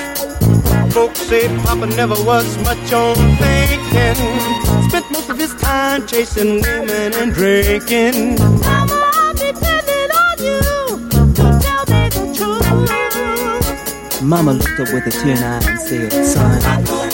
Folks 0.90 1.20
say 1.20 1.48
Papa 1.64 1.86
never 1.86 2.14
was 2.24 2.56
much 2.64 2.92
on 2.92 3.14
thinking. 3.38 4.88
Spent 4.88 5.10
most 5.10 5.28
of 5.30 5.38
his 5.38 5.54
time 5.54 6.06
chasing 6.06 6.60
women 6.62 7.12
and 7.14 7.32
drinking. 7.32 8.36
Mama, 8.38 9.01
Mama 14.22 14.52
looked 14.52 14.78
up 14.78 14.92
with 14.92 15.06
a 15.06 15.10
tear 15.10 15.32
in 15.32 15.36
her 15.38 15.46
eye 15.48 15.70
and 15.70 15.80
said, 15.80 16.24
son, 16.24 17.11